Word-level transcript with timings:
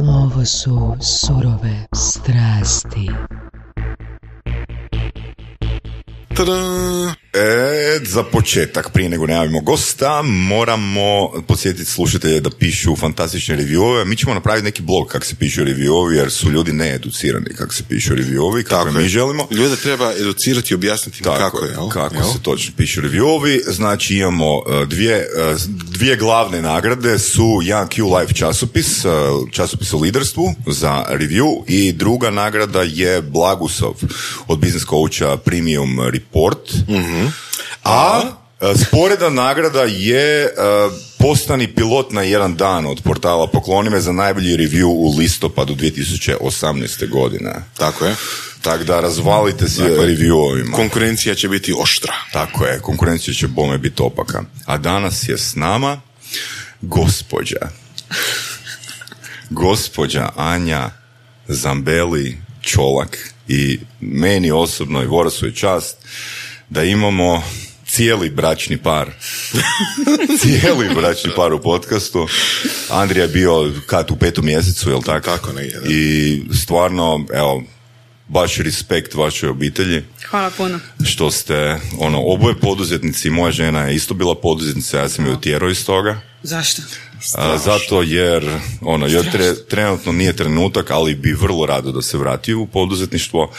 Ovo 0.00 0.44
su 0.44 0.96
surove 1.02 1.86
strasti. 1.94 3.10
Tada! 6.36 6.52
E, 7.34 8.00
za 8.04 8.22
početak, 8.22 8.90
prije 8.92 9.08
nego 9.08 9.26
najavimo 9.26 9.60
gosta, 9.60 10.22
moramo 10.22 11.02
podsjetiti 11.48 11.84
slušatelje 11.84 12.40
da 12.40 12.50
pišu 12.50 12.96
fantastične 12.96 13.56
reviewove. 13.56 14.04
Mi 14.04 14.16
ćemo 14.16 14.34
napraviti 14.34 14.64
neki 14.64 14.82
blog 14.82 15.08
kako 15.08 15.24
se 15.24 15.34
pišu 15.34 15.60
reviewovi, 15.60 16.12
jer 16.12 16.30
su 16.30 16.50
ljudi 16.50 16.72
needucirani 16.72 17.50
kako 17.56 17.74
se 17.74 17.82
pišu 17.88 18.14
reviewovi, 18.14 18.62
kako 18.62 18.84
Tako 18.84 18.96
mi 18.96 19.02
je. 19.02 19.08
želimo. 19.08 19.46
Ljude 19.50 19.76
treba 19.76 20.12
educirati 20.12 20.68
i 20.70 20.76
objasniti 20.76 21.18
im 21.18 21.24
kako 21.24 21.64
je. 21.64 21.70
jel? 21.70 21.88
kako 21.88 22.14
Jel? 22.14 22.24
se 22.24 22.42
točno 22.42 22.74
pišu 22.76 23.00
reviewovi. 23.00 23.60
Znači 23.66 24.14
imamo 24.16 24.54
uh, 24.56 24.64
dvije, 24.88 25.26
uh, 25.52 25.60
dvije 25.92 26.16
glavne 26.16 26.62
nagrade 26.62 27.18
su 27.18 27.60
jedan 27.62 27.88
Q 27.88 28.18
Life 28.18 28.34
časopis, 28.34 29.04
uh, 29.04 29.12
časopis 29.50 29.92
o 29.92 29.98
liderstvu 29.98 30.54
za 30.66 31.04
review 31.10 31.64
i 31.66 31.92
druga 31.92 32.30
nagrada 32.30 32.82
je 32.82 33.22
Blagusov 33.22 33.94
od 34.46 34.58
business 34.58 34.86
coacha 34.86 35.36
Premium 35.36 36.00
Report. 36.00 36.74
Mhm. 36.88 37.26
A 37.84 38.20
uh, 38.22 38.80
sporedna 38.86 39.28
nagrada 39.28 39.82
je 39.82 40.44
uh, 40.44 40.92
postani 41.18 41.74
pilot 41.74 42.12
na 42.12 42.22
jedan 42.22 42.56
dan 42.56 42.86
od 42.86 43.00
portala 43.02 43.46
Pokloni 43.46 43.90
me 43.90 44.00
za 44.00 44.12
najbolji 44.12 44.56
review 44.56 44.84
u 44.84 45.14
listopadu 45.18 45.74
2018. 45.74 47.08
godine. 47.08 47.64
Tako 47.76 48.06
je. 48.06 48.16
Tako 48.62 48.84
da 48.84 49.00
razvalite 49.00 49.68
se 49.68 49.82
Dakle, 49.82 50.06
reviewovima. 50.06 50.72
Konkurencija 50.72 51.34
će 51.34 51.48
biti 51.48 51.74
oštra. 51.78 52.14
Tako 52.32 52.64
je, 52.64 52.80
konkurencija 52.80 53.34
će 53.34 53.48
bome 53.48 53.78
biti 53.78 54.02
opaka. 54.02 54.42
A 54.66 54.78
danas 54.78 55.28
je 55.28 55.38
s 55.38 55.54
nama 55.54 56.00
gospođa. 56.80 57.68
Gospođa 59.50 60.28
Anja 60.36 60.90
Zambeli 61.48 62.38
Čolak 62.60 63.18
i 63.48 63.80
meni 64.00 64.50
osobno 64.50 65.02
i 65.02 65.06
Vorasu 65.06 65.46
je 65.46 65.54
čast 65.54 65.96
da 66.70 66.84
imamo 66.84 67.42
cijeli 67.86 68.30
bračni 68.30 68.78
par. 68.78 69.10
cijeli 70.40 70.94
bračni 70.94 71.30
par 71.36 71.52
u 71.52 71.62
podcastu. 71.62 72.28
Andrija 72.90 73.22
je 73.22 73.28
bio 73.28 73.72
kad 73.86 74.10
u 74.10 74.16
petom 74.16 74.44
mjesecu, 74.44 74.90
jel 74.90 75.02
tako? 75.02 75.30
Tako 75.30 75.52
negdje, 75.52 75.80
da. 75.80 75.88
I 75.88 76.42
stvarno, 76.62 77.26
evo, 77.34 77.62
baš 78.32 78.56
respekt 78.56 79.14
vašoj 79.14 79.48
obitelji 79.48 80.02
Hvala 80.30 80.50
puno. 80.50 80.80
što 81.04 81.30
ste 81.30 81.54
ono 81.98 82.20
oboje 82.22 82.54
poduzetnici, 82.54 83.30
moja 83.30 83.52
žena 83.52 83.80
je 83.80 83.94
isto 83.94 84.14
bila 84.14 84.34
poduzetnica, 84.34 84.98
ja 84.98 85.08
sam 85.08 85.26
je 85.26 85.32
utjerao 85.32 85.70
iz 85.70 85.86
toga. 85.86 86.20
Zašto? 86.42 86.82
A, 87.36 87.58
zato 87.58 88.02
jer 88.02 88.50
ono, 88.80 89.06
jer 89.06 89.32
tre- 89.32 89.66
trenutno 89.68 90.12
nije 90.12 90.36
trenutak, 90.36 90.90
ali 90.90 91.14
bi 91.14 91.32
vrlo 91.32 91.66
rado 91.66 91.92
da 91.92 92.02
se 92.02 92.18
vrati 92.18 92.54
u 92.54 92.66
poduzetništvo. 92.66 93.52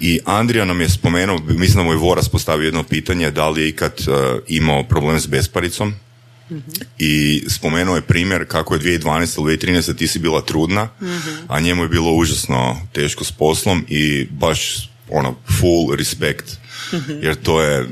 I 0.00 0.20
Andrija 0.24 0.64
nam 0.64 0.80
je 0.80 0.88
spomenuo, 0.88 1.38
mislim 1.38 1.76
da 1.76 1.82
mu 1.82 1.92
je 1.92 1.96
Voras 1.98 2.28
postavio 2.28 2.64
jedno 2.64 2.82
pitanje, 2.82 3.30
da 3.30 3.48
li 3.48 3.62
je 3.62 3.68
ikad 3.68 3.92
e, 4.00 4.12
imao 4.48 4.84
problem 4.84 5.20
s 5.20 5.26
besparicom. 5.26 5.94
I 6.98 7.44
spomenuo 7.48 7.96
je 7.96 8.02
primjer 8.02 8.44
kako 8.48 8.74
je 8.74 8.80
2012 8.80 9.38
ili 9.38 9.56
2013 9.56 9.96
ti 9.96 10.06
si 10.08 10.18
bila 10.18 10.42
trudna, 10.42 10.88
a 11.48 11.60
njemu 11.60 11.82
je 11.82 11.88
bilo 11.88 12.12
užasno 12.12 12.80
teško 12.92 13.24
s 13.24 13.32
poslom 13.32 13.84
i 13.88 14.26
baš 14.30 14.90
ono 15.10 15.36
full 15.60 15.94
respect, 15.96 16.56
jer 17.22 17.34
to 17.34 17.62
je 17.62 17.88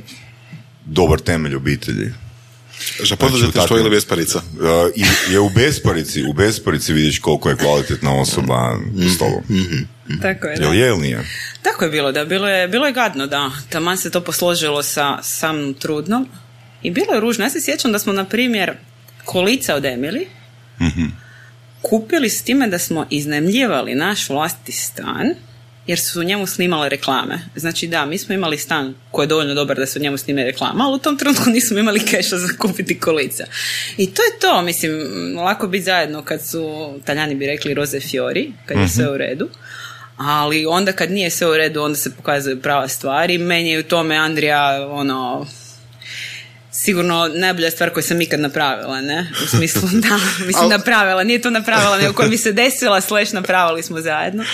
dobar 0.84 1.20
temelj 1.20 1.54
obitelji. 1.56 2.12
Za 3.08 3.16
poduzetništvo 3.16 3.62
tako- 3.62 3.78
ili 3.78 3.90
besparica? 3.90 4.38
Uh, 4.38 4.62
i 4.96 5.32
je 5.32 5.40
u 5.40 5.50
besparici, 5.50 6.24
u 6.24 6.32
besparici 6.32 6.92
vidiš 6.92 7.18
koliko 7.18 7.50
je 7.50 7.56
kvalitetna 7.56 8.20
osoba 8.20 8.78
s 9.14 9.18
tobom. 9.18 9.42
Tako 10.22 10.46
je, 10.46 10.56
da. 10.56 10.64
Jel 10.64 10.74
je 10.74 10.88
ili 10.88 10.98
nije? 10.98 11.24
Tako 11.62 11.84
je 11.84 11.90
bilo, 11.90 12.12
da. 12.12 12.24
Bilo 12.24 12.48
je, 12.48 12.68
bilo 12.68 12.86
je 12.86 12.92
gadno, 12.92 13.26
da. 13.26 13.50
Taman 13.68 13.98
se 13.98 14.10
to 14.10 14.20
posložilo 14.20 14.82
sa 14.82 15.22
samom 15.22 15.74
trudnom. 15.74 16.28
I 16.86 16.90
bilo 16.90 17.14
je 17.14 17.20
ružno. 17.20 17.44
Ja 17.44 17.50
se 17.50 17.60
sjećam 17.60 17.92
da 17.92 17.98
smo, 17.98 18.12
na 18.12 18.24
primjer, 18.24 18.72
kolica 19.24 19.74
od 19.74 19.82
Emily 19.82 20.26
kupili 21.82 22.30
s 22.30 22.42
time 22.42 22.68
da 22.68 22.78
smo 22.78 23.06
iznajmljivali 23.10 23.94
naš 23.94 24.28
vlastiti 24.28 24.72
stan 24.72 25.34
jer 25.86 26.00
su 26.00 26.20
u 26.20 26.24
njemu 26.24 26.46
snimale 26.46 26.88
reklame. 26.88 27.38
Znači 27.56 27.86
da, 27.86 28.06
mi 28.06 28.18
smo 28.18 28.34
imali 28.34 28.58
stan 28.58 28.94
koji 29.10 29.24
je 29.24 29.28
dovoljno 29.28 29.54
dobar 29.54 29.76
da 29.76 29.86
se 29.86 29.98
u 29.98 30.02
njemu 30.02 30.16
snime 30.16 30.44
reklama, 30.44 30.84
ali 30.84 30.94
u 30.94 30.98
tom 30.98 31.18
trenutku 31.18 31.50
nismo 31.56 31.78
imali 31.78 32.00
keša 32.00 32.38
za 32.38 32.48
kupiti 32.58 33.00
kolica. 33.00 33.44
I 33.96 34.14
to 34.14 34.22
je 34.22 34.38
to, 34.40 34.62
mislim, 34.62 34.92
lako 35.38 35.66
biti 35.66 35.84
zajedno 35.84 36.22
kad 36.22 36.46
su, 36.46 36.94
taljani 37.04 37.34
bi 37.34 37.46
rekli 37.46 37.74
roze 37.74 38.00
fiori, 38.00 38.52
kad 38.66 38.78
je 38.78 38.88
sve 38.88 39.10
u 39.10 39.16
redu. 39.16 39.48
Ali 40.16 40.66
onda 40.66 40.92
kad 40.92 41.10
nije 41.10 41.30
sve 41.30 41.46
u 41.50 41.56
redu, 41.56 41.82
onda 41.82 41.96
se 41.96 42.16
pokazuje 42.16 42.62
prava 42.62 42.88
stvar 42.88 43.30
i 43.30 43.38
meni 43.38 43.70
je 43.70 43.80
u 43.80 43.82
tome 43.82 44.16
Andrija, 44.16 44.88
ono, 44.90 45.46
sigurno 46.84 47.30
najbolja 47.34 47.70
stvar 47.70 47.90
koju 47.90 48.02
sam 48.02 48.20
ikad 48.20 48.40
napravila, 48.40 49.00
ne? 49.00 49.32
U 49.44 49.46
smislu, 49.46 49.88
da, 50.08 50.18
mislim 50.46 50.68
napravila, 50.70 51.24
nije 51.24 51.42
to 51.42 51.50
napravila, 51.50 51.98
nego 51.98 52.12
koja 52.12 52.28
mi 52.28 52.36
se 52.36 52.52
desila, 52.52 53.00
slash 53.00 53.34
napravili 53.34 53.82
smo 53.82 54.00
zajedno. 54.00 54.44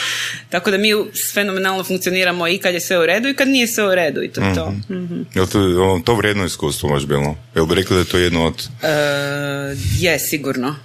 Tako 0.51 0.71
da 0.71 0.79
mi 0.79 0.89
fenomenalno 1.35 1.85
funkcioniramo 1.85 2.49
i 2.49 2.59
kad 2.59 2.75
je 2.75 2.81
sve 2.81 2.99
u 2.99 3.07
redu 3.07 3.29
i 3.29 3.35
kad 3.35 3.49
nije 3.49 3.67
sve 3.67 3.85
u 3.85 3.95
redu 3.95 4.23
i 4.23 4.29
to 4.29 4.41
je 4.41 4.55
to. 4.55 4.71
Mhm. 4.91 5.23
Jel 5.35 5.47
to, 5.47 5.61
ono, 5.61 6.03
to 6.05 6.15
vrijedno 6.15 6.45
iskustvo 6.45 6.89
baš 6.89 7.07
bilo? 7.07 7.37
Jel 7.55 7.67
bi 7.67 7.75
rekli 7.75 7.97
da 7.97 8.01
je 8.01 8.09
to 8.09 8.19
jedno 8.19 8.47
od... 8.47 8.69
E, 8.83 8.89
je, 9.99 10.19
sigurno. 10.19 10.77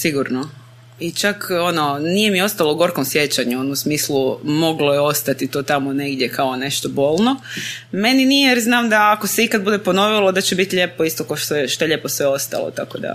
Sigurno. 0.00 0.63
I 1.00 1.12
čak, 1.12 1.50
ono, 1.62 1.98
nije 1.98 2.30
mi 2.30 2.42
ostalo 2.42 2.72
u 2.72 2.76
gorkom 2.76 3.04
sjećanju, 3.04 3.60
ono, 3.60 3.72
u 3.72 3.76
smislu, 3.76 4.38
moglo 4.44 4.92
je 4.92 5.00
ostati 5.00 5.46
to 5.46 5.62
tamo 5.62 5.92
negdje 5.92 6.28
kao 6.28 6.56
nešto 6.56 6.88
bolno. 6.88 7.40
Meni 7.92 8.24
nije, 8.24 8.48
jer 8.48 8.60
znam 8.60 8.90
da 8.90 9.12
ako 9.12 9.26
se 9.26 9.44
ikad 9.44 9.62
bude 9.62 9.78
ponovilo, 9.78 10.32
da 10.32 10.40
će 10.40 10.54
biti 10.54 10.76
lijepo 10.76 11.04
isto 11.04 11.24
kao 11.24 11.36
što 11.36 11.54
je, 11.54 11.68
što 11.68 11.84
je 11.84 11.88
lijepo 11.88 12.08
sve 12.08 12.26
ostalo, 12.26 12.70
tako 12.70 12.98
da... 12.98 13.14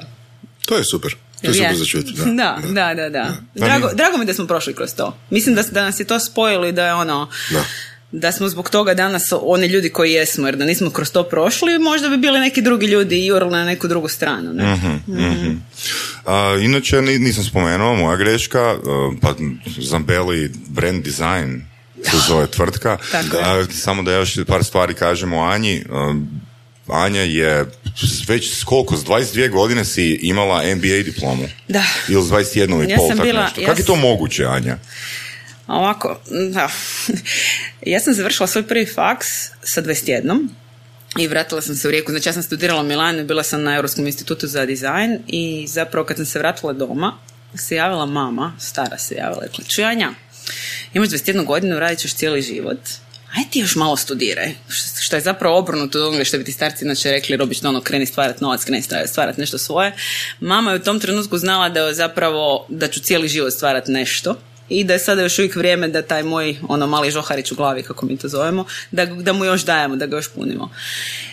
To 0.66 0.78
je 0.78 0.84
super. 0.91 1.16
To 1.41 1.47
je 1.47 1.53
super 1.53 1.75
za 1.75 1.85
čuti. 1.85 2.13
Da. 2.16 2.23
Da, 2.25 2.94
da, 2.94 2.94
da, 2.94 3.09
da. 3.09 3.35
Drago, 3.56 3.89
drago 3.94 4.18
mi 4.18 4.25
da 4.25 4.34
smo 4.34 4.47
prošli 4.47 4.75
kroz 4.75 4.95
to. 4.95 5.18
Mislim 5.29 5.56
da, 5.56 5.63
da 5.72 5.84
nas 5.84 6.00
je 6.00 6.07
to 6.07 6.19
spojilo 6.19 6.68
i 6.68 6.72
da 6.72 6.85
je 6.85 6.94
ono... 6.94 7.29
Da. 7.51 7.63
Da 8.11 8.31
smo 8.31 8.49
zbog 8.49 8.69
toga 8.69 8.93
danas 8.93 9.23
oni 9.33 9.67
ljudi 9.67 9.89
koji 9.89 10.11
jesmo, 10.11 10.47
jer 10.47 10.55
da 10.55 10.65
nismo 10.65 10.89
kroz 10.89 11.11
to 11.11 11.23
prošli, 11.23 11.79
možda 11.79 12.09
bi 12.09 12.17
bili 12.17 12.39
neki 12.39 12.61
drugi 12.61 12.85
ljudi 12.85 13.15
i 13.17 13.25
jurili 13.25 13.51
na 13.51 13.65
neku 13.65 13.87
drugu 13.87 14.07
stranu. 14.07 14.53
Ne? 14.53 14.73
Mhm. 15.07 15.51
A, 16.25 16.57
inače, 16.61 17.01
ni- 17.01 17.19
nisam 17.19 17.43
spomenuo, 17.43 17.95
moja 17.95 18.17
greška, 18.17 18.73
uh, 18.73 18.81
pa 19.21 19.33
Zambeli 19.79 20.51
Brand 20.67 21.03
Design 21.03 21.61
se 22.03 22.17
zove 22.27 22.47
tvrtka. 22.47 22.97
Tako. 23.11 23.37
A, 23.37 23.65
samo 23.73 24.03
da 24.03 24.11
još 24.11 24.37
par 24.47 24.63
stvari 24.63 24.93
kažemo 24.93 25.37
o 25.37 25.43
Anji. 25.43 25.83
Um, 25.89 26.41
Anja 26.87 27.21
je 27.21 27.65
već 28.27 28.63
koliko, 28.63 28.97
s 28.97 29.03
22 29.03 29.49
godine 29.49 29.85
si 29.85 30.19
imala 30.21 30.63
MBA 30.65 31.03
diplomu. 31.05 31.43
Da. 31.67 31.83
Ili 32.07 32.23
s 32.23 32.27
21 32.27 32.87
i 32.87 32.91
Ja 32.91 32.97
pol, 32.97 33.07
sam 33.07 33.17
tak 33.17 33.25
bila- 33.25 33.43
nešto. 33.43 33.61
ja 33.61 33.67
Kako 33.67 33.79
je 33.79 33.85
to 33.85 33.95
moguće, 33.95 34.45
Anja? 34.45 34.77
Ovako, 35.69 36.19
da. 36.53 36.69
ja 37.94 38.00
sam 38.00 38.13
završila 38.13 38.47
svoj 38.47 38.68
prvi 38.68 38.85
faks 38.85 39.28
sa 39.62 39.81
21 39.81 40.47
i 41.19 41.28
vratila 41.28 41.62
sam 41.62 41.75
se 41.75 41.88
u 41.88 41.91
Rijeku. 41.91 42.12
Znači 42.12 42.30
ja 42.30 42.34
sam 42.34 42.44
studirala 42.44 42.81
u 42.81 42.85
Milanu 42.85 43.25
bila 43.25 43.44
sam 43.44 43.63
na 43.63 43.75
Europskom 43.75 44.07
institutu 44.07 44.47
za 44.47 44.66
dizajn 44.66 45.19
i 45.28 45.68
zapravo 45.68 46.06
kad 46.06 46.18
sam 46.18 46.25
se 46.25 46.40
vratila 46.40 46.74
doma 46.74 47.18
se 47.56 47.75
javila 47.75 48.06
mama, 48.06 48.53
stara 48.59 48.97
se 48.97 49.16
javila, 49.16 49.41
rekla, 49.41 49.63
čuj 49.68 49.84
Anja, 49.84 50.12
imaš 50.94 51.09
21 51.09 51.46
godinu, 51.46 51.80
radit 51.80 52.00
ćeš 52.00 52.16
cijeli 52.16 52.41
život, 52.41 52.80
aj 53.38 53.44
ti 53.51 53.59
još 53.59 53.75
malo 53.75 53.97
studiraj. 53.97 54.53
Što 55.01 55.16
je 55.16 55.22
zapravo 55.22 55.57
obrnuto 55.57 55.97
od 56.00 56.07
onoga 56.07 56.24
što 56.24 56.38
bi 56.38 56.44
ti 56.44 56.51
starci 56.51 56.86
inače 56.86 57.12
rekli, 57.12 57.41
obično 57.41 57.69
ono, 57.69 57.81
kreni 57.81 58.06
stvarat 58.06 58.41
novac, 58.41 58.63
kreni 58.63 58.84
stvarat 59.07 59.38
nešto 59.38 59.57
svoje. 59.57 59.96
Mama 60.40 60.72
je 60.72 60.78
u 60.80 60.84
tom 60.84 61.00
trenutku 61.00 61.38
znala 61.38 61.69
da 61.69 61.80
je 61.80 61.94
zapravo, 61.94 62.65
da 62.69 62.88
ću 62.88 63.00
cijeli 63.00 63.27
život 63.27 63.54
stvarat 63.54 63.88
nešto 63.88 64.36
i 64.69 64.83
da 64.83 64.94
je 64.94 65.00
sada 65.00 65.21
još 65.21 65.39
uvijek 65.39 65.56
vrijeme 65.56 65.88
da 65.88 66.01
taj 66.01 66.24
moj 66.24 66.57
ono 66.68 66.88
mali 66.88 67.12
žoharić 67.12 67.51
u 67.51 67.56
glavi 67.56 67.83
kako 67.83 68.06
mi 68.06 68.18
to 68.18 68.27
zovemo 68.27 68.66
da, 68.92 69.06
da 69.06 69.33
mu 69.33 69.45
još 69.45 69.66
dajemo, 69.66 69.95
da 69.95 70.06
ga 70.06 70.16
još 70.16 70.27
punimo 70.27 70.69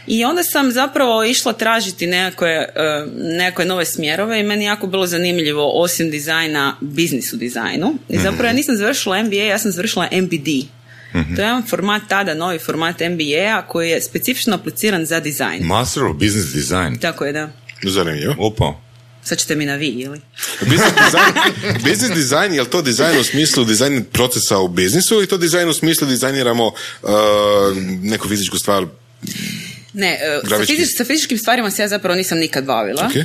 i 0.07 0.25
onda 0.25 0.43
sam 0.43 0.73
zapravo 0.73 1.25
išla 1.25 1.53
tražiti 1.53 2.07
nekakve, 2.07 2.51
e, 2.51 3.07
nekakve 3.17 3.65
nove 3.65 3.85
smjerove 3.85 4.41
i 4.41 4.43
meni 4.43 4.65
je 4.65 4.67
jako 4.67 4.87
bilo 4.87 5.07
zanimljivo 5.07 5.83
osim 5.83 6.11
dizajna 6.11 6.77
biznis 6.81 7.33
u 7.33 7.37
dizajnu 7.37 7.95
i 8.09 8.19
zapravo 8.19 8.47
ja 8.47 8.53
nisam 8.53 8.77
završila 8.77 9.23
MBA, 9.23 9.37
ja 9.37 9.59
sam 9.59 9.73
završila 9.73 10.09
MBD 10.13 10.49
To 11.13 11.43
je 11.43 11.47
jedan 11.47 11.63
format 11.63 12.03
tada, 12.09 12.35
novi 12.35 12.59
format 12.59 13.01
MBA-a 13.01 13.67
koji 13.69 13.91
je 13.91 14.03
specifično 14.03 14.55
apliciran 14.55 15.07
za 15.07 15.21
dizajn. 15.21 15.63
Master 15.63 16.05
of 16.05 16.17
Business 16.17 16.55
Design. 16.55 16.99
Tako 17.01 17.25
je, 17.25 17.33
da. 17.33 17.49
Zanimljivo. 17.83 18.35
Opa. 18.39 18.86
Sad 19.27 19.39
ćete 19.39 19.55
mi 19.55 19.67
na 19.67 19.75
vi, 19.75 19.87
ili? 19.89 20.21
Business 20.61 20.95
design, 21.05 21.33
business 21.85 22.15
design, 22.15 22.55
je 22.55 22.63
li 22.63 22.71
to 22.71 22.83
dizajn 22.83 23.19
u 23.19 23.25
smislu 23.25 23.65
dizajn 23.65 24.05
procesa 24.13 24.59
u 24.59 24.69
biznisu 24.69 25.15
ili 25.15 25.27
to 25.27 25.37
dizajn 25.39 25.69
u 25.69 25.73
smislu 25.75 26.07
dizajniramo 26.07 26.67
uh, 26.67 27.11
neku 28.03 28.29
fizičku 28.29 28.59
stvar? 28.59 28.87
Ne, 29.93 30.13
e, 30.13 30.41
sa, 30.49 30.57
fizič- 30.57 30.97
sa 30.97 31.05
fizičkim 31.05 31.39
stvarima 31.39 31.71
se 31.71 31.83
ja 31.83 31.89
zapravo 31.89 32.17
nisam 32.17 32.39
nikad 32.39 32.65
bavila. 32.65 33.07
Ok. 33.07 33.25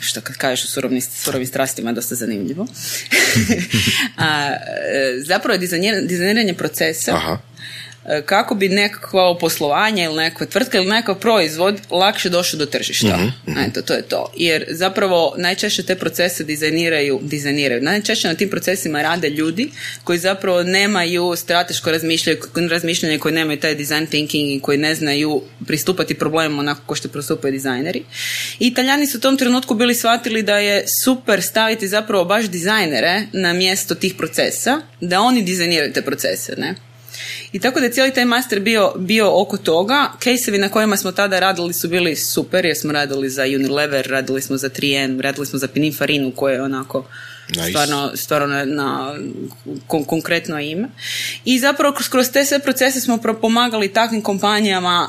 što 0.00 0.20
kad 0.20 0.36
kažeš 0.36 0.64
o 0.64 0.68
surovim, 0.68 1.00
surovim 1.02 1.46
strastima 1.46 1.90
je 1.90 1.94
dosta 1.94 2.14
zanimljivo. 2.14 2.66
A, 4.16 4.48
e, 4.48 5.22
zapravo 5.26 5.54
je 5.54 5.60
dizajnir- 5.60 6.06
dizajniranje 6.06 6.54
procesa 6.54 7.14
Aha. 7.16 7.38
E, 8.06 8.22
kako 8.22 8.54
bi 8.54 8.68
nekakvo 8.68 9.38
poslovanje 9.40 10.04
ili 10.04 10.16
nekakva 10.16 10.46
tvrtka 10.46 10.78
ili 10.78 10.86
nekakav 10.86 11.14
proizvod 11.14 11.80
lakše 11.90 12.28
došao 12.28 12.58
do 12.58 12.66
tržišta. 12.66 13.18
Eto, 13.68 13.82
to 13.82 13.94
je 13.94 14.02
to. 14.02 14.32
Jer 14.36 14.64
zapravo 14.70 15.34
najčešće 15.38 15.82
te 15.82 15.94
procese 15.94 16.44
dizajniraju, 16.44 17.20
dizajniraju. 17.22 17.82
Najčešće 17.82 18.28
na 18.28 18.34
tim 18.34 18.50
procesima 18.50 19.02
rade 19.02 19.30
ljudi 19.30 19.70
koji 20.04 20.18
zapravo 20.18 20.62
nemaju 20.62 21.34
strateško 21.36 21.90
razmišljanje, 21.90 22.38
razmišljanje 22.70 23.18
koji 23.18 23.34
nemaju 23.34 23.60
taj 23.60 23.74
design 23.74 24.06
thinking 24.06 24.56
i 24.56 24.60
koji 24.60 24.78
ne 24.78 24.94
znaju 24.94 25.42
pristupati 25.66 26.14
problemima 26.14 26.60
onako 26.60 26.80
kao 26.86 26.96
što 26.96 27.08
pristupaju 27.08 27.52
dizajneri. 27.52 28.02
I 28.58 28.66
Italijani 28.66 29.06
su 29.06 29.18
u 29.18 29.20
tom 29.20 29.36
trenutku 29.36 29.74
bili 29.74 29.94
shvatili 29.94 30.42
da 30.42 30.58
je 30.58 30.84
super 31.04 31.42
staviti 31.42 31.88
zapravo 31.88 32.24
baš 32.24 32.44
dizajnere 32.44 33.22
na 33.32 33.52
mjesto 33.52 33.94
tih 33.94 34.14
procesa, 34.14 34.80
da 35.00 35.20
oni 35.20 35.42
dizajniraju 35.42 35.92
te 35.92 36.02
procese, 36.02 36.54
ne? 36.56 36.74
I 37.52 37.60
tako 37.60 37.80
da 37.80 37.86
je 37.86 37.92
cijeli 37.92 38.14
taj 38.14 38.24
master 38.24 38.60
bio, 38.60 38.92
bio 38.96 39.40
oko 39.40 39.56
toga. 39.56 40.12
Casevi 40.22 40.58
na 40.58 40.68
kojima 40.68 40.96
smo 40.96 41.12
tada 41.12 41.40
radili 41.40 41.72
su 41.72 41.88
bili 41.88 42.16
super, 42.16 42.64
jer 42.64 42.76
smo 42.76 42.92
radili 42.92 43.30
za 43.30 43.42
Unilever, 43.42 44.06
radili 44.06 44.42
smo 44.42 44.56
za 44.56 44.68
3M, 44.68 45.20
radili 45.20 45.46
smo 45.46 45.58
za 45.58 45.68
Pininfarinu 45.68 46.32
koje 46.36 46.54
je 46.54 46.62
onako 46.62 47.04
Nice. 47.48 47.68
stvarno, 47.68 48.10
stvarno 48.14 48.46
na, 48.46 48.64
na 48.64 49.14
kon- 49.88 50.06
konkretno 50.06 50.60
ime. 50.60 50.88
I 51.44 51.58
zapravo 51.58 51.94
kroz, 51.94 52.08
kroz 52.08 52.30
te 52.30 52.44
sve 52.44 52.58
procese 52.58 53.00
smo 53.00 53.18
pomagali 53.40 53.92
takvim 53.92 54.22
kompanijama 54.22 55.08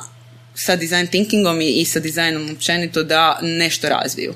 sa 0.56 0.75
design 0.75 1.07
thinkingom 1.07 1.62
i, 1.62 1.69
i 1.69 1.86
sa 1.86 2.00
dizajnom 2.00 2.50
općenito 2.51 3.04
da 3.04 3.39
nešto 3.42 3.89
razviju. 3.89 4.33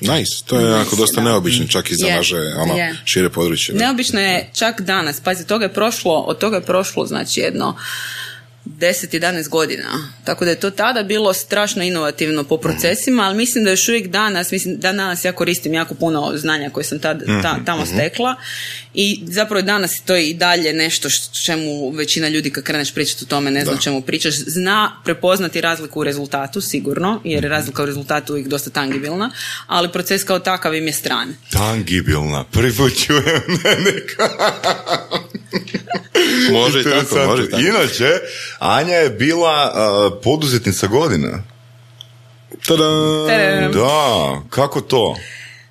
Nice, 0.00 0.44
to 0.46 0.60
je 0.60 0.74
onako 0.74 0.96
dosta 0.96 1.20
da. 1.20 1.30
neobično 1.30 1.66
čak 1.66 1.90
i 1.90 1.94
za 1.94 2.06
naše 2.06 2.36
ono, 2.36 2.74
je. 2.74 2.96
šire 3.04 3.28
područje. 3.28 3.74
da. 3.74 3.84
Neobično 3.84 4.20
je 4.20 4.50
čak 4.54 4.80
danas, 4.80 5.20
pazi, 5.20 5.46
toga 5.46 5.64
je 5.64 5.74
prošlo, 5.74 6.18
od 6.18 6.38
toga 6.38 6.56
je 6.56 6.62
prošlo 6.62 7.06
znači 7.06 7.40
jedno 7.40 7.76
10-11 8.80 9.48
godina. 9.48 10.12
Tako 10.24 10.44
da 10.44 10.50
je 10.50 10.60
to 10.60 10.70
tada 10.70 11.02
bilo 11.02 11.32
strašno 11.32 11.82
inovativno 11.82 12.44
po 12.44 12.56
procesima, 12.56 13.22
ali 13.22 13.36
mislim 13.36 13.64
da 13.64 13.70
još 13.70 13.88
uvijek 13.88 14.06
danas, 14.06 14.50
mislim 14.52 14.76
da 14.76 14.92
danas 14.92 15.24
ja 15.24 15.32
koristim 15.32 15.74
jako 15.74 15.94
puno 15.94 16.32
znanja 16.36 16.70
koje 16.70 16.84
sam 16.84 16.98
tad, 16.98 17.22
ta- 17.42 17.58
tamo 17.66 17.86
stekla 17.86 18.34
i 18.94 19.20
zapravo 19.26 19.62
danas 19.62 19.92
to 20.06 20.14
je 20.16 20.28
i 20.30 20.34
dalje 20.34 20.72
nešto 20.72 21.08
čemu 21.44 21.90
većina 21.90 22.28
ljudi 22.28 22.50
kad 22.50 22.64
kreneš 22.64 22.94
pričati 22.94 23.24
o 23.24 23.28
tome 23.28 23.50
ne 23.50 23.64
zna 23.64 23.76
čemu 23.76 24.00
pričaš, 24.00 24.34
zna 24.36 25.00
prepoznati 25.04 25.60
razliku 25.60 26.00
u 26.00 26.04
rezultatu 26.04 26.60
sigurno, 26.60 27.20
jer 27.24 27.44
je 27.44 27.50
razlika 27.50 27.82
u 27.82 27.86
rezultatu 27.86 28.32
uvijek 28.32 28.48
dosta 28.48 28.70
tangibilna, 28.70 29.30
ali 29.66 29.92
proces 29.92 30.24
kao 30.24 30.38
takav 30.38 30.74
im 30.74 30.86
je 30.86 30.92
stran. 30.92 31.34
Tangibilna. 31.50 32.44
Put 32.44 33.06
čujem 33.06 33.42
neka. 33.84 34.28
Može 36.52 36.80
i 36.80 36.84
tako, 36.84 37.26
može 37.26 37.44
i 37.44 37.50
tako. 37.50 37.62
Inače, 37.62 38.10
Anja 38.58 38.94
je 38.94 39.10
bila 39.10 39.72
uh, 40.12 40.20
poduzetnica 40.24 40.86
godina. 40.86 41.42
Tada! 42.66 42.84
Tadam. 43.28 43.72
Da, 43.72 44.42
kako 44.50 44.80
to? 44.80 45.16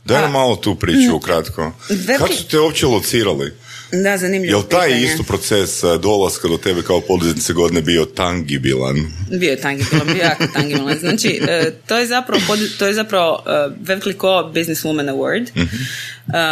Daj 0.06 0.22
nam 0.22 0.32
malo 0.32 0.56
tu 0.56 0.76
priču 0.76 1.16
ukratko. 1.16 1.72
veliki- 1.90 2.18
Kako 2.18 2.34
su 2.34 2.48
te 2.48 2.60
uopće 2.60 2.86
locirali? 2.86 3.54
Da, 3.94 4.18
zanimljivo 4.18 4.52
Jel 4.54 4.64
taj 4.64 4.88
pitanje. 4.88 5.06
isto 5.06 5.24
proces 5.24 5.70
dolaska 6.02 6.48
do 6.48 6.58
tebe 6.58 6.82
kao 6.82 7.02
poduzetnice 7.02 7.54
godine 7.54 7.82
bio 7.82 8.06
tangibilan? 8.06 8.96
Bio 9.32 9.50
je 9.50 9.62
tangibilan, 9.62 10.06
bio 10.06 10.16
je 10.16 10.20
jako 10.20 10.44
tangibilan. 10.48 11.00
Znači, 11.00 11.40
e, 11.48 11.72
to 11.88 11.98
je 11.98 12.08
zapravo, 12.08 12.42
to 12.80 12.88
je 12.88 12.94
zapravo 12.94 13.44
uh, 13.88 14.00
Clicquot 14.00 14.54
Business 14.54 14.84
Woman 14.84 15.10
Award. 15.10 15.48
Uh, 15.56 15.70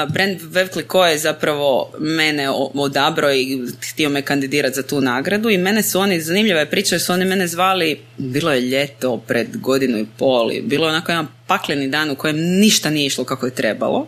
brand 0.10 0.40
Clicquot 0.74 1.12
je 1.12 1.18
zapravo 1.18 1.92
mene 2.00 2.50
odabrao 2.74 3.34
i 3.34 3.60
htio 3.92 4.10
me 4.10 4.22
kandidirati 4.22 4.76
za 4.76 4.84
tu 4.84 5.02
nagradu 5.02 5.50
i 5.50 5.58
mene 5.58 5.84
su 5.84 6.00
oni, 6.00 6.22
zanimljiva 6.22 6.60
je 6.60 6.70
priča, 6.70 7.00
su 7.00 7.14
oni 7.14 7.26
mene 7.26 7.48
zvali, 7.48 8.02
bilo 8.18 8.54
je 8.54 8.62
ljeto 8.62 9.18
pred 9.18 9.58
godinu 9.58 9.98
i 9.98 10.06
pol, 10.18 10.52
i 10.52 10.62
bilo 10.62 10.86
je 10.86 10.90
onako 10.90 11.12
jedan 11.12 11.28
pakleni 11.48 11.88
dan 11.88 12.10
u 12.10 12.16
kojem 12.16 12.38
ništa 12.40 12.90
nije 12.90 13.06
išlo 13.06 13.24
kako 13.24 13.46
je 13.46 13.56
trebalo. 13.56 14.08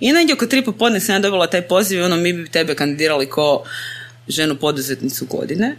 I 0.00 0.12
negdje 0.12 0.34
oko 0.34 0.46
tri 0.46 0.64
popodne 0.64 1.00
sam 1.00 1.14
ja 1.14 1.18
dobila 1.18 1.46
taj 1.46 1.62
poziv 1.62 1.98
i 1.98 2.02
ono 2.02 2.16
mi 2.16 2.32
bi 2.32 2.48
tebe 2.48 2.74
kandidirali 2.74 3.26
ko 3.26 3.64
ženu 4.28 4.56
poduzetnicu 4.56 5.26
godine. 5.26 5.76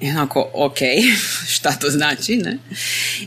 I 0.00 0.10
onako, 0.10 0.50
ok, 0.54 0.78
šta 1.54 1.72
to 1.72 1.90
znači, 1.90 2.36
ne? 2.36 2.58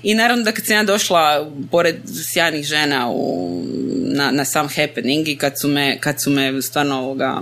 I 0.03 0.13
naravno 0.15 0.43
da 0.43 0.51
kad 0.51 0.65
sam 0.65 0.75
ja 0.75 0.83
došla 0.83 1.51
pored 1.71 1.95
sjajnih 2.33 2.65
žena 2.65 3.09
u, 3.11 3.63
na, 4.05 4.31
na 4.31 4.45
sam 4.45 4.67
happening 4.67 5.27
i 5.27 5.35
kad 5.35 5.59
su 5.61 5.67
me, 5.67 5.97
kad 5.99 6.21
su 6.21 6.29
me 6.29 6.61
stvarno 6.61 6.95
ovoga, 6.95 7.41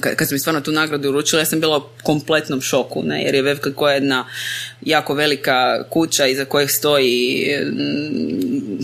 kad, 0.00 0.28
su 0.28 0.34
mi 0.34 0.38
stvarno 0.38 0.60
tu 0.60 0.72
nagradu 0.72 1.08
uručili, 1.08 1.42
ja 1.42 1.46
sam 1.46 1.60
bila 1.60 1.76
u 1.76 1.82
kompletnom 2.02 2.60
šoku, 2.60 3.02
ne? 3.02 3.22
jer 3.22 3.34
je 3.34 3.42
Vevka 3.42 3.74
koja 3.74 3.92
je 3.92 3.96
jedna 3.96 4.26
jako 4.80 5.14
velika 5.14 5.84
kuća 5.90 6.26
iza 6.26 6.44
kojeg 6.44 6.70
stoji 6.70 7.46
mm, 7.64 8.78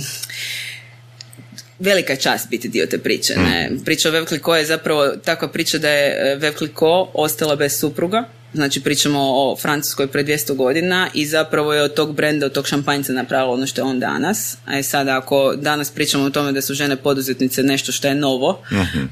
velika 1.78 2.12
je 2.12 2.20
čast 2.20 2.48
biti 2.50 2.68
dio 2.68 2.86
te 2.86 2.98
priče. 2.98 3.34
Ne? 3.36 3.70
Priča 3.84 4.08
o 4.08 4.12
Vevkliko 4.12 4.56
je 4.56 4.64
zapravo 4.64 5.08
takva 5.08 5.48
priča 5.48 5.78
da 5.78 5.88
je 5.88 6.36
Vevkliko 6.36 7.10
ostala 7.14 7.56
bez 7.56 7.78
supruga. 7.78 8.24
Znači 8.58 8.80
pričamo 8.80 9.18
o 9.20 9.56
Francuskoj 9.56 10.06
pred 10.06 10.26
200 10.26 10.54
godina 10.54 11.08
i 11.14 11.26
zapravo 11.26 11.72
je 11.72 11.82
od 11.82 11.94
tog 11.94 12.14
brenda, 12.14 12.46
od 12.46 12.52
tog 12.52 12.66
šampanjca 12.68 13.12
napravilo 13.12 13.52
ono 13.52 13.66
što 13.66 13.80
je 13.80 13.84
on 13.84 14.00
danas. 14.00 14.56
A 14.64 14.78
i 14.78 14.82
sada 14.82 15.16
ako 15.16 15.54
danas 15.56 15.90
pričamo 15.90 16.24
o 16.24 16.30
tome 16.30 16.52
da 16.52 16.62
su 16.62 16.74
žene 16.74 16.96
poduzetnice 16.96 17.62
nešto 17.62 17.92
što 17.92 18.08
je 18.08 18.14
novo, 18.14 18.62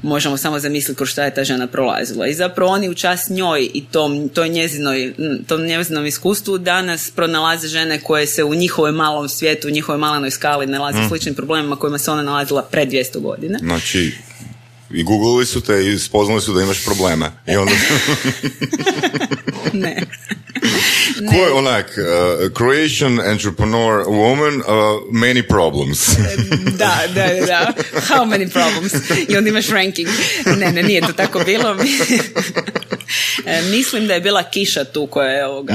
možemo 0.03 0.37
samo 0.37 0.59
zamisliti 0.59 0.97
kroz 0.97 1.09
šta 1.09 1.23
je 1.23 1.33
ta 1.33 1.43
žena 1.43 1.67
prolazila. 1.67 2.27
I 2.27 2.33
zapravo 2.33 2.71
oni 2.71 2.89
u 2.89 2.93
čast 2.93 3.29
njoj 3.29 3.69
i 3.73 3.85
tom, 3.85 4.29
toj 4.29 4.49
njezinoj, 4.49 5.13
tom 5.47 5.61
njezinom 5.61 6.05
iskustvu 6.05 6.57
danas 6.57 7.11
pronalaze 7.15 7.67
žene 7.67 7.99
koje 7.99 8.27
se 8.27 8.43
u 8.43 8.55
njihovoj 8.55 8.91
malom 8.91 9.29
svijetu, 9.29 9.67
u 9.67 9.71
njihovoj 9.71 9.99
malenoj 9.99 10.31
skali 10.31 10.65
nalaze 10.65 10.99
u 11.05 11.09
sličnim 11.09 11.35
problemima 11.35 11.75
kojima 11.75 11.97
se 11.97 12.11
ona 12.11 12.21
nalazila 12.21 12.61
pred 12.61 12.89
200 12.89 13.19
godina. 13.19 13.59
Znači, 13.61 14.11
i 14.91 15.03
googlili 15.03 15.45
su 15.45 15.61
te 15.61 15.87
i 15.87 15.99
spoznali 15.99 16.41
su 16.41 16.53
da 16.53 16.61
imaš 16.61 16.85
probleme. 16.85 17.31
I 17.47 17.55
onda, 17.55 17.71
ne. 19.73 20.01
ko 21.29 21.35
je 21.35 21.51
onak, 21.51 21.85
uh, 21.85 22.51
creation 22.57 23.19
entrepreneur 23.19 24.05
woman, 24.05 24.55
uh, 24.55 24.65
many 25.11 25.47
problems. 25.47 26.07
da, 26.81 27.01
da, 27.13 27.27
da. 27.45 27.73
How 28.07 28.25
many 28.25 28.49
problems? 28.51 28.93
I 29.27 29.37
onda 29.37 29.49
imaš 29.49 29.69
ranking. 29.69 30.09
Ne, 30.57 30.71
ne, 30.71 30.83
nije 30.83 31.01
to 31.01 31.13
tako 31.13 31.39
bilo. 31.45 31.75
E, 33.45 33.61
Mislim 33.63 34.07
da 34.07 34.13
je 34.13 34.21
bila 34.21 34.43
Kiša 34.43 34.83
tu 34.85 35.07
koja 35.07 35.29
je 35.29 35.45
ovoga, 35.47 35.73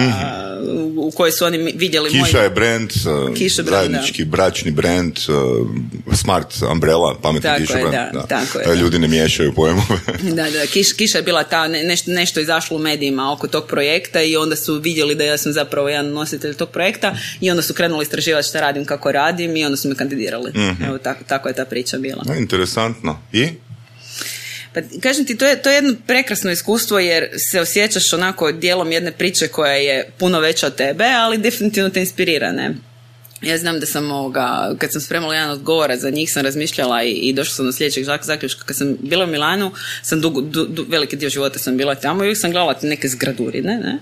u- 0.62 0.95
u 0.99 1.11
kojoj 1.11 1.33
su 1.33 1.45
oni 1.45 1.73
vidjeli 1.73 2.11
moj... 2.11 2.25
Kiša 2.25 2.39
je 2.39 2.51
brand, 2.51 2.91
uh, 3.29 3.35
Kiša 3.35 3.62
brand, 3.62 3.77
zajednički 3.83 4.25
bračni 4.25 4.71
brand, 4.71 5.19
uh, 5.19 5.69
smart 6.15 6.47
umbrella, 6.65 7.15
pametni 7.23 7.43
Tako 7.43 7.61
kiša 7.61 7.79
je, 7.79 7.85
brand. 7.85 8.12
da, 8.12 8.23
tako 8.23 8.59
je, 8.59 8.65
E, 8.65 8.69
da. 8.69 8.75
Ljudi 8.75 8.99
ne 8.99 9.09
miješaju 9.09 9.53
pojmove. 9.55 9.99
Da, 10.33 10.51
da, 10.51 10.67
kiš, 10.67 10.93
Kiša 10.93 11.19
je 11.19 11.23
bila 11.23 11.45
ta, 11.45 11.69
ne, 11.69 11.83
nešto, 11.85 12.11
nešto 12.11 12.41
izašlo 12.41 12.77
u 12.77 12.81
medijima 12.81 13.33
oko 13.33 13.49
tog 13.49 13.67
projekta 13.67 14.23
i 14.23 14.37
onda 14.37 14.57
su 14.57 14.75
vidjeli 14.75 15.15
da 15.15 15.25
ja 15.25 15.39
sam 15.39 15.53
zapravo 15.53 15.89
jedan 15.89 16.09
nositelj 16.09 16.55
tog 16.55 16.69
projekta 16.71 17.17
i 17.41 17.51
onda 17.51 17.62
su 17.62 17.75
krenuli 17.75 18.03
istraživati 18.03 18.49
šta 18.49 18.61
radim, 18.61 18.85
kako 18.85 19.12
radim 19.12 19.57
i 19.57 19.65
onda 19.65 19.77
su 19.77 19.89
me 19.89 19.95
kandidirali. 19.95 20.53
Evo, 20.89 20.99
tako, 20.99 21.25
tako 21.25 21.49
je 21.49 21.55
ta 21.55 21.65
priča 21.65 21.99
bila. 21.99 22.23
No, 22.27 22.35
interesantno. 22.35 23.19
I? 23.33 23.49
Pa 24.75 24.81
kažem 25.02 25.25
ti, 25.25 25.38
to 25.38 25.47
je, 25.47 25.62
to 25.62 25.71
je 25.71 25.75
jedno 25.75 25.95
prekrasno 26.07 26.50
iskustvo 26.50 26.99
jer 26.99 27.29
se 27.50 27.61
osjećaš 27.61 28.12
onako 28.12 28.52
dijelom 28.52 28.93
jedne 28.93 29.12
priče 29.12 29.49
koja 29.49 29.73
je 29.73 30.11
puno 30.19 30.41
veća 30.41 30.67
od 30.67 30.75
tebe, 30.75 31.05
ali 31.05 31.38
definitivno 31.38 31.91
te 31.91 32.00
inspirira, 32.00 32.52
ne? 32.52 32.75
Ja 33.42 33.58
znam 33.58 33.80
da 33.80 33.87
sam 33.87 34.11
ovoga, 34.11 34.75
kad 34.78 34.92
sam 34.92 35.00
spremala 35.00 35.34
jedan 35.34 35.50
odgovora 35.50 35.96
za 35.96 36.11
njih 36.11 36.32
sam 36.32 36.42
razmišljala 36.42 37.02
i, 37.02 37.11
i 37.11 37.32
došla 37.32 37.54
sam 37.54 37.66
do 37.66 37.72
sljedećeg 37.72 38.04
zak- 38.04 38.25
zaključka. 38.25 38.64
Kad 38.64 38.76
sam 38.76 38.96
bila 39.00 39.25
u 39.25 39.28
Milanu, 39.28 39.72
sam 40.02 40.20
dugo, 40.20 40.40
du- 40.40 40.66
du- 40.66 40.87
veliki 40.88 41.16
dio 41.16 41.28
života 41.30 41.58
sam 41.58 41.76
bila 41.76 41.94
tamo 41.94 42.22
i 42.22 42.26
uvijek 42.26 42.38
sam 42.38 42.50
gledala 42.50 42.75
neke 42.82 43.08
zgradurine, 43.08 43.78
ne? 43.78 43.99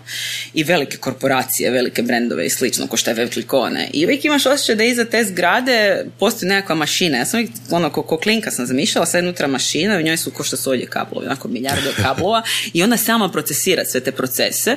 I 0.55 0.65
velike 0.65 0.97
korporacije, 0.97 1.71
velike 1.71 2.03
brendove 2.03 2.47
i 2.47 2.51
slično, 2.51 2.87
ko 2.87 2.97
što 2.97 3.11
je 3.11 3.15
Vevkliko, 3.15 3.69
ne? 3.71 3.91
I 3.93 4.05
uvijek 4.05 4.25
imaš 4.25 4.47
osjećaj 4.47 4.75
da 4.75 4.85
iza 4.85 5.05
te 5.05 5.25
zgrade 5.25 6.05
postoji 6.19 6.49
nekakva 6.49 6.75
mašina. 6.75 7.19
Ja 7.19 7.25
sam 7.27 7.41
uvijek, 7.41 7.53
ono, 7.71 7.91
ko, 7.91 8.03
ko 8.03 8.17
klinka 8.19 8.51
sam 8.51 8.67
zamišljala, 8.67 9.07
sad 9.07 9.25
unutra 9.25 9.47
mašina, 9.47 9.97
u 9.99 10.03
njoj 10.03 10.17
su 10.17 10.31
ko 10.31 10.45
što 10.45 10.57
su 10.57 10.71
ovdje 10.71 10.87
kablovi, 10.87 11.27
onako 11.27 11.49
milijarde 11.49 11.91
kablova 12.03 12.43
i 12.73 12.83
ona 12.83 12.97
sama 12.97 13.29
procesira 13.29 13.85
sve 13.85 14.01
te 14.01 14.13
procese. 14.13 14.77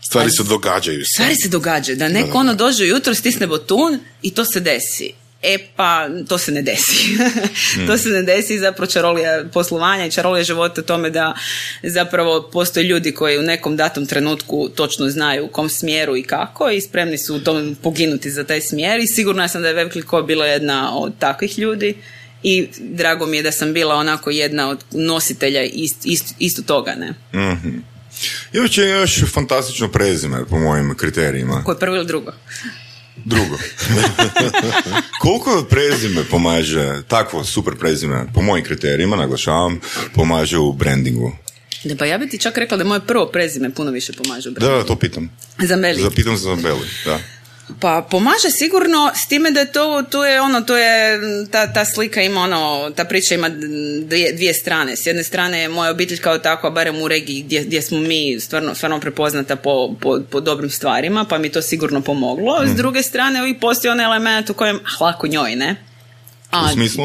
Stvari 0.00 0.30
se 0.30 0.42
događaju 0.42 1.04
se. 1.04 1.10
Stvari 1.14 1.34
se 1.42 1.48
događaju, 1.48 1.98
da 1.98 2.08
neko 2.08 2.38
ono 2.38 2.54
dođe 2.54 2.84
ujutro, 2.84 3.14
stisne 3.14 3.46
botun 3.46 3.98
i 4.22 4.30
to 4.30 4.44
se 4.44 4.60
desi. 4.60 5.12
e 5.42 5.58
pa 5.76 6.08
to 6.28 6.38
se 6.38 6.52
ne 6.52 6.62
desi. 6.62 7.18
to 7.86 7.98
se 7.98 8.08
ne 8.08 8.22
desi 8.22 8.58
zapravo 8.58 8.90
čarolija 8.90 9.44
poslovanja 9.52 10.06
i 10.06 10.10
čarolija 10.10 10.44
života 10.44 10.82
tome 10.82 11.10
da 11.10 11.34
zapravo 11.82 12.50
postoje 12.52 12.84
ljudi 12.84 13.12
koji 13.12 13.38
u 13.38 13.42
nekom 13.42 13.76
datom 13.76 14.06
trenutku 14.06 14.68
točno 14.68 15.08
znaju 15.08 15.44
u 15.44 15.48
kom 15.48 15.68
smjeru 15.68 16.16
i 16.16 16.22
kako 16.22 16.70
i 16.70 16.80
spremni 16.80 17.18
su 17.18 17.36
u 17.36 17.40
tom 17.40 17.76
poginuti 17.82 18.30
za 18.30 18.44
taj 18.44 18.60
smjer 18.60 19.00
i 19.00 19.06
sigurno 19.06 19.48
sam 19.48 19.62
da 19.62 19.68
je 19.68 19.74
Veliko 19.74 20.22
bila 20.22 20.46
jedna 20.46 20.98
od 20.98 21.12
takvih 21.18 21.58
ljudi 21.58 21.94
i 22.42 22.68
drago 22.78 23.26
mi 23.26 23.36
je 23.36 23.42
da 23.42 23.52
sam 23.52 23.72
bila 23.72 23.94
onako 23.94 24.30
jedna 24.30 24.68
od 24.68 24.84
nositelja 24.92 25.62
ist, 25.62 26.06
ist, 26.06 26.34
isto 26.38 26.62
toga, 26.62 26.94
ne? 26.94 27.14
mm 27.40 27.95
Još 28.52 28.78
je 28.78 28.88
još 28.88 29.24
fantastično 29.32 29.88
prezime 29.88 30.44
po 30.50 30.58
mojim 30.58 30.94
kriterijima. 30.96 31.64
Koje 31.64 31.78
prvo 31.78 31.96
ili 31.96 32.06
drugo? 32.06 32.32
Drugo. 33.24 33.58
Koliko 35.22 35.66
prezime 35.70 36.24
pomaže, 36.30 37.02
takvo 37.08 37.44
super 37.44 37.74
prezime, 37.80 38.26
po 38.34 38.42
mojim 38.42 38.64
kriterijima, 38.64 39.16
naglašavam, 39.16 39.80
pomaže 40.14 40.58
u 40.58 40.72
brandingu? 40.72 41.32
Da, 41.84 41.96
pa 41.96 42.04
ja 42.04 42.18
bi 42.18 42.28
ti 42.28 42.38
čak 42.38 42.58
rekla 42.58 42.76
da 42.76 42.84
moje 42.84 43.00
prvo 43.06 43.26
prezime 43.26 43.74
puno 43.74 43.90
više 43.90 44.12
pomaže 44.12 44.48
u 44.48 44.52
brandingu. 44.52 44.82
Da, 44.82 44.86
to 44.86 44.96
pitam. 44.96 45.30
Zambeli. 45.58 46.02
Zapitam 46.02 46.36
se 46.36 46.42
Zambeli, 46.42 46.88
da. 47.04 47.18
Pa 47.80 48.06
pomaže 48.10 48.50
sigurno 48.50 49.10
s 49.14 49.28
time 49.28 49.50
da 49.50 49.60
je 49.60 49.72
to, 49.72 50.02
to 50.10 50.24
je 50.24 50.40
ono, 50.40 50.60
to 50.60 50.76
je, 50.76 51.18
ta, 51.50 51.72
ta 51.72 51.84
slika 51.84 52.22
ima 52.22 52.40
ono, 52.40 52.90
ta 52.96 53.04
priča 53.04 53.34
ima 53.34 53.48
dvije, 53.48 54.32
dvije 54.32 54.54
strane. 54.54 54.96
S 54.96 55.06
jedne 55.06 55.24
strane 55.24 55.60
je 55.60 55.68
moja 55.68 55.90
obitelj 55.90 56.18
kao 56.18 56.38
takva, 56.38 56.70
barem 56.70 57.02
u 57.02 57.08
regiji 57.08 57.42
gdje, 57.42 57.64
gdje 57.64 57.82
smo 57.82 57.98
mi 57.98 58.40
stvarno, 58.40 58.74
stvarno 58.74 59.00
prepoznata 59.00 59.56
po, 59.56 59.94
po, 60.00 60.20
po 60.30 60.40
dobrim 60.40 60.70
stvarima, 60.70 61.24
pa 61.24 61.38
mi 61.38 61.52
to 61.52 61.62
sigurno 61.62 62.00
pomoglo. 62.00 62.66
S 62.66 62.76
druge 62.76 63.02
strane, 63.02 63.40
uvijek 63.40 63.60
postoji 63.60 63.92
onaj 63.92 64.06
element 64.06 64.50
u 64.50 64.54
kojem, 64.54 64.76
ah, 64.76 65.04
lako 65.04 65.26
njoj, 65.26 65.56
ne? 65.56 65.76
A, 66.50 66.64
u 66.70 66.72
smislu? 66.72 67.04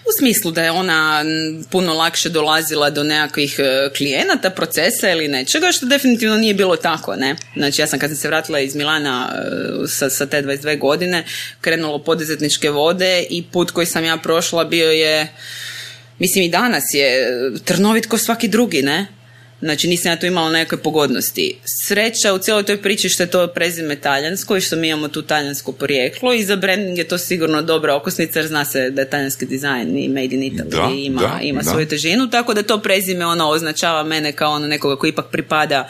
U 0.00 0.10
smislu 0.18 0.50
da 0.50 0.62
je 0.62 0.70
ona 0.70 1.24
puno 1.70 1.94
lakše 1.94 2.28
dolazila 2.28 2.90
do 2.90 3.04
nekakvih 3.04 3.56
e, 3.58 3.90
klijenata, 3.96 4.50
procesa 4.50 5.10
ili 5.10 5.28
nečega, 5.28 5.72
što 5.72 5.86
definitivno 5.86 6.36
nije 6.36 6.54
bilo 6.54 6.76
tako, 6.76 7.16
ne? 7.16 7.36
Znači 7.56 7.82
ja 7.82 7.86
sam 7.86 7.98
kad 7.98 8.10
sam 8.10 8.16
se 8.16 8.28
vratila 8.28 8.60
iz 8.60 8.74
Milana 8.74 9.32
e, 9.32 9.88
sa, 9.88 10.10
sa 10.10 10.26
te 10.26 10.42
22 10.42 10.78
godine, 10.78 11.24
krenulo 11.60 11.98
poduzetničke 11.98 12.70
vode 12.70 13.26
i 13.30 13.42
put 13.42 13.70
koji 13.70 13.86
sam 13.86 14.04
ja 14.04 14.16
prošla 14.16 14.64
bio 14.64 14.90
je, 14.90 15.28
mislim 16.18 16.44
i 16.44 16.50
danas 16.50 16.84
je 16.94 17.28
trnovit 17.64 18.06
ko 18.06 18.18
svaki 18.18 18.48
drugi, 18.48 18.82
ne? 18.82 19.19
Znači 19.60 19.88
nisam 19.88 20.12
ja 20.12 20.18
tu 20.18 20.26
imala 20.26 20.50
nekakve 20.50 20.82
pogodnosti. 20.82 21.58
Sreća 21.86 22.34
u 22.34 22.38
cijeloj 22.38 22.62
toj 22.62 22.82
priči 22.82 23.08
što 23.08 23.22
je 23.22 23.30
to 23.30 23.48
prezime 23.48 23.96
talijansko 23.96 24.56
i 24.56 24.60
što 24.60 24.76
mi 24.76 24.88
imamo 24.88 25.08
tu 25.08 25.22
talijansko 25.22 25.72
porijeklo 25.72 26.32
i 26.32 26.44
za 26.44 26.56
branding 26.56 26.98
je 26.98 27.08
to 27.08 27.18
sigurno 27.18 27.62
dobra 27.62 27.96
okosnica 27.96 28.38
jer 28.38 28.48
zna 28.48 28.64
se 28.64 28.90
da 28.90 29.02
je 29.02 29.10
talijanski 29.10 29.46
dizajn 29.46 29.98
i 29.98 30.08
made 30.08 30.36
in 30.36 30.42
Italy 30.52 30.96
i 30.96 31.04
ima, 31.04 31.40
ima 31.42 31.62
svoju 31.62 31.88
težinu, 31.88 32.30
tako 32.30 32.54
da 32.54 32.62
to 32.62 32.82
prezime 32.82 33.26
ono 33.26 33.48
označava 33.48 34.02
mene 34.02 34.32
kao 34.32 34.52
ono 34.52 34.66
nekoga 34.66 34.96
koji 34.96 35.10
ipak 35.10 35.26
pripada 35.30 35.88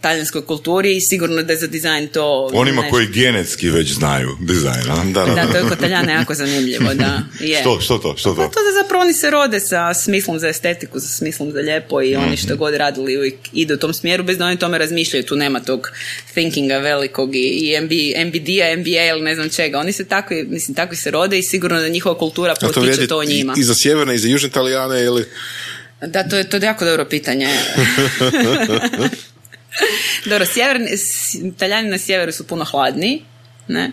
talijanskoj 0.00 0.46
kulturi 0.46 0.96
i 0.96 1.00
sigurno 1.00 1.42
da 1.42 1.52
je 1.52 1.58
za 1.58 1.66
dizajn 1.66 2.08
to... 2.08 2.50
Onima 2.52 2.82
koji 2.90 3.06
genetski 3.06 3.70
već 3.70 3.92
znaju 3.92 4.28
dizajn, 4.40 4.90
a? 4.90 5.04
Da, 5.04 5.24
da, 5.24 5.34
da. 5.34 5.52
to 5.52 5.58
je 5.58 5.68
kod 5.68 5.78
Taljana 5.78 6.12
jako 6.12 6.34
zanimljivo, 6.34 6.94
da. 6.94 7.22
Je. 7.40 7.60
što, 7.60 7.80
što 7.80 7.98
to? 7.98 8.14
Što 8.16 8.30
to? 8.30 8.36
Pa 8.36 8.42
to 8.42 8.60
da 8.60 8.82
zapravo 8.82 9.02
oni 9.02 9.12
se 9.12 9.30
rode 9.30 9.60
sa 9.60 9.94
smislom 9.94 10.38
za 10.38 10.48
estetiku, 10.48 11.00
sa 11.00 11.08
smislom 11.08 11.52
za 11.52 11.58
lijepo 11.58 12.02
i 12.02 12.16
oni 12.16 12.36
što 12.36 12.48
mhm. 12.48 12.58
god 12.58 12.74
radili 12.74 13.16
uvijek 13.16 13.34
idu 13.52 13.74
u 13.74 13.76
tom 13.76 13.94
smjeru 13.94 14.24
bez 14.24 14.38
da 14.38 14.46
oni 14.46 14.56
tome 14.56 14.78
razmišljaju, 14.78 15.24
tu 15.24 15.36
nema 15.36 15.60
tog 15.60 15.90
thinkinga 16.34 16.78
velikog 16.78 17.34
i, 17.34 17.38
i 17.38 17.80
MB, 17.80 17.92
MBD-a, 18.26 18.76
MBA 18.76 19.04
ili 19.10 19.22
ne 19.22 19.34
znam 19.34 19.48
čega. 19.48 19.78
Oni 19.78 19.92
se 19.92 20.04
takvi, 20.04 20.46
mislim, 20.48 20.74
takvi 20.74 20.96
se 20.96 21.10
rode 21.10 21.38
i 21.38 21.42
sigurno 21.42 21.80
da 21.80 21.88
njihova 21.88 22.18
kultura 22.18 22.54
potiče 22.60 23.06
to, 23.06 23.06
to 23.06 23.24
njima. 23.24 23.54
I 23.56 23.62
za 23.62 23.74
sjeverne 23.74 24.14
i 24.14 24.18
za 24.18 24.28
južne 24.28 24.48
Italijane 24.48 25.04
ili... 25.04 25.24
Da, 26.06 26.28
to 26.28 26.36
je, 26.36 26.50
to 26.50 26.56
je 26.56 26.62
jako 26.62 26.84
dobro 26.84 27.04
pitanje. 27.04 27.48
Dobro, 30.30 30.46
sjeverni, 30.46 30.88
Italijani 31.44 31.88
na 31.88 31.98
sjeveru 31.98 32.32
su 32.32 32.46
puno 32.46 32.64
hladniji, 32.64 33.22
ne? 33.68 33.92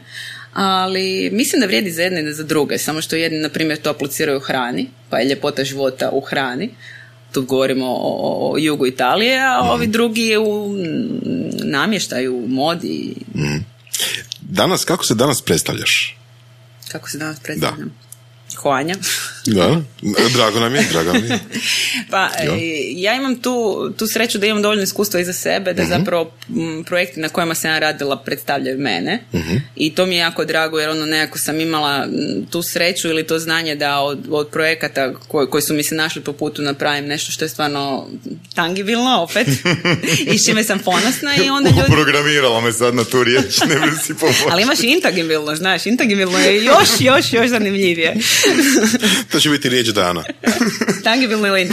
ali 0.53 1.29
mislim 1.33 1.59
da 1.59 1.65
vrijedi 1.65 1.91
za 1.91 2.01
jedne 2.01 2.29
i 2.29 2.33
za 2.33 2.43
druge, 2.43 2.77
samo 2.77 3.01
što 3.01 3.15
jedni, 3.15 3.39
na 3.39 3.49
primjer, 3.49 3.81
to 3.81 3.89
apliciraju 3.89 4.37
u 4.37 4.41
hrani, 4.41 4.89
pa 5.09 5.19
je 5.19 5.29
ljepota 5.29 5.63
života 5.63 6.09
u 6.13 6.21
hrani, 6.21 6.69
tu 7.31 7.41
govorimo 7.41 7.85
o, 7.87 8.55
jugu 8.57 8.87
Italije, 8.87 9.39
a 9.39 9.59
ovi 9.61 9.83
mhm. 9.83 9.91
drugi 9.91 10.37
u 10.37 10.75
namještaju, 11.63 12.37
u 12.37 12.47
modi. 12.47 13.15
Mhm. 13.35 13.57
Danas, 14.41 14.85
kako 14.85 15.05
se 15.05 15.15
danas 15.15 15.41
predstavljaš? 15.41 16.17
Kako 16.91 17.09
se 17.09 17.17
danas 17.17 17.39
predstavljam? 17.39 17.93
Hoanja. 18.57 18.95
da, 19.45 19.81
drago 20.33 20.59
nam 20.59 20.75
je, 20.75 20.81
drago 20.91 21.13
nam 21.13 21.23
je. 21.25 21.39
pa, 22.11 22.17
ja. 22.17 22.55
E, 22.55 22.59
ja 22.95 23.15
imam 23.15 23.35
tu, 23.35 23.89
tu 23.97 24.07
sreću 24.07 24.37
da 24.37 24.45
imam 24.45 24.61
dovoljno 24.61 24.83
iskustva 24.83 25.19
iza 25.19 25.33
sebe, 25.33 25.73
da 25.73 25.83
uh 25.83 25.89
zapravo 25.89 26.31
projekti 26.85 27.19
na 27.19 27.29
kojima 27.29 27.55
sam 27.55 27.71
ja 27.71 27.79
radila 27.79 28.17
predstavljaju 28.17 28.79
mene 28.79 29.23
uh 29.33 29.39
i 29.75 29.95
to 29.95 30.05
mi 30.05 30.15
je 30.15 30.19
jako 30.19 30.45
drago 30.45 30.79
jer 30.79 30.89
ono 30.89 31.05
nekako 31.05 31.37
sam 31.37 31.59
imala 31.59 32.07
tu 32.49 32.61
sreću 32.61 33.07
ili 33.07 33.27
to 33.27 33.39
znanje 33.39 33.75
da 33.75 33.99
od, 33.99 34.19
od 34.29 34.47
projekata 34.47 35.13
koji, 35.27 35.47
koji 35.47 35.61
su 35.61 35.73
mi 35.73 35.83
se 35.83 35.95
našli 35.95 36.21
po 36.21 36.33
putu 36.33 36.61
napravim 36.61 37.05
nešto 37.05 37.31
što 37.31 37.45
je 37.45 37.49
stvarno 37.49 38.07
tangibilno 38.55 39.21
opet 39.21 39.47
i 40.33 40.37
s 40.37 40.45
čime 40.45 40.63
sam 40.63 40.79
ponosna 40.79 41.35
i 41.45 41.49
onda 41.49 41.69
ljudi... 41.69 41.91
Programirala 41.91 42.61
me 42.61 42.71
sad 42.71 42.95
na 42.95 43.03
tu 43.03 43.23
riječ, 43.23 43.59
ne 43.59 43.75
bi 43.75 43.97
si 44.03 44.13
Ali 44.51 44.63
imaš 44.63 44.79
intangibilno, 44.81 45.55
znaš, 45.55 45.85
intangibilno 45.85 46.39
je 46.39 46.63
još, 46.63 46.89
još, 46.99 47.33
još 47.33 47.47
zanimljivije 47.47 48.15
to 49.31 49.39
će 49.39 49.49
biti 49.49 49.69
riječ 49.69 49.87
dana. 49.87 50.23
Tangibilno 51.03 51.47
ili? 51.47 51.67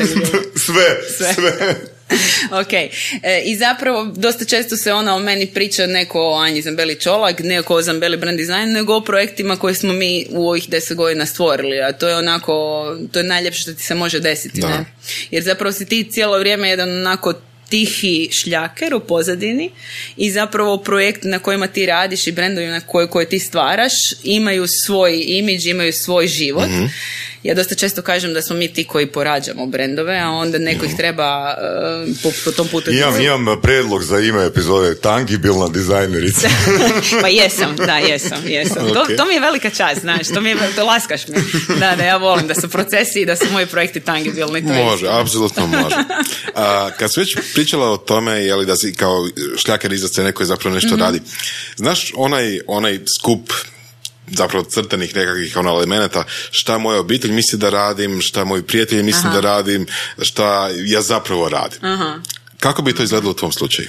Sve, 0.57 0.85
sve. 1.17 1.35
sve. 1.35 1.77
ok, 2.61 2.73
e, 2.73 3.43
i 3.45 3.57
zapravo 3.57 4.13
dosta 4.17 4.45
često 4.45 4.77
se 4.77 4.93
ona 4.93 5.17
o 5.17 5.19
meni 5.19 5.47
priča 5.47 5.87
neko 5.87 6.21
o 6.21 6.39
Anji 6.39 6.63
Zambeli 6.63 7.01
Čolak, 7.01 7.41
neko 7.41 7.75
o 7.75 7.83
Zambeli 7.83 8.17
Brand 8.17 8.39
Design, 8.39 8.73
nego 8.73 8.97
o 8.97 9.01
projektima 9.01 9.57
koje 9.57 9.75
smo 9.75 9.93
mi 9.93 10.27
u 10.31 10.49
ovih 10.49 10.69
deset 10.69 10.97
godina 10.97 11.27
stvorili, 11.27 11.81
a 11.81 11.93
to 11.93 12.09
je 12.09 12.17
onako, 12.17 12.85
to 13.13 13.19
je 13.19 13.25
najljepše 13.25 13.61
što 13.61 13.73
ti 13.73 13.83
se 13.83 13.95
može 13.95 14.21
desiti, 14.21 14.61
ne? 14.61 14.85
Jer 15.31 15.43
zapravo 15.43 15.73
si 15.73 15.87
ti 15.87 16.09
cijelo 16.11 16.39
vrijeme 16.39 16.69
jedan 16.69 16.91
onako 16.91 17.35
tihi 17.69 18.29
šljaker 18.33 18.95
u 18.95 19.01
pozadini 19.01 19.71
i 20.17 20.31
zapravo 20.31 20.77
projekt 20.79 21.25
na 21.25 21.39
kojima 21.39 21.67
ti 21.67 21.87
radiš 21.87 22.27
i 22.27 22.33
brendovi 22.33 22.67
na 22.67 22.81
koje, 22.81 23.07
koje 23.07 23.29
ti 23.29 23.39
stvaraš 23.39 23.93
imaju 24.23 24.67
svoj 24.87 25.25
imidž, 25.27 25.67
imaju 25.67 25.93
svoj 25.93 26.27
život. 26.27 26.69
Mhm 26.69 26.87
ja 27.47 27.55
dosta 27.55 27.75
često 27.75 28.03
kažem 28.03 28.35
da 28.35 28.43
smo 28.43 28.57
mi 28.57 28.69
ti 28.69 28.85
koji 28.85 29.07
porađamo 29.07 29.67
brendove, 29.67 30.19
a 30.19 30.31
onda 30.31 30.59
neko 30.59 30.85
ih 30.85 30.97
treba 30.97 31.55
uh, 32.09 32.17
po, 32.23 32.31
po, 32.45 32.51
tom 32.51 32.69
putu... 32.69 32.91
Imam, 32.91 33.21
imam 33.21 33.61
predlog 33.63 34.03
za 34.03 34.21
ime 34.21 34.47
epizode 34.47 35.01
tangibilna 35.01 35.69
dizajnerica. 35.69 36.49
pa 37.23 37.29
jesam, 37.29 37.77
da, 37.77 37.97
jesam, 37.97 38.43
jesam. 38.47 38.89
To, 38.89 39.07
to, 39.17 39.25
mi 39.25 39.35
je 39.35 39.41
velika 39.41 39.71
čast, 39.71 40.01
znaš, 40.01 40.29
to 40.29 40.41
mi 40.41 40.51
je, 40.51 40.57
to 40.77 40.85
laskaš 40.85 41.29
mi. 41.29 41.37
Da, 41.81 41.97
da, 41.97 42.05
ja 42.05 42.17
volim 42.17 42.47
da 42.47 42.55
su 42.55 42.69
procesi 42.69 43.21
i 43.21 43.27
da 43.27 43.37
su 43.37 43.45
moji 43.53 43.67
projekti 43.67 44.01
tangibilni. 44.01 44.67
To 44.67 44.73
može, 44.73 45.07
apsolutno 45.11 45.67
može. 45.67 45.97
A, 46.55 46.91
kad 46.99 47.11
već 47.17 47.37
pričala 47.57 47.91
o 47.91 47.97
tome, 47.97 48.33
je 48.33 48.57
li 48.57 48.67
da 48.67 48.77
si 48.77 48.95
kao 48.95 49.29
šljakar 49.57 49.93
iza 49.93 50.09
scene 50.09 50.33
koji 50.33 50.47
zapravo 50.47 50.75
nešto 50.75 50.97
mm 50.97 51.01
radi, 51.01 51.21
znaš 51.77 52.13
onaj, 52.17 52.61
onaj 52.67 53.01
skup 53.19 53.53
zapravo 54.27 54.65
crtenih 54.65 55.17
nekakvih 55.17 55.57
ono 55.57 55.71
elemenata 55.71 56.25
šta 56.51 56.79
moja 56.79 57.01
obitelj 57.01 57.33
misli 57.33 57.59
da 57.59 57.71
radim, 57.71 58.21
šta 58.21 58.45
moji 58.45 58.63
prijatelji 58.63 59.03
misle 59.03 59.31
da 59.31 59.41
radim, 59.41 59.87
šta 60.23 60.71
ja 60.85 61.03
zapravo 61.03 61.49
radim. 61.49 61.79
Aha. 61.85 62.19
Kako 62.61 62.83
bi 62.83 62.95
to 62.95 63.03
izgledalo 63.03 63.31
u 63.31 63.35
tom 63.35 63.53
slučaju? 63.53 63.89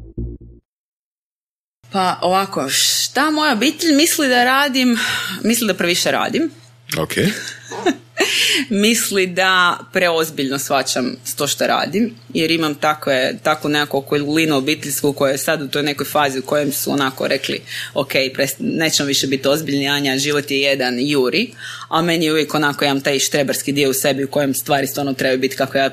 Pa 1.91 2.19
ovako, 2.21 2.69
šta 2.69 3.31
moja 3.31 3.53
obitelj 3.53 3.95
misli 3.95 4.27
da 4.27 4.43
radim? 4.43 4.99
Misli 5.43 5.67
da 5.67 5.73
previše 5.73 6.11
radim. 6.11 6.51
Ok. 6.97 7.11
misli 8.69 9.27
da 9.27 9.79
preozbiljno 9.93 10.59
shvaćam 10.59 11.15
to 11.37 11.47
što 11.47 11.67
radim, 11.67 12.15
jer 12.33 12.51
imam 12.51 12.75
takve, 12.75 13.33
takvu 13.43 13.69
nekakvu 13.69 13.97
okolinu 13.97 14.57
obiteljsku 14.57 15.13
koja 15.13 15.31
je 15.31 15.37
sad 15.37 15.61
u 15.61 15.67
toj 15.67 15.83
nekoj 15.83 16.05
fazi 16.05 16.39
u 16.39 16.41
kojem 16.41 16.71
su 16.71 16.91
onako 16.91 17.27
rekli 17.27 17.61
ok, 17.93 18.11
nećemo 18.59 19.07
više 19.07 19.27
biti 19.27 19.47
ozbiljni, 19.47 19.89
Anja, 19.89 20.17
život 20.17 20.51
je 20.51 20.61
jedan, 20.61 20.95
juri, 20.99 21.53
a 21.89 22.01
meni 22.01 22.25
je 22.25 22.31
uvijek 22.31 22.55
onako, 22.55 22.85
imam 22.85 23.01
taj 23.01 23.19
štrebarski 23.19 23.71
dio 23.71 23.89
u 23.89 23.93
sebi 23.93 24.23
u 24.23 24.31
kojem 24.31 24.53
stvari 24.53 24.87
stvarno 24.87 25.13
trebaju 25.13 25.39
biti 25.39 25.55
kako 25.55 25.77
ja 25.77 25.89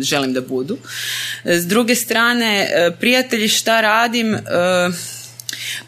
želim 0.00 0.32
da 0.32 0.40
budu. 0.40 0.78
S 1.44 1.66
druge 1.66 1.94
strane, 1.94 2.70
e, 2.72 2.90
prijatelji 3.00 3.48
šta 3.48 3.80
radim, 3.80 4.34
e, 4.34 4.40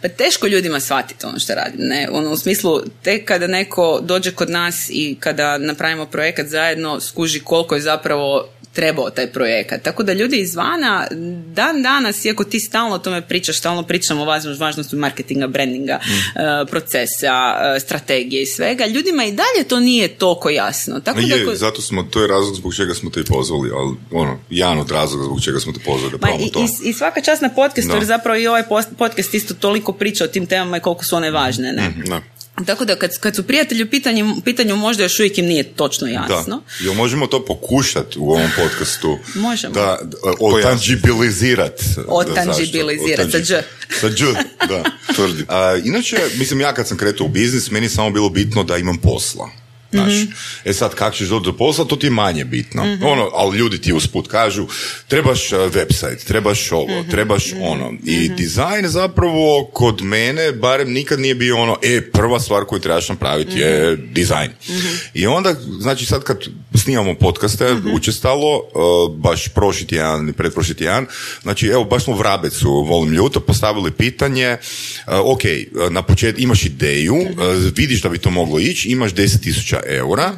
pa 0.02 0.08
teško 0.08 0.46
ljudima 0.46 0.80
shvatiti 0.80 1.26
ono 1.26 1.38
što 1.38 1.54
radim. 1.54 1.80
Ne? 1.80 2.08
Ono, 2.12 2.30
u 2.30 2.36
smislu, 2.36 2.80
tek 3.02 3.24
kada 3.24 3.46
neko 3.46 4.00
dođe 4.02 4.32
kod 4.32 4.50
nas 4.50 4.74
i 4.90 5.16
kada 5.20 5.58
napravimo 5.58 6.06
projekat 6.06 6.46
zajedno, 6.46 7.00
skuži 7.00 7.40
koliko 7.40 7.74
je 7.74 7.80
zapravo 7.80 8.48
trebao 8.72 9.10
taj 9.10 9.32
projekat. 9.32 9.82
Tako 9.82 10.02
da 10.02 10.12
ljudi 10.12 10.40
izvana, 10.40 11.06
dan 11.46 11.82
danas, 11.82 12.24
iako 12.24 12.44
ti 12.44 12.60
stalno 12.60 12.94
o 12.94 12.98
tome 12.98 13.28
pričaš, 13.28 13.58
stalno 13.58 13.82
pričamo 13.82 14.22
o 14.22 14.26
važnosti 14.58 14.96
marketinga, 14.96 15.46
brandinga, 15.46 16.00
mm. 16.06 16.10
uh, 16.10 16.68
procesa, 16.70 17.54
uh, 17.54 17.82
strategije 17.82 18.42
i 18.42 18.46
svega, 18.46 18.86
ljudima 18.86 19.24
i 19.24 19.32
dalje 19.32 19.68
to 19.68 19.80
nije 19.80 20.08
toliko 20.08 20.50
jasno. 20.50 21.00
Tako 21.00 21.20
je, 21.20 21.44
da, 21.44 21.54
zato 21.54 21.82
smo, 21.82 22.02
to 22.02 22.22
je 22.22 22.28
razlog 22.28 22.54
zbog 22.54 22.74
čega 22.74 22.94
smo 22.94 23.10
te 23.10 23.20
i 23.20 23.24
pozvali, 23.24 23.70
ali 23.74 23.96
ono, 24.10 24.38
jedan 24.50 24.78
od 24.78 24.90
razloga 24.90 25.24
zbog 25.24 25.42
čega 25.42 25.60
smo 25.60 25.72
te 25.72 25.80
pozvali 25.84 26.18
da 26.18 26.26
Ma, 26.26 26.32
i, 26.46 26.50
to. 26.50 26.60
I, 26.60 26.88
I, 26.88 26.92
svaka 26.92 27.20
čast 27.20 27.42
na 27.42 27.48
podcastu, 27.48 27.92
jer 27.94 28.04
zapravo 28.04 28.38
i 28.38 28.46
ovaj 28.46 28.62
podcast 28.98 29.34
isto 29.34 29.54
toliko 29.54 29.92
priča 29.92 30.24
o 30.24 30.28
tim 30.28 30.46
temama 30.46 30.76
i 30.76 30.80
koliko 30.80 31.04
su 31.04 31.16
one 31.16 31.30
važne. 31.30 31.72
Ne? 31.72 31.88
Mm, 31.88 32.39
tako 32.66 32.84
da 32.84 32.96
kad, 32.96 33.18
kad 33.18 33.36
su 33.36 33.42
prijatelji 33.42 33.84
u 33.84 33.90
pitanju, 33.90 34.36
pitanju 34.44 34.76
možda 34.76 35.02
još 35.02 35.20
uvijek 35.20 35.38
im 35.38 35.46
nije 35.46 35.62
točno 35.62 36.08
jasno. 36.08 36.62
Da. 36.78 36.84
Jel 36.84 36.94
možemo 36.94 37.26
to 37.26 37.44
pokušati 37.44 38.18
u 38.18 38.30
ovom 38.30 38.50
podcastu? 38.56 39.18
možemo. 39.34 39.74
Da, 39.74 39.98
otangibilizirati. 40.40 41.84
Otangibilizirati, 42.08 43.32
sa 43.32 43.38
dž. 43.38 43.52
Sa 44.00 44.08
dž, 44.08 44.24
da. 44.68 44.84
Tvrdim. 45.14 45.46
inače, 45.84 46.16
mislim, 46.38 46.60
ja 46.60 46.74
kad 46.74 46.88
sam 46.88 46.96
kretao 46.96 47.26
u 47.26 47.28
biznis, 47.28 47.70
meni 47.70 47.86
je 47.86 47.90
samo 47.90 48.10
bilo 48.10 48.28
bitno 48.28 48.64
da 48.64 48.76
imam 48.76 48.98
posla. 48.98 49.59
Znaš, 49.92 50.12
mm 50.12 50.30
E 50.64 50.72
sad, 50.72 50.94
kako 50.94 51.16
ćeš 51.16 51.28
doći 51.28 51.44
do 51.44 51.56
posla, 51.56 51.84
to 51.84 51.96
ti 51.96 52.06
je 52.06 52.10
manje 52.10 52.44
bitno. 52.44 52.84
mm 52.84 53.02
Ono, 53.02 53.30
ali 53.34 53.58
ljudi 53.58 53.80
ti 53.80 53.92
usput 53.92 54.28
kažu, 54.28 54.66
trebaš 55.08 55.52
uh, 55.52 55.58
website, 55.58 56.24
trebaš 56.26 56.72
ovo, 56.72 57.00
mhm. 57.00 57.10
trebaš 57.10 57.52
mhm. 57.52 57.62
ono. 57.62 57.92
I 58.04 58.28
mm 58.28 58.36
dizajn 58.36 58.88
zapravo 58.88 59.70
kod 59.72 60.02
mene 60.02 60.52
barem 60.52 60.92
nikad 60.92 61.20
nije 61.20 61.34
bio 61.34 61.56
ono, 61.56 61.76
e, 61.82 62.00
prva 62.12 62.40
stvar 62.40 62.64
koju 62.64 62.80
trebaš 62.80 63.08
napraviti 63.08 63.58
je 63.58 63.96
dizajn. 63.96 64.50
I 65.14 65.26
onda, 65.26 65.54
znači 65.80 66.06
sad 66.06 66.22
kad 66.22 66.38
snimamo 66.74 67.14
podcaste, 67.14 67.76
učestalo, 67.92 68.56
uh, 68.56 69.16
baš 69.16 69.48
prošli 69.48 69.86
tjedan 69.86 70.28
i 70.28 70.32
pretprošli 70.32 70.74
tjedan, 70.74 71.06
znači 71.42 71.66
evo, 71.66 71.84
baš 71.84 72.04
smo 72.04 72.16
Vrabecu, 72.16 72.70
volim 72.70 73.12
ljuto, 73.12 73.40
postavili 73.40 73.90
pitanje, 73.90 74.56
uh, 75.06 75.12
ok, 75.24 75.42
na 75.90 76.02
početku 76.02 76.42
imaš 76.42 76.64
ideju, 76.64 77.16
vidiš 77.76 78.02
da 78.02 78.08
bi 78.08 78.18
to 78.18 78.30
moglo 78.30 78.58
ići, 78.58 78.88
imaš 78.88 79.12
10.000 79.86 79.96
eura, 79.98 80.32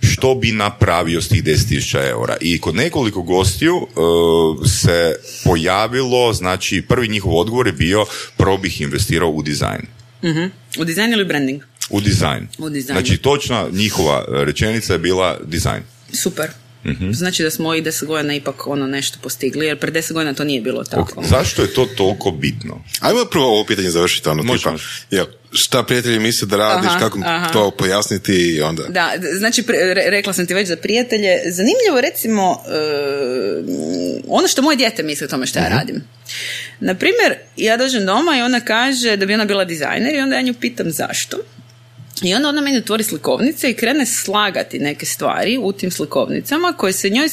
što 0.00 0.34
bi 0.34 0.52
napravio 0.52 1.20
s 1.20 1.28
tih 1.28 1.44
10.000 1.44 2.08
eura. 2.10 2.36
I 2.40 2.60
kod 2.60 2.74
nekoliko 2.74 3.22
gostiju 3.22 3.76
uh, 3.76 4.68
se 4.68 5.16
pojavilo, 5.44 6.32
znači 6.32 6.82
prvi 6.88 7.08
njihov 7.08 7.36
odgovor 7.36 7.66
je 7.66 7.72
bio 7.72 8.06
prvo 8.36 8.58
bih 8.58 8.80
investirao 8.80 9.30
u 9.30 9.42
dizajn. 9.42 9.82
uh 10.22 10.50
U 10.78 10.84
dizajn 10.84 11.12
ili 11.12 11.24
branding? 11.24 11.62
U 11.90 12.00
dizajn. 12.00 12.48
U 12.58 12.70
dizajn. 12.70 12.98
Znači 13.00 13.16
točna 13.16 13.66
njihova 13.72 14.24
rečenica 14.28 14.92
je 14.92 14.98
bila 14.98 15.38
dizajn. 15.44 15.82
Super. 16.12 16.50
mm 16.84 17.12
Znači 17.12 17.42
da 17.42 17.50
smo 17.50 17.74
i 17.74 17.82
deset 17.82 18.08
godina 18.08 18.34
ipak 18.34 18.66
ono 18.66 18.86
nešto 18.86 19.18
postigli, 19.22 19.66
jer 19.66 19.78
pred 19.78 19.94
deset 19.94 20.12
godina 20.12 20.34
to 20.34 20.44
nije 20.44 20.60
bilo 20.60 20.84
tako. 20.84 21.22
Zašto 21.28 21.62
je 21.62 21.74
to 21.74 21.86
toliko 21.96 22.30
bitno? 22.30 22.84
Ajmo 23.00 23.24
prvo 23.30 23.46
ovo 23.46 23.64
pitanje 23.64 23.90
završiti, 23.90 24.28
ono, 24.28 24.56
tipa, 24.56 24.76
jel, 25.10 25.26
šta 25.52 25.82
prijatelji 25.82 26.18
misle 26.18 26.48
da 26.48 26.56
radiš, 26.56 26.90
kako 26.98 27.18
to 27.52 27.70
pojasniti 27.70 28.32
i 28.32 28.60
onda... 28.60 28.82
Da, 28.88 29.12
znači 29.38 29.64
rekla 30.06 30.32
sam 30.32 30.46
ti 30.46 30.54
već 30.54 30.68
za 30.68 30.76
prijatelje, 30.76 31.40
zanimljivo 31.46 32.00
recimo 32.00 32.50
uh, 32.50 32.58
ono 34.28 34.48
što 34.48 34.62
moje 34.62 34.76
dijete 34.76 35.02
misli 35.02 35.24
o 35.24 35.28
tome 35.28 35.46
što 35.46 35.58
ja 35.58 35.64
mhm. 35.64 35.74
radim. 35.74 36.02
Naprimjer, 36.80 37.34
ja 37.56 37.76
dođem 37.76 38.06
doma 38.06 38.36
i 38.38 38.42
ona 38.42 38.60
kaže 38.60 39.16
da 39.16 39.26
bi 39.26 39.34
ona 39.34 39.44
bila 39.44 39.64
dizajner 39.64 40.14
i 40.14 40.20
onda 40.20 40.36
ja 40.36 40.42
nju 40.42 40.54
pitam 40.54 40.90
zašto. 40.90 41.36
I 42.22 42.34
onda 42.34 42.48
ona 42.48 42.60
meni 42.60 42.78
otvori 42.78 43.04
slikovnice 43.04 43.70
i 43.70 43.74
krene 43.74 44.06
slagati 44.06 44.78
neke 44.78 45.06
stvari 45.06 45.58
u 45.62 45.72
tim 45.72 45.90
slikovnicama 45.90 46.72
koje 46.72 46.92
se 46.92 47.10
njoj, 47.10 47.28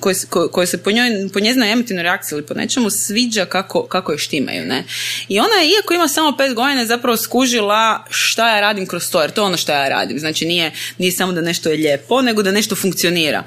koje, 0.00 0.14
koje 0.52 0.66
se 0.66 0.78
po, 0.78 0.90
njoj, 0.90 1.10
po 1.32 1.40
njezinoj 1.40 1.72
emotivnoj 1.72 2.02
reakciji 2.02 2.36
ili 2.36 2.46
po 2.46 2.54
nečemu 2.54 2.90
sviđa 2.90 3.44
kako, 3.44 3.82
kako 3.82 4.12
je 4.12 4.18
štimaju. 4.18 4.64
Ne? 4.64 4.84
I 5.28 5.38
ona, 5.38 5.54
iako 5.76 5.94
ima 5.94 6.08
samo 6.08 6.36
pet 6.36 6.54
godina, 6.54 6.86
zapravo 6.86 7.16
skužila 7.16 8.04
šta 8.10 8.54
ja 8.54 8.60
radim 8.60 8.86
kroz 8.86 9.10
to, 9.10 9.20
jer 9.20 9.30
to 9.30 9.40
je 9.40 9.46
ono 9.46 9.56
što 9.56 9.72
ja 9.72 9.88
radim. 9.88 10.18
Znači 10.18 10.46
nije, 10.46 10.72
nije 10.98 11.12
samo 11.12 11.32
da 11.32 11.40
nešto 11.40 11.70
je 11.70 11.76
lijepo, 11.76 12.22
nego 12.22 12.42
da 12.42 12.52
nešto 12.52 12.76
funkcionira. 12.76 13.42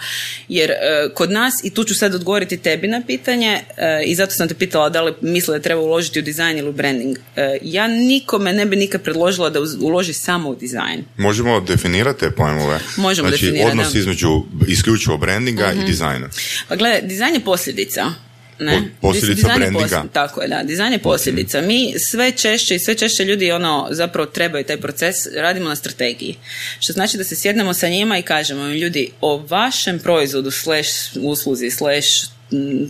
Jer 0.48 0.72
e, 0.72 0.76
kod 1.14 1.32
nas, 1.32 1.54
i 1.64 1.70
tu 1.70 1.84
ću 1.84 1.96
sad 1.96 2.16
odgovoriti 2.16 2.58
tebi 2.58 2.88
na 2.88 3.02
pitanje, 3.08 3.60
e, 3.78 4.04
i 4.06 4.16
zato 4.16 4.32
sam 4.32 4.48
te 4.48 4.54
pitala 4.54 4.90
da 4.90 5.02
li 5.02 5.14
misle 5.22 5.58
da 5.58 5.64
treba 5.64 5.82
uložiti 5.82 6.20
u 6.20 6.22
dizajn 6.22 6.58
ili 6.58 6.70
u 6.70 6.74
branding. 6.74 7.18
E, 7.36 7.58
ja 7.62 7.88
nikome 7.88 8.54
ne 8.54 8.66
bi 8.66 8.76
nikad 8.76 9.02
predložila 9.02 9.50
da 9.50 9.60
uloži 9.82 10.14
samo 10.14 10.50
u 10.50 10.56
dizajn 10.56 10.71
dizajn. 10.72 11.04
Možemo 11.18 11.60
definirati 11.60 12.20
te 12.20 12.32
pojmove? 12.32 12.80
Možemo 12.98 13.28
znači, 13.28 13.46
definirati. 13.46 13.72
odnos 13.72 13.96
između 13.96 14.44
isključivo 14.68 15.18
brandinga 15.18 15.72
i 15.72 15.78
mhm. 15.78 15.86
dizajna. 15.86 16.30
Pa 16.68 16.76
gledaj, 16.76 17.02
dizajn 17.02 17.34
je 17.34 17.40
posljedica. 17.40 18.14
Ne? 18.60 18.82
Posljedica 19.02 19.48
brandinga. 19.56 20.04
tako 20.14 20.42
je, 20.42 20.48
da. 20.48 20.64
Dizajn 20.64 20.94
je 20.94 21.00
posljedica. 21.00 21.62
Mi 21.62 21.94
sve 22.10 22.32
češće 22.32 22.76
i 22.76 22.80
sve 22.80 22.96
češće 22.96 23.26
ljudi 23.26 23.52
ono 23.52 23.88
zapravo 23.92 24.26
trebaju 24.26 24.64
taj 24.64 24.78
proces, 24.78 25.16
radimo 25.36 25.70
na 25.70 25.76
strategiji. 25.76 26.38
Što 26.80 26.94
znači 26.94 27.18
da 27.18 27.24
se 27.24 27.36
sjednemo 27.36 27.74
sa 27.74 27.90
njima 27.90 28.18
i 28.18 28.22
kažemo 28.22 28.68
ljudi 28.68 29.10
o 29.22 29.46
vašem 29.50 30.00
proizvodu 30.00 30.52
slash 30.52 30.90
usluzi 31.22 31.70
slash 31.70 32.08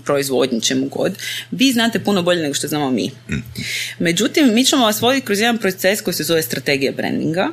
proizvodnji 0.06 0.62
čemu 0.62 0.86
god, 0.86 1.14
vi 1.52 1.72
znate 1.72 2.00
puno 2.00 2.22
bolje 2.22 2.42
nego 2.42 2.54
što 2.54 2.68
znamo 2.68 2.92
mi. 2.92 3.12
Mm. 3.30 3.44
Međutim, 4.00 4.54
mi 4.54 4.66
ćemo 4.66 4.86
vas 4.86 5.02
voditi 5.02 5.26
kroz 5.26 5.40
jedan 5.40 5.58
proces 5.58 6.02
koji 6.02 6.14
se 6.14 6.24
zove 6.24 6.42
strategija 6.42 6.92
brandinga, 6.92 7.48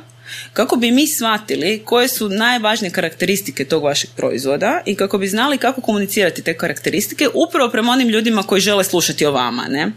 kako 0.53 0.75
bi 0.75 0.91
mi 0.91 1.07
shvatili 1.07 1.81
koje 1.85 2.07
su 2.07 2.29
najvažnije 2.29 2.91
karakteristike 2.91 3.65
tog 3.65 3.83
vašeg 3.83 4.09
proizvoda 4.15 4.81
i 4.85 4.95
kako 4.95 5.17
bi 5.17 5.27
znali 5.27 5.57
kako 5.57 5.81
komunicirati 5.81 6.41
te 6.41 6.57
karakteristike 6.57 7.27
upravo 7.33 7.71
prema 7.71 7.91
onim 7.91 8.09
ljudima 8.09 8.43
koji 8.43 8.61
žele 8.61 8.83
slušati 8.83 9.25
o 9.25 9.31
vama. 9.31 9.65
Ne? 9.69 9.91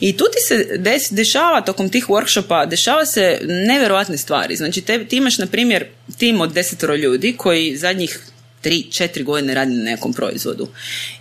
I 0.00 0.16
tu 0.16 0.24
ti 0.24 0.38
se 0.48 0.66
dešava 1.10 1.60
tokom 1.60 1.88
tih 1.88 2.08
workshopa, 2.08 2.68
dešava 2.68 3.06
se 3.06 3.38
nevjerojatne 3.42 4.18
stvari. 4.18 4.56
Znači 4.56 4.80
te, 4.80 5.04
ti 5.04 5.16
imaš 5.16 5.38
na 5.38 5.46
primjer 5.46 5.86
tim 6.18 6.40
od 6.40 6.52
desetoro 6.52 6.94
ljudi 6.94 7.34
koji 7.36 7.76
zadnjih 7.76 8.18
tri, 8.60 8.82
četiri 8.90 9.24
godine 9.24 9.54
radi 9.54 9.74
na 9.74 9.84
nekom 9.84 10.12
proizvodu. 10.12 10.68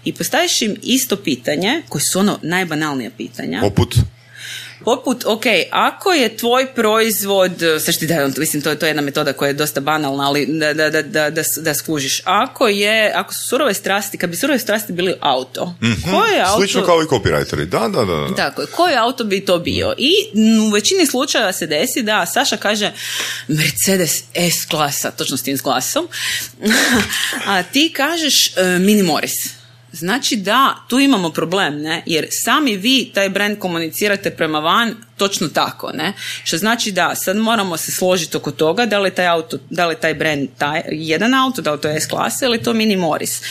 I 0.05 0.13
postaviš 0.13 0.61
im 0.61 0.75
isto 0.83 1.15
pitanje, 1.15 1.81
koje 1.89 2.01
su 2.11 2.19
ono 2.19 2.39
najbanalnija 2.41 3.11
pitanja. 3.17 3.59
Poput? 3.61 3.95
Poput, 4.85 5.25
ok, 5.25 5.43
ako 5.71 6.11
je 6.11 6.37
tvoj 6.37 6.73
proizvod, 6.75 7.51
sad 7.85 7.99
ti 7.99 8.07
da, 8.07 8.29
mislim, 8.37 8.61
to 8.61 8.69
je, 8.69 8.79
to 8.79 8.85
jedna 8.85 9.01
metoda 9.01 9.33
koja 9.33 9.47
je 9.47 9.53
dosta 9.53 9.81
banalna, 9.81 10.27
ali 10.27 10.45
da, 10.45 10.73
da, 10.73 10.89
da, 10.89 11.29
da, 11.29 11.43
da 11.57 11.73
skužiš. 11.73 12.21
Ako 12.25 12.67
je, 12.67 13.11
ako 13.15 13.33
su 13.33 13.39
surove 13.49 13.73
strasti, 13.73 14.17
kad 14.17 14.29
bi 14.29 14.35
surove 14.35 14.59
strasti 14.59 14.93
bili 14.93 15.13
auto, 15.19 15.75
mm 15.81 15.93
koje 16.11 16.41
auto... 16.41 16.57
Slično 16.57 16.85
kao 16.85 17.01
i 17.01 17.05
copywriteri, 17.05 17.65
da, 17.65 17.79
da, 17.79 18.05
da. 18.05 18.15
da. 18.15 18.35
Tako, 18.35 18.65
koji 18.75 18.95
auto 18.95 19.23
bi 19.23 19.45
to 19.45 19.59
bio? 19.59 19.93
I 19.97 20.11
u 20.67 20.69
većini 20.69 21.05
slučajeva 21.05 21.53
se 21.53 21.67
desi 21.67 22.01
da 22.01 22.25
Saša 22.25 22.57
kaže 22.57 22.91
Mercedes 23.47 24.23
S 24.35 24.65
klasa, 24.65 25.11
točno 25.11 25.37
s 25.37 25.43
tim 25.43 25.57
s 25.57 25.61
glasom, 25.61 26.07
a 27.47 27.63
ti 27.63 27.93
kažeš 27.95 28.53
uh, 28.57 28.81
Mini 28.81 29.03
Morris. 29.03 29.62
Znači 29.93 30.35
da, 30.35 30.75
tu 30.87 30.99
imamo 30.99 31.29
problem, 31.29 31.81
ne? 31.81 32.03
jer 32.05 32.27
sami 32.45 32.77
vi 32.77 33.11
taj 33.13 33.29
brand 33.29 33.59
komunicirate 33.59 34.31
prema 34.31 34.59
van 34.59 34.95
točno 35.17 35.47
tako, 35.47 35.91
ne? 35.91 36.13
Što 36.43 36.57
znači 36.57 36.91
da 36.91 37.15
sad 37.15 37.37
moramo 37.37 37.77
se 37.77 37.91
složiti 37.91 38.37
oko 38.37 38.51
toga 38.51 38.85
da 38.85 38.99
li 38.99 39.11
taj 39.11 39.27
auto, 39.27 39.57
da 39.69 39.87
li 39.87 39.95
taj 39.95 40.13
brand 40.13 40.49
taj, 40.57 40.81
jedan 40.91 41.33
auto, 41.33 41.61
da 41.61 41.71
li 41.71 41.81
to 41.81 41.87
je 41.87 42.01
S 42.01 42.07
klasa 42.07 42.45
ili 42.45 42.63
to 42.63 42.73
Mini 42.73 42.95
Morris. 42.95 43.41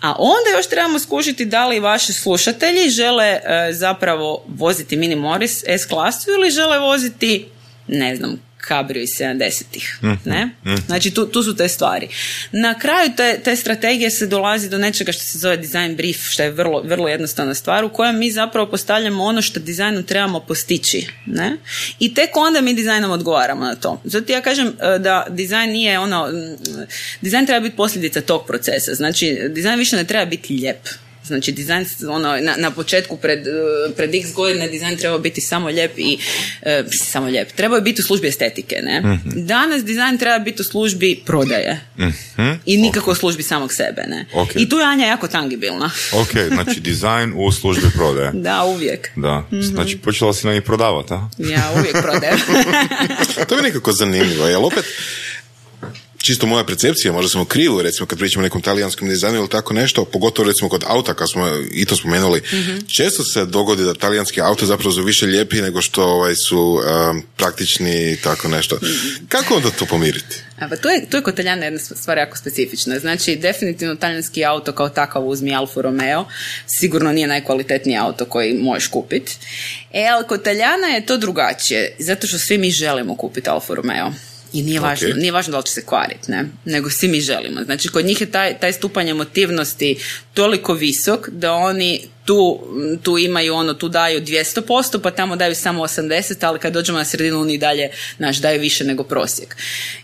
A 0.00 0.14
onda 0.18 0.50
još 0.56 0.66
trebamo 0.66 0.98
skušiti 0.98 1.44
da 1.44 1.66
li 1.66 1.80
vaši 1.80 2.12
slušatelji 2.12 2.90
žele 2.90 3.26
e, 3.26 3.40
zapravo 3.72 4.44
voziti 4.48 4.96
Mini 4.96 5.16
Morris 5.16 5.64
S 5.66 5.86
klasu 5.86 6.30
ili 6.30 6.50
žele 6.50 6.78
voziti 6.78 7.48
ne 7.88 8.16
znam, 8.16 8.49
Cabrio 8.68 9.02
iz 9.02 9.08
70-ih. 9.08 9.98
Ne? 10.24 10.50
Znači, 10.86 11.10
tu, 11.10 11.26
tu 11.26 11.42
su 11.42 11.56
te 11.56 11.68
stvari. 11.68 12.08
Na 12.52 12.78
kraju 12.78 13.10
te, 13.16 13.40
te 13.44 13.56
strategije 13.56 14.10
se 14.10 14.26
dolazi 14.26 14.68
do 14.68 14.78
nečega 14.78 15.12
što 15.12 15.22
se 15.22 15.38
zove 15.38 15.56
design 15.56 15.96
brief, 15.96 16.16
što 16.30 16.42
je 16.42 16.50
vrlo, 16.50 16.82
vrlo 16.82 17.08
jednostavna 17.08 17.54
stvar, 17.54 17.84
u 17.84 17.88
kojem 17.88 18.18
mi 18.18 18.30
zapravo 18.30 18.70
postavljamo 18.70 19.24
ono 19.24 19.42
što 19.42 19.60
dizajnu 19.60 20.02
trebamo 20.02 20.40
postići. 20.40 21.06
Ne? 21.26 21.56
I 21.98 22.14
tek 22.14 22.36
onda 22.36 22.60
mi 22.60 22.74
dizajnom 22.74 23.10
odgovaramo 23.10 23.64
na 23.64 23.74
to. 23.74 24.00
Zato 24.04 24.32
ja 24.32 24.40
kažem 24.40 24.66
e, 24.66 24.98
da 24.98 25.26
dizajn 25.30 25.70
nije 25.70 25.98
ono, 25.98 26.28
dizajn 27.20 27.46
treba 27.46 27.60
biti 27.60 27.76
posljedica 27.76 28.20
tog 28.20 28.46
procesa. 28.46 28.94
Znači, 28.94 29.38
dizajn 29.48 29.78
više 29.78 29.96
ne 29.96 30.04
treba 30.04 30.24
biti 30.24 30.54
lijep. 30.54 30.88
Znači, 31.30 31.52
dizajn, 31.52 31.86
ono, 32.08 32.36
na, 32.36 32.54
na 32.56 32.70
početku 32.70 33.16
pred, 33.16 33.46
e, 33.46 33.50
pred 33.96 34.14
x 34.14 34.32
godine 34.32 34.68
dizajn 34.68 34.96
treba 34.96 35.18
biti 35.18 35.40
samo 35.40 35.68
lijep 35.68 35.98
i, 35.98 36.18
e, 36.62 36.84
samo 37.10 37.26
lijep, 37.26 37.52
treba 37.52 37.76
je 37.76 37.82
biti 37.82 38.00
u 38.00 38.04
službi 38.04 38.28
estetike, 38.28 38.76
ne? 38.82 39.00
Mhm. 39.00 39.46
Danas 39.46 39.84
dizajn 39.84 40.18
treba 40.18 40.38
biti 40.38 40.62
u 40.62 40.64
službi 40.64 41.22
prodaje. 41.26 41.80
I 42.66 42.76
nikako 42.76 43.10
u 43.10 43.14
službi 43.14 43.42
samog 43.42 43.72
sebe, 43.72 44.02
ne? 44.08 44.26
Ok. 44.34 44.48
I 44.54 44.68
tu 44.68 44.76
je 44.76 44.84
Anja 44.84 45.06
jako 45.06 45.28
tangibilna. 45.28 45.90
Ok, 46.12 46.30
znači 46.48 46.80
dizajn 46.90 47.32
u 47.36 47.52
službi 47.52 47.86
prodaje. 47.94 48.30
Da, 48.32 48.64
uvijek. 48.64 49.10
Da, 49.16 49.44
znači 49.60 49.98
počela 49.98 50.34
si 50.34 50.46
na 50.46 50.52
njih 50.52 50.62
prodavati, 50.62 51.14
a? 51.14 51.28
Ja 51.38 51.72
uvijek 51.76 51.96
prodajem. 52.02 52.38
To 53.48 53.54
mi 53.54 53.58
je 53.58 53.62
nekako 53.62 53.92
zanimljivo, 53.92 54.46
jer 54.46 54.58
opet, 54.58 54.84
čisto 56.22 56.46
moja 56.46 56.64
percepcija, 56.64 57.12
možda 57.12 57.28
smo 57.28 57.44
krivo, 57.44 57.82
recimo 57.82 58.06
kad 58.06 58.18
pričamo 58.18 58.42
o 58.42 58.46
nekom 58.46 58.62
talijanskom 58.62 59.08
dizajnu 59.08 59.38
ili 59.38 59.48
tako 59.48 59.74
nešto, 59.74 60.04
pogotovo 60.04 60.48
recimo 60.48 60.68
kod 60.68 60.84
auta, 60.86 61.14
kad 61.14 61.30
smo 61.30 61.48
i 61.72 61.84
to 61.84 61.96
spomenuli, 61.96 62.42
često 62.86 63.24
se 63.24 63.44
dogodi 63.44 63.84
da 63.84 63.94
talijanski 63.94 64.40
auto 64.40 64.66
zapravo 64.66 64.92
su 64.92 65.02
više 65.02 65.26
lijepi 65.26 65.62
nego 65.62 65.82
što 65.82 66.04
ovaj, 66.04 66.34
su 66.34 66.60
um, 66.60 67.22
praktični 67.36 68.12
i 68.12 68.16
tako 68.16 68.48
nešto. 68.48 68.78
Kako 69.28 69.54
onda 69.54 69.70
to 69.70 69.86
pomiriti? 69.86 70.36
A 70.58 70.68
pa 70.68 70.76
tu 70.76 70.88
je, 70.88 71.06
tu 71.10 71.16
je 71.16 71.22
kod 71.22 71.36
Talijana 71.36 71.64
jedna 71.64 71.78
stvar 71.78 72.18
jako 72.18 72.36
specifična. 72.36 72.98
Znači, 72.98 73.36
definitivno 73.36 73.94
talijanski 73.94 74.44
auto 74.44 74.72
kao 74.72 74.88
takav 74.88 75.26
uzmi 75.26 75.54
Alfa 75.54 75.80
Romeo, 75.80 76.24
sigurno 76.66 77.12
nije 77.12 77.26
najkvalitetniji 77.26 77.96
auto 77.96 78.24
koji 78.24 78.54
možeš 78.54 78.86
kupiti. 78.86 79.36
E, 79.92 80.06
ali 80.06 80.26
kod 80.26 80.42
Talijana 80.42 80.86
je 80.86 81.06
to 81.06 81.16
drugačije, 81.16 81.96
zato 81.98 82.26
što 82.26 82.38
svi 82.38 82.58
mi 82.58 82.70
želimo 82.70 83.16
kupiti 83.16 83.50
Alfa 83.50 83.74
Romeo. 83.74 84.12
I 84.52 84.62
nije 84.62 84.80
važno, 84.80 85.08
Ok. 85.08 85.16
nije 85.16 85.32
važno 85.32 85.50
da 85.50 85.58
li 85.58 85.64
će 85.64 85.72
se 85.72 85.84
kvariti, 85.86 86.30
ne? 86.30 86.44
Nego 86.64 86.90
svi 86.90 87.08
mi 87.08 87.20
želimo. 87.20 87.64
Znači, 87.64 87.88
kod 87.88 88.04
njih 88.04 88.20
je 88.20 88.30
taj, 88.30 88.58
taj 88.58 88.72
stupanj 88.72 89.08
emotivnosti 89.08 89.96
toliko 90.34 90.74
visok 90.74 91.28
da 91.28 91.52
oni 91.52 92.00
tu, 92.24 92.60
tu 93.02 93.18
imaju 93.18 93.54
ono, 93.54 93.74
tu 93.74 93.88
daju 93.88 94.20
200%, 94.20 94.62
pa 94.98 95.10
tamo 95.10 95.36
daju 95.36 95.54
samo 95.54 95.82
80%, 95.82 96.12
ali 96.40 96.58
kad 96.58 96.72
dođemo 96.72 96.98
na 96.98 97.04
sredinu 97.04 97.40
oni 97.40 97.58
dalje, 97.58 97.88
znaš, 98.16 98.36
daju 98.38 98.60
više 98.60 98.84
nego 98.84 99.02
prosjek. 99.04 99.56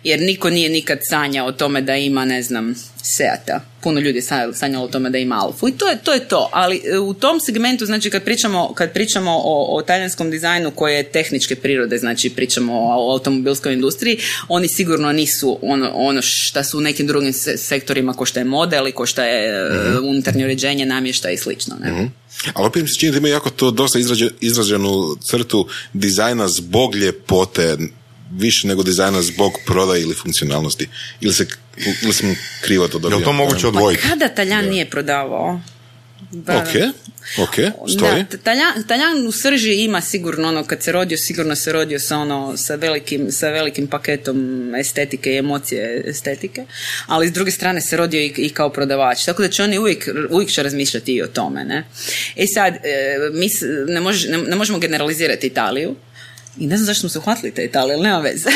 Jer 0.05 0.21
niko 0.21 0.51
nije 0.51 0.69
nikad 0.69 0.99
sanjao 1.03 1.47
o 1.47 1.53
tome 1.53 1.81
da 1.81 1.97
ima, 1.97 2.25
ne 2.25 2.43
znam, 2.43 2.75
Seata. 3.09 3.61
Puno 3.81 4.01
ljudi 4.01 4.19
je 4.19 4.23
sanjalo- 4.53 4.85
o 4.85 4.89
tome 4.89 5.11
da 5.11 5.19
ima 5.19 5.35
Alfu. 5.37 5.69
I 5.69 5.73
to 5.73 5.89
je 5.89 5.99
to. 5.99 6.13
Je 6.13 6.29
to. 6.29 6.51
Ali 6.53 6.83
e, 6.87 6.99
u 6.99 7.15
tom 7.15 7.41
segmentu, 7.41 7.87
znači 7.87 8.11
kad 8.11 8.23
pričamo, 8.23 8.75
kad 8.75 8.93
pričamo 8.93 9.31
o, 9.35 9.77
o 9.77 9.83
talijanskom 9.83 10.31
dizajnu 10.31 10.71
koje 10.71 10.97
je 10.97 11.03
tehničke 11.05 11.55
prirode, 11.57 11.99
znači 11.99 12.31
pričamo 12.31 12.73
o 12.75 13.13
automobilskoj 13.13 13.73
industriji, 13.73 14.19
oni 14.49 14.69
sigurno 14.69 15.13
nisu 15.13 15.59
ono, 15.63 15.91
ono 15.91 16.21
šta 16.23 16.65
su 16.65 16.79
u 16.79 16.83
nekim 16.83 17.07
drugim 17.07 17.33
se- 17.33 17.57
sektorima 17.59 18.13
ko 18.13 18.25
što 18.25 18.41
je 18.41 18.45
model 18.45 18.89
i 18.89 18.93
ko 18.93 19.07
što 19.07 19.23
je 19.23 19.49
e, 19.49 19.69
unutarnje 20.01 20.45
uređenje, 20.45 20.87
namještaj 20.87 21.33
i 21.33 21.39
slično. 21.39 21.77
Ne? 21.77 22.06
Ali 22.55 22.67
opet 22.67 22.83
mi 22.83 22.89
se 22.89 22.99
čini 22.99 23.13
da 23.13 23.19
ima 23.19 23.29
jako 23.29 23.51
to 23.51 23.71
dosta 23.71 23.99
izraženu 24.41 25.17
crtu 25.31 25.69
dizajna 25.93 26.49
zbog 26.49 26.95
ljepote, 26.95 27.77
više 28.33 28.69
nego 28.69 28.83
dizajna 28.83 29.23
zbog 29.23 29.53
prodaje 29.67 30.03
ili 30.03 30.15
funkcionalnosti. 30.15 30.89
Ili, 31.21 31.35
se, 31.35 31.47
ili 32.03 32.13
sam 32.13 32.37
krivo 32.63 32.89
to 32.89 32.99
dobio? 32.99 33.17
Jel 33.17 33.25
to 33.25 33.33
moguće 33.33 33.63
Pa 33.63 33.69
odvojiti? 33.69 34.03
kada 34.03 34.29
Taljan 34.29 34.65
nije 34.65 34.91
prodavao? 34.91 35.61
Da. 36.31 36.57
Ok, 36.59 36.69
ok, 37.39 37.55
stoji. 37.91 38.25
Da, 38.25 38.37
Taljan, 38.39 38.83
Taljan 38.85 39.27
u 39.27 39.33
srži 39.33 39.75
ima 39.75 40.01
sigurno 40.01 40.49
ono, 40.49 40.65
kad 40.65 40.83
se 40.83 40.93
rodio, 40.93 41.19
sigurno 41.19 41.57
se 41.57 41.73
rodio 41.73 41.99
sa 41.99 42.19
ono, 42.19 42.57
sa 42.57 42.75
velikim, 42.75 43.33
sa 43.33 43.49
velikim 43.49 43.87
paketom 43.87 44.37
estetike 44.75 45.33
i 45.33 45.39
emocije 45.39 46.03
estetike, 46.07 46.65
ali 47.07 47.29
s 47.29 47.33
druge 47.33 47.51
strane 47.51 47.81
se 47.81 47.97
rodio 47.97 48.21
i, 48.21 48.33
i 48.37 48.49
kao 48.49 48.69
prodavač, 48.71 49.25
tako 49.25 49.43
da 49.43 49.49
će 49.49 49.63
oni 49.63 49.79
uvijek, 49.79 50.09
uvijek 50.31 50.51
će 50.51 50.63
razmišljati 50.63 51.13
i 51.13 51.23
o 51.23 51.29
tome, 51.29 51.65
ne. 51.65 51.85
E 52.37 52.45
sad, 52.47 52.75
e, 52.75 52.79
mi 53.33 53.49
s- 53.49 53.63
ne, 53.87 54.01
može- 54.01 54.29
ne, 54.29 54.39
ne 54.39 54.57
možemo 54.57 54.79
generalizirati 54.79 55.47
Italiju, 55.47 55.95
i 56.59 56.67
ne 56.67 56.77
znam 56.77 56.87
zašto 56.87 57.01
smo 57.01 57.09
se 57.09 57.19
uhvatili 57.19 57.53
te 57.53 57.65
Italije, 57.65 57.95
ali 57.95 58.03
nema 58.03 58.19
veze. 58.21 58.51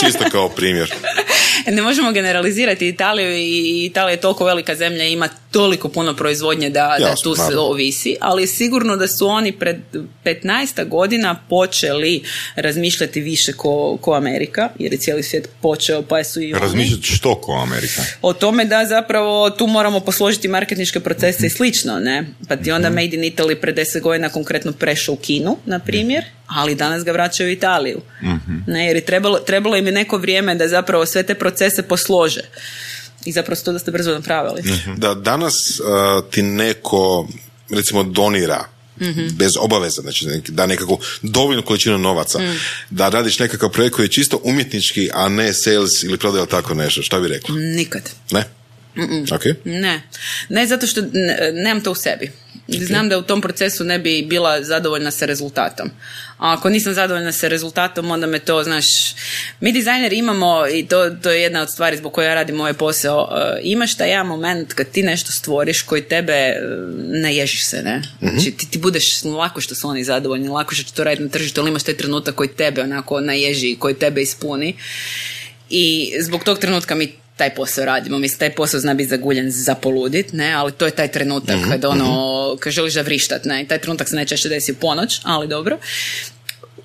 Čisto 0.00 0.24
kao 0.30 0.48
primjer. 0.48 0.94
ne 1.68 1.82
možemo 1.82 2.12
generalizirati 2.12 2.88
Italiju 2.88 3.32
i 3.32 3.84
Italija 3.84 4.10
je 4.10 4.20
toliko 4.20 4.44
velika 4.44 4.74
zemlja 4.74 5.04
i 5.04 5.12
ima 5.12 5.28
toliko 5.56 5.88
puno 5.88 6.16
proizvodnje 6.16 6.70
da, 6.70 6.96
da 6.98 7.06
Jasno, 7.06 7.22
tu 7.22 7.34
se 7.34 7.56
ovisi, 7.58 8.16
ali 8.20 8.46
sigurno 8.46 8.96
da 8.96 9.08
su 9.08 9.26
oni 9.26 9.52
pred 9.52 9.76
15 10.24 10.88
godina 10.88 11.42
počeli 11.48 12.22
razmišljati 12.56 13.20
više 13.20 13.52
ko, 13.52 13.98
ko 14.00 14.12
Amerika, 14.12 14.68
jer 14.78 14.92
je 14.92 14.98
cijeli 14.98 15.22
svijet 15.22 15.48
počeo, 15.62 16.02
pa 16.02 16.24
su 16.24 16.40
i 16.40 16.54
oni. 16.54 16.62
Razmišljati 16.62 17.02
što 17.02 17.34
ko 17.34 17.52
Amerika? 17.52 18.02
O 18.22 18.32
tome 18.32 18.64
da 18.64 18.86
zapravo 18.86 19.50
tu 19.50 19.66
moramo 19.66 20.00
posložiti 20.00 20.48
marketničke 20.48 21.00
procese 21.00 21.46
i 21.46 21.50
slično, 21.50 21.98
ne? 21.98 22.26
Pa 22.48 22.56
ti 22.56 22.72
onda 22.72 22.90
Made 22.90 23.16
in 23.16 23.22
Italy 23.22 23.54
pred 23.54 23.76
10 23.76 24.00
godina 24.00 24.28
konkretno 24.28 24.72
prešao 24.72 25.14
u 25.14 25.18
Kinu, 25.18 25.56
na 25.66 25.78
primjer, 25.78 26.24
ali 26.46 26.74
danas 26.74 27.04
ga 27.04 27.12
vraćaju 27.12 27.48
u 27.48 27.52
Italiju. 27.52 28.00
Ne, 28.66 28.86
jer 28.86 28.96
je 28.96 29.04
trebalo, 29.04 29.38
trebalo 29.38 29.76
im 29.76 29.86
je 29.86 29.92
neko 29.92 30.18
vrijeme 30.18 30.54
da 30.54 30.68
zapravo 30.68 31.06
sve 31.06 31.22
te 31.22 31.34
procese 31.34 31.82
poslože. 31.82 32.40
I 33.26 33.32
zapravo 33.32 33.60
to 33.64 33.72
dosta 33.72 33.90
brzo 33.90 34.12
napravili. 34.12 34.62
Da 34.96 35.14
danas 35.14 35.54
uh, 35.80 36.30
ti 36.30 36.42
neko, 36.42 37.28
recimo, 37.70 38.02
donira 38.02 38.64
bez 39.32 39.52
obaveza, 39.60 40.02
znači 40.02 40.26
da 40.48 40.66
nekakvu 40.66 40.98
dovoljnu 41.22 41.62
količinu 41.62 41.98
novaca, 41.98 42.38
da 42.90 43.08
radiš 43.08 43.38
nekakav 43.38 43.70
projekt 43.70 43.96
koji 43.96 44.06
je 44.06 44.10
čisto 44.10 44.40
umjetnički, 44.44 45.10
a 45.14 45.28
ne 45.28 45.52
sales 45.52 46.02
ili 46.02 46.18
prodaja 46.18 46.40
ili 46.40 46.50
tako 46.50 46.74
nešto, 46.74 47.02
šta 47.02 47.20
bi 47.20 47.28
rekla? 47.28 47.54
Nikad. 47.54 48.10
Ne? 48.30 48.44
Ok. 49.32 49.42
Ne. 49.64 50.02
Ne 50.48 50.66
zato 50.66 50.86
što 50.86 51.00
ne- 51.12 51.52
nemam 51.52 51.82
to 51.82 51.92
u 51.92 51.94
sebi. 51.94 52.32
Znam 52.68 53.08
da 53.08 53.18
u 53.18 53.22
tom 53.22 53.40
procesu 53.40 53.84
ne 53.84 53.98
bi 53.98 54.26
bila 54.28 54.62
zadovoljna 54.62 55.10
sa 55.10 55.26
rezultatom. 55.26 55.90
A 56.38 56.52
ako 56.52 56.68
nisam 56.68 56.94
zadovoljna 56.94 57.32
sa 57.32 57.48
rezultatom, 57.48 58.10
onda 58.10 58.26
me 58.26 58.38
to, 58.38 58.62
znaš, 58.62 58.86
mi 59.60 59.72
dizajneri 59.72 60.16
imamo, 60.16 60.66
i 60.74 60.86
to, 60.86 61.10
to 61.10 61.30
je 61.30 61.42
jedna 61.42 61.62
od 61.62 61.70
stvari 61.70 61.96
zbog 61.96 62.12
koje 62.12 62.26
ja 62.26 62.34
radim 62.34 62.60
ovaj 62.60 62.72
posao, 62.72 63.28
e, 63.32 63.60
imaš 63.62 63.96
taj 63.96 64.10
jedan 64.10 64.26
moment 64.26 64.72
kad 64.72 64.90
ti 64.90 65.02
nešto 65.02 65.32
stvoriš 65.32 65.82
koji 65.82 66.02
tebe 66.02 66.32
e, 66.32 66.60
ne 66.96 67.36
ježiš 67.36 67.64
se, 67.64 67.82
ne? 67.82 68.02
Znači 68.20 68.50
ti, 68.50 68.70
ti 68.70 68.78
budeš 68.78 69.24
lako 69.24 69.60
što 69.60 69.74
su 69.74 69.88
oni 69.88 70.04
zadovoljni, 70.04 70.48
lako 70.48 70.74
što 70.74 70.84
će 70.84 70.92
to 70.92 71.04
raditi 71.04 71.22
na 71.22 71.28
tržištu, 71.28 71.60
ali 71.60 71.70
imaš 71.70 71.82
taj 71.82 71.96
trenutak 71.96 72.34
koji 72.34 72.48
tebe 72.48 72.82
onako 72.82 73.20
naježi, 73.20 73.76
koji 73.78 73.94
tebe 73.94 74.22
ispuni. 74.22 74.76
I 75.70 76.12
zbog 76.20 76.44
tog 76.44 76.58
trenutka 76.58 76.94
mi 76.94 77.12
taj 77.36 77.54
posao 77.54 77.84
radimo. 77.84 78.18
Mislim, 78.18 78.38
taj 78.38 78.50
posao 78.50 78.80
zna 78.80 78.94
biti 78.94 79.08
zaguljen 79.08 79.50
za 79.50 79.74
poludit, 79.74 80.32
ne, 80.32 80.52
ali 80.52 80.72
to 80.72 80.86
je 80.86 80.90
taj 80.90 81.08
trenutak 81.08 81.56
kad 81.70 81.84
ono, 81.84 82.06
kad 82.60 82.72
želiš 82.72 82.94
da 82.94 83.02
vrištat, 83.02 83.44
ne, 83.44 83.62
I 83.62 83.68
taj 83.68 83.78
trenutak 83.78 84.08
se 84.08 84.16
najčešće 84.16 84.48
desi 84.48 84.72
u 84.72 84.76
ponoć, 84.76 85.20
ali 85.22 85.48
dobro. 85.48 85.78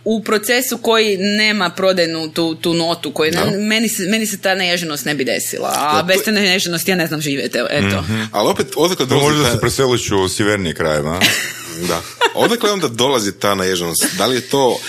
U 0.06 0.24
procesu 0.24 0.78
koji 0.78 1.18
nema 1.18 1.70
prodajnu 1.70 2.30
tu, 2.30 2.56
tu 2.56 2.74
notu, 2.74 3.12
koji 3.12 3.32
ne- 3.32 3.58
meni, 3.60 3.90
se, 3.90 4.04
meni 4.04 4.26
se 4.26 4.38
ta 4.38 4.56
neježenost 4.56 5.06
ne 5.06 5.16
bi 5.16 5.26
desila, 5.26 5.72
a 5.72 5.94
Da, 5.94 6.00
to- 6.00 6.06
bez 6.06 6.18
te 6.26 6.32
neježenosti 6.32 6.92
ja 6.92 6.98
ne 6.98 7.08
znam 7.08 7.22
živjeti, 7.22 7.58
evo, 7.58 7.68
eto. 7.72 8.04
Ali 8.32 8.50
opet, 8.50 8.68
odakle 8.76 9.06
dolazi 9.06 9.28
možda 9.28 9.44
ta- 9.44 9.52
se 9.52 9.60
preseliš 9.60 10.12
u 10.12 10.30
sjevernije 10.30 10.74
krajeve, 10.74 11.10
a? 11.10 11.20
Da. 11.88 12.02
Odakle 12.36 12.72
onda 12.72 12.88
dolazi 12.88 13.32
ta 13.32 13.56
naježnost? 13.56 14.06
Da 14.18 14.26
li 14.26 14.36
je 14.36 14.42
to 14.42 14.80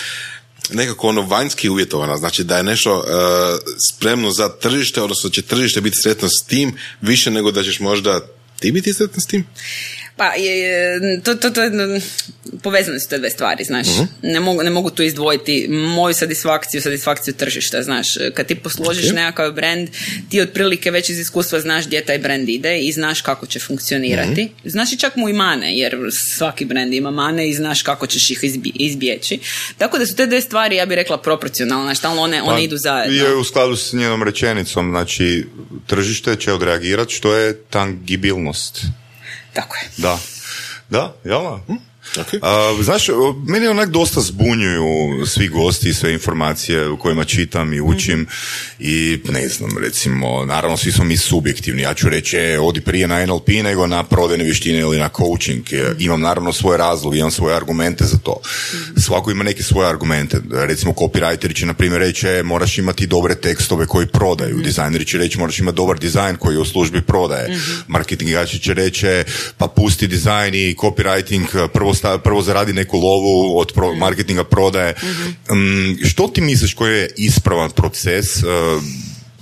nekako 0.73 1.09
ono 1.09 1.23
vanjski 1.23 1.69
uvjetovana, 1.69 2.17
znači 2.17 2.45
da 2.45 2.57
je 2.57 2.63
nešto 2.63 2.97
uh, 2.99 3.05
spremno 3.91 4.31
za 4.31 4.49
tržište, 4.49 5.03
odnosno 5.03 5.31
će 5.31 5.43
tržište 5.43 5.81
biti 5.81 5.97
sretno 6.03 6.29
s 6.29 6.47
tim 6.47 6.77
više 7.01 7.31
nego 7.31 7.51
da 7.51 7.63
ćeš 7.63 7.81
možda 7.81 8.21
ti 8.61 8.73
biti 8.73 8.93
sretan 8.93 9.21
s 9.21 9.27
tim? 9.27 9.45
Pa, 10.17 10.35
je, 10.35 11.01
to, 11.25 11.35
to, 11.35 11.51
to, 11.51 11.63
je, 11.63 11.71
povezane 12.63 13.01
su 13.01 13.09
te 13.09 13.19
dve 13.19 13.31
stvari, 13.31 13.65
znaš. 13.65 13.87
ne, 14.23 14.41
mogu, 14.41 14.63
ne 14.63 14.71
mogu 14.71 14.91
tu 14.91 15.03
izdvojiti 15.03 15.67
moju 15.69 16.15
satisfakciju, 16.15 16.83
satisfakciju 16.83 17.35
tržišta, 17.35 17.83
znaš. 17.83 18.09
Kad 18.35 18.47
ti 18.47 18.55
posložiš 18.55 19.07
Ok. 19.07 19.15
nekakav 19.15 19.53
brand, 19.53 19.89
ti 20.31 20.41
otprilike 20.41 20.91
već 20.91 21.09
iz 21.09 21.19
iskustva 21.19 21.61
znaš 21.61 21.87
gdje 21.87 22.05
taj 22.05 22.19
brand 22.19 22.49
ide 22.49 22.79
i 22.79 22.93
znaš 22.93 23.21
kako 23.21 23.47
će 23.47 23.59
funkcionirati. 23.61 24.49
Znaš 24.65 24.93
i 24.93 24.99
čak 24.99 25.17
mu 25.17 25.29
i 25.29 25.33
mane, 25.33 25.79
jer 25.79 25.97
svaki 26.37 26.65
brand 26.65 26.95
ima 26.95 27.11
mane 27.11 27.49
i 27.49 27.55
znaš 27.55 27.83
kako 27.83 28.07
ćeš 28.07 28.31
ih 28.31 28.39
izbi- 28.43 28.73
izbjeći. 28.75 29.39
Tako 29.79 29.99
da 29.99 30.07
su 30.07 30.17
te 30.17 30.27
dve 30.27 30.41
stvari, 30.41 30.77
ja 30.77 30.87
bih 30.87 30.97
rekla, 30.97 31.19
proporcionalne, 31.19 31.95
stalno 31.95 32.23
one, 32.23 32.43
one 32.43 32.57
Pa, 32.57 32.61
idu 32.61 32.77
zajedno. 32.77 33.17
Je 33.17 33.35
u 33.35 33.45
skladu 33.45 33.77
s 33.77 33.93
njenom 33.93 34.23
rečenicom, 34.23 34.91
znači 34.91 35.47
tržište 35.87 36.37
će 36.37 36.53
odreagirati 36.53 37.15
što 37.15 37.37
je 37.37 37.57
tangibilnost. 37.63 38.81
Tako 39.53 39.77
je. 39.77 40.03
Da. 40.03 40.19
Da, 40.89 41.15
jel? 41.25 41.59
Hm? 41.67 41.92
Okay. 42.15 42.39
A, 42.43 42.83
znaš, 42.83 43.07
meni 43.47 43.67
onak 43.67 43.89
dosta 43.91 44.21
zbunjuju 44.21 44.87
svi 45.27 45.49
gosti 45.49 45.89
i 45.89 45.95
sve 45.95 46.13
informacije 46.13 46.89
u 46.89 46.97
kojima 46.97 47.25
čitam 47.25 47.73
i 47.73 47.81
učim 47.81 48.21
Mhm. 48.21 48.31
i 48.79 49.21
ne 49.25 49.49
znam, 49.49 49.71
recimo, 49.79 50.45
naravno 50.45 50.77
svi 50.77 50.93
smo 50.93 51.05
mi 51.05 51.17
subjektivni, 51.17 51.83
ja 51.83 51.95
ću 51.95 52.09
reći, 52.09 52.37
e, 52.37 52.61
odi 52.61 52.81
prije 52.81 53.09
na 53.09 53.27
NLP 53.27 53.49
nego 53.63 53.87
na 53.87 54.03
prodajne 54.05 54.45
vještine 54.45 54.79
ili 54.79 54.99
na 54.99 55.09
coaching, 55.11 55.73
E, 55.73 55.95
imam 55.99 56.21
naravno 56.21 56.53
svoje 56.53 56.79
razloge, 56.79 57.19
imam 57.19 57.31
svoje 57.31 57.57
argumente 57.57 58.05
za 58.05 58.19
to. 58.19 58.41
Mhm. 58.75 59.01
Svako 59.01 59.31
ima 59.31 59.45
neke 59.45 59.63
svoje 59.63 59.89
argumente, 59.89 60.41
recimo 60.51 60.93
copywriteri 60.93 61.55
će 61.55 61.67
na 61.67 61.75
primjer 61.75 62.01
reći, 62.01 62.29
e, 62.29 62.43
moraš 62.43 62.79
imati 62.79 63.07
dobre 63.07 63.35
tekstove 63.35 63.87
koji 63.87 64.07
prodaju, 64.07 64.55
Mhm. 64.55 64.65
dizajneri 64.65 65.05
će 65.05 65.19
reći, 65.19 65.39
moraš 65.39 65.59
imati 65.59 65.77
dobar 65.77 65.99
dizajn 65.99 66.37
koji 66.37 66.55
je 66.55 66.61
u 66.61 66.65
službi 66.65 67.03
prodaje, 67.03 67.49
Mhm. 67.51 67.73
marketingači 67.89 68.59
će 68.59 68.75
reći, 68.75 69.07
e, 69.07 69.25
pa 69.59 69.67
pusti 69.67 70.07
dizajn 70.07 70.55
i 70.55 70.75
copywriting, 70.75 71.69
prvo, 71.69 71.95
sta- 72.03 72.19
prvo 72.19 72.43
zaradi 72.43 72.73
neku 72.73 72.99
lovu 72.99 73.59
od 73.59 73.73
pro- 73.73 73.95
marketinga 73.95 74.45
prodaje. 74.45 74.95
Mm, 75.51 76.05
što 76.05 76.29
ti 76.29 76.41
misliš 76.41 76.75
koji 76.75 76.95
je 76.95 77.11
ispravan 77.17 77.71
proces 77.71 78.37
e, 78.37 78.43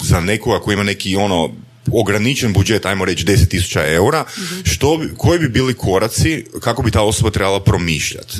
za 0.00 0.20
nekoga 0.20 0.60
koji 0.60 0.74
ima 0.74 0.82
neki 0.82 1.16
ono 1.16 1.50
ograničen 1.92 2.52
budžet, 2.52 2.86
ajmo 2.86 3.04
reći 3.04 3.24
10.000 3.24 3.94
eura, 3.94 4.24
što 4.64 4.96
bi, 4.96 5.10
koji 5.16 5.38
bi 5.38 5.48
bili 5.48 5.74
koraci 5.74 6.44
kako 6.60 6.82
bi 6.82 6.90
ta 6.90 7.02
osoba 7.02 7.30
trebala 7.30 7.60
promišljati? 7.60 8.36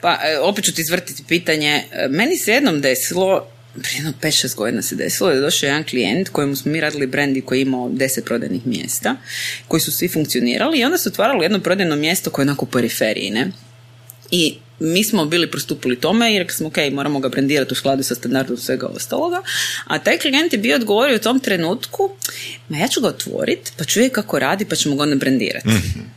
Pa, 0.00 0.18
e, 0.24 0.38
opet 0.40 0.64
ću 0.64 0.74
ti 0.74 0.80
izvrtiti 0.80 1.22
pitanje. 1.24 1.68
E, 1.92 2.08
Meni 2.10 2.36
se 2.36 2.52
jednom 2.52 2.80
desilo, 2.80 3.46
prije 3.82 3.96
jedno 3.96 4.12
5-6 4.22 4.56
godina 4.56 4.82
se 4.82 4.94
desilo, 4.94 5.28
da 5.28 5.34
je 5.34 5.40
došao 5.40 5.66
jedan 5.66 5.84
klijent 5.84 6.28
kojemu 6.28 6.56
smo 6.56 6.72
mi 6.72 6.80
radili 6.80 7.06
brendi 7.06 7.40
koji 7.40 7.58
je 7.58 7.62
imao 7.62 7.88
10 7.88 8.24
prodajnih 8.24 8.66
mjesta, 8.66 9.16
koji 9.68 9.80
su 9.80 9.92
svi 9.92 10.08
funkcionirali 10.08 10.78
i 10.78 10.84
onda 10.84 10.98
su 10.98 11.08
otvarali 11.08 11.44
jedno 11.44 11.60
prodajno 11.60 11.96
mjesto 11.96 12.30
koje 12.30 12.42
je 12.44 12.48
onako 12.48 12.64
u 12.64 12.68
periferiji, 12.68 13.30
ne? 13.30 13.50
I 14.30 14.54
mi 14.80 15.04
smo 15.04 15.24
bili 15.24 15.50
pristupili 15.50 16.00
tome 16.00 16.34
i 16.34 16.38
rekli 16.38 16.54
smo 16.54 16.68
ok, 16.68 16.76
moramo 16.92 17.20
ga 17.20 17.28
brendirati 17.28 17.72
u 17.72 17.76
skladu 17.76 18.02
sa 18.02 18.14
standardom 18.14 18.56
svega 18.56 18.86
ostaloga, 18.86 19.42
a 19.84 19.98
taj 19.98 20.18
klijent 20.18 20.52
je 20.52 20.58
bio 20.58 20.76
odgovorio 20.76 21.16
u 21.16 21.18
tom 21.18 21.40
trenutku, 21.40 22.10
ma 22.68 22.78
ja 22.78 22.88
ću 22.88 23.00
ga 23.00 23.08
otvoriti, 23.08 23.72
pa 23.76 23.84
ću 23.84 24.00
kako 24.12 24.38
radi, 24.38 24.64
pa 24.64 24.76
ćemo 24.76 24.96
ga 24.96 25.02
onda 25.02 25.16
brendirati. 25.16 25.68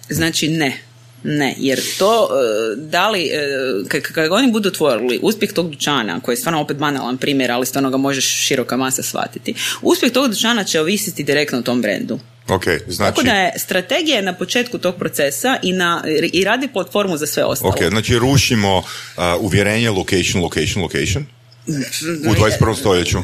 Znači 0.10 0.47
ne, 0.47 0.78
ne, 1.23 1.55
jer 1.57 1.79
to, 1.97 2.27
e, 2.31 2.75
da 2.75 3.10
li, 3.10 3.25
e, 3.25 3.39
kad, 3.88 4.01
kad 4.01 4.31
oni 4.31 4.51
budu 4.51 4.69
otvorili 4.69 5.19
uspjeh 5.21 5.53
tog 5.53 5.69
dućana, 5.69 6.19
koji 6.19 6.34
je 6.34 6.38
stvarno 6.38 6.62
opet 6.62 6.77
banalan 6.77 7.17
primjer, 7.17 7.51
ali 7.51 7.65
stvarno 7.65 7.89
ga 7.89 7.97
možeš 7.97 8.45
široka 8.47 8.77
masa 8.77 9.03
shvatiti, 9.03 9.53
uspjeh 9.81 10.12
tog 10.12 10.27
dućana 10.27 10.63
će 10.63 10.79
ovisiti 10.79 11.23
direktno 11.23 11.60
o 11.60 11.62
tom 11.62 11.81
brendu. 11.81 12.19
Ok, 12.47 12.63
znači... 12.88 13.15
Tako 13.15 13.23
da 13.23 13.34
je 13.34 13.53
strategija 13.57 14.21
na 14.21 14.34
početku 14.34 14.77
tog 14.77 14.95
procesa 14.95 15.57
i, 15.62 15.73
na, 15.73 16.03
i 16.34 16.43
radi 16.43 16.67
platformu 16.67 17.17
za 17.17 17.27
sve 17.27 17.43
ostalo. 17.43 17.73
Ok, 17.73 17.89
znači 17.89 18.19
rušimo 18.19 18.77
uh, 18.77 18.84
uvjerenje 19.39 19.89
location, 19.89 20.43
location, 20.43 20.84
location 20.84 21.25
u 22.27 22.34
21. 22.34 22.75
stoljeću. 22.79 23.17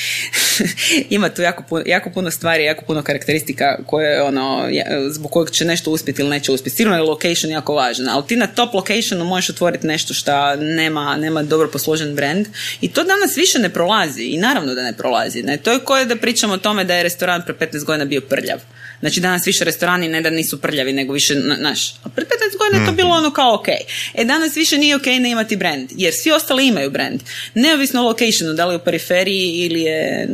Ima 1.10 1.28
tu 1.28 1.42
jako 1.42 1.62
puno, 1.62 1.82
jako 1.86 2.10
puno 2.10 2.30
stvari, 2.30 2.64
jako 2.64 2.84
puno 2.84 3.02
karakteristika 3.02 3.78
koje 3.86 4.22
ono, 4.22 4.68
zbog 5.10 5.30
kojeg 5.30 5.50
će 5.50 5.64
nešto 5.64 5.90
uspjeti 5.90 6.22
ili 6.22 6.30
neće 6.30 6.52
uspjeti. 6.52 6.76
Sigurno 6.76 6.96
je 6.96 7.02
location 7.02 7.50
jako 7.50 7.74
važan, 7.74 8.08
ali 8.08 8.26
ti 8.26 8.36
na 8.36 8.46
top 8.46 8.74
locationu 8.74 9.24
možeš 9.24 9.50
otvoriti 9.50 9.86
nešto 9.86 10.14
što 10.14 10.56
nema, 10.56 11.16
nema 11.16 11.42
dobro 11.42 11.70
posložen 11.70 12.14
brand 12.14 12.46
i 12.80 12.92
to 12.92 13.04
danas 13.04 13.36
više 13.36 13.58
ne 13.58 13.68
prolazi 13.68 14.22
i 14.22 14.38
naravno 14.38 14.74
da 14.74 14.82
ne 14.82 14.92
prolazi. 14.92 15.42
Ne? 15.42 15.56
To 15.56 15.72
je 15.72 15.78
koje 15.78 16.04
da 16.04 16.16
pričamo 16.16 16.54
o 16.54 16.58
tome 16.58 16.84
da 16.84 16.94
je 16.94 17.02
restoran 17.02 17.42
pre 17.42 17.54
15 17.54 17.84
godina 17.84 18.04
bio 18.04 18.20
prljav. 18.20 18.58
Znači 19.00 19.20
danas 19.20 19.46
više 19.46 19.64
restorani 19.64 20.08
ne 20.08 20.20
da 20.20 20.30
nisu 20.30 20.60
prljavi, 20.60 20.92
nego 20.92 21.12
više, 21.12 21.34
na- 21.34 21.56
naš, 21.56 21.94
a 22.02 22.08
pre 22.08 22.24
15 22.24 22.58
godina 22.58 22.80
je 22.82 22.86
to 22.86 22.92
bilo 22.92 23.10
ono 23.10 23.30
kao 23.30 23.54
ok. 23.54 23.68
E 24.14 24.24
danas 24.24 24.56
više 24.56 24.78
nije 24.78 24.96
ok 24.96 25.06
ne 25.06 25.30
imati 25.30 25.56
brand, 25.56 25.88
jer 25.96 26.14
svi 26.14 26.30
ostali 26.32 26.66
imaju 26.66 26.90
brand. 26.90 27.20
Neovisno 27.54 28.00
o 28.00 28.04
locationu, 28.04 28.54
da 28.54 28.66
li 28.66 28.72
je 28.74 28.76
u 28.76 28.84
periferiji 28.84 29.48
ili 29.50 29.80
je 29.82 30.28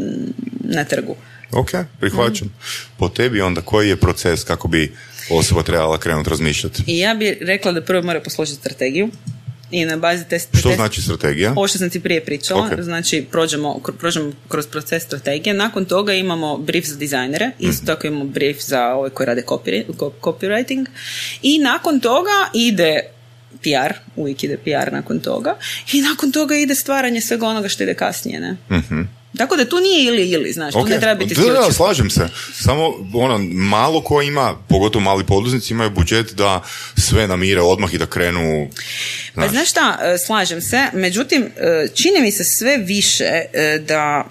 na 0.64 0.84
trgu. 0.84 1.16
Ok, 1.52 1.70
prihvaćam. 2.00 2.46
Mhm. 2.46 2.56
Po 2.98 3.08
tebi 3.08 3.40
onda 3.40 3.60
koji 3.60 3.88
je 3.88 3.96
proces 3.96 4.44
kako 4.44 4.68
bi 4.68 4.92
osoba 5.30 5.62
trebala 5.62 5.98
krenuti 5.98 6.30
razmišljati? 6.30 6.82
I 6.86 6.98
ja 6.98 7.14
bih 7.14 7.36
rekla 7.40 7.72
da 7.72 7.82
prvo 7.82 8.02
mora 8.02 8.20
posložiti 8.20 8.58
strategiju 8.60 9.10
i 9.72 9.84
na 9.84 9.96
bazi 9.96 10.24
te 10.24 10.38
Što 10.38 10.68
te- 10.68 10.74
znači 10.74 11.02
strategija? 11.02 11.52
Ovo 11.52 11.68
što 11.68 11.78
sam 11.78 11.90
ti 11.90 12.00
prije 12.00 12.24
pričala, 12.24 12.66
Ok. 12.66 12.80
znači 12.80 13.26
prođemo, 13.30 13.80
prođemo 13.92 14.32
kroz 14.48 14.66
proces 14.66 15.02
strategije, 15.02 15.54
nakon 15.54 15.84
toga 15.84 16.12
imamo 16.14 16.56
brief 16.58 16.86
za 16.86 16.96
dizajnere, 16.96 17.46
Mhm. 17.48 17.70
isto 17.70 17.86
tako 17.86 18.06
imamo 18.06 18.24
brief 18.24 18.56
za 18.60 18.86
ove 18.86 19.10
koji 19.10 19.26
rade 19.26 19.42
copy, 19.42 19.84
co- 19.88 20.10
copywriting 20.20 20.86
i 21.42 21.58
nakon 21.60 22.00
toga 22.00 22.30
ide 22.54 23.00
PR, 23.54 23.92
uvijek 24.16 24.44
ide 24.44 24.56
PR 24.56 24.92
nakon 24.92 25.20
toga 25.20 25.56
i 25.92 26.00
nakon 26.02 26.32
toga 26.32 26.56
ide 26.56 26.74
stvaranje 26.74 27.20
svega 27.20 27.46
onoga 27.46 27.68
što 27.68 27.82
ide 27.82 27.94
kasnije, 27.94 28.40
ne? 28.40 28.56
Tako 29.36 29.56
da 29.56 29.64
tu 29.64 29.76
nije 29.76 30.04
ili 30.04 30.30
ili, 30.30 30.52
znaš, 30.52 30.72
tu 30.72 30.78
Ok, 30.78 30.88
ne 30.88 31.00
treba 31.00 31.14
biti 31.14 31.34
da, 31.34 31.42
da, 31.42 31.72
slažem 31.72 32.10
se. 32.10 32.28
Samo 32.54 32.94
ono, 33.14 33.38
malo 33.52 34.00
ko 34.00 34.22
ima, 34.22 34.56
pogotovo 34.68 35.02
mali 35.02 35.26
poduzetnici 35.26 35.72
imaju 35.72 35.90
budžet 35.90 36.32
da 36.32 36.62
sve 36.96 37.26
namire 37.26 37.60
odmah 37.60 37.94
i 37.94 37.98
da 37.98 38.06
krenu 38.06 38.68
Pa 39.34 39.48
znaš 39.48 39.70
šta, 39.70 39.98
e, 40.02 40.18
slažem 40.18 40.60
se, 40.60 40.86
međutim, 40.92 41.42
e, 41.42 41.88
čini 41.94 42.20
mi 42.20 42.32
se 42.32 42.44
sve 42.58 42.76
više 42.78 43.24
e, 43.24 43.78
da 43.88 44.24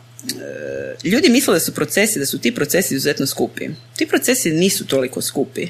ljudi 1.04 1.30
misle 1.30 1.54
da 1.54 1.60
su 1.60 1.74
procesi, 1.74 2.20
da 2.20 2.26
su 2.26 2.38
ti 2.38 2.56
procesi 2.56 2.94
izuzetno 2.96 3.26
skupi. 3.26 3.70
Ti 3.96 4.06
procesi 4.06 4.52
nisu 4.52 4.86
toliko 4.88 5.22
skupi. 5.22 5.68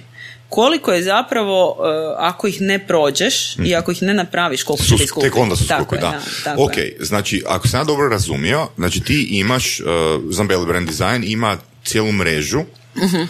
Koliko 0.51 0.91
je 0.91 1.03
zapravo, 1.03 1.77
e, 1.79 1.83
ako 2.17 2.47
ih 2.47 2.61
ne 2.61 2.87
prođeš 2.87 3.35
i 3.57 3.75
ako 3.75 3.91
ih 3.91 4.01
ne 4.01 4.13
napraviš, 4.13 4.63
koliko 4.63 4.83
su, 4.83 4.97
skupi. 4.99 5.25
tek 5.25 5.37
onda 5.37 5.55
su 5.55 5.67
Tako 5.67 5.83
skupi, 5.83 5.95
je, 5.95 6.01
da. 6.01 6.19
tako 6.43 6.63
ok, 6.63 6.77
je. 6.77 6.97
znači, 6.99 7.43
ako 7.47 7.67
sam 7.67 7.79
ja 7.79 7.83
dobro 7.83 8.09
razumio, 8.09 8.67
znači 8.77 8.99
ti 8.99 9.27
imaš, 9.31 9.79
uh, 9.79 9.87
Zambeli 10.29 10.65
Brand 10.65 10.87
Design 10.87 11.23
ima 11.23 11.57
cijelu 11.83 12.11
mrežu 12.11 12.61
Mhm. 12.97 13.15
uh, 13.17 13.27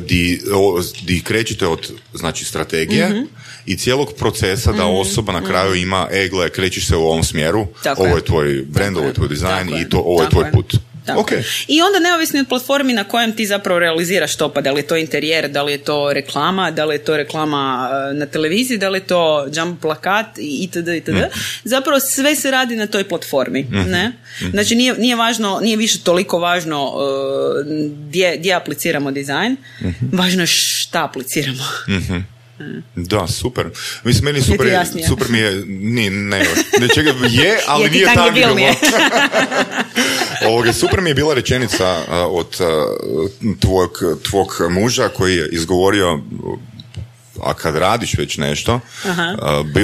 di, 0.00 0.40
o, 0.54 0.80
di 1.02 1.22
krećete 1.22 1.66
od 1.66 1.92
znači, 2.14 2.44
strategije 2.44 3.08
Mhm. 3.08 3.18
i 3.66 3.76
cijelog 3.76 4.12
procesa 4.14 4.72
da 4.72 4.86
osoba 4.86 5.32
na 5.32 5.44
kraju 5.44 5.74
ima, 5.74 6.08
e, 6.10 6.28
gle, 6.28 6.50
krećeš 6.50 6.86
se 6.86 6.96
u 6.96 7.02
ovom 7.02 7.24
smjeru, 7.24 7.66
Tako 7.82 8.02
ovo 8.02 8.08
je. 8.08 8.14
je 8.14 8.24
tvoj 8.24 8.64
brand, 8.64 8.88
Tako 8.88 8.98
ovo 8.98 9.08
je 9.08 9.14
tvoj 9.14 9.28
dizajn 9.28 9.68
i 9.70 9.88
to, 9.88 9.98
ovo 9.98 10.22
je 10.22 10.30
tvoj 10.30 10.50
put. 10.52 10.74
Tako 11.08 11.20
Ok, 11.20 11.30
je. 11.32 11.44
I 11.68 11.82
onda 11.82 11.98
neovisno 12.00 12.40
od 12.40 12.48
platformi 12.48 12.92
na 12.92 13.04
kojem 13.04 13.32
ti 13.32 13.46
zapravo 13.46 13.78
realiziraš 13.80 14.36
to, 14.36 14.48
pa 14.48 14.60
da 14.60 14.72
li 14.72 14.80
je 14.80 14.86
to 14.86 14.96
interijer, 14.96 15.48
da 15.48 15.62
li 15.62 15.72
je 15.72 15.78
to 15.78 16.12
reklama, 16.12 16.70
da 16.70 16.84
li 16.84 16.94
je 16.94 16.98
to 16.98 17.16
reklama 17.16 17.90
e, 18.10 18.14
na 18.14 18.26
televiziji, 18.26 18.78
da 18.78 18.88
li 18.88 18.98
je 18.98 19.06
to 19.06 19.20
jump 19.54 19.80
plakat 19.80 20.38
i 20.38 20.58
itd. 20.62 20.88
itd. 20.88 21.08
Mhm. 21.10 21.22
Zapravo 21.64 22.00
sve 22.02 22.36
se 22.36 22.50
radi 22.50 22.76
na 22.76 22.86
toj 22.86 23.04
platformi. 23.04 23.66
Ne? 23.70 24.12
Znači 24.50 24.74
nije, 24.74 24.94
nije 24.94 25.16
važno, 25.16 25.58
nije 25.62 25.76
više 25.76 25.98
toliko 26.00 26.38
važno 26.38 26.92
e, 26.92 27.64
gdje, 28.00 28.36
gdje 28.36 28.54
apliciramo 28.54 29.10
dizajn, 29.10 29.56
Mhm. 29.80 30.06
važno 30.12 30.42
je 30.42 30.46
šta 30.46 31.04
apliciramo. 31.04 31.64
Da, 32.96 33.26
super. 33.26 33.70
Mislim, 34.04 34.24
meni 34.24 34.42
super, 34.42 34.66
je, 34.66 34.84
super 35.08 35.26
mi 35.30 35.38
je, 35.38 35.64
ni, 35.66 36.10
ne, 36.10 36.38
ne, 36.80 36.88
čega, 36.94 37.10
je, 37.30 37.58
ali 37.68 37.84
Je 37.84 37.90
nije 37.90 38.14
tangibilnije. 38.14 38.74
Ovoga, 40.48 40.72
super 40.72 41.00
mi 41.00 41.10
je 41.10 41.14
bila 41.14 41.34
rečenica 41.34 41.96
od 42.28 42.58
tvog, 43.60 43.98
tvog 44.30 44.56
muža 44.70 45.08
koji 45.08 45.36
je 45.36 45.48
izgovorio 45.52 46.20
a 47.42 47.54
kad 47.54 47.76
radiš 47.76 48.14
već 48.18 48.36
nešto, 48.36 48.80
Aha. 49.04 49.36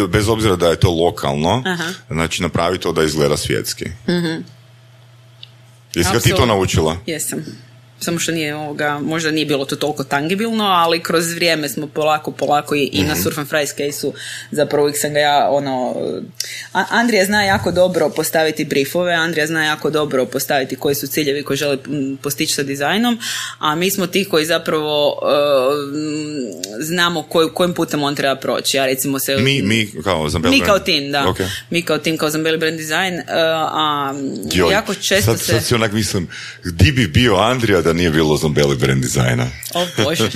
bez 0.08 0.28
obzira 0.28 0.56
da 0.56 0.68
je 0.68 0.80
to 0.80 0.90
lokalno, 0.90 1.62
Aha. 1.66 1.84
znači 2.10 2.42
napravi 2.42 2.78
to 2.78 2.92
da 2.92 3.02
izgleda 3.02 3.37
svjetski. 3.37 3.84
Jesi 5.94 6.12
ga 6.12 6.20
ti 6.20 6.30
to 6.30 6.46
naučila? 6.46 6.96
Jesam. 7.06 7.44
Samo 8.05 8.19
što 8.19 8.33
nije 8.33 8.55
ovoga, 8.55 8.99
možda 8.99 9.31
nije 9.31 9.47
bilo 9.47 9.64
to 9.64 9.77
toliko 9.77 10.05
tangibilno, 10.05 10.64
ali 10.64 11.03
kroz 11.03 11.33
vrijeme 11.33 11.69
smo 11.69 11.87
polako, 11.87 12.31
polako 12.31 12.75
i, 12.75 12.90
i 12.93 13.03
na 13.03 13.17
Surf 13.17 13.38
and 13.38 13.49
Fries 13.49 13.71
case-u 13.71 14.12
zapravo 14.51 14.85
uvijek 14.85 14.99
sam 14.99 15.12
ga 15.12 15.19
ja, 15.21 15.49
ono, 15.51 15.95
Andrija 16.73 17.25
zna 17.25 17.45
jako 17.45 17.71
dobro 17.71 18.09
postaviti 18.09 18.64
briefove, 18.64 19.12
Andrija 19.12 19.47
zna 19.47 19.64
jako 19.64 19.90
dobro 19.90 20.27
postaviti 20.27 20.77
koji 20.77 20.95
su 20.95 21.07
ciljevi 21.07 21.43
koji 21.43 21.57
žele 21.57 21.79
postići 22.23 22.55
sa 22.55 22.62
dizajnom, 22.62 23.19
a 23.59 23.75
mi 23.75 23.90
smo 23.90 24.07
ti 24.07 24.25
koji 24.25 24.47
zapravo 24.47 25.21
mm, 25.93 26.83
znamo 26.85 27.23
koj, 27.23 27.55
kojim 27.55 27.75
putem 27.75 28.03
on 28.03 28.17
treba 28.17 28.37
proći. 28.37 28.77
Ja 28.77 28.87
recimo 28.87 29.19
se... 29.19 29.37
Mi, 29.37 29.62
mi 29.62 29.90
kao 30.05 30.29
Zambel 30.29 30.51
mi 30.51 30.61
kao 30.61 30.79
tim, 30.79 31.12
da. 31.12 31.29
Ok. 31.29 31.38
Mi 31.71 31.83
kao 31.83 31.99
tim, 31.99 32.19
kao 32.19 32.31
Zambeli 32.31 32.59
Brand 32.59 32.77
Design, 32.77 33.14
e, 33.14 33.25
a 33.29 34.14
Joj, 34.53 34.73
jako 34.73 34.95
često 34.95 35.31
sad, 35.31 35.40
se... 35.40 35.53
sad 35.53 35.64
si 35.64 35.75
onak 35.75 35.93
mislim, 35.93 36.29
di 36.64 36.93
bi 36.93 37.07
bio 37.07 37.37
Andrija 37.37 37.81
da 37.81 37.93
nije 37.94 38.11
bilo 38.11 38.37
Zambeli 38.37 38.76
brand 38.76 39.02
dizajna? 39.02 39.46
O 39.74 39.87
Bože. 40.04 40.30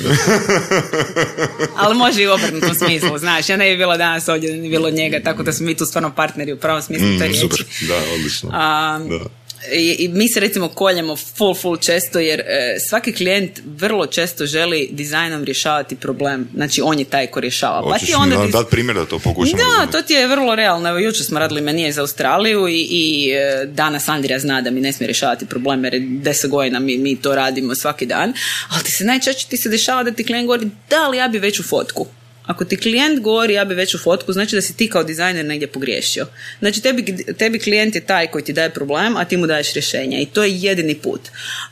Ali 1.77 1.97
može 1.97 2.23
i 2.23 2.29
u 2.29 2.33
obrnutom 2.33 2.75
smislu, 2.75 3.19
znaš. 3.19 3.49
Ja 3.49 3.57
ne 3.57 3.71
bi 3.71 3.77
bila 3.77 3.97
danas 3.97 4.29
ovdje, 4.29 4.51
da 4.51 4.57
nije 4.57 4.71
bilo 4.71 4.91
njega, 4.91 5.21
tako 5.25 5.43
da 5.43 5.53
smo 5.53 5.67
mi 5.67 5.75
tu 5.75 5.87
stvarno 5.87 6.15
partneri 6.15 6.53
u 6.53 6.57
pravom 6.57 6.83
smislu 6.83 7.09
te 7.19 7.25
riječi. 7.25 7.47
Mm, 7.47 7.51
super, 7.51 7.65
da, 7.89 7.97
odlično. 8.15 8.51
A, 8.53 8.99
Da. 9.09 9.25
I, 9.73 10.09
mi 10.09 10.29
se 10.29 10.41
recimo 10.41 10.69
koljemo 10.69 11.17
full, 11.17 11.55
full 11.55 11.77
često 11.77 12.19
jer 12.19 12.41
e, 12.41 12.77
svaki 12.89 13.13
klijent 13.13 13.61
vrlo 13.65 14.07
često 14.07 14.47
želi 14.47 14.89
dizajnom 14.93 15.45
rješavati 15.45 15.97
problem. 15.97 16.49
Znači 16.55 16.81
on 16.85 16.99
je 16.99 17.05
taj 17.05 17.27
ko 17.27 17.41
rješava. 17.41 17.91
Pa 17.91 17.99
ti 17.99 18.15
onda 18.15 18.37
da- 18.37 18.43
diz- 18.43 18.53
dat 18.53 18.71
primjer 18.71 18.97
da 18.97 19.07
to 19.07 19.19
pokušamo 19.19 19.57
da, 19.57 19.65
razumjeti? 19.65 19.93
to 19.93 20.03
ti 20.03 20.13
je 20.13 20.27
vrlo 20.27 20.55
realno. 20.55 20.89
Evo, 20.89 20.99
jučer 20.99 21.25
smo 21.27 21.39
radili 21.39 21.61
menije 21.61 21.93
za 21.93 22.01
Australiju 22.01 22.69
i, 22.69 22.87
i 22.91 23.31
e, 23.31 23.67
danas 23.67 24.09
Andrija 24.09 24.39
zna 24.39 24.61
da 24.61 24.71
mi 24.71 24.81
ne 24.81 24.93
smije 24.93 25.07
rješavati 25.07 25.47
probleme 25.47 25.87
jer 25.87 25.95
je 25.95 26.01
deset 26.01 26.51
godina 26.51 26.79
mi, 26.81 26.99
mi 26.99 27.17
to 27.17 27.35
radimo 27.35 27.75
svaki 27.75 28.07
dan. 28.07 28.33
Ali 28.69 28.85
ti 28.85 28.93
se 28.93 29.05
najčešće 29.05 29.47
ti 29.49 29.57
se 29.57 29.69
dešava 29.69 30.03
da 30.03 30.11
ti 30.11 30.25
klijent 30.25 30.47
govori 30.47 30.71
da 30.91 31.09
li 31.09 31.17
ja 31.17 31.29
bi 31.29 31.39
veću 31.39 31.63
fotku. 31.63 32.07
Ako 32.49 32.65
ti 32.65 32.77
klijent 32.77 33.21
govori 33.21 33.55
ja 33.55 33.65
bi 33.65 33.75
veću 33.75 33.99
fotku, 33.99 34.33
znači 34.33 34.55
da 34.57 34.63
si 34.63 34.77
ti 34.77 34.91
kao 34.91 35.05
dizajner 35.05 35.45
negdje 35.45 35.69
pogriješio. 35.69 36.27
Znači 36.59 36.83
tebi, 36.83 37.25
tebi 37.39 37.59
klijent 37.59 37.95
je 37.95 38.01
taj 38.01 38.27
koji 38.27 38.45
ti 38.45 38.53
daje 38.53 38.71
problem, 38.71 39.17
a 39.17 39.25
ti 39.25 39.37
mu 39.37 39.47
daješ 39.47 39.73
rješenje 39.73 40.23
i 40.23 40.27
to 40.27 40.45
je 40.45 40.57
jedini 40.61 40.95
put. 40.95 41.21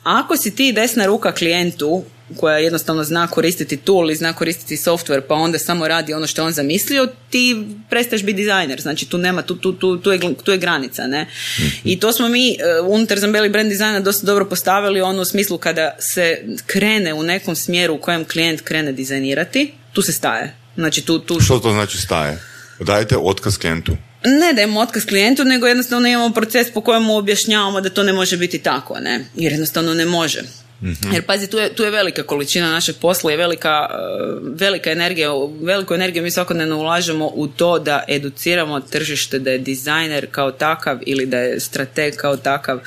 A 0.02 0.20
ako 0.24 0.36
si 0.36 0.56
ti 0.56 0.72
desna 0.72 1.06
ruka 1.06 1.32
klijentu 1.32 2.04
koja 2.36 2.58
jednostavno 2.58 3.04
zna 3.04 3.26
koristiti 3.26 3.76
tool 3.76 4.10
i 4.10 4.16
zna 4.16 4.32
koristiti 4.32 4.76
software 4.76 5.20
pa 5.20 5.34
onda 5.34 5.58
samo 5.58 5.88
radi 5.88 6.14
ono 6.14 6.26
što 6.26 6.42
je 6.42 6.46
on 6.46 6.52
zamislio, 6.52 7.08
ti 7.30 7.64
prestaješ 7.90 8.22
biti 8.22 8.36
dizajner. 8.36 8.80
Znači 8.80 9.08
tu 9.08 9.18
nema, 9.18 9.42
tu, 9.42 9.56
tu, 9.56 9.72
tu, 9.72 9.98
tu, 9.98 10.12
je, 10.12 10.20
tu 10.44 10.52
je 10.52 10.58
granica. 10.58 11.06
Ne? 11.06 11.26
I 11.84 12.00
to 12.00 12.12
smo 12.12 12.28
mi 12.28 12.50
e, 12.50 12.56
unutar 12.86 13.18
Zambeli 13.18 13.48
brand 13.48 13.68
dizajna 13.68 14.00
dosta 14.00 14.26
dobro 14.26 14.44
postavili 14.44 15.00
ono 15.00 15.22
u 15.22 15.24
smislu 15.24 15.58
kada 15.58 15.96
se 15.98 16.42
krene 16.66 17.14
u 17.14 17.22
nekom 17.22 17.56
smjeru 17.56 17.94
u 17.94 18.00
kojem 18.00 18.24
klijent 18.24 18.60
krene 18.60 18.92
dizajnirati, 18.92 19.72
tu 19.92 20.02
se 20.02 20.12
staje. 20.12 20.65
Znači 20.76 21.02
tu, 21.02 21.18
tu, 21.18 21.40
Što 21.40 21.58
to 21.58 21.72
znači 21.72 21.98
staje? 21.98 22.42
Dajete 22.80 23.16
otkaz 23.16 23.58
klijentu. 23.58 23.96
ne 24.24 24.52
dajemo 24.52 24.80
otkaz 24.80 25.04
klijentu, 25.06 25.44
nego 25.44 25.66
jednostavno 25.66 26.08
imamo 26.08 26.34
proces 26.34 26.72
po 26.74 26.80
kojemu 26.80 27.16
objašnjavamo 27.16 27.80
da 27.80 27.90
to 27.90 28.02
ne 28.02 28.12
može 28.12 28.36
biti 28.36 28.58
tako, 28.58 28.98
ne? 29.00 29.24
Jer 29.34 29.52
jednostavno 29.52 29.94
ne 29.94 30.04
može. 30.04 30.42
Jer 31.12 31.26
pazi, 31.26 31.46
tu 31.46 31.58
je, 31.58 31.74
tu 31.74 31.82
je 31.82 31.90
velika 31.90 32.22
količina 32.22 32.70
našeg 32.70 32.96
posla 32.96 33.32
i 33.32 33.36
velika, 33.36 33.88
eh, 33.90 33.96
velika 34.42 34.90
energija, 34.90 35.30
veliku 35.62 35.94
energiju 35.94 36.22
mi 36.22 36.30
svakodnevno 36.30 36.78
ulažemo 36.78 37.30
u 37.34 37.48
to 37.48 37.78
da 37.78 38.04
educiramo 38.08 38.80
tržište 38.80 39.38
da 39.38 39.50
je 39.50 39.58
dizajner 39.58 40.26
kao 40.30 40.52
takav 40.52 40.98
ili 41.06 41.26
da 41.26 41.38
je 41.38 41.60
strateg 41.60 42.14
kao 42.16 42.36
takav 42.36 42.78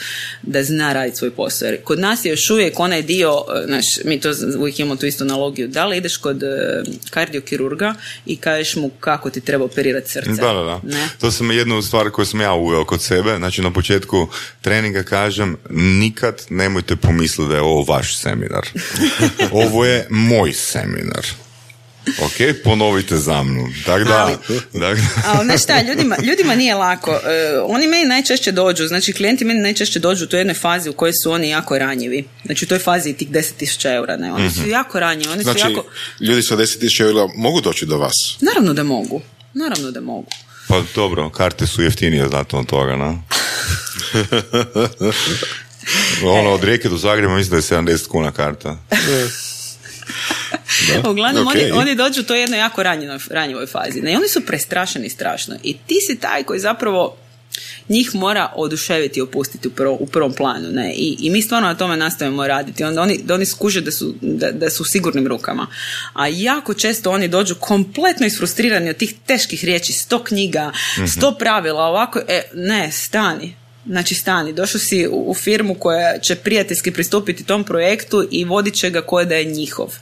da 0.42 0.64
zna 0.64 0.94
raditi 0.94 1.18
svoj 1.18 1.32
posao. 1.32 1.66
Jer 1.66 1.84
kod 1.84 2.00
nas 2.00 2.26
je 2.26 2.30
još 2.30 2.50
uvijek 2.50 2.80
onaj 2.80 3.02
dio, 3.02 3.44
eh, 3.56 3.66
znaš, 3.66 3.86
mi 4.06 4.20
to 4.20 4.30
uvijek 4.60 4.80
imamo 4.80 4.96
tu 4.96 5.06
istu 5.06 5.24
analogiju, 5.24 5.68
da 5.68 5.86
li 5.86 5.98
ideš 5.98 6.18
kod 6.18 6.44
eh, 6.44 6.48
kardiokirurga 7.10 7.94
i 8.26 8.38
kažeš 8.38 8.76
mu 8.76 8.90
kako 8.90 9.30
ti 9.30 9.42
treba 9.42 9.66
operirati 9.66 10.10
srce. 10.10 10.30
Da, 10.30 10.54
da, 10.54 10.64
da. 10.64 10.82
Ne? 10.84 11.10
To 11.20 11.32
sam 11.32 11.52
jednu 11.52 11.82
stvar 11.82 12.10
koju 12.10 12.26
sam 12.26 12.42
ja 12.42 12.54
uveo 12.54 12.86
kod 12.86 13.02
sebe. 13.02 13.36
Znači 13.38 13.62
na 13.62 13.74
početku 13.74 14.28
treninga 14.62 15.04
kažem 15.04 15.58
nikad 15.70 16.46
nemojte 16.50 16.96
pomisliti 16.96 17.50
da 17.50 17.56
je 17.56 17.62
ovo 17.62 17.79
vaš 17.84 18.18
seminar. 18.18 18.68
ovo 19.66 19.86
je 19.86 20.08
moj 20.10 20.54
seminar. 20.54 21.26
Ok, 22.22 22.34
ponovite 22.64 23.18
za 23.18 23.44
mnom. 23.44 23.74
Tako 23.86 24.04
da, 24.04 24.18
Ali- 24.26 24.38
Ali 25.28 25.46
znaš 25.46 25.64
šta, 25.64 25.82
ljudima, 25.82 26.18
ljudima 26.24 26.56
nije 26.56 26.76
lako. 26.76 27.12
E, 27.12 27.20
oni 27.66 27.88
meni 27.88 28.06
najčešće 28.06 28.52
dođu, 28.52 28.88
znači 28.88 29.14
klijenti 29.14 29.46
meni 29.46 29.60
najčešće 29.60 30.00
dođu 30.00 30.24
u 30.24 30.28
toj 30.28 30.40
jednoj 30.40 30.54
fazi 30.54 30.90
u 30.90 30.94
kojoj 30.94 31.14
su 31.24 31.32
oni 31.32 31.50
jako 31.50 31.78
ranjivi. 31.78 32.28
Znači 32.46 32.66
u 32.66 32.68
toj 32.68 32.80
fazi 32.80 33.14
tih 33.14 33.30
10.000 33.30 33.96
eura, 33.96 34.18
ne? 34.18 34.34
Oni 34.34 34.52
su 34.52 34.68
jako 34.70 35.00
ranjivi, 35.00 35.32
oni 35.32 35.44
Znači, 35.44 35.60
su 35.60 35.70
jako... 35.70 35.86
ljudi 36.20 36.42
sa 36.44 36.56
10.000 36.58 37.02
eura 37.02 37.28
mogu 37.36 37.62
doći 37.62 37.86
do 37.86 37.98
vas. 37.98 38.14
Naravno 38.42 38.74
da 38.74 38.84
mogu. 38.84 39.22
Naravno 39.54 39.92
da 39.92 40.02
mogu. 40.02 40.28
pa 40.68 40.82
dobro, 40.96 41.30
karte 41.30 41.68
su 41.68 41.84
jeftinije 41.84 42.28
zato 42.32 42.58
od 42.58 42.66
toga, 42.66 42.96
na? 42.96 43.22
ono, 46.40 46.50
od 46.50 46.64
Rijeke 46.64 46.90
do 46.90 46.98
Zagreba 46.98 47.36
mislim 47.36 47.52
da 47.52 47.76
je 47.76 47.82
70 47.82 48.08
kuna 48.08 48.32
karta. 48.32 48.78
Uglavnom, 51.10 51.48
ok. 51.48 51.54
oni, 51.54 51.72
oni 51.72 51.96
dođu 51.96 52.22
u 52.22 52.24
toj 52.24 52.40
jednoj 52.40 52.60
jako 52.60 52.84
ranjivoj, 52.84 53.18
ranjivoj 53.30 53.68
fazi. 53.68 54.02
Ne? 54.02 54.14
I 54.14 54.16
oni 54.16 54.28
su 54.28 54.46
prestrašeni 54.46 55.10
strašno. 55.10 55.56
I 55.64 55.78
ti 55.88 55.96
si 56.08 56.20
taj 56.20 56.44
koji 56.44 56.60
zapravo 56.60 57.18
njih 57.90 58.16
mora 58.16 58.54
oduševiti 58.56 59.20
i 59.20 59.22
opustiti 59.22 59.68
u, 59.68 59.72
prvo- 59.72 59.98
u 60.00 60.06
prvom 60.06 60.34
planu. 60.34 60.70
Ne? 60.72 60.94
I, 60.94 61.18
I 61.20 61.30
mi 61.30 61.42
stvarno 61.42 61.68
na 61.68 61.76
tome 61.76 61.98
nastavimo 61.98 62.48
raditi. 62.48 62.84
Onda 62.84 63.02
oni, 63.02 63.20
da 63.24 63.34
oni 63.34 63.46
skuže 63.46 63.82
da 63.82 63.92
su, 63.92 64.16
da, 64.22 64.52
da 64.52 64.70
su 64.70 64.84
u 64.84 64.86
sigurnim 64.86 65.28
rukama. 65.28 65.68
A 66.14 66.28
jako 66.28 66.74
često 66.74 67.12
oni 67.12 67.28
dođu 67.28 67.56
kompletno 67.56 68.26
isfrustrirani 68.26 68.90
od 68.90 68.98
tih 68.98 69.14
teških 69.26 69.66
riječi, 69.66 69.94
sto 69.94 70.24
knjiga, 70.24 70.72
sto 71.18 71.36
pravila, 71.40 71.84
ovako, 71.84 72.20
e, 72.28 72.42
ne, 72.54 72.92
stani. 72.92 73.56
Znači 73.86 74.16
stani, 74.16 74.54
došao 74.54 74.80
si 74.80 75.08
u, 75.08 75.32
u 75.32 75.34
firmu 75.34 75.76
koja 75.76 76.20
će 76.20 76.36
prijateljski 76.36 76.92
pristupiti 76.92 77.46
tom 77.46 77.64
projektu 77.64 78.28
i 78.32 78.46
vodit 78.46 78.74
će 78.74 78.90
ga 78.90 79.02
koje 79.02 79.26
da 79.26 79.36
je 79.36 79.46
njihov 79.46 79.94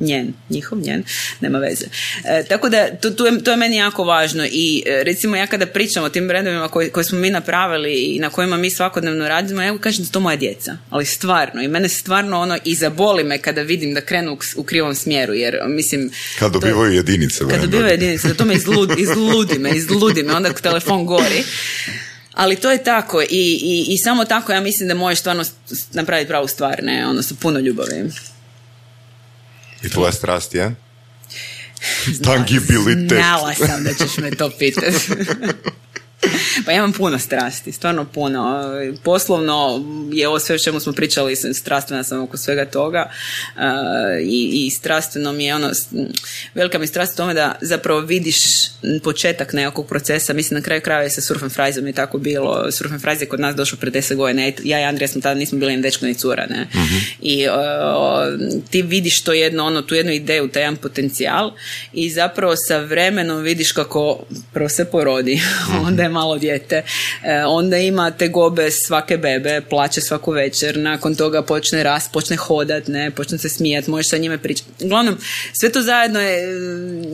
njen, 0.00 0.32
njihov 0.50 0.78
njen, 0.78 1.02
nema 1.40 1.58
veze. 1.58 1.84
E, 2.24 2.44
tako 2.48 2.68
da 2.68 2.96
to, 2.96 3.10
to, 3.10 3.26
je, 3.26 3.44
to 3.44 3.50
je 3.50 3.56
meni 3.56 3.76
jako 3.76 4.04
važno 4.04 4.46
i 4.50 4.82
e, 4.86 5.04
recimo 5.04 5.36
ja 5.36 5.46
kada 5.46 5.66
pričam 5.66 6.04
o 6.04 6.08
tim 6.08 6.28
brendovima 6.28 6.68
koji, 6.68 6.90
koje 6.90 7.04
smo 7.04 7.18
mi 7.18 7.30
napravili 7.30 7.94
i 7.94 8.18
na 8.18 8.30
kojima 8.30 8.56
mi 8.56 8.70
svakodnevno 8.70 9.28
radimo, 9.28 9.62
ja 9.62 9.78
kažem 9.78 10.04
da 10.04 10.10
to 10.10 10.20
moja 10.20 10.36
djeca, 10.36 10.76
ali 10.90 11.06
stvarno 11.06 11.62
i 11.62 11.68
mene 11.68 11.88
stvarno 11.88 12.40
ono 12.40 12.58
i 12.64 12.74
zaboli 12.74 13.24
me 13.24 13.38
kada 13.38 13.62
vidim 13.62 13.94
da 13.94 14.00
krenu 14.00 14.32
u, 14.32 14.38
u 14.56 14.62
krivom 14.62 14.94
smjeru 14.94 15.34
jer 15.34 15.58
mislim 15.66 16.10
Kad 16.38 16.52
dobivaju 16.52 16.92
jedinice. 16.92 17.44
kad 17.50 17.60
dobivaju 17.60 17.90
jedinice, 17.90 18.28
da 18.28 18.34
to 18.34 18.44
me 18.44 18.54
izludi, 18.54 18.94
izludi 18.98 19.58
me, 19.58 19.70
izludi 19.70 20.22
me, 20.22 20.34
onda 20.34 20.52
telefon 20.52 21.06
gori. 21.06 21.44
Ali 22.36 22.56
to 22.56 22.70
je 22.70 22.84
tako 22.84 23.22
i, 23.22 23.26
i, 23.30 23.86
i 23.88 23.98
samo 23.98 24.24
tako 24.24 24.52
ja 24.52 24.60
mislim 24.60 24.88
da 24.88 24.94
možeš 24.94 25.18
stvarno 25.18 25.44
napraviti 25.92 26.28
pravu 26.28 26.48
stvar, 26.48 26.82
ne, 26.82 27.06
ono 27.06 27.22
sa 27.22 27.34
puno 27.40 27.58
ljubavi. 27.58 28.10
I 29.82 29.88
tvoja 29.88 30.12
strast 30.12 30.54
je? 30.54 30.74
Tangibilitet. 32.24 33.18
Znala 33.18 33.54
sam 33.54 33.84
da 33.84 33.94
ćeš 33.94 34.16
me 34.16 34.30
to 34.30 34.50
pitati. 34.58 34.96
Pa 36.64 36.72
ja 36.72 36.76
imam 36.76 36.92
puno 36.92 37.18
strasti, 37.18 37.72
stvarno 37.72 38.04
puno. 38.04 38.64
Poslovno 39.02 39.84
je 40.12 40.28
ovo 40.28 40.38
sve 40.38 40.54
o 40.54 40.58
čemu 40.58 40.80
smo 40.80 40.92
pričali, 40.92 41.36
strastvena 41.36 42.04
sam 42.04 42.22
oko 42.22 42.36
svega 42.36 42.64
toga. 42.64 43.10
Uh, 43.56 43.62
i, 44.22 44.66
i 44.66 44.70
strastveno 44.70 45.32
mi 45.32 45.44
je 45.44 45.54
ono, 45.54 45.70
velika 46.54 46.78
mi 46.78 46.86
strast 46.86 47.12
u 47.12 47.16
tome 47.16 47.34
da 47.34 47.54
zapravo 47.60 48.00
vidiš 48.00 48.36
početak 49.02 49.52
nekog 49.52 49.86
procesa, 49.86 50.32
mislim 50.32 50.58
na 50.58 50.64
kraju 50.64 50.80
krajeva 50.80 51.02
je 51.02 51.10
sa 51.10 51.20
Surf 51.20 51.42
and 51.42 51.86
je 51.86 51.92
tako 51.92 52.18
bilo, 52.18 52.72
Surf 52.72 52.92
and 52.92 53.00
Fries 53.00 53.20
je 53.20 53.26
kod 53.26 53.40
nas 53.40 53.56
došao 53.56 53.78
pre 53.78 53.90
deset 53.90 54.16
godina, 54.16 54.52
ja 54.64 54.80
i 54.80 54.84
Andrija 54.84 55.08
smo 55.08 55.20
tada 55.20 55.34
nismo 55.34 55.58
bili 55.58 55.76
ni 55.76 55.82
dečko 55.82 56.06
ni 56.06 56.14
cura, 56.14 56.46
ne? 56.46 56.66
I 57.22 57.46
uh, 57.48 57.54
ti 58.70 58.82
vidiš 58.82 59.22
to 59.22 59.32
jedno, 59.32 59.64
ono, 59.64 59.82
tu 59.82 59.94
jednu 59.94 60.12
ideju, 60.12 60.48
taj 60.48 60.62
jedan 60.62 60.76
potencijal 60.76 61.52
i 61.92 62.10
zapravo 62.10 62.54
sa 62.68 62.78
vremenom 62.78 63.42
vidiš 63.42 63.72
kako 63.72 64.24
prvo 64.52 64.68
se 64.68 64.84
porodi, 64.84 65.40
onda 65.86 66.02
je 66.02 66.08
malo 66.16 66.38
dijete, 66.38 66.82
e, 67.24 67.44
onda 67.46 67.76
ima 67.78 68.10
te 68.10 68.28
gobe 68.28 68.70
svake 68.70 69.16
bebe, 69.18 69.60
plaće 69.60 70.00
svaku 70.00 70.30
večer, 70.32 70.78
nakon 70.78 71.14
toga 71.14 71.42
počne 71.42 71.82
rast, 71.82 72.12
počne 72.12 72.36
hodat, 72.38 72.88
ne, 72.88 73.10
počne 73.10 73.38
se 73.38 73.48
smijat, 73.48 73.86
možeš 73.86 74.10
sa 74.10 74.18
njime 74.18 74.38
pričati. 74.38 74.84
Uglavnom, 74.84 75.16
sve 75.52 75.72
to 75.72 75.82
zajedno 75.82 76.20
je 76.20 76.46
mm, 76.46 77.04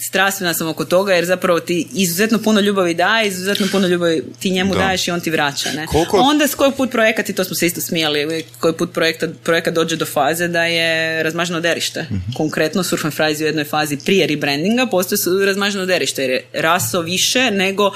strastvena 0.00 0.54
sam 0.54 0.68
oko 0.68 0.84
toga 0.84 1.14
jer 1.14 1.24
zapravo 1.24 1.60
ti 1.60 1.88
izuzetno 1.94 2.38
puno 2.38 2.60
ljubavi 2.60 2.94
daje, 2.94 3.28
izuzetno 3.28 3.66
puno 3.72 3.86
ljubavi 3.86 4.22
ti 4.40 4.50
njemu 4.50 4.74
Da. 4.74 4.78
daješ 4.80 5.08
i 5.08 5.10
on 5.10 5.20
ti 5.20 5.30
vraća, 5.30 5.72
ne. 5.72 5.86
Koliko- 5.86 6.16
Onda 6.18 6.46
s 6.46 6.54
koji 6.54 6.72
put 6.72 6.90
projekat, 6.90 7.28
i 7.28 7.34
to 7.34 7.44
smo 7.44 7.56
se 7.56 7.66
isto 7.66 7.80
smijali, 7.80 8.44
koji 8.58 8.74
put 8.74 8.92
projekta, 8.92 9.28
projekat 9.44 9.74
dođe 9.74 9.96
do 9.96 10.06
faze 10.06 10.48
da 10.48 10.64
je 10.64 10.90
razmaženo 11.22 11.60
derište. 11.60 12.06
Konkretno 12.36 12.82
Surf 12.82 13.04
and 13.04 13.14
Fries 13.14 13.40
u 13.40 13.44
jednoj 13.44 13.64
fazi 13.64 13.96
prije 13.96 14.26
rebrandinga 14.26 14.86
postoje 14.86 15.18
razmaženo 15.46 15.86
derište 15.86 16.22
jer 16.22 16.30
je 16.30 16.44
raso 16.54 17.00
više 17.00 17.50
nego 17.50 17.90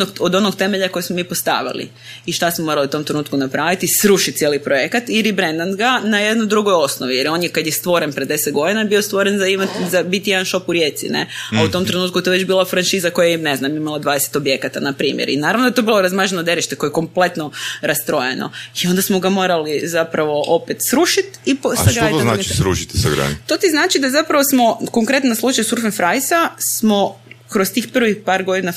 onog, 0.00 0.16
od 0.20 0.34
onog 0.34 0.56
temelja 0.56 0.88
koji 0.88 1.02
smo 1.02 1.16
mi 1.16 1.24
postavili. 1.24 1.90
I 2.26 2.32
šta 2.32 2.50
smo 2.50 2.64
morali 2.64 2.86
u 2.86 2.90
tom 2.90 3.04
trenutku 3.04 3.36
napraviti? 3.36 3.86
Srušiti 4.02 4.38
cijeli 4.38 4.58
projekat 4.58 5.02
i 5.08 5.22
rebrandat 5.22 5.76
ga 5.76 6.00
na 6.04 6.18
jednoj 6.18 6.46
drugoj 6.46 6.74
osnovi. 6.74 7.16
Jer 7.16 7.28
on 7.28 7.42
je 7.42 7.48
kad 7.48 7.66
je 7.66 7.72
stvoren 7.72 8.12
pre 8.12 8.26
10 8.26 8.52
godina 8.52 8.84
bio 8.84 9.02
stvoren 9.02 9.38
za, 9.38 9.46
imati, 9.46 9.72
za 9.90 10.02
biti 10.02 10.30
jedan 10.30 10.46
shop 10.46 10.68
u 10.68 10.72
Rijeci. 10.72 11.08
Ne? 11.08 11.26
A 11.52 11.64
u 11.64 11.68
tom 11.68 11.84
trenutku 11.84 12.20
to 12.20 12.32
je 12.32 12.38
već 12.38 12.46
bila 12.46 12.64
franšiza 12.64 13.10
koja 13.10 13.28
je, 13.28 13.38
ne 13.38 13.56
znam, 13.56 13.76
imala 13.76 14.00
20 14.00 14.36
objekata, 14.36 14.80
na 14.80 14.92
primjer. 14.92 15.28
I 15.28 15.36
naravno 15.36 15.64
da 15.64 15.68
je 15.68 15.74
to 15.74 15.82
bilo 15.82 16.02
razmaženo 16.02 16.42
derište 16.42 16.76
koje 16.76 16.88
je 16.88 16.92
kompletno 16.92 17.50
rastrojeno. 17.80 18.50
I 18.82 18.88
onda 18.88 19.02
smo 19.02 19.20
ga 19.20 19.28
morali 19.28 19.80
zapravo 19.84 20.44
opet 20.46 20.76
srušiti 20.90 21.38
i 21.44 21.54
po, 21.54 21.68
A 21.68 21.74
što 21.74 21.84
sagraditi 21.84 22.18
to 22.18 22.24
znači 22.24 22.48
srušiti 22.48 22.98
sa 22.98 23.10
grani? 23.10 23.36
to 23.46 23.56
ti 23.56 23.70
znači 23.70 23.98
da 23.98 24.10
zapravo 24.10 24.44
smo, 24.44 24.78
konkretno 24.90 25.28
na 25.28 25.34
slučaju 25.34 25.64
Surf 25.64 25.84
and 25.84 25.94
Friesa, 25.94 26.48
smo 26.78 27.20
kroz 27.52 27.70
tih 27.70 27.88
prvih 27.92 28.16
par 28.24 28.44
godina 28.44 28.72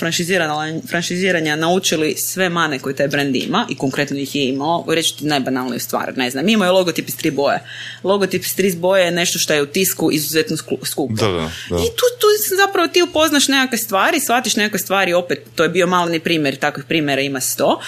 franšiziranja, 0.89 1.55
naučili 1.55 2.15
sve 2.17 2.49
mane 2.49 2.79
koje 2.79 2.95
taj 2.95 3.07
brand 3.07 3.35
ima 3.35 3.67
i 3.69 3.75
konkretno 3.75 4.17
ih 4.17 4.35
je 4.35 4.47
imao. 4.47 4.85
Reći 4.87 5.17
ti 5.17 5.25
najbanalniju 5.25 5.79
stvar, 5.79 6.13
ne 6.17 6.29
znam. 6.29 6.45
Mi 6.45 6.51
imaju 6.51 6.73
logotip 6.73 7.09
iz 7.09 7.17
tri 7.17 7.31
boje. 7.31 7.59
Logotip 8.03 8.43
iz 8.45 8.55
tri 8.55 8.75
boje 8.75 9.05
je 9.05 9.11
nešto 9.11 9.39
što 9.39 9.53
je 9.53 9.61
u 9.61 9.65
tisku 9.65 10.11
izuzetno 10.11 10.57
skupo. 10.83 11.13
Da, 11.13 11.27
da, 11.27 11.51
da. 11.69 11.75
I 11.75 11.87
tu, 11.95 12.05
tu 12.19 12.27
zapravo 12.57 12.87
ti 12.87 13.01
upoznaš 13.01 13.47
nekakve 13.47 13.77
stvari, 13.77 14.19
shvatiš 14.19 14.55
nekakve 14.55 14.79
stvari, 14.79 15.13
opet, 15.13 15.45
to 15.55 15.63
je 15.63 15.69
bio 15.69 15.87
maleni 15.87 16.19
primjer, 16.19 16.55
takvih 16.55 16.85
primjera 16.85 17.21
ima 17.21 17.39
sto. 17.39 17.79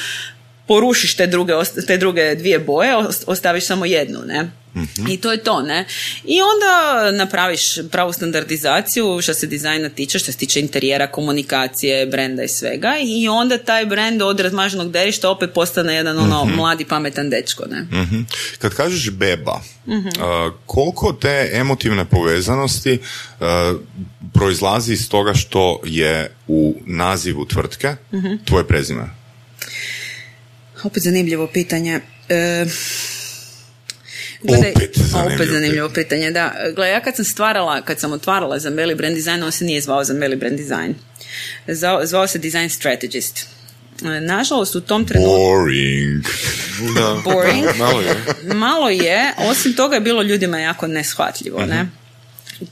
Porušiš 0.68 1.16
te 1.16 1.28
druge, 1.28 1.54
te 1.88 1.98
druge 1.98 2.36
dvije 2.36 2.60
boje, 2.60 2.96
ost- 2.96 3.24
ostaviš 3.28 3.68
samo 3.68 3.86
jednu, 3.86 4.20
ne? 4.26 4.52
I 5.10 5.18
to 5.18 5.32
je 5.32 5.38
to, 5.44 5.62
ne? 5.62 5.86
I 6.24 6.38
onda 6.42 7.12
napraviš 7.12 7.62
pravu 7.92 8.14
standardizaciju 8.14 9.22
što 9.22 9.34
se 9.34 9.48
dizajna 9.48 9.90
tiče, 9.90 10.20
što 10.20 10.32
se 10.32 10.38
tiče 10.38 10.60
interijera, 10.60 11.08
komunikacije, 11.08 12.06
brenda 12.06 12.44
i 12.44 12.48
svega 12.48 12.94
i 13.04 13.28
onda 13.28 13.58
taj 13.58 13.86
brend 13.86 14.22
od 14.22 14.40
razmaženog 14.40 14.92
derišta 14.92 15.30
opet 15.30 15.54
postane 15.54 15.96
jedan 15.96 16.18
ono 16.18 16.46
mladi 16.46 16.86
pametan 16.86 17.30
dečko, 17.30 17.64
ne? 17.66 17.82
Mhm. 18.02 18.22
Kad 18.60 18.74
kažeš 18.74 19.10
beba, 19.12 19.62
a, 20.20 20.52
koliko 20.66 21.14
te 21.14 21.50
emotivne 21.54 22.06
povezanosti 22.06 23.00
a, 23.40 23.74
proizlazi 24.34 24.94
iz 24.94 25.10
toga 25.10 25.34
što 25.34 25.80
je 25.86 26.32
u 26.48 26.76
nazivu 26.86 27.46
tvrtke 27.46 27.96
tvoje 28.46 28.68
prezime? 28.68 29.04
Opet 30.86 31.04
zanimljivo 31.04 31.48
pitanje. 31.48 32.00
E, 32.30 32.66
Opet 34.44 34.98
a, 34.98 35.26
zanimljivo 35.26 35.36
opet 35.36 35.50
zanimljivo 35.50 35.90
pitanje, 35.90 36.32
da. 36.32 36.54
Gle, 36.76 36.90
ja 36.90 37.00
kad 37.00 37.16
sam 37.16 37.26
stvarala, 37.26 37.82
kad 37.82 38.00
sam 38.00 38.12
otvarala 38.14 38.60
za 38.60 38.70
Meli 38.70 38.96
Brand 38.96 39.16
Design, 39.16 39.44
on 39.44 39.52
se 39.52 39.66
nije 39.66 39.82
zvao 39.82 40.04
za 40.04 40.14
Meli 40.14 40.36
Brand 40.36 40.58
Design. 40.58 40.94
Zvao, 41.68 42.06
zvao 42.06 42.28
se 42.28 42.40
Design 42.40 42.70
Strategist. 42.70 43.48
E, 44.04 44.22
Nažalost, 44.22 44.76
u 44.76 44.82
tom 44.82 45.06
trenutku... 45.06 45.32
Boring. 45.32 46.26
Da. 46.96 47.22
Boring. 47.24 47.66
Malo 47.78 48.02
je. 48.02 48.16
Malo 48.54 48.90
je, 48.90 49.34
osim 49.38 49.74
toga 49.74 49.96
je 49.96 50.02
bilo 50.02 50.22
ljudima 50.22 50.60
jako 50.60 50.88
neshvatljivo, 50.88 51.66
ne? 51.66 51.88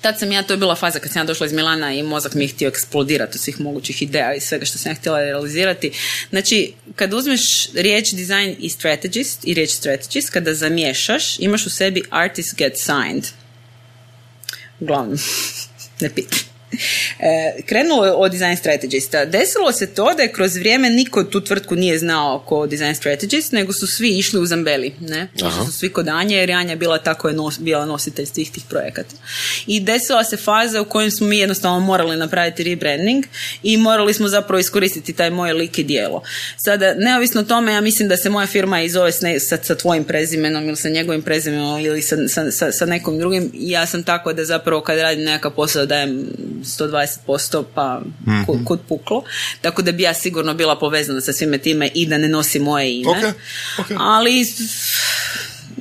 Tad 0.01 0.19
sam 0.19 0.31
ja, 0.31 0.43
to 0.43 0.53
je 0.53 0.57
bila 0.57 0.75
faza 0.75 0.99
kad 0.99 1.11
sam 1.11 1.19
ja 1.19 1.25
došla 1.25 1.45
iz 1.45 1.53
Milana 1.53 1.93
i 1.93 2.03
mozak 2.03 2.33
mi 2.33 2.43
je 2.43 2.47
htio 2.47 2.67
eksplodirati 2.67 3.37
od 3.37 3.41
svih 3.41 3.59
mogućih 3.59 4.01
ideja 4.01 4.33
i 4.33 4.39
svega 4.39 4.65
što 4.65 4.77
sam 4.77 4.91
ja 4.91 4.95
htjela 4.95 5.19
realizirati. 5.19 5.91
Znači, 6.29 6.73
kad 6.95 7.13
uzmeš 7.13 7.41
riječ 7.73 8.11
design 8.11 8.55
i 8.59 8.69
strategist 8.69 9.39
i 9.43 9.53
riječ 9.53 9.69
strategist, 9.69 10.29
kada 10.29 10.53
zamiješaš, 10.53 11.39
imaš 11.39 11.65
u 11.65 11.69
sebi 11.69 12.03
artist 12.09 12.55
get 12.57 12.73
signed. 12.77 13.27
Uglavnom, 14.79 15.17
ne 16.01 16.09
pitaj. 16.09 16.52
E, 17.19 17.61
krenulo 17.65 18.05
je 18.05 18.11
od 18.11 18.31
design 18.31 18.57
strategista. 18.57 19.25
Desilo 19.25 19.71
se 19.71 19.87
to 19.87 20.13
da 20.17 20.23
je 20.23 20.31
kroz 20.31 20.55
vrijeme 20.55 20.89
niko 20.89 21.23
tu 21.23 21.41
tvrtku 21.41 21.75
nije 21.75 21.99
znao 21.99 22.39
ko 22.39 22.67
design 22.67 22.95
strategist, 22.95 23.51
nego 23.51 23.73
su 23.73 23.87
svi 23.87 24.17
išli 24.17 24.39
u 24.39 24.45
Zambeli. 24.45 24.93
Ne? 24.99 25.27
Aha. 25.41 25.65
su 25.65 25.71
svi 25.71 25.89
kod 25.89 26.07
Anje, 26.07 26.37
jer 26.37 26.49
je 26.49 26.55
Anja 26.55 26.75
bila 26.75 26.97
tako 26.97 27.27
je 27.27 27.33
nos, 27.33 27.59
bila 27.59 27.85
nositelj 27.85 28.25
svih 28.25 28.51
tih 28.51 28.63
projekata. 28.69 29.15
I 29.67 29.79
desila 29.79 30.23
se 30.23 30.37
faza 30.37 30.81
u 30.81 30.85
kojoj 30.85 31.11
smo 31.11 31.27
mi 31.27 31.37
jednostavno 31.37 31.79
morali 31.79 32.17
napraviti 32.17 32.63
rebranding 32.63 33.25
i 33.63 33.77
morali 33.77 34.13
smo 34.13 34.27
zapravo 34.27 34.59
iskoristiti 34.59 35.13
taj 35.13 35.29
moj 35.29 35.53
lik 35.53 35.79
i 35.79 35.83
dijelo. 35.83 36.21
Sada, 36.57 36.93
neovisno 36.93 37.41
o 37.41 37.43
tome, 37.43 37.73
ja 37.73 37.81
mislim 37.81 38.09
da 38.09 38.17
se 38.17 38.29
moja 38.29 38.47
firma 38.47 38.81
i 38.81 38.89
zove 38.89 39.11
sa, 39.11 39.57
sa 39.63 39.75
tvojim 39.75 40.03
prezimenom 40.03 40.67
ili 40.67 40.75
sa 40.75 40.89
njegovim 40.89 41.21
prezimenom 41.21 41.79
ili 41.79 42.01
sa, 42.01 42.15
sa, 42.27 42.51
sa, 42.51 42.71
sa 42.71 42.85
nekom 42.85 43.19
drugim. 43.19 43.51
Ja 43.53 43.85
sam 43.85 44.03
tako 44.03 44.33
da 44.33 44.45
zapravo 44.45 44.81
kad 44.81 44.99
radim 44.99 45.23
nekakav 45.23 45.51
posao 45.51 45.85
dajem 45.85 46.27
120% 46.63 47.63
pa 47.75 48.01
kud, 48.45 48.65
kud 48.65 48.79
puklo. 48.87 49.23
Tako 49.61 49.81
da 49.81 49.91
bi 49.91 50.03
ja 50.03 50.13
sigurno 50.13 50.53
bila 50.53 50.79
povezana 50.79 51.21
sa 51.21 51.33
svime 51.33 51.57
time 51.57 51.89
i 51.93 52.05
da 52.05 52.17
ne 52.17 52.27
nosi 52.27 52.59
moje 52.59 52.99
ime. 52.99 53.11
Ok, 53.11 53.35
ok. 53.79 53.97
Ali 53.99 54.45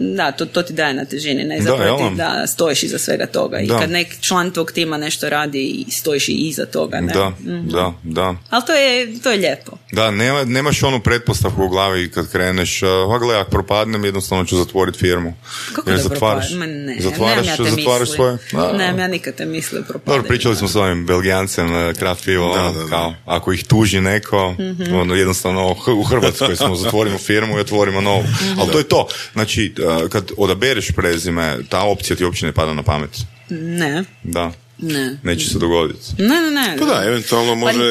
da, 0.07 0.33
to, 0.33 0.47
to 0.47 0.63
ti 0.63 0.73
daje 0.73 0.95
na 0.95 1.05
težini, 1.05 1.45
ne? 1.45 1.57
Da, 1.57 1.63
Zapravo 1.63 2.01
jel 2.01 2.11
ti 2.11 2.17
da 2.17 2.47
stojiš 2.47 2.83
iza 2.83 2.99
svega 2.99 3.27
toga. 3.27 3.59
I 3.59 3.67
Da. 3.67 3.79
kad 3.79 3.91
neki 3.91 4.23
član 4.23 4.51
tvog 4.51 4.73
tima 4.73 4.97
nešto 4.99 5.29
radi 5.29 5.59
i 5.61 5.91
stojiš 5.91 6.29
i 6.29 6.33
iza 6.33 6.67
toga, 6.67 7.01
ne? 7.01 7.13
Da, 7.13 7.33
da, 7.63 7.93
da. 8.05 8.35
Ali 8.51 8.63
to 8.67 8.73
je, 8.73 9.21
to 9.21 9.31
je 9.31 9.37
lijepo. 9.39 9.73
Da, 9.93 10.11
nema, 10.11 10.45
nemaš 10.45 10.83
onu 10.83 11.01
pretpostavku 11.01 11.65
u 11.65 11.69
glavi 11.69 12.11
kad 12.11 12.31
kreneš, 12.31 12.83
a 12.83 13.19
gle, 13.19 13.37
ako 13.37 13.51
propadnem, 13.51 14.05
jednostavno 14.05 14.45
ću 14.45 14.57
zatvoriti 14.57 14.99
firmu. 14.99 15.35
Kako 15.73 15.91
Jer 15.91 15.97
da 15.97 16.03
zatvaraš, 16.03 16.51
Ma 16.51 16.67
ne, 16.67 16.97
zatvaraš, 17.01 17.47
ja 17.47 17.57
te 17.57 17.63
zatvaraš 17.65 18.01
misli. 18.01 18.15
svoje... 18.15 18.39
Da, 18.53 18.73
Nemam 18.73 18.99
ja 18.99 19.09
nikad 19.09 19.35
te 19.35 19.47
misli 19.47 19.79
o 19.79 19.83
propadanju. 19.83 20.17
Dobro, 20.17 20.29
pričali 20.29 20.57
smo 20.57 20.69
s 20.69 20.77
ovim 20.77 21.07
Belgijancem, 21.07 21.69
Kraft 21.95 22.25
pivo, 22.25 22.55
Da, 22.55 22.61
ono, 22.61 22.73
da, 22.73 22.81
da. 22.81 22.89
kao, 22.89 23.15
ako 23.27 23.53
ih 23.53 23.65
tuži 23.65 24.01
neko, 24.01 24.53
Mhm. 24.53 24.95
ono, 24.95 25.15
jednostavno 25.15 25.71
u 25.89 26.03
Hrvatskoj 26.03 26.57
smo 26.57 26.77
zatvorimo 26.83 27.19
firmu 27.19 27.59
i 27.59 27.61
otvorimo 27.61 28.01
novu. 28.01 28.23
Mhm. 28.23 28.61
Ali 28.61 28.73
to 28.73 28.79
je 28.79 28.85
to. 28.85 29.07
Znači, 29.33 29.75
eh, 29.79 29.92
kad 30.11 30.31
odabereš 30.37 30.89
prezime, 30.97 31.59
ta 31.69 31.83
opcija 31.83 32.17
ti 32.17 32.25
uopće 32.25 32.47
ne 32.47 32.53
pada 32.53 32.75
na 32.75 32.83
pamet. 32.83 33.11
Ne, 33.51 34.05
Da, 34.23 34.53
ne. 34.79 35.19
neće 35.23 35.49
se 35.49 35.59
dogoditi. 35.59 36.07
Ne, 36.19 36.29
ne, 36.41 36.51
ne. 36.51 36.77
Pa 36.79 36.85
da, 36.85 37.03
eventualno 37.07 37.55
može 37.55 37.85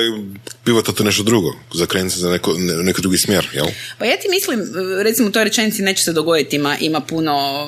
bivati 0.66 0.94
to 0.94 1.04
nešto 1.04 1.24
drugo, 1.24 1.48
zakrenuti 1.74 2.14
se 2.14 2.20
za 2.20 2.30
neko, 2.30 2.54
ne- 2.54 2.74
neki 2.76 3.02
drugi 3.02 3.18
smjer, 3.18 3.48
jel? 3.54 3.66
Pa 3.98 4.06
ja 4.06 4.14
ti 4.14 4.28
mislim, 4.30 4.60
recimo 4.98 5.28
u 5.28 5.32
toj 5.32 5.44
rečenici 5.44 5.82
neće 5.82 6.04
se 6.04 6.14
dogoditi, 6.14 6.56
ima, 6.56 6.78
ima 6.78 7.00
puno, 7.02 7.68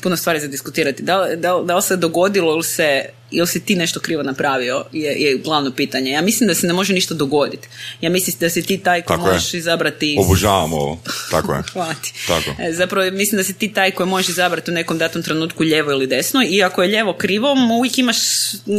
puno 0.00 0.16
stvari 0.16 0.40
za 0.40 0.46
diskutirati. 0.48 1.02
Da, 1.02 1.28
da, 1.30 1.62
da 1.64 1.76
li 1.76 1.82
se 1.82 1.96
dogodilo 1.96 2.52
ili 2.52 2.64
se 2.64 3.02
ili 3.30 3.46
si 3.46 3.60
ti 3.60 3.76
nešto 3.76 4.00
krivo 4.00 4.22
napravio 4.22 4.84
je, 4.92 5.12
je 5.12 5.36
glavno 5.36 5.70
pitanje. 5.72 6.10
Ja 6.10 6.22
mislim 6.22 6.48
da 6.48 6.54
se 6.54 6.66
ne 6.66 6.72
može 6.72 6.92
ništa 6.92 7.14
dogoditi. 7.14 7.68
Ja 8.00 8.10
mislim 8.10 8.36
da 8.40 8.50
si 8.50 8.62
ti 8.62 8.78
taj 8.78 9.02
koji 9.02 9.16
Tako 9.16 9.28
je. 9.28 9.34
možeš 9.34 9.54
izabrati 9.54 10.12
iz- 10.12 10.18
Obožavam 10.20 10.72
ovo. 10.72 11.00
Tako 11.30 11.54
je. 11.54 11.62
Hvala 11.72 11.94
ti. 11.94 12.12
Tako. 12.26 12.50
E, 12.60 12.72
Zapravo 12.72 13.10
mislim 13.10 13.36
da 13.36 13.44
si 13.44 13.52
ti 13.54 13.68
taj 13.68 13.90
koji 13.90 14.08
može 14.08 14.30
izabrati 14.30 14.70
u 14.70 14.74
nekom 14.74 14.98
datom 14.98 15.22
trenutku 15.22 15.62
lijevo 15.62 15.90
ili 15.90 16.06
desno 16.06 16.40
i 16.44 16.62
ako 16.62 16.82
je 16.82 16.88
lijevo 16.88 17.12
krivo, 17.14 17.48
uvijek 17.72 17.98
imaš 17.98 18.16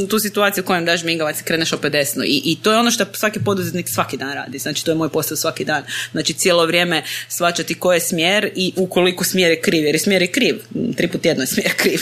tu 0.09 0.19
situaciju 0.19 0.63
u 0.63 0.67
kojem 0.67 0.85
daš 0.85 1.03
migavac 1.03 1.41
i 1.41 1.43
kreneš 1.43 1.73
opet 1.73 1.91
desno. 1.91 2.23
I, 2.23 2.41
I 2.45 2.57
to 2.57 2.71
je 2.71 2.77
ono 2.77 2.91
što 2.91 3.04
svaki 3.13 3.39
poduzetnik 3.39 3.89
svaki 3.89 4.17
dan 4.17 4.33
radi. 4.33 4.59
Znači 4.59 4.85
to 4.85 4.91
je 4.91 4.95
moj 4.95 5.09
posao 5.09 5.37
svaki 5.37 5.65
dan. 5.65 5.83
Znači 6.11 6.33
cijelo 6.33 6.65
vrijeme 6.65 7.03
svačati 7.29 7.73
koji 7.75 7.95
je 7.95 8.01
smjer 8.01 8.51
i 8.55 8.73
ukoliko 8.75 9.23
smjer 9.23 9.51
je 9.51 9.61
kriv, 9.61 9.85
jer 9.85 9.95
je 9.95 9.99
smjer 9.99 10.21
je 10.21 10.27
kriv. 10.29 10.55
Tri 10.97 11.07
put 11.07 11.21
tjedno 11.21 11.43
je 11.43 11.47
smjer 11.47 11.71
kriv. 11.81 11.99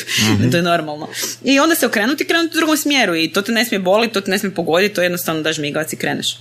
to 0.52 0.58
je 0.58 0.64
normalno. 0.64 1.08
I 1.44 1.60
onda 1.60 1.76
se 1.76 1.86
okrenuti 1.86 2.24
i 2.24 2.28
krenuti 2.28 2.50
u 2.50 2.60
drugom 2.60 2.78
smjeru 2.78 3.16
i 3.16 3.30
to 3.30 3.42
te 3.42 3.52
ne 3.52 3.66
smije 3.66 3.80
boliti, 3.82 4.14
to 4.14 4.22
te 4.22 4.32
ne 4.32 4.40
smije 4.40 4.56
pogoditi, 4.56 4.96
to 4.96 5.02
jednostavno 5.02 5.42
daš 5.42 5.58
migavac 5.58 5.94
i 5.94 5.98
kreneš. 5.98 6.38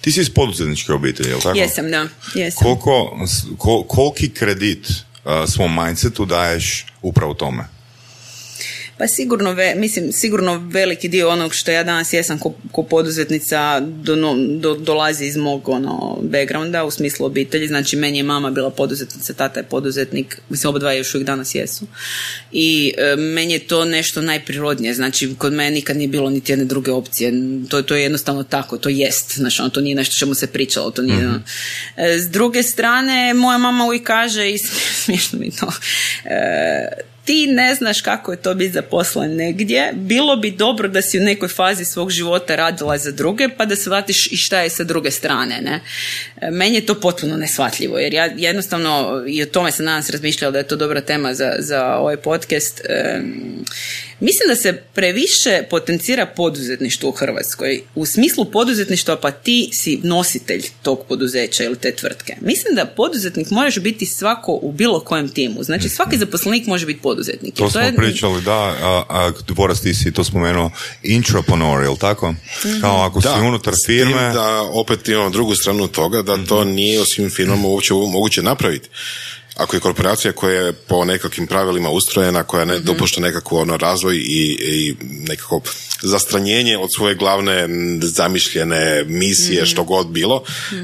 Ti 0.00 0.12
si 0.12 0.20
iz 0.20 0.30
poduzetničke 0.30 0.92
obitelji, 0.92 1.28
jel 1.28 1.40
tako? 1.40 1.58
Jesam, 1.58 1.90
da. 1.90 2.06
Jesam. 2.34 2.58
Koliko, 2.58 2.92
s- 3.26 3.44
ko- 3.58 3.84
koliki 3.84 4.28
kredit 4.30 4.86
uh, 5.24 5.32
svom 5.48 5.74
mindsetu 5.76 6.24
daješ 6.24 6.86
upravo 7.02 7.34
tome? 7.34 7.75
Pa 8.98 9.06
sigurno, 9.08 9.52
ve, 9.52 9.74
mislim, 9.74 10.12
sigurno 10.12 10.68
veliki 10.72 11.08
dio 11.08 11.28
onog 11.28 11.54
što 11.54 11.70
ja 11.70 11.84
danas 11.84 12.12
jesam 12.12 12.38
ko, 12.38 12.54
ko 12.72 12.82
poduzetnica 12.82 13.80
do, 13.80 14.16
do, 14.60 14.74
dolazi 14.74 15.24
iz 15.24 15.36
mog 15.36 15.68
ono, 15.68 16.18
backgrounda 16.22 16.84
u 16.84 16.90
smislu 16.90 17.26
obitelji. 17.26 17.68
Znači, 17.68 17.96
meni 17.96 18.18
je 18.18 18.22
mama 18.22 18.50
bila 18.50 18.70
poduzetnica, 18.70 19.32
tata 19.32 19.60
je 19.60 19.64
poduzetnik, 19.64 20.40
mislim, 20.48 20.68
oba 20.68 20.78
dva 20.78 20.92
još 20.92 21.14
uvijek 21.14 21.26
danas 21.26 21.54
jesu. 21.54 21.86
I 22.52 22.92
e, 22.98 23.16
meni 23.16 23.52
je 23.52 23.58
to 23.58 23.84
nešto 23.84 24.22
najprirodnije. 24.22 24.94
Znači, 24.94 25.34
kod 25.38 25.52
mene 25.52 25.70
nikad 25.70 25.96
nije 25.96 26.08
bilo 26.08 26.30
niti 26.30 26.52
jedne 26.52 26.64
druge 26.64 26.90
opcije. 26.90 27.32
To, 27.68 27.82
to 27.82 27.96
je 27.96 28.02
jednostavno 28.02 28.42
tako, 28.42 28.78
to 28.78 28.88
jest. 28.88 29.34
Znači, 29.34 29.62
ono, 29.62 29.70
to 29.70 29.80
nije 29.80 29.96
nešto 29.96 30.14
čemu 30.18 30.34
se 30.34 30.46
pričalo, 30.46 30.90
to 30.90 31.02
nije... 31.02 31.30
E, 31.96 32.18
S 32.18 32.28
druge 32.28 32.62
strane, 32.62 33.34
moja 33.34 33.58
mama 33.58 33.84
uvijek 33.84 34.02
kaže, 34.02 34.50
i 34.50 34.58
smiješno 35.04 35.38
mi 35.38 35.50
to, 35.50 35.72
e, 36.24 37.15
ti 37.26 37.46
ne 37.46 37.74
znaš 37.74 38.00
kako 38.00 38.32
je 38.32 38.38
to 38.42 38.54
biti 38.54 38.72
zaposlen 38.72 39.36
negdje, 39.36 39.92
bilo 39.94 40.36
bi 40.36 40.50
dobro 40.50 40.88
da 40.88 41.02
si 41.02 41.18
u 41.18 41.22
nekoj 41.22 41.48
fazi 41.48 41.84
svog 41.84 42.10
života 42.10 42.56
radila 42.56 42.98
za 42.98 43.12
druge, 43.12 43.48
pa 43.56 43.64
da 43.64 43.76
shvatiš 43.76 44.32
i 44.32 44.36
šta 44.36 44.60
je 44.60 44.70
sa 44.70 44.84
druge 44.84 45.10
strane. 45.10 45.60
Ne? 45.60 45.80
E, 46.40 46.50
Meni 46.50 46.74
je 46.74 46.86
to 46.86 47.00
potpuno 47.00 47.36
neshvatljivo, 47.36 47.98
jer 47.98 48.14
ja 48.14 48.30
jednostavno, 48.36 49.24
i 49.28 49.42
o 49.42 49.46
tome 49.46 49.72
sam 49.72 49.86
danas 49.86 50.10
razmišljala 50.10 50.52
da 50.52 50.58
je 50.58 50.68
to 50.68 50.76
dobra 50.76 51.00
tema 51.00 51.34
za, 51.34 51.52
za 51.58 51.96
ovaj 51.96 52.16
podcast, 52.16 52.80
e, 52.84 53.20
mislim 54.20 54.48
da 54.48 54.56
se 54.56 54.72
previše 54.94 55.62
potencira 55.70 56.26
poduzetništvo 56.26 57.08
u 57.08 57.12
Hrvatskoj. 57.12 57.82
U 57.94 58.06
smislu 58.06 58.44
poduzetništva 58.44 59.16
pa 59.16 59.30
ti 59.30 59.70
si 59.72 60.00
nositelj 60.02 60.64
tog 60.82 61.04
poduzeća 61.08 61.64
ili 61.64 61.76
te 61.76 61.92
tvrtke. 61.92 62.36
Mislim 62.40 62.74
da 62.74 62.86
poduzetnik 62.86 63.50
moraš 63.50 63.78
biti 63.78 64.06
svako 64.06 64.58
u 64.62 64.72
bilo 64.72 65.00
kojem 65.00 65.28
timu. 65.28 65.62
Znači 65.62 65.88
svaki 65.88 66.18
zaposlenik 66.18 66.66
može 66.66 66.86
biti 66.86 67.00
poduzetnik. 67.00 67.15
To 67.56 67.64
Jer 67.64 67.70
smo 67.70 67.80
je- 67.80 67.96
pričali, 67.96 68.42
da, 68.42 68.52
a, 68.82 69.04
a 69.08 69.32
Boras 69.48 69.80
ti 69.80 69.94
si 69.94 70.12
to 70.12 70.24
spomenuo, 70.24 70.70
intrapreneur, 71.02 71.82
jel 71.82 71.96
tako? 71.96 72.34
Kao 72.80 73.02
ako 73.02 73.20
si 73.20 73.28
unutar 73.42 73.74
firme, 73.86 74.32
Da, 74.32 74.62
opet 74.62 75.08
imamo 75.08 75.30
drugu 75.30 75.54
stranu 75.54 75.88
toga, 75.88 76.22
da 76.22 76.44
to 76.44 76.64
nije 76.64 77.00
u 77.00 77.04
svim 77.04 77.30
firmama 77.30 77.68
uopće 77.68 77.94
moguće 77.94 78.42
napraviti. 78.42 78.88
Ako 79.56 79.76
je 79.76 79.80
korporacija 79.80 80.32
koja 80.32 80.60
je 80.60 80.72
po 80.72 81.04
nekakvim 81.04 81.46
pravilima 81.46 81.90
ustrojena, 81.90 82.42
koja 82.42 82.64
ne 82.64 82.78
dopušta 82.78 83.20
nekakvu 83.20 83.56
ono 83.56 83.76
razvoj 83.76 84.16
i, 84.16 84.20
i 84.60 84.94
nekako 85.00 85.60
zastranjenje 86.02 86.78
od 86.78 86.88
svoje 86.96 87.14
glavne 87.14 87.68
zamišljene 88.02 89.04
misije, 89.04 89.66
što 89.66 89.84
god 89.84 90.06
bilo, 90.06 90.42
e, 90.72 90.76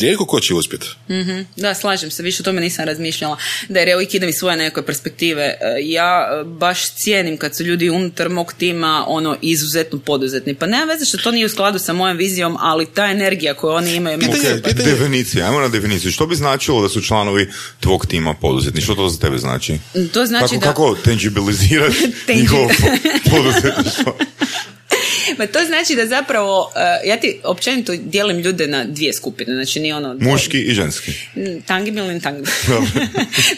rijetko 0.00 0.26
ko 0.26 0.40
će 0.40 0.54
uspjeti. 0.54 0.86
Mhm. 1.10 1.40
Da, 1.56 1.74
slažem 1.74 2.10
se, 2.10 2.22
više 2.22 2.42
o 2.42 2.44
tome 2.44 2.60
nisam 2.60 2.84
razmišljala. 2.84 3.36
Da, 3.68 3.78
jer 3.78 3.88
ja 3.88 3.96
uvijek 3.96 4.14
idem 4.14 4.28
iz 4.28 4.34
svoje 4.34 4.56
neke 4.56 4.82
perspektive. 4.82 5.42
E, 5.42 5.56
Ja 5.82 6.06
e, 6.32 6.44
baš 6.44 6.90
cijenim 6.94 7.36
kad 7.36 7.56
su 7.56 7.64
ljudi 7.64 7.90
unutar 7.90 8.28
mog 8.28 8.52
tima 8.52 9.04
ono 9.08 9.36
izuzetno 9.42 9.98
poduzetni. 10.00 10.54
Pa 10.54 10.66
nema 10.66 10.84
veze 10.84 11.04
što 11.04 11.18
to 11.18 11.30
nije 11.30 11.46
u 11.46 11.50
skladu 11.50 11.78
sa 11.78 11.92
mojom 11.92 12.16
vizijom, 12.16 12.56
ali 12.60 12.86
ta 12.86 13.04
energija 13.06 13.54
koju 13.54 13.72
oni 13.72 13.94
imaju... 13.94 14.18
Pitanje- 14.18 14.56
super. 14.56 14.62
pitanje- 14.66 14.90
Definicija, 14.90 15.46
ajmo 15.46 15.60
na 15.60 15.68
definiciju. 15.68 16.12
Što 16.12 16.26
bi 16.26 16.36
značilo 16.36 16.82
da 16.82 16.88
su 16.88 17.00
članovi 17.00 17.48
tvog 17.80 18.06
tima 18.06 18.34
poduzetni? 18.34 18.80
Što 18.80 18.94
to 18.94 19.08
za 19.08 19.18
tebe 19.18 19.38
znači? 19.38 19.78
To 20.12 20.26
znači 20.26 20.42
kako, 20.44 20.54
da... 20.56 20.66
kako 20.66 20.96
tangibilizirati 21.04 21.96
Tangi- 22.26 22.40
njihovo 22.40 22.68
po- 22.70 23.30
poduzetništvo? 23.30 24.16
Pa 25.36 25.46
to 25.46 25.58
znači 25.66 25.94
da 25.94 26.06
zapravo, 26.06 26.72
e, 26.76 27.08
ja 27.08 27.20
ti 27.20 27.40
općenito 27.44 27.92
dijelim 27.96 28.38
ljude 28.38 28.66
na 28.66 28.84
dvije 28.84 29.12
skupine, 29.12 29.54
znači 29.54 29.80
nije 29.80 29.94
ono... 29.96 30.16
Muški 30.20 30.60
i 30.60 30.74
ženski. 30.74 31.12
Tangibilni 31.66 32.16
i 32.16 32.20
tangibilni. 32.20 32.52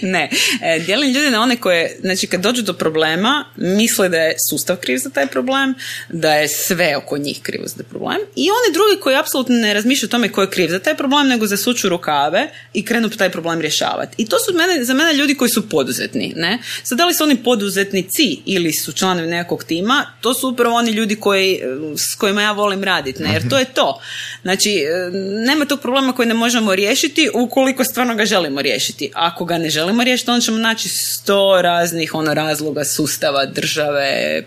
ne, 0.14 0.30
e, 0.62 0.78
dijelim 0.78 1.12
ljude 1.12 1.30
na 1.30 1.40
one 1.40 1.56
koje, 1.56 1.96
znači 2.00 2.26
kad 2.26 2.40
dođu 2.40 2.62
do 2.62 2.72
problema, 2.72 3.44
misle 3.56 4.08
da 4.08 4.16
je 4.16 4.36
sustav 4.50 4.76
kriv 4.76 4.98
za 4.98 5.10
taj 5.10 5.26
problem, 5.26 5.74
da 6.08 6.34
je 6.34 6.48
sve 6.48 6.96
oko 6.96 7.18
njih 7.18 7.40
krivo 7.42 7.66
za 7.66 7.74
taj 7.74 7.84
problem 7.84 8.18
i 8.36 8.48
one 8.50 8.72
drugi 8.72 9.00
koji 9.00 9.16
apsolutno 9.16 9.54
ne 9.54 9.74
razmišljaju 9.74 10.08
o 10.08 10.10
tome 10.10 10.28
ko 10.28 10.40
je 10.40 10.50
kriv 10.50 10.68
za 10.68 10.78
taj 10.78 10.96
problem, 10.96 11.28
nego 11.28 11.46
zasuču 11.46 11.88
rukave 11.88 12.50
i 12.72 12.84
krenu 12.84 13.08
taj 13.08 13.30
problem 13.30 13.60
rješavati. 13.60 14.14
I 14.18 14.26
to 14.28 14.36
su 14.38 14.54
mene, 14.54 14.84
za 14.84 14.94
mene 14.94 15.14
ljudi 15.14 15.34
koji 15.34 15.48
su 15.48 15.68
poduzetni, 15.68 16.32
ne? 16.36 16.58
Sad 16.82 16.98
da 16.98 17.06
li 17.06 17.14
su 17.14 17.24
oni 17.24 17.36
poduzetnici 17.36 18.38
ili 18.46 18.72
su 18.72 18.92
članovi 18.92 19.28
nekog 19.28 19.64
tima, 19.64 20.06
to 20.20 20.34
su 20.34 20.48
upravo 20.48 20.76
oni 20.76 20.90
ljudi 20.90 21.16
koji, 21.16 21.60
s 21.96 22.14
kojima 22.14 22.42
ja 22.42 22.52
volim 22.52 22.84
raditi, 22.84 23.22
ne? 23.22 23.32
Jer 23.32 23.48
to 23.48 23.58
je 23.58 23.64
to. 23.64 24.00
Znači, 24.42 24.70
e, 24.70 25.10
nema 25.46 25.64
tog 25.64 25.80
problema 25.80 26.12
koji 26.12 26.28
ne 26.28 26.34
možemo 26.34 26.74
riješiti 26.74 27.30
ukoliko 27.34 27.84
stvarno 27.84 28.14
ga 28.14 28.24
želimo 28.24 28.62
riješiti. 28.62 29.10
Ako 29.14 29.44
ga 29.44 29.58
ne 29.58 29.70
želimo 29.70 30.04
riješiti, 30.04 30.30
onda 30.30 30.44
ćemo 30.44 30.58
naći 30.58 30.88
sto 30.88 31.62
raznih 31.62 32.14
ono 32.14 32.34
razloga 32.34 32.84
sustava, 32.84 33.46
države 33.46 34.42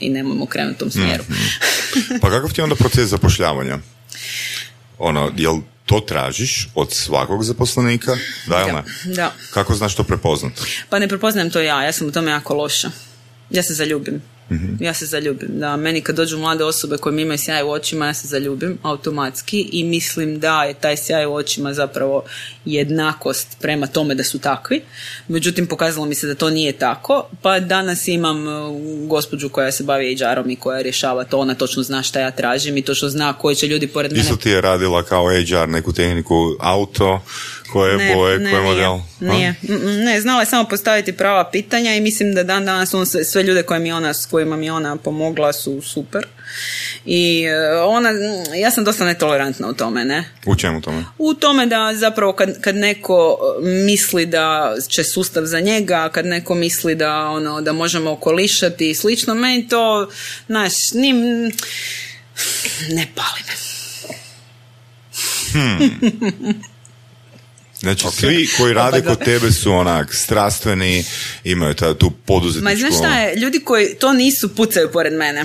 i 0.00 0.10
nemojmo 0.10 0.46
krenuti 0.46 0.74
u 0.74 0.78
tom 0.78 0.90
smjeru. 0.90 1.24
Pa 2.20 2.30
kakav 2.30 2.52
ti 2.52 2.60
je 2.60 2.64
onda 2.64 2.76
proces 2.76 3.08
zapošljavanja? 3.08 3.78
Ono, 4.98 5.32
jel 5.36 5.54
to 5.86 6.00
tražiš 6.00 6.68
od 6.74 6.92
svakog 6.92 7.44
zaposlenika? 7.44 8.16
Da 8.46 8.60
ili 8.60 8.72
ne? 8.72 9.14
Da. 9.14 9.32
Kako 9.50 9.74
znaš 9.74 9.94
to 9.94 10.04
prepoznat? 10.04 10.52
Pa 10.88 10.98
ne 10.98 11.08
prepoznajem 11.08 11.50
to 11.50 11.60
ja, 11.60 11.82
ja 11.82 11.92
sam 11.92 12.06
u 12.06 12.12
tome 12.12 12.30
jako 12.30 12.54
loša. 12.54 12.90
Ja 13.50 13.62
se 13.62 13.74
zaljubim. 13.74 14.22
Ja 14.80 14.94
se 14.94 15.06
zaljubim. 15.06 15.48
Da, 15.52 15.76
meni 15.76 16.00
kad 16.00 16.16
dođu 16.16 16.38
mlade 16.38 16.64
osobe 16.64 16.96
koje 16.96 17.12
mi 17.12 17.22
imaju 17.22 17.38
sjaj 17.38 17.62
u 17.62 17.70
očima, 17.70 18.06
ja 18.06 18.14
se 18.14 18.28
zaljubim 18.28 18.78
automatski 18.82 19.68
i 19.72 19.84
mislim 19.84 20.40
da 20.40 20.64
je 20.64 20.74
taj 20.74 20.96
sjaj 20.96 21.26
u 21.26 21.34
očima 21.34 21.74
zapravo 21.74 22.24
jednakost 22.64 23.56
prema 23.60 23.86
tome 23.86 24.14
da 24.14 24.24
su 24.24 24.38
takvi. 24.38 24.82
Međutim, 25.28 25.66
pokazalo 25.66 26.06
mi 26.06 26.14
se 26.14 26.26
da 26.26 26.34
to 26.34 26.50
nije 26.50 26.72
tako, 26.72 27.28
pa 27.42 27.60
danas 27.60 28.08
imam 28.08 28.46
uh, 28.46 29.08
gospođu 29.08 29.48
koja 29.48 29.72
se 29.72 29.84
bavi 29.84 30.16
HR-om 30.16 30.50
i 30.50 30.56
koja 30.56 30.82
rješava 30.82 31.24
to, 31.24 31.38
ona 31.38 31.54
točno 31.54 31.82
zna 31.82 32.02
šta 32.02 32.20
ja 32.20 32.30
tražim 32.30 32.76
i 32.76 32.82
točno 32.82 33.08
zna 33.08 33.32
koji 33.32 33.56
će 33.56 33.66
ljudi 33.66 33.86
pored 33.86 34.12
mene 34.12 34.22
Isto 34.22 34.36
ti 34.36 34.50
je 34.50 34.60
radila 34.60 35.02
kao 35.02 35.26
HR 35.26 35.68
neku 35.68 35.92
tehniku 35.92 36.56
auto, 36.60 37.20
koje 37.72 37.96
Ne, 37.96 38.14
boje, 38.14 38.38
ne, 38.38 38.50
koje 38.50 38.62
nije. 38.62 38.74
model? 38.74 38.98
Nije. 39.20 39.54
Mm, 39.62 39.74
mm, 39.74 40.04
Ne, 40.04 40.20
znala 40.20 40.40
je 40.40 40.46
samo 40.46 40.68
postaviti 40.68 41.12
prava 41.12 41.50
pitanja 41.50 41.94
i 41.94 42.00
mislim 42.00 42.34
da 42.34 42.42
dan 42.42 42.64
danas 42.64 42.94
on 42.94 43.06
sve, 43.06 43.24
sve 43.24 43.42
ljude 43.42 43.62
koje 43.62 43.80
mi 43.80 43.92
ona, 43.92 44.14
s 44.14 44.26
kojima 44.26 44.56
mi 44.56 44.70
ona 44.70 44.96
pomogla 44.96 45.52
su 45.52 45.80
super. 45.82 46.26
I 47.04 47.44
e, 47.44 47.78
ona, 47.78 48.10
mm, 48.12 48.54
ja 48.54 48.70
sam 48.70 48.84
dosta 48.84 49.04
netolerantna 49.04 49.68
u 49.68 49.72
tome, 49.72 50.04
ne? 50.04 50.24
U 50.46 50.56
čemu 50.56 50.80
tome? 50.80 51.04
U 51.18 51.34
tome 51.34 51.66
da 51.66 51.92
zapravo 51.94 52.32
kad, 52.32 52.60
kad 52.60 52.76
neko 52.76 53.38
e, 53.62 53.66
misli 53.66 54.26
da 54.26 54.74
će 54.88 55.04
sustav 55.04 55.44
za 55.44 55.60
njega, 55.60 56.08
kad 56.08 56.26
neko 56.26 56.54
misli 56.54 56.94
da 56.94 57.26
ono 57.26 57.60
da 57.60 57.72
možemo 57.72 58.12
okolišati 58.12 58.90
i 58.90 58.94
slično, 58.94 59.34
meni 59.34 59.68
to, 59.68 60.10
znaš, 60.46 60.72
nim, 60.94 61.16
ne 62.90 63.06
pali 63.14 63.40
me. 63.46 63.54
Znači, 67.84 68.06
svi 68.16 68.48
koji 68.58 68.74
rade 68.74 68.98
Opa, 68.98 69.08
da. 69.08 69.14
kod 69.14 69.24
tebe 69.24 69.52
su 69.52 69.72
onak 69.72 70.14
strastveni, 70.14 71.04
imaju 71.44 71.74
ta, 71.74 71.94
tu 71.94 72.10
poduzetničku... 72.10 72.64
Ma 72.64 72.76
znaš 72.76 72.98
šta 72.98 73.18
je, 73.18 73.36
ljudi 73.36 73.60
koji 73.60 73.94
to 73.94 74.12
nisu 74.12 74.54
pucaju 74.54 74.92
pored 74.92 75.12
mene. 75.12 75.44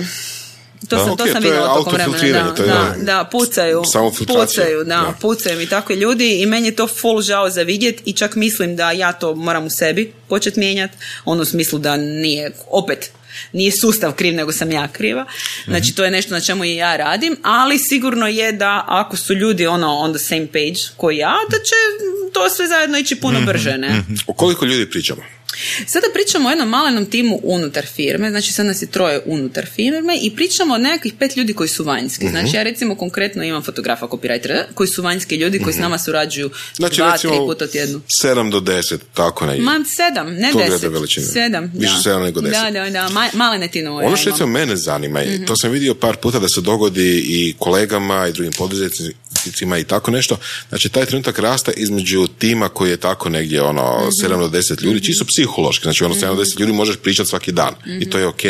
To 0.88 0.96
Da. 0.96 1.04
sam, 1.04 1.16
to 1.16 1.24
Ok, 1.24 1.30
sam 1.30 1.42
to 1.42 1.48
je 1.48 1.52
vidjela 1.52 1.74
tokom 1.74 1.92
vremena. 1.92 2.42
Da, 2.42 2.54
to 2.54 2.62
je 2.62 2.68
da, 2.68 2.74
da. 2.74 3.04
da, 3.04 3.28
pucaju. 3.32 3.82
Samofiltracija. 3.84 4.64
Pucaju, 4.64 4.84
da, 4.84 4.96
Da. 4.96 5.14
pucaju 5.20 5.58
mi 5.58 5.66
takvi 5.66 5.96
ljudi 5.96 6.42
i 6.42 6.46
meni 6.46 6.68
je 6.68 6.76
to 6.76 6.86
full 6.86 7.22
žao 7.22 7.50
za 7.50 7.62
vidjet 7.62 8.02
i 8.04 8.12
čak 8.12 8.36
mislim 8.36 8.76
da 8.76 8.90
ja 8.90 9.12
to 9.12 9.34
moram 9.34 9.66
u 9.66 9.70
sebi 9.70 10.12
počet 10.28 10.56
mijenjati. 10.56 10.96
Ono 11.24 11.42
u 11.42 11.44
smislu 11.44 11.78
da 11.78 11.96
nije, 11.96 12.52
opet, 12.70 13.10
nije 13.52 13.72
sustav 13.80 14.12
kriv, 14.12 14.34
nego 14.34 14.52
sam 14.52 14.70
ja 14.70 14.88
kriva. 14.88 15.26
Znači, 15.64 15.94
to 15.94 16.04
je 16.04 16.10
nešto 16.10 16.34
na 16.34 16.40
čemu 16.40 16.64
i 16.64 16.76
ja 16.76 16.96
radim, 16.96 17.36
ali 17.42 17.78
sigurno 17.78 18.26
je 18.26 18.52
da 18.52 18.84
ako 18.88 19.16
su 19.16 19.34
ljudi 19.34 19.66
ono 19.66 19.94
on 19.94 20.14
the 20.14 20.24
same 20.24 20.46
page 20.46 20.80
koji 20.96 21.16
ja, 21.16 21.34
da 21.50 21.56
će 21.56 21.74
to 22.32 22.48
sve 22.48 22.66
zajedno 22.66 22.98
ići 22.98 23.16
puno 23.16 23.40
brže, 23.40 23.78
ne? 23.78 24.02
O 24.26 24.32
koliko 24.32 24.64
ljudi 24.64 24.90
pričamo? 24.90 25.22
Sada 25.86 26.06
pričamo 26.14 26.48
o 26.48 26.50
jednom 26.50 26.68
malenom 26.68 27.06
timu 27.06 27.40
unutar 27.42 27.86
firme, 27.86 28.30
znači 28.30 28.52
sad 28.52 28.66
nas 28.66 28.82
je 28.82 28.86
troje 28.86 29.22
unutar 29.26 29.66
firme 29.66 30.18
i 30.22 30.36
pričamo 30.36 30.74
o 30.74 30.78
nekakvih 30.78 31.14
pet 31.18 31.36
ljudi 31.36 31.54
koji 31.54 31.68
su 31.68 31.84
vanjski. 31.84 32.24
Mhm. 32.24 32.30
Znači 32.36 32.56
ja 32.56 32.62
recimo 32.62 32.94
konkretno 32.94 33.44
imam 33.44 33.62
fotografa 33.62 34.06
copywritera 34.06 34.62
koji 34.74 34.88
su 34.88 35.02
vanjski 35.02 35.36
ljudi 35.36 35.58
koji 35.58 35.74
s 35.74 35.78
nama 35.78 35.98
surađuju 35.98 36.50
Znači, 36.76 36.96
dva, 36.96 37.12
recimo, 37.12 37.32
tri 37.32 37.40
puta 37.40 37.66
tjednu. 37.66 38.00
7 38.24 38.50
do 38.50 38.60
10, 38.60 38.98
tako 39.14 39.46
negdje. 39.46 39.64
Ma 39.64 39.84
sedam, 39.86 40.34
ne 40.34 40.52
To 40.52 40.58
deset. 40.58 40.70
glede 40.70 40.88
veličine. 40.88 41.26
Sedam, 41.26 41.72
Više 41.74 41.94
da. 41.94 42.02
sedam 42.02 42.22
nego 42.22 42.40
deset. 42.40 42.62
Da, 42.62 42.70
da, 42.70 42.90
da, 42.90 43.08
ma, 43.08 43.28
malene 43.32 43.68
Ono 44.02 44.16
što 44.16 44.30
recimo 44.30 44.48
mene 44.48 44.76
zanima, 44.76 45.22
i 45.22 45.44
to 45.46 45.56
sam 45.56 45.70
vidio 45.70 45.94
par 45.94 46.16
puta 46.16 46.38
da 46.38 46.48
se 46.48 46.60
dogodi 46.60 47.24
i 47.28 47.54
kolegama 47.58 48.28
i 48.28 48.32
drugim 48.32 48.52
poduzetnicima 48.52 49.19
i 49.80 49.84
tako 49.84 50.10
nešto, 50.10 50.36
znači 50.68 50.88
taj 50.88 51.06
trenutak 51.06 51.38
rasta 51.38 51.72
između 51.72 52.26
tima 52.38 52.68
koji 52.68 52.90
je 52.90 52.96
tako 52.96 53.28
negdje 53.28 53.62
ono 53.62 54.10
7 54.22 54.38
do 54.38 54.58
10 54.58 54.82
ljudi, 54.82 55.04
čisto 55.04 55.24
psihološki, 55.24 55.82
znači 55.82 56.04
ono 56.04 56.14
7 56.14 56.36
do 56.36 56.42
10 56.42 56.60
ljudi 56.60 56.72
možeš 56.72 56.96
pričati 56.96 57.28
svaki 57.28 57.52
dan. 57.52 57.74
I 58.00 58.10
to 58.10 58.18
je 58.18 58.26
ok. 58.26 58.40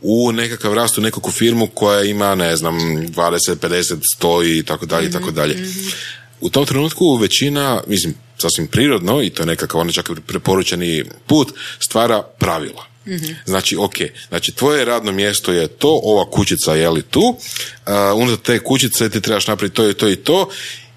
U 0.00 0.32
nekakav 0.32 0.74
rast 0.74 0.98
u 0.98 1.00
nekakvu 1.00 1.32
firmu 1.32 1.66
koja 1.66 2.02
ima, 2.02 2.34
ne 2.34 2.56
znam, 2.56 2.74
20, 2.78 3.56
50, 3.56 3.96
100 4.20 4.58
i 4.58 4.62
tako 4.62 4.86
dalje 4.86 5.08
i 5.08 5.12
tako 5.12 5.30
dalje. 5.30 5.56
U 6.40 6.50
tom 6.50 6.66
trenutku 6.66 7.16
većina, 7.16 7.82
mislim, 7.86 8.14
sasvim 8.38 8.66
prirodno, 8.66 9.22
i 9.22 9.30
to 9.30 9.42
je 9.42 9.46
nekakav 9.46 9.80
onaj 9.80 9.92
čak 9.92 10.10
preporučeni 10.26 11.04
put, 11.26 11.52
stvara 11.78 12.22
pravila. 12.22 12.89
Znači, 13.44 13.76
ok, 13.76 13.94
znači 14.28 14.52
tvoje 14.52 14.84
radno 14.84 15.12
mjesto 15.12 15.52
je 15.52 15.68
to, 15.68 16.00
ova 16.02 16.30
kućica 16.30 16.74
je 16.74 16.90
li 16.90 17.02
tu, 17.02 17.20
uh, 17.20 17.92
unutar 18.14 18.44
te 18.44 18.58
kućice 18.58 19.10
ti 19.10 19.20
trebaš 19.20 19.46
napraviti 19.46 19.76
to 19.76 19.90
i 19.90 19.94
to 19.94 20.08
i 20.08 20.16
to, 20.16 20.48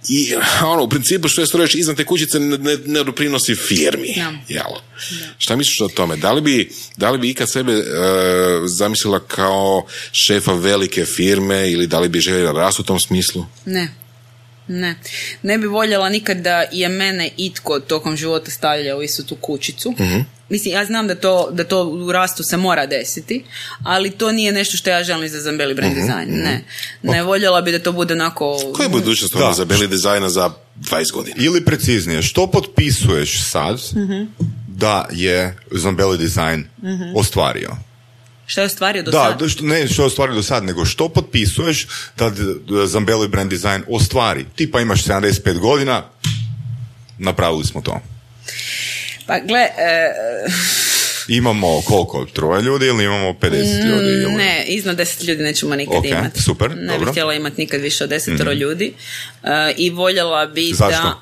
i 0.09 0.33
ono, 0.63 0.83
u 0.83 0.89
principu 0.89 1.27
što 1.27 1.41
je 1.41 1.47
strojiš 1.47 1.75
iznad 1.75 1.97
te 1.97 2.05
kućice 2.05 2.39
ne, 2.39 2.57
ne, 2.57 2.77
ne 2.85 3.03
doprinosi 3.03 3.55
firmi. 3.55 4.13
Da. 4.15 4.31
Jel? 4.47 4.65
Šta 5.37 5.55
misliš 5.55 5.81
o 5.81 5.87
tome? 5.87 6.15
Da 6.15 6.31
li 6.31 6.41
bi, 6.41 6.69
da 6.97 7.11
li 7.11 7.17
bi 7.17 7.29
ikad 7.29 7.51
sebe 7.51 7.73
uh, 7.73 7.83
zamislila 8.65 9.19
kao 9.19 9.85
šefa 10.11 10.53
velike 10.53 11.05
firme 11.05 11.71
ili 11.71 11.87
da 11.87 11.99
li 11.99 12.09
bi 12.09 12.19
željela 12.19 12.51
rast 12.51 12.79
u 12.79 12.83
tom 12.83 12.99
smislu? 12.99 13.45
Ne. 13.65 14.02
Ne. 14.67 14.95
Ne 15.43 15.57
bi 15.57 15.67
voljela 15.67 16.09
nikad 16.09 16.37
da 16.37 16.63
je 16.71 16.89
mene 16.89 17.29
itko 17.37 17.79
tokom 17.79 18.15
života 18.17 18.51
stavljao 18.51 18.97
u 18.97 19.03
istu 19.03 19.23
tu 19.23 19.35
kućicu. 19.35 19.93
Mislim, 20.49 20.73
ja 20.73 20.85
znam 20.85 21.07
da 21.07 21.15
to, 21.15 21.49
da 21.51 21.63
to 21.63 21.83
u 21.83 22.11
rastu 22.11 22.43
se 22.43 22.57
mora 22.57 22.85
desiti, 22.85 23.43
ali 23.83 24.11
to 24.11 24.31
nije 24.31 24.51
nešto 24.51 24.77
što 24.77 24.89
ja 24.89 25.03
želim 25.03 25.29
za 25.29 25.41
Zambeli 25.41 25.73
brand 25.73 25.95
design. 25.95 26.43
Ne. 26.43 26.63
Ne 27.01 27.23
voljela 27.23 27.61
bi 27.61 27.71
da 27.71 27.79
to 27.79 27.91
bude 27.91 28.13
onako... 28.13 28.57
Koja 28.75 28.83
je 28.85 28.89
budućnost 28.89 29.33
Da. 29.33 29.45
ono 29.45 29.53
za 29.53 29.65
beli 29.65 29.87
dizajna 29.87 30.29
za 30.29 30.51
20 30.79 31.11
godina? 31.11 31.35
Ili 31.39 31.65
preciznije, 31.65 32.21
što 32.21 32.47
potpisuješ 32.51 33.43
sad 33.43 33.81
da 34.67 35.07
je 35.11 35.57
Zambeli 35.71 36.17
Design 36.17 36.63
ostvario? 37.15 37.71
Šta 38.53 38.61
je 38.61 38.65
ostvario 38.65 39.03
do 39.03 39.11
Da, 39.11 39.17
sad? 39.19 39.39
da, 39.39 39.49
što, 39.49 39.63
ne 39.63 39.87
što 39.87 40.01
je 40.01 40.05
ostvario 40.05 40.35
do 40.35 40.43
sad, 40.43 40.63
nego 40.63 40.85
što 40.85 41.09
potpisuješ 41.09 41.87
da 42.17 42.31
Zambeli 42.85 43.27
Brand 43.27 43.51
Design 43.51 43.81
ostvari. 43.89 44.45
Tipa 44.55 44.81
imaš 44.81 45.03
75 45.03 45.59
godina, 45.59 46.03
napravili 47.17 47.63
smo 47.65 47.81
to. 47.81 47.99
Pa 49.27 49.39
gle, 49.39 49.59
e, 49.59 50.13
Imamo 51.27 51.81
koliko? 51.81 52.25
Troje 52.25 52.61
ljudi 52.61 52.85
ili 52.85 53.03
imamo 53.03 53.29
50 53.31 53.51
ljudi? 53.85 54.07
Ili? 54.07 54.33
ne, 54.33 54.63
iznad 54.67 54.97
deset 54.97 55.23
ljudi 55.23 55.43
nećemo 55.43 55.75
nikad 55.75 55.95
Ok, 55.95 56.05
imati. 56.05 56.41
super, 56.41 56.69
Ne 56.71 56.83
dobro. 56.83 56.99
Bih 56.99 57.11
htjela 57.11 57.33
imati 57.33 57.61
nikad 57.61 57.81
više 57.81 58.03
od 58.03 58.09
desetero 58.09 58.51
ljudi. 58.53 58.93
E, 59.43 59.73
I 59.77 59.89
voljela 59.89 60.45
bi 60.45 60.71
Zašto? 60.73 61.03
da... 61.03 61.19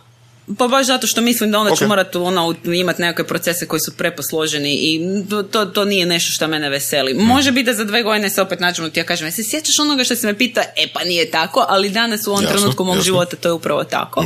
Pa 0.57 0.67
baš 0.67 0.85
zato 0.87 1.07
što 1.07 1.21
mislim 1.21 1.51
da 1.51 1.59
onda 1.59 1.75
ću 1.75 1.83
Ok. 1.83 1.87
morati 1.87 2.17
ono, 2.17 2.55
imati 2.65 3.01
nekakve 3.01 3.27
procese 3.27 3.67
koji 3.67 3.79
su 3.79 3.97
preposloženi 3.97 4.73
i 4.73 5.01
to, 5.29 5.43
to, 5.43 5.65
to 5.65 5.85
nije 5.85 6.05
nešto 6.05 6.31
što 6.31 6.47
mene 6.47 6.69
veseli. 6.69 7.13
Može 7.13 7.51
biti 7.51 7.65
da 7.65 7.73
za 7.73 7.83
dve 7.83 8.03
godine 8.03 8.29
se 8.29 8.41
opet 8.41 8.59
nađemo 8.59 8.89
ti 8.89 8.99
ja 8.99 9.03
kažem, 9.03 9.27
jesi 9.27 9.43
sjećaš 9.43 9.79
onoga 9.79 10.03
što 10.03 10.15
se 10.15 10.27
me 10.27 10.37
pita? 10.37 10.61
E 10.77 10.87
pa 10.93 11.03
nije 11.03 11.31
tako, 11.31 11.65
ali 11.69 11.89
danas 11.89 12.27
u 12.27 12.31
ovom 12.31 12.43
Jasno, 12.43 12.57
trenutku 12.57 12.83
mog 12.83 12.95
jasno. 12.95 13.03
života 13.03 13.35
to 13.35 13.49
je 13.49 13.53
upravo 13.53 13.83
tako. 13.83 14.25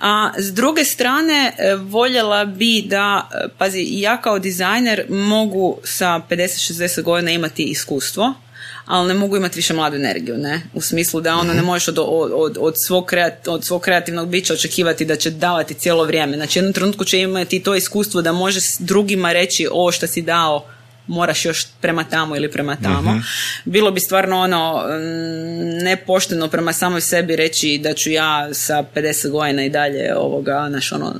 A 0.00 0.32
s 0.38 0.52
druge 0.52 0.84
strane, 0.84 1.52
e, 1.58 1.74
voljela 1.74 2.44
bi 2.44 2.82
da, 2.82 3.28
e, 3.34 3.48
pazi, 3.58 3.86
ja 3.90 4.20
kao 4.20 4.38
dizajner 4.38 5.04
mogu 5.08 5.78
sa 5.84 6.20
50-60 6.30 7.02
godina 7.02 7.30
imati 7.30 7.62
iskustvo, 7.64 8.34
ali 8.86 9.08
ne 9.08 9.14
mogu 9.14 9.36
imati 9.36 9.56
više 9.56 9.74
mladu 9.74 9.96
energiju, 9.96 10.38
ne? 10.38 10.62
U 10.74 10.80
smislu 10.80 11.20
da 11.20 11.36
ono 11.36 11.54
ne 11.54 11.62
možeš 11.62 11.88
od, 11.88 11.98
od, 11.98 12.56
od, 12.60 12.74
svog 12.86 13.06
kreat, 13.06 13.48
od 13.48 13.64
svog 13.64 13.82
kreativnog 13.82 14.28
bića 14.28 14.54
očekivati 14.54 15.04
da 15.04 15.16
će 15.16 15.30
davati 15.30 15.74
cijelo 15.74 16.04
vrijeme. 16.04 16.36
Znači, 16.36 16.58
jednom 16.58 16.72
trenutku 16.72 17.04
će 17.04 17.20
imati 17.20 17.62
to 17.62 17.74
iskustvo 17.74 18.22
da 18.22 18.32
može 18.32 18.60
drugima 18.78 19.32
reći 19.32 19.68
ovo 19.70 19.92
što 19.92 20.06
si 20.06 20.22
dao 20.22 20.66
moraš 21.06 21.44
još 21.44 21.66
prema 21.80 22.04
tamo 22.04 22.36
ili 22.36 22.50
prema 22.50 22.76
tamo. 22.76 23.22
Bilo 23.64 23.90
bi 23.90 24.00
stvarno 24.00 24.40
ono 24.40 24.82
mm, 24.82 25.84
nepošteno 25.84 26.48
prema 26.48 26.72
samoj 26.72 27.00
sebi 27.00 27.36
reći 27.36 27.80
da 27.82 27.94
ću 27.94 28.10
ja 28.10 28.54
sa 28.54 28.84
50 28.94 29.30
godina 29.30 29.64
i 29.64 29.70
dalje 29.70 30.16
ovoga, 30.16 30.68
naš 30.68 30.92
ono, 30.92 31.14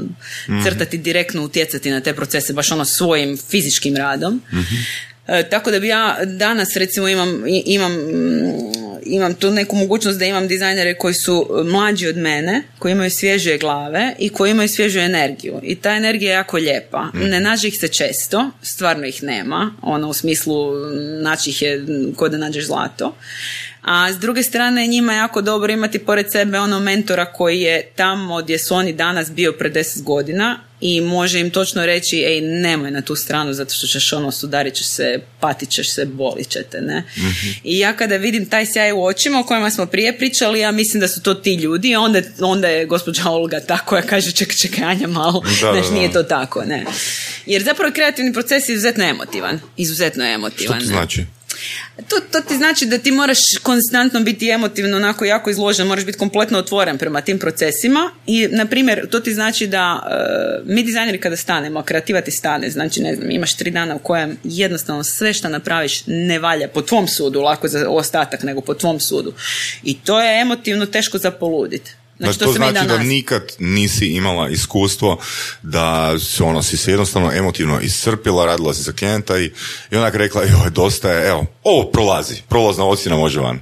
crtati 0.64 0.99
direktno 0.99 1.43
utjecati 1.43 1.91
na 1.91 2.01
te 2.01 2.14
procese 2.14 2.53
baš 2.53 2.73
ono 2.73 2.85
svojim 2.85 3.39
fizičkim 3.51 3.97
radom. 3.97 4.43
E, 5.29 5.49
tako 5.51 5.70
da 5.70 5.81
bi 5.81 5.89
ja 5.89 6.18
danas 6.24 6.77
recimo 6.77 7.09
imam, 7.09 7.45
imam, 7.47 7.93
mm, 7.93 8.77
imam 9.07 9.35
tu 9.35 9.51
neku 9.51 9.77
mogućnost 9.77 10.18
da 10.18 10.24
imam 10.24 10.49
dizajnere 10.49 10.95
koji 10.95 11.14
su 11.14 11.64
mlađi 11.64 12.09
od 12.09 12.16
mene, 12.16 12.62
koji 12.79 12.93
imaju 12.93 13.11
svježije 13.11 13.59
glave 13.59 14.12
i 14.18 14.29
koji 14.29 14.51
imaju 14.51 14.68
svježu 14.68 14.99
energiju. 14.99 15.61
I 15.62 15.74
ta 15.74 15.91
energija 15.91 16.31
je 16.31 16.37
jako 16.37 16.57
lijepa. 16.57 17.07
Ne 17.14 17.41
nađe 17.41 17.68
ih 17.68 17.74
se 17.81 17.89
često, 17.89 18.51
stvarno 18.62 19.07
ih 19.07 19.22
nema, 19.22 19.74
ono 19.83 20.09
u 20.09 20.12
smislu 20.12 20.72
mm, 20.72 21.22
naći 21.22 21.51
ih 21.51 21.62
je 21.62 21.79
mm, 21.79 22.14
ko 22.16 22.29
da 22.29 22.37
nađeš 22.37 22.66
zlato. 22.66 23.16
A 23.83 24.12
s 24.12 24.18
druge 24.18 24.43
strane 24.43 24.87
njima 24.87 25.12
je 25.12 25.16
jako 25.16 25.43
dobro 25.43 25.72
imati 25.72 25.99
pored 25.99 26.27
sebe 26.33 26.59
ono 26.59 26.81
mentora 26.81 27.33
koji 27.33 27.61
je 27.61 27.91
tamo 27.95 28.43
gdje 28.43 28.59
su 28.59 28.74
oni 28.74 28.93
danas 28.93 29.31
bio 29.31 29.53
pred 29.53 29.72
10 29.72 30.03
godina 30.03 30.66
i 30.81 31.01
može 31.01 31.41
im 31.41 31.51
točno 31.51 31.87
reći 31.87 32.16
ej 32.16 32.41
nemoj 32.41 32.91
na 32.91 33.03
tu 33.03 33.16
stranu 33.16 33.53
zato 33.53 33.74
što 33.74 33.87
ćeš 33.87 34.12
ono 34.12 34.33
sudarit 34.33 34.74
ćeš 34.74 34.87
se, 34.87 35.20
patit 35.41 35.68
ćeš 35.70 35.91
se, 35.91 36.05
bolit 36.05 36.49
će 36.49 36.62
te, 36.62 36.81
ne. 36.81 37.03
I 37.64 37.79
ja 37.79 37.97
kada 37.97 38.16
vidim 38.16 38.47
taj 38.47 38.66
sjaj 38.66 38.93
u 38.93 39.05
očima 39.05 39.41
o 39.41 39.43
kojima 39.43 39.70
smo 39.70 39.87
prije 39.87 40.18
pričali, 40.18 40.61
ja 40.61 40.70
mislim 40.70 41.01
da 41.01 41.09
su 41.09 41.22
to 41.22 41.35
ti 41.35 41.55
ljudi, 41.55 41.97
onda, 41.97 42.22
onda 42.41 42.68
je 42.68 42.87
gospođa 42.87 43.31
Olga 43.31 43.61
ta 43.61 43.79
koja 43.79 44.03
kaže 44.03 44.33
čekaj, 44.33 44.57
čekaj, 44.57 44.85
Anja 44.85 45.07
malo, 45.07 45.41
Da, 45.41 45.72
znaš, 45.72 45.89
da, 45.89 45.95
nije 45.95 46.09
da. 46.09 46.14
to 46.14 46.22
tako, 46.22 46.64
ne. 46.64 46.85
Jer 47.47 47.62
zapravo 47.62 47.93
kreativni 47.95 48.33
proces 48.33 48.68
je 48.68 48.72
izuzetno 48.72 49.05
emotivan, 49.05 49.61
izuzetno 49.77 50.24
Što 50.24 50.35
emotivan. 50.35 50.79
to 50.79 50.85
ne. 50.87 50.93
znači? 50.93 51.24
To, 52.09 52.17
to 52.33 52.41
ti 52.41 52.57
znači 52.57 52.87
da 52.87 52.99
ti 52.99 53.11
moraš 53.11 53.39
konstantno 53.63 54.21
biti 54.21 54.51
emotivno 54.51 54.97
onako 54.97 55.25
jako 55.25 55.51
izložen, 55.51 55.87
moraš 55.87 56.05
biti 56.05 56.19
kompletno 56.19 56.59
otvoren 56.59 56.99
prema 56.99 57.21
tim 57.21 57.39
procesima 57.39 58.11
i, 58.27 58.49
na 58.51 58.67
primjer, 58.67 59.09
to 59.11 59.21
ti 59.21 59.35
znači 59.35 59.67
da 59.67 60.03
e, 60.07 60.63
mi 60.65 60.83
dizajneri 60.83 61.21
kada 61.21 61.37
stanemo, 61.37 61.81
a 61.81 61.83
kreativa 61.83 62.21
ti 62.21 62.31
stane, 62.31 62.71
znači 62.71 63.01
ne 63.01 63.15
znam, 63.15 63.31
imaš 63.31 63.57
tri 63.57 63.71
dana 63.71 63.95
u 63.95 63.99
kojem 63.99 64.37
jednostavno 64.45 65.05
sve 65.05 65.33
što 65.33 65.49
napraviš 65.49 66.03
ne 66.07 66.39
valja 66.39 66.69
po 66.69 66.83
tvom 66.83 67.09
sudu, 67.09 67.41
lako 67.41 67.69
za 67.69 67.89
ostatak 67.89 68.43
nego 68.43 68.61
po 68.61 68.75
tvom 68.75 69.01
sudu. 69.01 69.33
I 69.83 69.99
to 70.01 70.21
je 70.21 70.41
emotivno 70.41 70.87
teško 70.87 71.19
za 71.19 71.31
poludit. 71.31 71.97
Znači, 72.19 72.39
to 72.39 72.45
to 72.45 72.53
znači 72.53 72.87
da 72.87 72.99
nikad 72.99 73.43
nisi 73.59 74.07
imala 74.07 74.49
iskustvo 74.49 75.19
da 75.62 76.19
si, 76.19 76.43
ono, 76.43 76.62
si 76.62 76.77
se 76.77 76.91
jednostavno 76.91 77.33
emotivno 77.33 77.81
iscrpila, 77.81 78.47
radila 78.47 78.75
si 78.75 78.83
za 78.83 78.93
klijenta 78.93 79.39
i, 79.39 79.51
i 79.91 79.97
onak 79.97 80.14
rekla, 80.14 80.43
joj, 80.43 80.71
dosta 80.71 81.11
je, 81.11 81.29
evo, 81.29 81.47
ovo 81.64 81.91
prolazi, 81.91 82.43
prolazna 82.49 82.85
ocjena 82.85 83.17
može 83.17 83.41
van. 83.41 83.61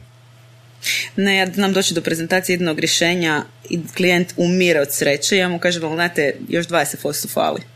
Ne, 1.16 1.36
ja 1.36 1.46
znam 1.54 1.72
doći 1.72 1.94
do 1.94 2.00
prezentacije 2.00 2.54
jednog 2.54 2.78
rješenja 2.78 3.44
i 3.70 3.80
klijent 3.96 4.34
umire 4.36 4.80
od 4.80 4.94
sreće. 4.94 5.36
Ja 5.36 5.48
mu 5.48 5.58
kažem, 5.58 5.94
znate, 5.94 6.36
još 6.48 6.66
20% 6.66 7.28
fali. 7.32 7.73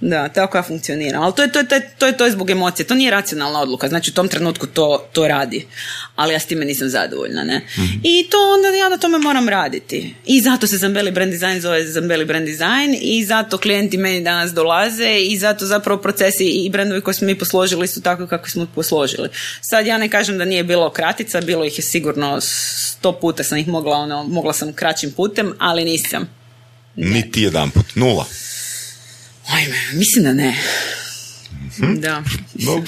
Da, 0.00 0.28
tako 0.28 0.58
ja 0.58 0.62
funkcioniram. 0.62 1.22
Ali 1.22 1.34
to 1.34 1.42
je 1.42 1.52
to, 1.52 1.58
je, 1.58 1.68
to, 1.68 1.74
je, 1.74 1.90
to, 1.98 2.06
je, 2.06 2.16
to 2.16 2.24
je 2.24 2.30
zbog 2.30 2.50
emocije. 2.50 2.86
To 2.86 2.94
nije 2.94 3.10
racionalna 3.10 3.60
odluka. 3.60 3.88
Znači 3.88 4.10
u 4.10 4.14
tom 4.14 4.28
trenutku 4.28 4.66
to, 4.66 5.08
to 5.12 5.28
radi. 5.28 5.66
Ali 6.16 6.32
ja 6.32 6.40
s 6.40 6.46
time 6.46 6.64
nisam 6.64 6.88
zadovoljna. 6.88 7.44
Ne? 7.44 7.66
I 8.02 8.26
to 8.30 8.36
onda 8.54 8.68
ja 8.68 8.88
na 8.88 8.98
tome 8.98 9.18
moram 9.18 9.48
raditi. 9.48 10.14
I 10.26 10.40
zato 10.40 10.66
se 10.66 10.76
Zambeli 10.76 11.10
Brand 11.10 11.32
Design 11.32 11.60
zove 11.60 11.86
Zambeli 11.86 12.24
Brand 12.24 12.46
Design 12.46 12.96
i 13.00 13.24
zato 13.24 13.58
klijenti 13.58 13.96
meni 13.96 14.24
danas 14.24 14.52
dolaze 14.52 15.18
i 15.20 15.38
zato 15.38 15.66
zapravo 15.66 16.00
procesi 16.00 16.44
i 16.44 16.70
brandovi 16.70 17.00
koje 17.00 17.14
smo 17.14 17.26
mi 17.26 17.38
posložili 17.38 17.88
su 17.88 18.02
tako 18.02 18.26
kako 18.26 18.50
smo 18.50 18.62
ih 18.62 18.68
posložili. 18.74 19.28
Sad 19.60 19.86
ja 19.86 19.98
ne 19.98 20.08
kažem 20.08 20.38
da 20.38 20.44
nije 20.44 20.64
bilo 20.64 20.90
kratica, 20.90 21.40
bilo 21.40 21.64
ih 21.64 21.78
je 21.78 21.82
sigurno 21.82 22.40
sto 22.40 23.12
puta 23.12 23.44
sam 23.44 23.58
ih 23.58 23.68
mogla, 23.68 23.96
ono, 23.96 24.24
mogla 24.24 24.52
sam 24.52 24.72
kraćim 24.72 25.12
putem, 25.12 25.52
ali 25.58 25.84
nisam. 25.84 26.28
Niti 26.96 27.42
jedan 27.42 27.70
put, 27.70 27.86
nula. 27.94 28.26
Ajme, 29.50 29.76
mislim 29.92 30.24
da 30.24 30.32
ne. 31.80 31.94
Da, 31.94 32.22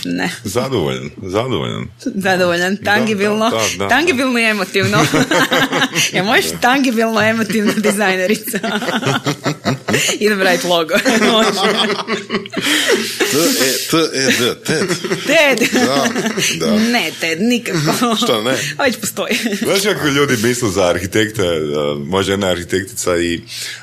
ne. 0.04 0.30
Zadovoljan, 0.44 1.10
zadovoljan. 1.22 1.86
Zadovoljan, 2.04 2.76
tangibilno, 2.76 3.50
da, 3.50 3.56
da, 3.56 3.78
da. 3.78 3.88
tangibilno 3.88 4.38
i 4.38 4.44
emotivno. 4.44 4.98
ja 6.14 6.22
možeš 6.24 6.44
tangibilno 6.60 7.20
emotivna 7.22 7.72
dizajnerica. 7.76 8.58
Idem 10.20 10.42
raditi 10.42 10.66
logo. 10.66 10.94
Može. 11.32 11.72
T, 13.90 13.96
E, 14.14 14.20
E, 14.20 14.54
TED. 14.64 14.88
Ted. 15.26 15.68
Da, 15.72 16.04
da. 16.60 16.76
Ne, 16.78 17.10
Ted, 17.20 17.42
nikako. 17.42 18.16
Što 18.16 18.42
ne? 18.42 18.56
A 18.78 18.84
Već 18.84 18.96
postoji. 18.96 19.34
Znaš 19.62 19.82
kako 19.82 20.08
ljudi 20.08 20.36
misle 20.42 20.70
za 20.70 20.84
arhitekte, 20.84 21.42
a, 21.42 21.50
može 22.06 22.32
jedna 22.32 22.46
arhitektica 22.48 23.16
i 23.18 23.40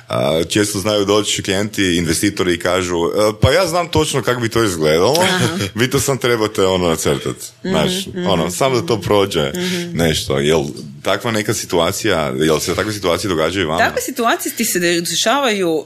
a, 0.07 0.41
često 0.49 0.79
znaju 0.79 1.05
doći 1.05 1.43
klijenti, 1.43 1.95
investitori 1.95 2.53
i 2.53 2.59
kažu, 2.59 2.95
"E, 2.95 3.09
pa 3.41 3.51
ja 3.51 3.67
znam 3.67 3.87
točno 3.87 4.21
kako 4.21 4.41
bi 4.41 4.49
to 4.49 4.63
izgledalo, 4.63 4.98
vi 5.75 5.89
to 5.89 5.99
sam 5.99 6.17
trebate 6.17 6.65
ono 6.65 6.89
nacrtati. 6.89 7.45
Znaš, 7.63 7.91
ono, 8.27 8.51
samo 8.51 8.81
da 8.81 8.87
to 8.87 9.01
prođe 9.01 9.51
nešto. 9.93 10.39
Jel 10.39 10.63
takva 11.03 11.31
neka 11.31 11.53
situacija, 11.53 12.33
jel 12.39 12.59
se 12.59 12.75
takve 12.75 12.93
situacije 12.93 13.29
događaju 13.29 13.67
vama? 13.67 13.85
Takve 13.85 14.01
situacije 14.01 14.55
ti 14.55 14.65
se 14.65 14.79
dešavaju, 14.79 15.69
uh, 15.69 15.85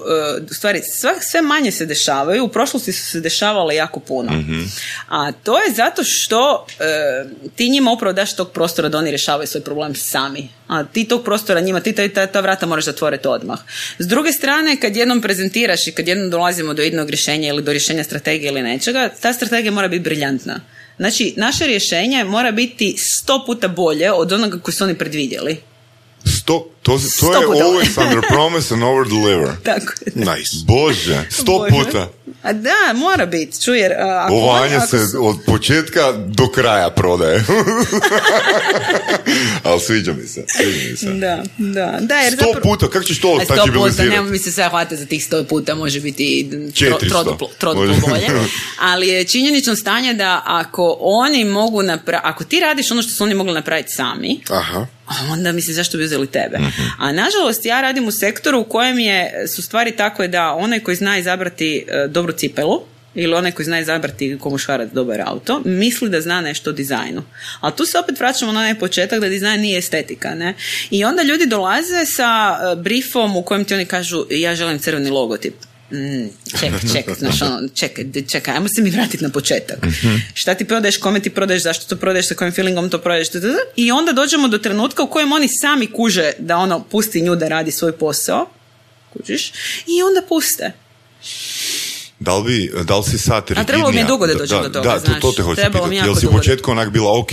u 0.51 0.53
stvari 0.53 0.81
sve, 0.99 1.13
sve 1.31 1.41
manje 1.41 1.71
se 1.71 1.85
dešavaju, 1.85 2.43
u 2.43 2.47
prošlosti 2.47 2.91
su 2.91 3.05
se 3.05 3.19
dešavale 3.19 3.75
jako 3.75 3.99
puno. 3.99 4.43
A 5.09 5.31
to 5.31 5.59
je 5.59 5.73
zato 5.73 6.01
što 6.03 6.65
uh, 6.69 7.31
ti 7.55 7.69
njima 7.69 7.91
upravo 7.91 8.13
daš 8.13 8.35
tog 8.35 8.51
prostora 8.51 8.89
da 8.89 8.97
oni 8.97 9.09
rješavaju 9.09 9.47
svoj 9.47 9.63
problem 9.63 9.95
sami. 9.95 10.49
A 10.67 10.83
ti 10.83 11.05
tog 11.05 11.23
prostora 11.23 11.59
njima, 11.59 11.79
ti 11.79 11.93
ta, 11.93 12.09
ta, 12.09 12.27
ta 12.27 12.39
vrata 12.39 12.65
moraš 12.65 12.85
zatvoriti 12.85 13.27
odmah. 13.27 13.59
S 13.99 14.07
druge 14.07 14.31
strane, 14.31 14.79
kad 14.79 14.95
jednom 14.95 15.21
prezentiraš 15.21 15.87
i 15.87 15.91
kad 15.91 16.07
jednom 16.07 16.29
dolazimo 16.29 16.73
do 16.73 16.81
jednog 16.81 17.09
rješenja 17.09 17.49
ili 17.49 17.63
do 17.63 17.71
rješenja 17.71 18.03
strategije 18.03 18.51
ili 18.51 18.61
nečega, 18.61 19.09
ta 19.21 19.33
strategija 19.33 19.71
mora 19.71 19.87
biti 19.87 20.03
briljantna. 20.03 20.59
Znači, 21.03 21.33
naše 21.37 21.65
rješenje 21.67 22.23
mora 22.23 22.51
biti 22.51 22.95
sto 22.97 23.43
puta 23.45 23.67
bolje 23.67 24.11
od 24.11 24.31
onoga 24.31 24.59
koji 24.59 24.73
su 24.75 24.83
oni 24.83 24.97
predvidjeli. 24.97 25.57
Sto, 26.25 26.67
to, 26.81 26.91
to 26.91 26.99
Sto 26.99 27.33
je 27.33 27.45
puta. 27.47 27.59
always 27.59 28.05
under 28.05 28.21
promise 28.27 28.73
and 28.73 28.83
over 28.83 29.07
deliver. 29.07 29.55
Tako 29.63 29.93
je. 30.05 30.11
Nice. 30.15 30.51
Bože, 30.67 31.27
sto 31.29 31.57
Bože. 31.59 31.69
puta. 31.85 32.09
A 32.43 32.53
da, 32.53 32.93
mora 32.95 33.25
biti. 33.25 33.61
Čuj, 33.61 33.79
jer... 33.79 33.91
a, 33.91 34.23
ako 34.25 34.33
Ovo 34.33 34.51
Anja 34.51 34.77
ako 34.77 34.87
se 34.87 35.17
od 35.19 35.35
početka 35.45 36.11
do 36.11 36.47
kraja 36.47 36.89
prodaje. 36.89 37.43
Ali 39.63 39.79
sviđa 39.79 40.13
mi 40.13 40.27
se, 40.27 40.45
sviđa 40.47 40.89
mi 40.91 40.97
se. 40.97 41.13
Da, 41.13 41.43
da, 41.57 41.97
da, 42.01 42.15
jer 42.15 42.33
Sto 42.33 42.45
zapravo... 42.45 42.63
puta, 42.63 42.89
kako 42.89 43.05
ćeš 43.05 43.21
to 43.21 43.37
A 43.41 43.45
sto 43.45 43.53
puta, 43.53 43.63
tangibilizirati? 43.63 44.15
nemoj 44.15 44.31
mi 44.31 44.37
se 44.37 44.51
sad 44.51 44.69
hvatati 44.69 44.97
za 44.97 45.05
tih 45.05 45.25
sto 45.25 45.43
puta, 45.43 45.75
može 45.75 45.99
biti 45.99 46.23
i 46.23 46.49
tro, 46.49 46.59
400. 46.99 47.09
troduplo, 47.09 47.49
troduplo 47.57 47.87
Može. 47.87 48.01
bolje. 48.09 48.27
Ali 48.79 49.07
je 49.07 49.23
činjenično 49.23 49.75
stanje 49.75 50.13
da 50.13 50.41
ako 50.45 50.97
oni 50.99 51.45
mogu 51.45 51.81
napraviti, 51.81 52.27
ako 52.27 52.43
ti 52.43 52.59
radiš 52.59 52.91
ono 52.91 53.01
što 53.01 53.11
su 53.11 53.23
oni 53.23 53.33
mogli 53.33 53.53
napraviti 53.53 53.91
sami, 53.91 54.41
Aha. 54.49 54.87
A 55.05 55.13
onda 55.31 55.51
misli 55.51 55.73
zašto 55.73 55.97
bi 55.97 56.03
uzeli 56.03 56.27
tebe. 56.27 56.59
A 56.97 57.11
nažalost 57.11 57.65
ja 57.65 57.81
radim 57.81 58.07
u 58.07 58.11
sektoru 58.11 58.59
u 58.59 58.63
kojem 58.63 58.99
je, 58.99 59.47
su 59.47 59.61
stvari 59.61 59.91
takve 59.91 60.27
da 60.27 60.51
onaj 60.51 60.79
koji 60.79 60.95
zna 60.95 61.17
izabrati 61.17 61.85
e, 61.87 62.07
dobru 62.07 62.33
cipelu, 62.33 62.81
ili 63.15 63.33
onaj 63.33 63.51
koji 63.51 63.65
zna 63.65 63.79
izabrati 63.79 64.37
ko 64.41 64.49
muškarac 64.49 64.91
dobar 64.91 65.21
auto, 65.25 65.61
misli 65.65 66.09
da 66.09 66.21
zna 66.21 66.41
nešto 66.41 66.69
o 66.69 66.73
dizajnu. 66.73 67.23
Ali 67.59 67.73
tu 67.75 67.85
se 67.85 67.99
opet 67.99 68.19
vraćamo 68.19 68.51
na 68.51 68.59
onaj 68.59 68.79
početak 68.79 69.19
da 69.19 69.29
dizajn 69.29 69.61
nije 69.61 69.77
estetika. 69.77 70.35
Ne? 70.35 70.53
I 70.91 71.05
onda 71.05 71.23
ljudi 71.23 71.45
dolaze 71.45 72.05
sa 72.05 72.57
e, 72.71 72.75
briefom 72.75 73.37
u 73.37 73.43
kojem 73.43 73.65
ti 73.65 73.73
oni 73.73 73.85
kažu 73.85 74.25
ja 74.29 74.55
želim 74.55 74.79
crveni 74.79 75.09
logotip. 75.09 75.53
Mm, 75.93 76.27
čekaj, 76.51 76.79
čekaj, 76.93 77.13
znaš 77.15 77.41
ono, 77.41 77.67
čekaj, 77.69 78.05
čekaj, 78.23 78.53
ajmo 78.53 78.67
se 78.67 78.81
mi 78.81 78.89
vratiti 78.89 79.23
na 79.23 79.29
početak. 79.31 79.77
Šta 80.33 80.53
ti 80.53 80.65
prodaješ, 80.65 80.97
kome 80.97 81.19
ti 81.19 81.29
prodaješ, 81.29 81.63
zašto 81.63 81.85
to 81.85 81.95
prodaješ, 81.95 82.27
sa 82.27 82.35
kojim 82.35 82.53
feelingom 82.53 82.89
to 82.89 82.97
prodaješ, 82.99 83.29
td. 83.29 83.45
i 83.75 83.91
onda 83.91 84.11
dođemo 84.13 84.47
do 84.47 84.57
trenutka 84.57 85.03
u 85.03 85.09
kojem 85.09 85.31
oni 85.31 85.47
sami 85.51 85.87
kuže 85.87 86.31
da 86.39 86.57
ono 86.57 86.79
pusti 86.81 87.21
nju 87.21 87.35
da 87.35 87.47
radi 87.47 87.71
svoj 87.71 87.91
posao, 87.93 88.49
kužiš, 89.11 89.51
i 89.87 90.03
onda 90.03 90.21
puste. 90.29 90.71
Da 92.19 92.37
li, 92.37 92.43
bi, 92.45 92.83
da 92.83 92.97
li 92.97 93.03
si 93.03 93.17
sad 93.17 93.43
A 93.51 93.63
trebalo 93.63 93.91
mi 93.91 93.97
je 93.97 94.03
dugo 94.05 94.27
da 94.27 94.33
dođem 94.33 94.57
do 94.59 94.69
toga, 94.69 94.81
Da, 94.81 94.95
to, 94.95 95.05
to 95.11 95.11
znaš. 95.21 95.35
te 95.35 95.41
hoću 95.41 95.55
Trebalo 95.55 95.85
mi 95.85 95.89
pitati. 95.89 95.97
jako 95.99 96.07
Jel 96.09 96.15
si 96.15 96.25
u 96.25 96.31
da- 96.31 96.37
početku 96.37 96.71
onak 96.71 96.89
bila 96.89 97.19
ok, 97.19 97.29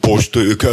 poštuj, 0.00 0.58
k- 0.58 0.66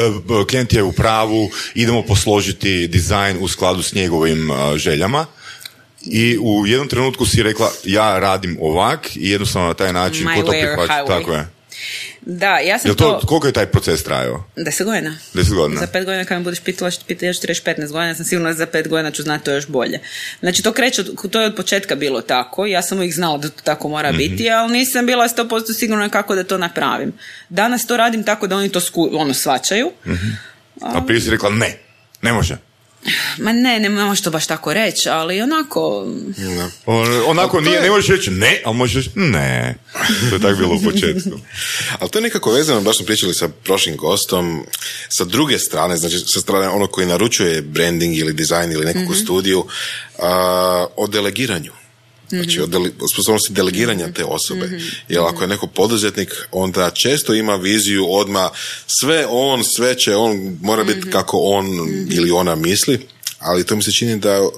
klijent 0.49 0.73
je 0.73 0.83
u 0.83 0.91
pravu, 0.91 1.49
idemo 1.75 2.01
posložiti 2.03 2.87
dizajn 2.87 3.37
u 3.39 3.47
skladu 3.47 3.83
s 3.83 3.93
njegovim 3.93 4.49
željama 4.75 5.25
i 6.01 6.37
u 6.41 6.67
jednom 6.67 6.87
trenutku 6.87 7.25
si 7.25 7.43
rekla 7.43 7.71
ja 7.83 8.19
radim 8.19 8.57
ovak 8.61 9.15
i 9.15 9.29
jednostavno 9.29 9.67
na 9.67 9.73
taj 9.73 9.93
način 9.93 10.27
My 10.27 10.35
ko 10.35 10.45
to 10.45 10.51
prihvaća. 10.51 11.05
Tako 11.07 11.33
je. 11.33 11.47
Da, 12.21 12.57
ja 12.57 12.79
sam 12.79 12.89
Jel 12.89 12.95
to, 12.95 13.19
koliko 13.27 13.47
je 13.47 13.53
taj 13.53 13.65
proces 13.65 14.03
trajao? 14.03 14.43
Deset 14.55 14.85
godina. 14.87 15.17
Deset 15.33 15.53
godina. 15.53 15.79
Za 15.79 15.87
pet 15.87 16.05
godina 16.05 16.25
kad 16.25 16.37
me 16.37 16.43
budeš 16.43 16.59
pitala 16.59 16.91
pita, 17.07 17.25
ja 17.25 17.33
ću 17.33 17.41
ti 17.41 17.47
reći 17.47 17.61
15 17.65 17.91
godina, 17.91 18.15
sam 18.15 18.25
sigurna 18.25 18.53
za 18.53 18.65
pet 18.65 18.87
godina 18.87 19.11
ću 19.11 19.23
znati 19.23 19.45
to 19.45 19.51
još 19.51 19.67
bolje. 19.67 19.99
Znači 20.39 20.63
to 20.63 20.71
kreće, 20.73 21.03
to 21.31 21.41
je 21.41 21.47
od 21.47 21.55
početka 21.55 21.95
bilo 21.95 22.21
tako, 22.21 22.65
ja 22.65 22.81
sam 22.81 22.97
uvijek 22.97 23.13
znala 23.13 23.37
da 23.37 23.49
to 23.49 23.61
tako 23.63 23.89
mora 23.89 24.09
Mhm. 24.09 24.17
biti, 24.17 24.49
ali 24.49 24.71
nisam 24.71 25.05
bila 25.05 25.27
100% 25.27 25.73
sigurna 25.73 26.09
kako 26.09 26.35
da 26.35 26.43
to 26.43 26.57
napravim. 26.57 27.13
Danas 27.49 27.87
to 27.87 27.97
radim 27.97 28.23
tako 28.23 28.47
da 28.47 28.55
oni 28.55 28.69
to 28.69 28.79
sku, 28.79 29.09
ono 29.13 29.33
svačaju. 29.33 29.91
A 30.81 31.01
prije 31.05 31.21
si 31.21 31.29
rekla 31.29 31.49
ne, 31.49 31.77
ne 32.21 32.33
može. 32.33 32.57
Ma 33.37 33.53
ne, 33.53 33.79
ne 33.79 33.89
možeš 33.89 34.23
to 34.23 34.31
baš 34.31 34.47
tako 34.47 34.73
reći, 34.73 35.09
ali 35.09 35.41
onako, 35.41 36.07
Onako, 37.27 37.57
Ali 37.57 37.65
to 37.65 37.69
nije, 37.69 37.75
je- 37.75 37.81
ne 37.81 37.89
možeš 37.89 38.07
reći 38.09 38.31
ne, 38.31 38.61
ali 38.65 38.75
možeš 38.77 38.95
reći 38.95 39.09
ne. 39.15 39.75
To 40.29 40.35
je 40.35 40.41
tako 40.41 40.55
bilo 40.55 40.75
u 40.75 40.83
početku. 40.83 41.29
Ali 41.99 42.09
to 42.09 42.17
je 42.19 42.23
nekako 42.23 42.51
vezano, 42.51 42.81
baš 42.81 42.97
smo 42.97 43.05
pričali 43.05 43.33
sa 43.33 43.49
prošlim 43.49 43.97
gostom, 43.97 44.65
sa 45.09 45.23
druge 45.23 45.59
strane, 45.59 45.97
znači 45.97 46.19
sa 46.19 46.41
strane 46.41 46.69
ono 46.69 46.87
koji 46.87 47.07
naručuje 47.07 47.61
branding 47.61 48.17
ili 48.17 48.33
dizajn 48.33 48.71
ili 48.71 48.85
nekakvu 48.85 49.15
studiju, 49.15 49.65
a, 50.19 50.31
o 50.95 51.07
delegiranju. 51.07 51.71
Znači, 52.29 52.61
o, 52.61 52.67
dele, 52.67 52.89
o 53.01 53.07
sposobnosti 53.07 53.53
delegiranja 53.53 54.11
te 54.11 54.23
osobe. 54.25 54.69
Jer 55.09 55.19
ako 55.19 55.43
je 55.43 55.47
neko 55.47 55.67
poduzetnik, 55.67 56.47
onda 56.51 56.89
često 56.89 57.33
ima 57.33 57.55
viziju 57.55 58.05
odma 58.09 58.51
sve 58.99 59.25
on, 59.29 59.63
sve 59.63 59.97
će 59.97 60.15
on, 60.15 60.57
mora 60.61 60.83
biti 60.83 61.09
kako 61.09 61.37
on 61.37 61.65
ili 62.11 62.31
ona 62.31 62.55
misli, 62.55 63.07
ali 63.39 63.65
to 63.65 63.75
mi 63.75 63.83
se 63.83 63.91
čini 63.91 64.19
da 64.19 64.49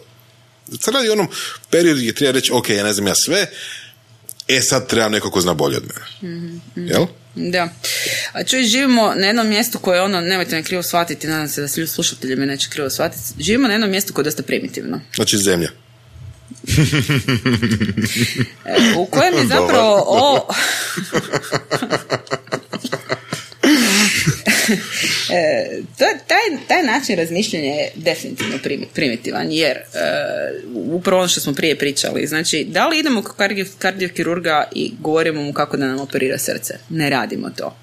sad 0.79 0.93
radi 0.93 1.09
o 1.09 1.13
onom 1.13 1.27
periodu 1.69 1.99
gdje 1.99 2.13
treba 2.13 2.31
reći, 2.31 2.51
ok, 2.53 2.69
ja 2.69 2.83
ne 2.83 2.93
znam 2.93 3.07
ja 3.07 3.13
sve, 3.25 3.47
e 4.47 4.61
sad 4.61 4.87
trebam 4.87 5.11
neko 5.11 5.31
ko 5.31 5.41
zna 5.41 5.53
bolje 5.53 5.77
od 5.77 5.83
mene. 5.83 6.59
Jel? 6.75 7.05
da. 7.35 7.69
A 8.33 8.43
čuj, 8.43 8.63
živimo 8.63 9.13
na 9.15 9.27
jednom 9.27 9.47
mjestu 9.47 9.79
koje 9.79 9.97
je 9.97 10.01
ono, 10.01 10.21
nemojte 10.21 10.55
me 10.55 10.63
krivo 10.63 10.83
shvatiti, 10.83 11.27
nadam 11.27 11.47
se 11.47 11.61
da 11.61 11.67
svi 11.67 11.87
slušatelji 11.87 12.35
me 12.35 12.45
neće 12.45 12.69
krivo 12.69 12.89
shvatiti, 12.89 13.23
živimo 13.39 13.67
na 13.67 13.73
jednom 13.73 13.89
mjestu 13.89 14.13
koje 14.13 14.23
je 14.23 14.25
dosta 14.25 14.43
primitivno. 14.43 15.01
Znači 15.15 15.37
zemlja. 15.37 15.69
E, 18.65 18.93
u 18.97 19.05
kojem 19.05 19.33
je 19.37 19.47
zapravo 19.47 20.03
o... 20.07 20.47
E, 25.29 25.81
to, 25.97 26.05
taj, 26.27 26.67
taj 26.67 26.83
način 26.83 27.17
razmišljanja 27.17 27.73
je 27.73 27.91
definitivno 27.95 28.57
primi- 28.63 28.87
primitivan, 28.93 29.51
jer 29.51 29.77
e, 29.77 29.81
upravo 30.73 31.19
ono 31.19 31.27
što 31.27 31.41
smo 31.41 31.53
prije 31.53 31.77
pričali, 31.77 32.27
znači, 32.27 32.65
da 32.69 32.87
li 32.87 32.99
idemo 32.99 33.21
kod 33.21 33.35
kardio, 33.35 33.65
kardiokirurga 33.77 34.63
i 34.75 34.91
govorimo 34.99 35.41
mu 35.41 35.53
kako 35.53 35.77
da 35.77 35.87
nam 35.87 35.99
operira 35.99 36.37
srce? 36.37 36.73
Ne 36.89 37.09
radimo 37.09 37.49
to. 37.49 37.75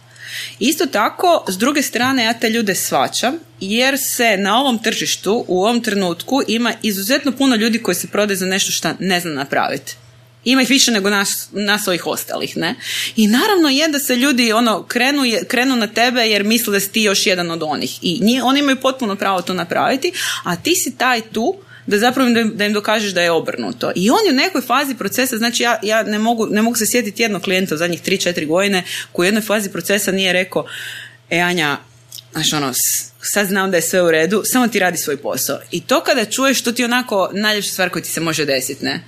Isto 0.58 0.86
tako, 0.86 1.44
s 1.48 1.58
druge 1.58 1.82
strane, 1.82 2.24
ja 2.24 2.32
te 2.32 2.50
ljude 2.50 2.74
svačam, 2.74 3.34
jer 3.60 3.98
se 3.98 4.36
na 4.36 4.60
ovom 4.60 4.82
tržištu 4.82 5.44
u 5.48 5.62
ovom 5.62 5.80
trenutku 5.82 6.40
ima 6.48 6.72
izuzetno 6.82 7.32
puno 7.32 7.56
ljudi 7.56 7.82
koji 7.82 7.94
se 7.94 8.06
prode 8.06 8.36
za 8.36 8.46
nešto 8.46 8.72
što 8.72 8.88
ne 8.98 9.20
zna 9.20 9.32
napraviti. 9.32 9.96
Ima 10.44 10.62
ih 10.62 10.68
više 10.68 10.90
nego 10.90 11.10
nas, 11.10 11.48
nas 11.52 11.88
ovih 11.88 12.06
ostalih, 12.06 12.56
ne? 12.56 12.74
I 13.16 13.26
naravno 13.26 13.68
je 13.68 13.88
da 13.88 13.98
se 13.98 14.16
ljudi 14.16 14.52
ono 14.52 14.82
krenu, 14.82 15.22
krenu 15.48 15.76
na 15.76 15.86
tebe 15.86 16.20
jer 16.20 16.44
misle 16.44 16.72
da 16.72 16.80
si 16.80 16.92
ti 16.92 17.02
još 17.02 17.26
jedan 17.26 17.50
od 17.50 17.62
onih. 17.62 17.98
I 18.02 18.18
nji- 18.22 18.40
oni 18.44 18.60
imaju 18.60 18.80
potpuno 18.80 19.16
pravo 19.16 19.42
to 19.42 19.54
napraviti, 19.54 20.12
a 20.44 20.56
ti 20.56 20.74
si 20.84 20.96
taj 20.98 21.20
tu 21.20 21.54
da 21.88 21.98
zapravo 21.98 22.28
im, 22.28 22.52
da 22.54 22.64
im 22.64 22.72
dokažeš 22.72 23.12
da 23.12 23.22
je 23.22 23.30
obrnuto. 23.30 23.92
I 23.94 24.10
on 24.10 24.18
je 24.26 24.32
u 24.32 24.36
nekoj 24.36 24.60
fazi 24.60 24.94
procesa, 24.94 25.36
znači 25.36 25.62
ja, 25.62 25.78
ja 25.82 26.02
ne, 26.02 26.18
mogu, 26.18 26.46
ne 26.50 26.62
mogu 26.62 26.76
se 26.76 26.86
sjetiti 26.86 27.22
jednog 27.22 27.42
klijenta 27.42 27.74
u 27.74 27.78
zadnjih 27.78 28.02
3-4 28.02 28.46
godine 28.46 28.82
koji 29.12 29.24
u 29.24 29.28
jednoj 29.28 29.42
fazi 29.42 29.70
procesa 29.70 30.12
nije 30.12 30.32
rekao 30.32 30.66
e 31.30 31.38
Anja, 31.40 31.78
znaš 32.32 32.52
ono, 32.52 32.72
sad 33.20 33.46
znam 33.46 33.70
da 33.70 33.76
je 33.76 33.82
sve 33.82 34.02
u 34.02 34.10
redu, 34.10 34.42
samo 34.44 34.68
ti 34.68 34.78
radi 34.78 34.96
svoj 34.96 35.16
posao. 35.16 35.58
I 35.70 35.80
to 35.80 36.00
kada 36.00 36.24
čuješ, 36.24 36.62
to 36.62 36.72
ti 36.72 36.82
je 36.82 36.86
onako 36.86 37.30
najljepša 37.32 37.70
stvar 37.70 37.90
koja 37.90 38.02
ti 38.02 38.10
se 38.10 38.20
može 38.20 38.44
desiti, 38.44 38.84
ne? 38.84 39.04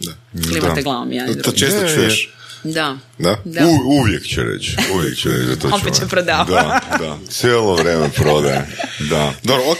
Da. 0.00 0.12
Klimate 0.48 0.74
Da. 0.74 0.82
glavom, 0.82 1.12
ja 1.12 1.26
To 1.42 1.52
često 1.52 1.80
Je, 1.84 1.90
je. 1.90 1.94
čuješ. 1.94 2.30
Da. 2.64 2.98
Da? 3.18 3.36
Da. 3.44 3.66
U, 3.66 3.98
uvijek 4.00 4.22
će 4.22 4.42
reći, 4.42 4.76
uvijek 4.94 5.18
će 5.18 5.28
reći 5.28 5.46
da 5.46 5.56
to 5.56 5.68
Opet 5.68 5.94
će 5.94 6.06
prodavati. 6.08 6.50
Da, 6.50 6.80
da, 6.98 7.18
cijelo 7.28 7.74
vrijeme 7.74 8.10
prodaje. 8.16 8.66
Da. 9.10 9.34
Dobro, 9.42 9.72
ok. 9.72 9.78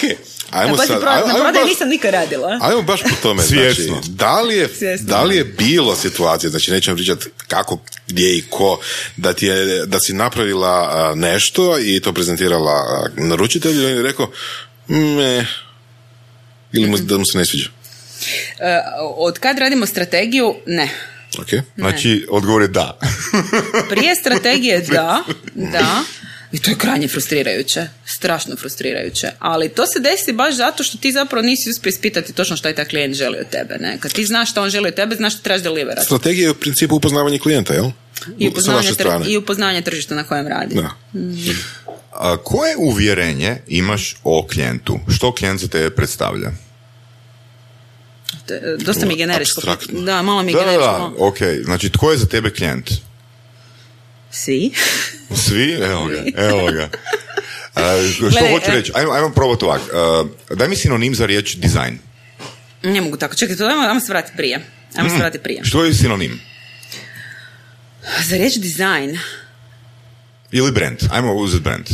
Ajmo 0.50 0.74
A 0.74 0.76
pa 0.76 0.86
sad. 0.86 1.00
pro, 1.00 1.10
ajmo, 1.10 1.26
na 1.26 1.32
ajmo 1.32 1.44
prodaju 1.44 1.64
baš- 1.64 1.70
nisam 1.70 1.88
nikad 1.88 2.10
radila. 2.10 2.58
Ajmo 2.62 2.82
baš 2.82 3.02
po 3.02 3.14
tome. 3.22 3.42
Svjesno. 3.42 3.84
Znači, 3.84 4.08
da 4.10 4.40
li, 4.40 4.56
je, 4.56 4.68
Svjesno. 4.68 5.06
da 5.06 5.22
li 5.22 5.36
je 5.36 5.44
bilo 5.44 5.96
situacije, 5.96 6.50
znači 6.50 6.70
nećemo 6.70 6.96
pričati 6.96 7.26
kako, 7.48 7.78
gdje 8.06 8.38
i 8.38 8.42
ko, 8.50 8.80
da, 9.16 9.32
ti 9.32 9.46
je, 9.46 9.86
da 9.86 9.98
si 10.00 10.12
napravila 10.12 10.88
a, 10.92 11.14
nešto 11.14 11.78
i 11.78 12.00
to 12.00 12.12
prezentirala 12.12 12.72
a, 12.72 13.06
naručitelju 13.16 13.82
i 13.82 13.86
on 13.86 13.92
je 13.92 14.02
rekao, 14.02 14.30
ne, 14.88 15.46
ili 16.72 16.86
mu, 16.90 16.98
da 16.98 17.18
mu 17.18 17.24
se 17.32 17.38
ne 17.38 17.46
sviđa. 17.46 17.68
E, 18.58 18.78
od 19.16 19.38
kad 19.38 19.58
radimo 19.58 19.86
strategiju? 19.86 20.54
Ne. 20.66 20.88
Ok? 21.38 21.48
Znači, 21.76 22.26
odgovor 22.30 22.62
je 22.62 22.68
da. 22.68 22.98
Prije 23.90 24.14
strategije 24.14 24.80
da, 24.92 25.22
da. 25.54 26.02
I 26.52 26.58
to 26.58 26.70
je 26.70 26.76
krajnje 26.78 27.08
frustrirajuće. 27.08 27.86
Strašno 28.06 28.56
frustrirajuće. 28.56 29.30
Ali 29.38 29.68
to 29.68 29.86
se 29.86 30.00
desi 30.00 30.32
baš 30.32 30.54
zato 30.54 30.82
što 30.82 30.98
ti 30.98 31.12
zapravo 31.12 31.46
nisi 31.46 31.70
uspio 31.70 31.90
ispitati 31.90 32.32
točno 32.32 32.56
što 32.56 32.68
je 32.68 32.74
taj 32.74 32.84
klijent 32.84 33.14
želi 33.14 33.38
od 33.40 33.48
tebe. 33.50 33.76
Ne? 33.80 33.98
Kad 34.00 34.12
ti 34.12 34.24
znaš 34.24 34.50
što 34.50 34.62
on 34.62 34.70
želi 34.70 34.88
od 34.88 34.94
tebe, 34.94 35.16
znaš 35.16 35.32
što 35.32 35.42
trebaš 35.42 35.62
deliverati. 35.62 36.06
Strategija 36.06 36.44
je 36.44 36.50
u 36.50 36.54
principu 36.54 36.96
upoznavanje 36.96 37.38
klijenta, 37.38 37.74
jel? 37.74 37.90
I 38.38 38.48
upoznavanje, 38.48 38.88
tr-. 38.88 39.30
I 39.30 39.36
upoznavanje 39.36 39.82
tržišta 39.82 40.14
na 40.14 40.24
kojem 40.24 40.46
radi. 40.46 40.74
Da. 40.74 40.90
A 42.12 42.36
koje 42.36 42.76
uvjerenje 42.76 43.56
imaš 43.66 44.16
o 44.24 44.46
klijentu? 44.46 44.98
Što 45.16 45.34
klijent 45.34 45.60
za 45.60 45.68
tebe 45.68 45.90
predstavlja? 45.90 46.50
Dosta 48.78 49.06
mi 49.06 49.16
generičko. 49.16 49.60
Da, 49.88 50.22
malo 50.22 50.42
mi 50.42 50.52
je 50.52 50.54
Da, 50.54 50.58
da, 50.58 50.64
generičko. 50.64 51.14
da, 51.18 51.24
ok. 51.24 51.64
Znači, 51.64 51.90
tko 51.90 52.10
je 52.10 52.18
za 52.18 52.26
tebe 52.26 52.50
klijent? 52.50 52.90
Svi. 54.30 54.70
Svi? 55.46 55.72
Evo 55.72 56.06
ga, 56.06 56.22
evo 56.36 56.72
ga. 56.72 56.88
A, 57.74 57.82
što 58.16 58.46
hoću 58.52 58.70
e- 58.70 58.74
reći? 58.74 58.92
Ajmo, 58.94 59.12
ajmo 59.12 59.30
probati 59.30 59.64
ovak. 59.64 59.80
A, 59.94 60.24
daj 60.54 60.68
mi 60.68 60.76
sinonim 60.76 61.14
za 61.14 61.26
riječ 61.26 61.54
dizajn. 61.54 61.98
Ne 62.82 63.00
mogu 63.00 63.16
tako. 63.16 63.34
Čekaj, 63.34 63.56
to 63.56 63.66
ajmo, 63.66 63.82
ajmo 63.82 64.00
se 64.00 64.12
vratiti 64.12 64.36
prije. 64.36 64.60
Ajmo 64.96 65.10
se 65.10 65.16
vratiti 65.16 65.42
prije. 65.42 65.64
Što 65.64 65.84
je 65.84 65.94
sinonim? 65.94 66.40
Za 68.28 68.36
riječ 68.36 68.54
dizajn, 68.56 69.18
Ili 70.52 70.72
brand. 70.72 70.98
Ajmo 71.10 71.34
uzeti 71.34 71.62
brand. 71.62 71.86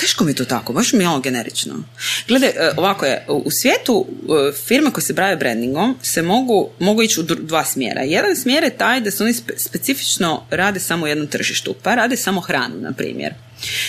Teško 0.00 0.24
mi 0.24 0.30
je 0.30 0.34
to 0.34 0.44
tako, 0.44 0.72
baš 0.72 0.92
mi 0.92 1.04
je 1.04 1.08
ovo 1.08 1.20
generično. 1.20 1.74
Gledaj, 2.28 2.48
e, 2.48 2.72
ovako 2.76 3.06
je, 3.06 3.24
u 3.28 3.50
svijetu 3.62 4.06
e, 4.08 4.52
firme 4.52 4.90
koje 4.90 5.04
se 5.04 5.12
bave 5.12 5.36
brandingom 5.36 5.98
se 6.02 6.22
mogu, 6.22 6.70
mogu 6.78 7.02
ići 7.02 7.20
u 7.20 7.22
dva 7.22 7.64
smjera. 7.64 8.02
Jedan 8.02 8.36
smjer 8.36 8.64
je 8.64 8.76
taj 8.76 9.00
da 9.00 9.10
se 9.10 9.24
oni 9.24 9.32
spe- 9.32 9.58
specifično 9.68 10.46
rade 10.50 10.80
samo 10.80 11.04
u 11.04 11.08
jednom 11.08 11.26
tržištu, 11.26 11.74
pa 11.82 11.94
rade 11.94 12.16
samo 12.16 12.40
hranu, 12.40 12.80
na 12.80 12.92
primjer. 12.92 13.34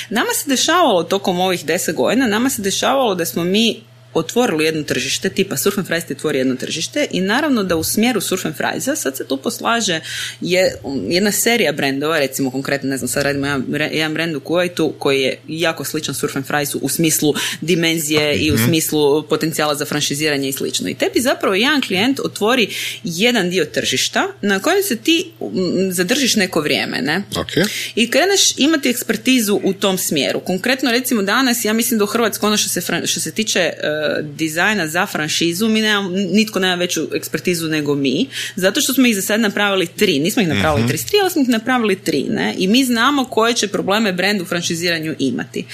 Nama 0.09 0.29
se 0.33 0.49
dešavalo 0.49 1.03
tokom 1.03 1.39
ovih 1.39 1.65
deset 1.65 1.95
godina, 1.95 2.27
nama 2.27 2.49
se 2.49 2.61
dešavalo 2.61 3.15
da 3.15 3.25
smo 3.25 3.43
mi 3.43 3.83
otvorili 4.13 4.65
jedno 4.65 4.83
tržište, 4.83 5.29
tipa 5.29 5.57
Surf 5.57 5.77
and 5.77 5.87
Fries 5.87 6.05
ti 6.05 6.13
otvori 6.13 6.37
jedno 6.37 6.55
tržište 6.55 7.07
i 7.11 7.21
naravno 7.21 7.63
da 7.63 7.75
u 7.75 7.83
smjeru 7.83 8.21
Surf 8.21 8.45
and 8.45 8.55
Friesa 8.55 8.95
sad 8.95 9.17
se 9.17 9.27
tu 9.27 9.37
poslaže 9.37 9.99
je, 10.41 10.75
jedna 11.09 11.31
serija 11.31 11.71
brendova, 11.71 12.19
recimo 12.19 12.51
konkretno, 12.51 12.89
ne 12.89 12.97
znam, 12.97 13.07
sad 13.07 13.23
radimo 13.23 13.45
jedan, 13.45 13.65
bre- 13.67 13.89
jedan 13.91 14.13
brend 14.13 14.35
u 14.35 14.39
Kuwaitu 14.39 14.91
koji 14.99 15.21
je 15.21 15.39
jako 15.47 15.83
sličan 15.83 16.15
Surf 16.15 16.35
and 16.35 16.45
Friesu 16.45 16.79
u 16.81 16.89
smislu 16.89 17.33
dimenzije 17.61 18.35
i 18.35 18.51
u 18.51 18.57
smislu 18.57 19.23
potencijala 19.23 19.75
za 19.75 19.85
franšiziranje 19.85 20.49
i 20.49 20.53
slično. 20.53 20.89
I 20.89 20.95
tebi 20.95 21.21
zapravo 21.21 21.55
jedan 21.55 21.81
klijent 21.81 22.19
otvori 22.19 22.69
jedan 23.03 23.49
dio 23.49 23.65
tržišta 23.65 24.27
na 24.41 24.59
kojem 24.59 24.83
se 24.83 24.95
ti 24.95 25.31
mm, 25.41 25.91
zadržiš 25.91 26.35
neko 26.35 26.61
vrijeme, 26.61 27.01
ne? 27.01 27.23
Ok. 27.37 27.51
I 27.95 28.11
kreneš 28.11 28.57
imati 28.57 28.89
ekspertizu 28.89 29.59
u 29.63 29.73
tom 29.73 29.97
smjeru. 29.97 30.39
Konkretno 30.39 30.91
recimo 30.91 31.21
danas, 31.21 31.65
ja 31.65 31.73
mislim 31.73 31.97
da 31.97 32.03
u 32.03 32.07
Hrvatskoj 32.07 32.47
ono 32.47 32.57
što 32.57 32.69
se, 32.69 32.81
što 33.05 33.19
se 33.19 33.31
tiče 33.31 33.59
e, 33.59 33.73
dizajna 34.21 34.87
za 34.87 35.05
franšizu, 35.05 35.69
mi 35.69 35.81
nemam, 35.81 36.13
nitko 36.13 36.59
nema 36.59 36.75
veću 36.75 37.07
ekspertizu 37.13 37.67
nego 37.67 37.95
mi, 37.95 38.27
zato 38.55 38.81
što 38.81 38.93
smo 38.93 39.07
ih 39.07 39.15
za 39.15 39.21
sad 39.21 39.39
napravili 39.39 39.87
tri, 39.87 40.19
nismo 40.19 40.41
ih 40.41 40.47
napravili 40.47 40.79
Mhm. 40.79 40.89
33, 40.89 41.21
ali 41.21 41.31
smo 41.31 41.41
ih 41.41 41.49
napravili 41.49 41.95
tri, 41.95 42.23
ne? 42.29 42.55
I 42.57 42.67
mi 42.67 42.85
znamo 42.85 43.25
koje 43.25 43.53
će 43.53 43.67
probleme 43.67 44.13
brand 44.13 44.41
u 44.41 44.45
franšiziranju 44.45 45.15
imati. 45.19 45.65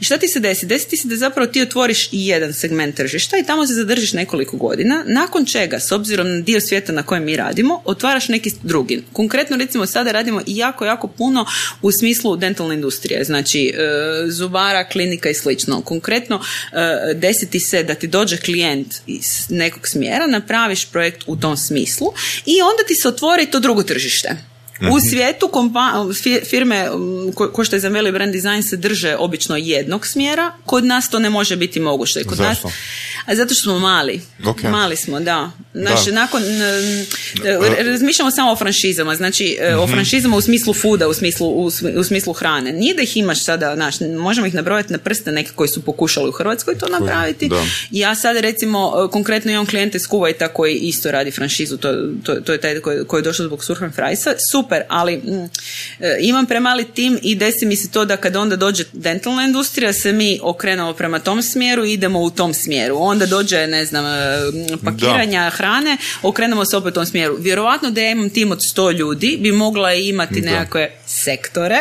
I 0.00 0.04
šta 0.04 0.18
ti 0.18 0.28
se 0.28 0.40
desi? 0.40 0.66
Desi 0.66 0.88
ti 0.88 0.96
se 0.96 1.08
da 1.08 1.16
zapravo 1.16 1.46
ti 1.46 1.62
otvoriš 1.62 2.08
i 2.12 2.26
jedan 2.26 2.52
segment 2.52 2.96
tržišta 2.96 3.38
i 3.38 3.44
tamo 3.44 3.66
se 3.66 3.72
zadržiš 3.74 4.12
nekoliko 4.12 4.56
godina, 4.56 5.04
nakon 5.06 5.46
čega, 5.46 5.80
s 5.80 5.92
obzirom 5.92 6.28
na 6.28 6.40
dio 6.40 6.60
svijeta 6.60 6.92
na 6.92 7.02
kojem 7.02 7.24
mi 7.24 7.36
radimo, 7.36 7.82
otvaraš 7.84 8.28
neki 8.28 8.52
drugi. 8.62 9.02
Konkretno, 9.12 9.56
recimo, 9.56 9.86
sada 9.86 10.12
radimo 10.12 10.40
jako, 10.46 10.84
jako 10.84 11.08
puno 11.08 11.46
u 11.82 11.92
smislu 11.92 12.36
dentalne 12.36 12.74
industrije, 12.74 13.24
znači 13.24 13.68
e, 13.68 14.30
zubara, 14.30 14.88
klinika 14.88 15.30
i 15.30 15.34
slično. 15.34 15.80
Konkretno, 15.80 16.40
e, 16.72 17.14
desi 17.14 17.50
ti 17.50 17.60
se 17.70 17.82
da 17.82 17.94
ti 17.94 18.06
dođe 18.06 18.36
klijent 18.36 18.94
iz 19.06 19.24
nekog 19.48 19.82
smjera, 19.88 20.26
napraviš 20.26 20.86
projekt 20.86 21.22
u 21.26 21.36
tom 21.36 21.56
smislu 21.56 22.12
i 22.46 22.62
onda 22.62 22.82
ti 22.86 22.94
se 23.02 23.08
otvori 23.08 23.46
to 23.46 23.60
drugo 23.60 23.82
tržište. 23.82 24.36
U 24.82 25.00
svijetu 25.10 25.46
kompa- 25.48 26.12
fi- 26.14 26.44
firme 26.44 26.90
um, 26.90 27.32
ko, 27.32 27.48
ko 27.48 27.64
što 27.64 27.76
je 27.76 27.80
zameli 27.80 28.12
brand 28.12 28.32
design 28.32 28.62
se 28.62 28.76
drže 28.76 29.16
obično 29.16 29.56
jednog 29.56 30.06
smjera, 30.06 30.52
kod 30.64 30.84
nas 30.84 31.10
to 31.10 31.18
ne 31.18 31.30
može 31.30 31.56
biti 31.56 31.80
moguće. 31.80 32.24
Kod 32.24 32.36
Zašto? 32.38 32.68
nas, 32.68 32.76
a 33.26 33.34
zato 33.36 33.54
što 33.54 33.62
smo 33.62 33.78
mali. 33.78 34.20
Ok. 34.46 34.62
Mali 34.62 34.96
smo, 34.96 35.20
da. 35.20 35.50
Znači, 35.74 36.10
Da. 36.10 36.14
nakon, 36.14 36.42
mm, 36.42 37.00
e, 37.44 37.82
razmišljamo 37.82 38.30
samo 38.30 38.52
o 38.52 38.56
franšizama, 38.56 39.16
znači 39.16 39.58
e, 39.60 39.76
o 39.76 39.86
franšizama 39.86 40.36
u 40.36 40.40
smislu 40.40 40.74
fuda, 40.74 41.08
u 41.08 41.14
smislu, 41.14 41.48
u, 41.48 41.70
smi- 41.70 41.98
u 41.98 42.04
smislu 42.04 42.32
hrane. 42.32 42.72
Nije 42.72 42.94
da 42.94 43.02
ih 43.02 43.16
imaš 43.16 43.44
sada, 43.44 43.74
znaš, 43.74 43.94
možemo 44.18 44.46
ih 44.46 44.54
nabrojati 44.54 44.92
na 44.92 44.98
prste 44.98 45.32
neke 45.32 45.50
koji 45.54 45.68
su 45.68 45.82
pokušali 45.82 46.28
u 46.28 46.32
Hrvatskoj 46.32 46.74
to 46.74 46.86
napraviti. 46.88 47.48
da. 47.48 47.64
Ja 47.90 48.14
sad 48.14 48.36
recimo 48.36 48.92
e, 49.08 49.10
konkretno 49.10 49.50
imam 49.50 49.66
klijente 49.66 49.96
iz 49.96 50.06
Kuvajta 50.06 50.48
koji 50.48 50.74
isto 50.74 51.10
radi 51.10 51.30
franšizu, 51.30 51.76
to, 51.76 51.88
to, 52.22 52.34
to 52.34 52.52
je 52.52 52.60
taj 52.60 52.80
koji, 52.80 53.04
koji 53.04 53.18
je 53.18 53.24
došao 53.24 53.46
zbog 53.46 53.64
Surf 53.64 53.82
and 53.82 53.94
Friesa, 53.94 54.34
super, 54.68 54.82
ali 54.88 55.16
mm, 55.16 55.44
e, 56.00 56.16
imam 56.20 56.46
premali 56.46 56.84
tim 56.86 57.18
i 57.22 57.34
desi 57.34 57.66
mi 57.66 57.76
se 57.76 57.88
to 57.88 58.04
da 58.04 58.16
kad 58.16 58.36
onda 58.36 58.56
dođe 58.56 58.84
dentalna 58.92 59.44
industrija 59.44 59.92
se 59.92 60.12
mi 60.12 60.38
okrenemo 60.42 60.92
prema 60.92 61.18
tom 61.18 61.42
smjeru 61.42 61.84
i 61.84 61.92
idemo 61.92 62.20
u 62.20 62.30
tom 62.30 62.54
smjeru. 62.54 62.96
Onda 62.98 63.26
dođe, 63.26 63.66
ne 63.66 63.84
znam, 63.84 64.04
e, 64.06 64.38
pakiranja 64.84 65.50
hrane, 65.50 65.96
okrenemo 66.22 66.64
se 66.64 66.76
opet 66.76 66.88
u 66.88 66.94
tom 66.94 67.06
smjeru. 67.06 67.36
Vjerovatno 67.36 67.90
da 67.90 68.00
ja 68.00 68.10
imam 68.10 68.30
tim 68.30 68.52
od 68.52 68.58
100 68.66 68.92
ljudi 68.92 69.38
bi 69.40 69.52
mogla 69.52 69.94
imati 69.94 70.40
nekakve 70.42 70.90
sektore 71.06 71.78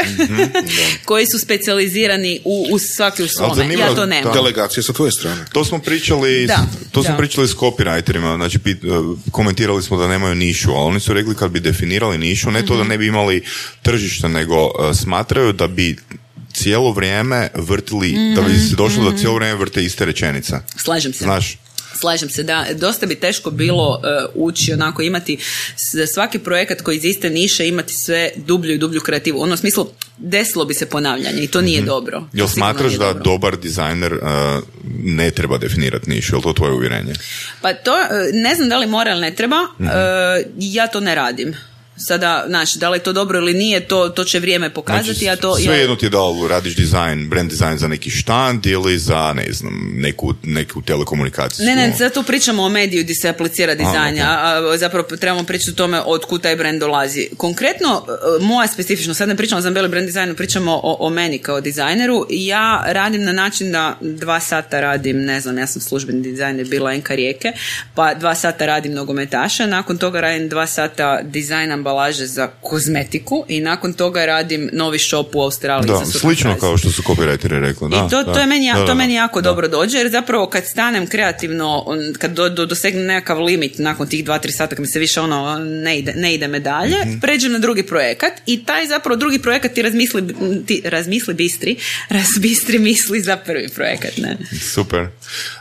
koji 1.05 1.25
su 1.25 1.39
specijalizirani 1.39 2.39
u, 2.43 2.67
u 2.71 2.79
svaki 2.79 3.23
u 3.23 3.27
svome. 3.29 3.55
zanima- 3.55 3.79
Ja 3.79 3.95
to 3.95 4.05
nemam. 4.05 4.23
da. 4.25 4.31
Delegacija 4.33 4.83
sa 4.83 4.93
tvoje 4.93 5.11
strane. 5.11 5.45
To 5.47 5.65
smo 5.65 5.79
pričali, 5.79 6.43
s- 6.43 6.47
Da, 6.47 6.57
to 6.91 7.03
smo 7.03 7.11
da. 7.11 7.17
pričali 7.17 7.47
s 7.47 7.55
copywriterima, 7.55 8.35
znači 8.35 8.57
pit- 8.59 8.83
uh, 9.11 9.17
komentirali 9.31 9.83
smo 9.83 9.97
da 9.97 10.07
nemaju 10.07 10.35
nišu, 10.35 10.71
ali 10.71 10.85
oni 10.85 10.99
su 10.99 11.13
rekli 11.13 11.35
kad 11.35 11.51
bi 11.51 11.59
definirali 11.61 12.17
nišu, 12.19 12.51
ne 12.51 12.65
to. 12.65 12.76
Da 12.77 12.83
ne 12.83 12.97
bi 12.97 13.07
imali 13.07 13.43
tržište, 13.81 14.29
nego 14.29 14.65
uh, 14.65 14.71
smatraju 14.93 15.53
da 15.53 15.67
bi 15.67 15.95
cijelo 16.53 16.91
vrijeme 16.91 17.49
vrtili, 17.53 18.15
da 18.35 18.41
bi 18.41 18.57
se 18.59 18.75
došlo 18.75 19.11
da 19.11 19.17
cijelo 19.17 19.35
vrijeme 19.35 19.55
vrte 19.55 19.83
iste 19.83 20.05
rečenice. 20.05 20.55
Slažem 20.77 21.13
se. 21.13 21.23
Znaš, 21.23 21.57
Slažem 21.99 22.29
se, 22.29 22.43
da. 22.43 22.65
Dosta 22.73 23.05
bi 23.05 23.15
teško 23.15 23.51
bilo 23.51 24.01
e, 24.03 24.07
ući, 24.35 24.73
onako 24.73 25.01
imati 25.01 25.37
za 25.93 26.07
svaki 26.07 26.39
projekat 26.39 26.81
koji 26.81 26.97
iz 26.97 27.05
iste 27.05 27.29
niše 27.29 27.67
imati 27.67 27.93
sve 27.95 28.31
dublju 28.35 28.73
i 28.73 28.77
dublju 28.77 29.01
kreativu. 29.01 29.39
U 29.39 29.43
onom 29.43 29.57
smislu, 29.57 29.87
desilo 30.17 30.65
bi 30.65 30.73
se 30.73 30.85
ponavljanje 30.85 31.41
i 31.41 31.47
to 31.47 31.61
nije 31.61 31.81
dobro. 31.81 32.19
To 32.19 32.23
Mhm. 32.23 32.37
jel 32.37 32.47
smatraš 32.47 32.91
da 32.91 32.97
dobro. 33.05 33.23
dobar 33.23 33.57
dizajner 33.57 34.13
uh, 34.13 34.19
ne 34.95 35.31
treba 35.31 35.57
definirati 35.57 36.09
nišu, 36.09 36.33
je 36.33 36.37
li 36.37 36.43
to 36.43 36.53
tvoje 36.53 36.73
uvjerenje? 36.73 37.13
Pa 37.61 37.73
to, 37.73 37.91
e, 37.93 38.05
ne 38.33 38.55
znam 38.55 38.69
da 38.69 38.77
li 38.77 38.87
mora 38.87 39.11
ili 39.11 39.21
ne 39.21 39.35
treba, 39.35 39.57
Mhm. 39.79 39.87
e, 39.87 39.91
ja 40.57 40.87
to 40.87 40.99
ne 40.99 41.15
radim. 41.15 41.53
Sada, 41.97 42.43
znači, 42.47 42.79
da 42.79 42.89
li 42.89 42.97
je 42.97 43.03
to 43.03 43.13
dobro 43.13 43.39
ili 43.39 43.53
nije, 43.53 43.87
to, 43.87 44.09
to 44.09 44.23
će 44.23 44.39
vrijeme 44.39 44.69
pokazati, 44.69 45.05
Znači, 45.07 45.25
ja 45.25 45.35
to... 45.35 45.55
sve 45.55 45.75
ja, 45.75 45.81
jedno 45.81 45.95
ti 45.95 46.05
je 46.05 46.09
da 46.09 46.27
li 46.27 46.47
radiš 46.47 46.75
dizajn, 46.75 47.29
brand 47.29 47.49
dizajn 47.49 47.77
za 47.77 47.87
neki 47.87 48.09
štand 48.09 48.65
ili 48.65 48.99
za, 48.99 49.33
ne 49.33 49.45
znam, 49.51 49.91
neku, 49.93 50.33
neku 50.43 50.81
telekomunikaciju. 50.81 51.65
Ne, 51.65 51.75
ne, 51.75 51.93
zato 51.97 52.23
pričamo 52.23 52.63
o 52.63 52.69
mediju 52.69 53.03
gdje 53.03 53.15
se 53.15 53.29
aplicira 53.29 53.75
dizajn, 53.75 54.19
a, 54.21 54.61
a 54.73 54.77
zapravo 54.77 55.07
trebamo 55.07 55.43
pričati 55.43 55.71
o 55.71 55.73
tome 55.73 56.01
od 56.05 56.25
kud 56.25 56.41
taj 56.41 56.55
brand 56.55 56.79
dolazi. 56.79 57.29
Konkretno, 57.37 58.05
e, 58.07 58.43
moja 58.43 58.67
specifično, 58.67 59.13
sad 59.13 59.29
ne 59.29 59.35
pričamo 59.35 59.59
o 59.59 59.61
Zambeli 59.61 59.89
brand 59.89 60.05
dizajnu, 60.05 60.35
pričamo 60.35 60.79
o, 60.83 60.97
o 60.99 61.09
meni 61.09 61.39
kao 61.39 61.61
dizajneru. 61.61 62.25
Ja 62.29 62.83
radim 62.87 63.23
na 63.23 63.31
način 63.31 63.71
da 63.71 63.97
dva 64.01 64.39
sata 64.39 64.81
radim, 64.81 65.17
ne 65.17 65.41
znam, 65.41 65.57
ja 65.57 65.67
sam 65.67 65.81
službeni 65.81 66.21
dizajner 66.21 66.67
bila 66.67 66.93
Enka 66.93 67.15
Rijeke, 67.15 67.51
pa 67.95 68.13
dva 68.13 68.35
sata 68.35 68.65
radim 68.65 68.93
nogometaša, 68.93 69.65
nakon 69.65 69.97
toga 69.97 70.21
radim 70.21 70.49
dva 70.49 70.67
sata 70.67 71.21
dizajn 71.23 71.71
ambalaže 71.87 72.25
za 72.27 72.47
kozmetiku 72.61 73.45
i 73.47 73.59
nakon 73.59 73.93
toga 73.93 74.25
radim 74.25 74.69
novi 74.73 74.99
shop 74.99 75.35
u 75.35 75.41
Australiji 75.41 75.87
Da, 75.89 76.05
za 76.05 76.19
slično 76.19 76.55
kao 76.55 76.77
što 76.77 76.89
su 76.91 77.01
copywriteri 77.01 77.59
rekli. 77.59 77.89
Da, 77.89 77.95
I 77.97 78.09
to, 78.09 78.23
da, 78.23 78.33
to 78.33 78.39
je 78.39 78.45
meni, 78.45 78.71
da, 78.73 78.79
da, 78.79 78.85
to 78.85 78.95
meni 78.95 79.13
jako 79.13 79.41
Da. 79.41 79.49
dobro 79.49 79.67
dođe, 79.67 79.97
jer 79.97 80.09
zapravo 80.09 80.47
kad 80.47 80.65
stanem 80.65 81.07
kreativno, 81.07 81.85
kad 82.19 82.31
do, 82.31 82.49
do, 82.49 82.65
dosegnem 82.65 83.05
nekakav 83.05 83.39
limit 83.39 83.77
nakon 83.77 84.07
tih 84.07 84.25
dva, 84.25 84.39
tri 84.39 84.51
sata, 84.51 84.75
kad 84.75 84.79
mi 84.79 84.87
se 84.87 84.99
više 84.99 85.21
ono 85.21 85.59
ne 85.59 85.99
ide, 85.99 86.13
ne 86.13 86.33
ide 86.33 86.47
me 86.47 86.59
dalje, 86.59 86.95
Mhm. 87.05 87.19
pređem 87.19 87.51
na 87.51 87.59
drugi 87.59 87.83
projekat 87.83 88.33
i 88.45 88.65
taj 88.65 88.87
zapravo 88.87 89.15
drugi 89.15 89.39
projekat 89.39 89.73
ti 89.73 89.81
razmisli, 89.81 90.23
ti 90.65 90.81
razmisli 90.85 91.33
bistri, 91.33 91.75
razbistri 92.09 92.79
misli 92.79 93.21
za 93.21 93.37
prvi 93.37 93.69
projekat, 93.69 94.17
ne? 94.17 94.37
Super. 94.63 95.07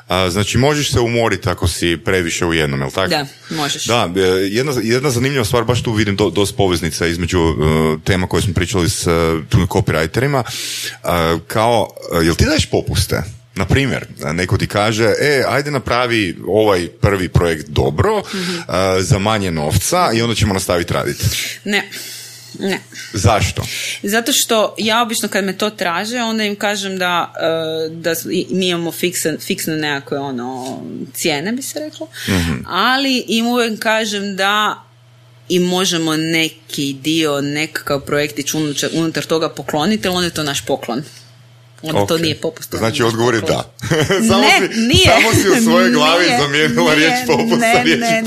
A, 0.08 0.30
znači, 0.30 0.58
možeš 0.58 0.92
se 0.92 1.00
umoriti 1.00 1.48
ako 1.48 1.68
si 1.68 1.96
previše 2.04 2.46
u 2.46 2.54
jednom, 2.54 2.80
jel 2.80 2.90
tako? 2.90 3.08
Da, 3.08 3.26
možeš. 3.50 3.84
Da, 3.84 4.08
e, 4.16 4.20
jedna, 4.50 4.72
jedna 4.82 5.10
zanimljiva 5.10 5.44
stvar, 5.44 5.64
baš 5.64 5.82
tu 5.82 5.92
vidim 5.92 6.16
do, 6.16 6.30
dosta 6.30 6.56
poveznica 6.56 7.06
između 7.06 7.38
e, 7.38 7.52
tema 8.04 8.26
koje 8.26 8.42
smo 8.42 8.54
pričali 8.54 8.90
s 8.90 9.06
uh, 9.06 9.12
copywriterima. 9.52 10.42
E, 10.44 11.38
kao, 11.46 11.88
jel 12.24 12.34
ti 12.34 12.44
daješ 12.44 12.66
popuste? 12.66 13.22
Na 13.54 13.64
primjer, 13.64 14.06
neko 14.32 14.58
ti 14.58 14.66
kaže, 14.66 15.04
e, 15.20 15.42
ajde 15.48 15.70
napravi 15.70 16.36
ovaj 16.46 16.88
prvi 16.88 17.28
projekt 17.28 17.68
dobro, 17.68 18.22
Mhm. 18.34 18.56
e, 18.58 18.62
za 19.02 19.18
manje 19.18 19.50
novca 19.50 20.10
i 20.14 20.22
onda 20.22 20.34
ćemo 20.34 20.54
nastaviti 20.54 20.92
raditi. 20.92 21.24
Ne. 21.64 21.90
Ne. 22.58 22.80
Zašto? 23.12 23.62
Zato 24.02 24.32
što 24.32 24.74
ja 24.78 25.02
obično 25.02 25.28
kad 25.28 25.44
me 25.44 25.58
to 25.58 25.70
traže, 25.70 26.22
onda 26.22 26.44
im 26.44 26.56
kažem 26.56 26.98
da, 26.98 27.32
e, 27.36 27.88
da 27.90 28.14
mi 28.50 28.68
imamo 28.68 28.92
fiksne 29.40 29.76
nekakve 29.76 30.18
ono, 30.18 30.80
cijene, 31.14 31.52
bi 31.52 31.62
se 31.62 31.80
reklo, 31.80 32.08
ali 32.66 33.24
im 33.28 33.46
uvijek 33.46 33.78
kažem 33.78 34.36
da 34.36 34.82
i 35.48 35.58
možemo 35.58 36.16
neki 36.16 36.96
dio, 37.02 37.40
nekakav 37.40 38.00
projektić 38.00 38.54
unutar, 38.54 38.90
unutar 38.92 39.24
toga 39.24 39.48
pokloniti, 39.48 40.08
ali 40.08 40.16
onda 40.16 40.26
je 40.26 40.34
to 40.34 40.42
naš 40.42 40.66
poklon. 40.66 41.02
Onda 41.88 42.06
to 42.06 42.14
Ok. 42.14 42.20
nije 42.20 42.34
popust. 42.36 42.70
to 42.70 42.76
Znači, 42.76 43.02
odgovor 43.02 43.34
je 43.34 43.40
da. 43.40 43.74
samo, 44.28 44.40
ne, 44.40 44.68
si, 44.68 44.80
nije. 44.80 45.04
samo 45.06 45.32
si 45.34 45.48
u 45.50 45.62
svojoj 45.64 45.90
glavi 45.90 46.24
Nije, 46.24 46.38
zamijenila 46.38 46.82
nije, 46.84 46.96
riječ 46.98 47.26
popust 47.26 47.60
ne, 47.60 47.72
sa 47.74 47.82
riječi 47.82 48.00
ne, 48.00 48.22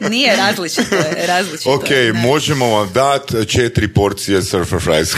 ne, 0.00 0.08
nije 0.08 0.36
različito 0.36 0.96
je, 0.96 1.26
različito 1.26 1.70
Ok, 1.70 1.90
je, 1.90 2.12
možemo 2.12 2.66
vam 2.68 2.90
dat 2.92 3.22
četiri 3.48 3.88
porcije 3.88 4.42
surfer 4.42 4.80
fries. 4.80 5.08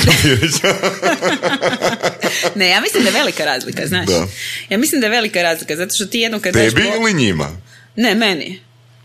Ne, 2.54 2.68
ja 2.68 2.80
mislim 2.80 3.02
da 3.02 3.08
je 3.08 3.14
velika 3.14 3.44
razlika, 3.44 3.86
znaš. 3.86 4.06
Da. 4.06 4.26
Ja 4.68 4.78
mislim 4.78 5.00
da 5.00 5.06
je 5.06 5.10
velika 5.10 5.42
razlika, 5.42 5.76
zato 5.76 5.94
što 5.94 6.06
ti 6.06 6.20
jednom 6.20 6.40
kad 6.40 6.54
daš 6.54 6.62
Tebi 6.64 6.82
po- 6.84 6.96
ili 6.96 7.14
njima? 7.14 7.48
Ne, 7.96 8.14
meni. 8.14 8.60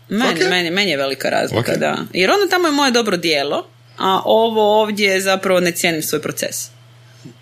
Meni, 0.08 0.24
Ok. 0.34 0.50
meni, 0.50 0.70
meni 0.70 0.90
je 0.90 0.96
velika 0.96 1.28
razlika, 1.30 1.72
Ok. 1.72 1.78
da. 1.78 1.96
Jer 2.12 2.30
ono 2.30 2.46
tamo 2.46 2.68
je 2.68 2.72
moje 2.72 2.90
dobro 2.90 3.16
dijelo, 3.16 3.66
a 3.98 4.20
ovo 4.24 4.80
ovdje 4.82 5.20
zapravo 5.20 5.60
ne 5.60 5.72
cijenim 5.72 6.02
svoj 6.02 6.22
proces. 6.22 6.56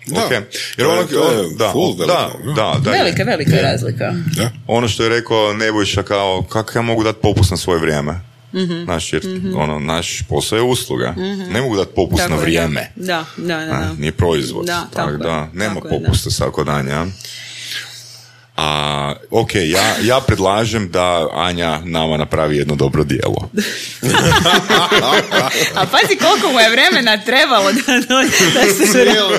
Da. 0.07 0.25
Ok. 0.25 0.31
Jer 0.31 0.43
je- 0.77 0.87
ono, 0.87 1.01
je 1.01 1.55
da, 1.57 1.71
full 1.71 1.95
da, 1.97 2.05
velika, 2.05 2.53
da, 2.55 2.79
da, 2.81 2.91
je. 2.91 3.03
velika, 3.03 3.23
velika 3.23 3.51
je 3.51 3.61
razlika. 3.61 4.13
Da. 4.35 4.51
Ono 4.67 4.87
što 4.87 5.03
je 5.03 5.09
rekao 5.09 5.53
Nebojša 5.53 6.03
kao, 6.03 6.43
kako 6.43 6.77
ja 6.77 6.81
mogu 6.81 7.03
dati 7.03 7.19
popust 7.21 7.51
na 7.51 7.57
svoje 7.57 7.79
vrijeme? 7.79 8.19
Mhm. 8.53 8.83
Znaš, 8.83 9.13
jer 9.13 9.21
ono, 9.55 9.79
naš 9.79 10.23
posao 10.29 10.55
je 10.55 10.63
usluga. 10.63 11.13
Ne 11.49 11.61
mogu 11.61 11.75
dati 11.75 11.91
popust 11.95 12.17
Tako 12.17 12.29
na 12.29 12.35
je, 12.35 12.41
vrijeme. 12.41 12.91
Da, 12.95 13.25
da, 13.37 13.47
da. 13.47 13.65
da, 13.65 13.73
A, 13.73 13.79
da. 13.79 13.93
nije 13.93 14.11
proizvod. 14.11 14.65
Da, 14.65 14.81
tak 14.83 14.91
tako 14.93 15.11
je, 15.11 15.17
da, 15.17 15.49
nema 15.53 15.75
tako 15.75 15.87
je, 15.87 15.91
da. 15.91 16.05
popusta 16.05 16.29
svako 16.31 16.63
dan, 16.63 16.87
ja. 16.87 17.05
A, 18.55 18.65
ok, 19.31 19.49
ja, 19.55 19.95
ja 20.03 20.19
predlažem 20.19 20.89
da 20.89 21.05
Anja 21.33 21.81
nama 21.81 22.17
napravi 22.17 22.57
jedno 22.57 22.75
dobro 22.75 23.03
dijelo. 23.03 23.49
A 25.75 25.85
pazi 25.85 26.15
koliko 26.17 26.51
mu 26.51 26.59
je 26.59 26.69
vremena 26.69 27.17
trebalo 27.19 27.71
da, 27.71 27.81
da, 27.99 28.23
da 28.55 28.73
se 28.75 28.85
Cijelo, 28.85 29.31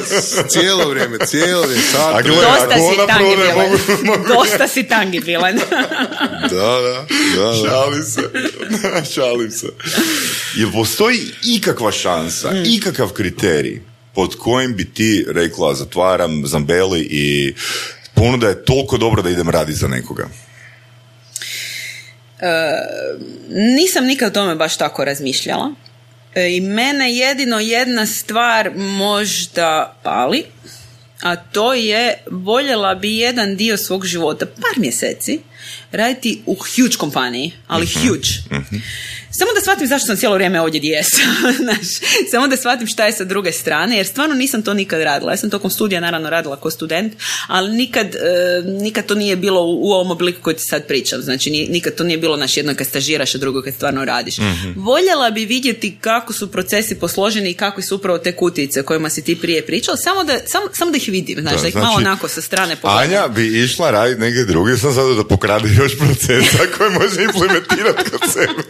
cijelo 0.49 0.89
vrijeme, 0.89 1.19
cijelo 1.21 1.63
vrijeme, 1.63 1.83
sat, 1.83 2.15
A 2.15 2.23
gle, 2.23 2.33
vremena. 2.33 2.57
Dosta 2.59 2.77
si 2.77 3.07
tangibilan. 3.09 3.57
mogu- 3.59 4.05
mogu- 4.09 4.29
Dosta 4.29 4.69
si 4.69 4.83
tangibilan. 4.85 5.57
Da, 6.43 6.49
da, 6.51 7.05
da. 7.37 7.55
Šalim 7.61 8.03
se. 8.05 8.23
Šalim 9.15 9.51
se. 9.51 9.67
Jel 10.55 10.73
postoji 10.73 11.19
ikakva 11.45 11.93
šansa, 11.93 12.51
Mm. 12.51 12.63
ikakav 12.67 13.09
kriterij 13.09 13.81
pod 14.15 14.37
kojim 14.37 14.77
bi 14.77 14.85
ti 14.85 15.25
rekla 15.29 15.75
zatvaram 15.75 16.47
Zambeli 16.47 17.01
i 17.03 17.55
ponuda 18.21 18.49
je 18.49 18.65
toliko 18.65 18.99
dobra 18.99 19.23
da 19.23 19.31
idem 19.31 19.51
raditi 19.51 19.79
za 19.79 19.89
nekoga? 19.89 20.29
Nisam 23.49 24.05
nikad 24.05 24.29
o 24.29 24.35
tome 24.35 24.55
baš 24.55 24.77
tako 24.77 25.05
razmišljala. 25.05 25.75
E, 26.35 26.57
I 26.57 26.61
mene 26.61 27.15
jedino 27.17 27.61
jedna 27.61 28.07
stvar 28.07 28.71
možda 28.77 29.97
pali, 30.03 30.45
a 31.23 31.37
to 31.37 31.75
je 31.75 32.15
voljela 32.31 32.95
bi 32.95 33.19
jedan 33.19 33.57
dio 33.57 33.77
svog 33.77 34.07
života, 34.07 34.47
par 34.47 34.77
mjeseci, 34.77 35.41
raditi 35.93 36.43
u 36.47 36.55
huge 36.55 36.97
kompaniji, 36.99 37.53
ali 37.67 37.85
uh 37.85 37.93
huge. 37.93 38.29
Samo 39.33 39.53
da 39.55 39.61
shvatim 39.61 39.87
zašto 39.87 40.07
sam 40.07 40.17
cijelo 40.17 40.35
vrijeme 40.35 40.61
ovdje 40.61 40.79
gdje 40.79 40.91
jesam. 40.91 41.21
samo 42.31 42.49
da 42.49 42.57
shvatim 42.57 42.87
šta 42.87 43.07
je 43.07 43.13
sa 43.13 43.25
druge 43.25 43.53
strane, 43.53 43.97
jer 43.97 44.07
stvarno 44.07 44.35
nisam 44.35 44.63
to 44.63 44.75
nikad 44.75 45.03
radila. 45.03 45.33
Ja 45.33 45.37
sam 45.37 45.51
tokom 45.51 45.71
studija 45.71 46.01
naravno 46.01 46.31
radila 46.31 46.61
kao 46.61 46.71
student, 46.71 47.13
ali 47.47 47.77
nikad, 47.77 48.15
e, 48.15 48.63
nikad 48.65 49.07
to 49.07 49.15
nije 49.15 49.37
bilo 49.37 49.61
u, 49.63 49.91
ovom 49.91 50.11
obliku 50.11 50.43
koji 50.43 50.57
ti 50.57 50.63
sad 50.63 50.87
pričam. 50.87 51.23
Znači, 51.23 51.51
nikad 51.51 51.95
to 51.95 52.05
nije 52.05 52.19
bilo 52.19 52.37
naš 52.37 52.57
jedno 52.57 52.75
kad 52.75 52.87
stažiraš, 52.87 53.35
a 53.35 53.39
drugo 53.39 53.63
kad 53.63 53.75
stvarno 53.75 54.05
radiš. 54.05 54.39
mm 54.39 54.75
Voljela 54.77 55.31
bi 55.31 55.45
vidjeti 55.45 55.97
kako 56.01 56.33
su 56.33 56.53
procesi 56.53 56.95
posloženi 56.95 57.51
i 57.51 57.55
kakvi 57.55 57.83
su 57.83 57.97
upravo 57.97 58.19
te 58.19 58.37
kutice 58.37 58.83
kojima 58.83 59.11
si 59.11 59.25
ti 59.25 59.41
prije 59.41 59.67
pričao, 59.67 59.97
samo 59.97 60.25
da, 60.25 60.39
samo, 60.47 60.67
samo 60.73 60.91
da 60.91 60.97
ih 60.97 61.09
vidim, 61.09 61.41
znači, 61.41 61.63
da, 61.63 61.69
ih 61.69 61.77
malo 61.77 61.87
znači, 61.87 62.07
onako 62.07 62.29
sa 62.29 62.41
strane 62.41 62.77
pogledam. 62.77 63.05
Anja 63.05 63.29
bi 63.29 63.63
išla 63.65 63.91
raditi 63.91 64.21
neke 64.21 64.45
druge, 64.45 64.77
sam 64.77 64.95
sada 64.95 65.15
da 65.15 65.25
pokrade 65.51 65.75
još 65.75 65.99
procesa 65.99 66.59
koje 66.79 66.91
može 66.91 67.23
implementirati 67.23 68.11
kod 68.11 68.21
sebe. 68.33 68.63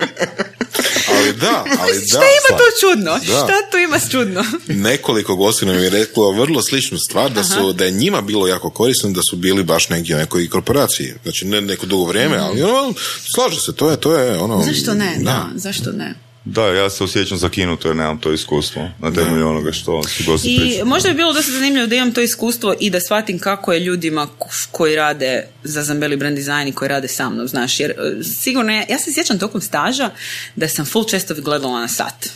ali 1.08 1.32
da, 1.32 1.64
ali 1.80 1.92
da. 1.92 2.06
Šta 2.06 2.24
ima 2.38 2.58
tu 2.58 2.64
čudno? 2.80 3.12
Da. 3.12 3.20
Šta 3.20 3.70
tu 3.70 3.78
ima 3.78 3.98
čudno? 4.10 4.44
Nekoliko 4.88 5.36
gostiju 5.36 5.68
nam 5.68 5.82
je 5.82 5.90
reklo 5.90 6.30
vrlo 6.30 6.62
sličnu 6.62 6.98
stvar, 6.98 7.30
da, 7.30 7.44
su, 7.44 7.72
da 7.72 7.84
je 7.84 7.90
njima 7.90 8.20
bilo 8.20 8.46
jako 8.46 8.70
korisno 8.70 9.10
da 9.10 9.20
su 9.30 9.36
bili 9.36 9.64
baš 9.64 9.88
negdje 9.88 10.16
u 10.16 10.18
nekoj 10.18 10.48
korporaciji. 10.48 11.14
Znači, 11.22 11.46
ne 11.46 11.60
neko 11.60 11.86
dugo 11.86 12.04
vrijeme, 12.04 12.36
mm. 12.36 12.42
ali 12.42 12.62
ono, 12.62 12.94
slaže 13.34 13.60
se, 13.60 13.72
to 13.72 13.90
je, 13.90 14.00
to 14.00 14.18
je 14.18 14.38
ono... 14.38 14.62
Zašto 14.64 14.94
ne? 14.94 15.16
Da, 15.18 15.22
da 15.22 15.48
zašto 15.54 15.92
ne? 15.92 16.29
Da, 16.44 16.66
ja 16.66 16.90
se 16.90 17.04
osjećam 17.04 17.38
zakinuto 17.38 17.88
jer 17.88 17.96
nemam 17.96 18.20
to 18.20 18.32
iskustvo 18.32 18.88
na 18.98 19.12
temelju 19.12 19.48
onoga 19.48 19.72
što 19.72 20.02
su 20.02 20.24
gosti 20.26 20.48
I 20.48 20.84
možda 20.84 21.08
bi 21.08 21.14
bilo 21.14 21.32
dosta 21.32 21.52
zanimljivo 21.52 21.86
da 21.86 21.94
imam 21.94 22.12
to 22.12 22.20
iskustvo 22.20 22.74
i 22.80 22.90
da 22.90 23.00
shvatim 23.00 23.38
kako 23.38 23.72
je 23.72 23.80
ljudima 23.80 24.28
koji 24.70 24.96
rade 24.96 25.46
za 25.64 25.82
Zambeli 25.82 26.16
brand 26.16 26.36
design 26.36 26.68
i 26.68 26.72
koji 26.72 26.88
rade 26.88 27.08
sa 27.08 27.30
mnom, 27.30 27.48
znaš, 27.48 27.80
jer 27.80 27.90
e, 27.90 27.94
sigurno 28.24 28.72
ja, 28.72 28.84
ja 28.88 28.98
se 28.98 29.12
sjećam 29.12 29.38
tokom 29.38 29.60
staža 29.60 30.10
da 30.56 30.68
sam 30.68 30.86
full 30.86 31.04
često 31.04 31.34
gledala 31.34 31.80
na 31.80 31.88
sat. 31.88 32.30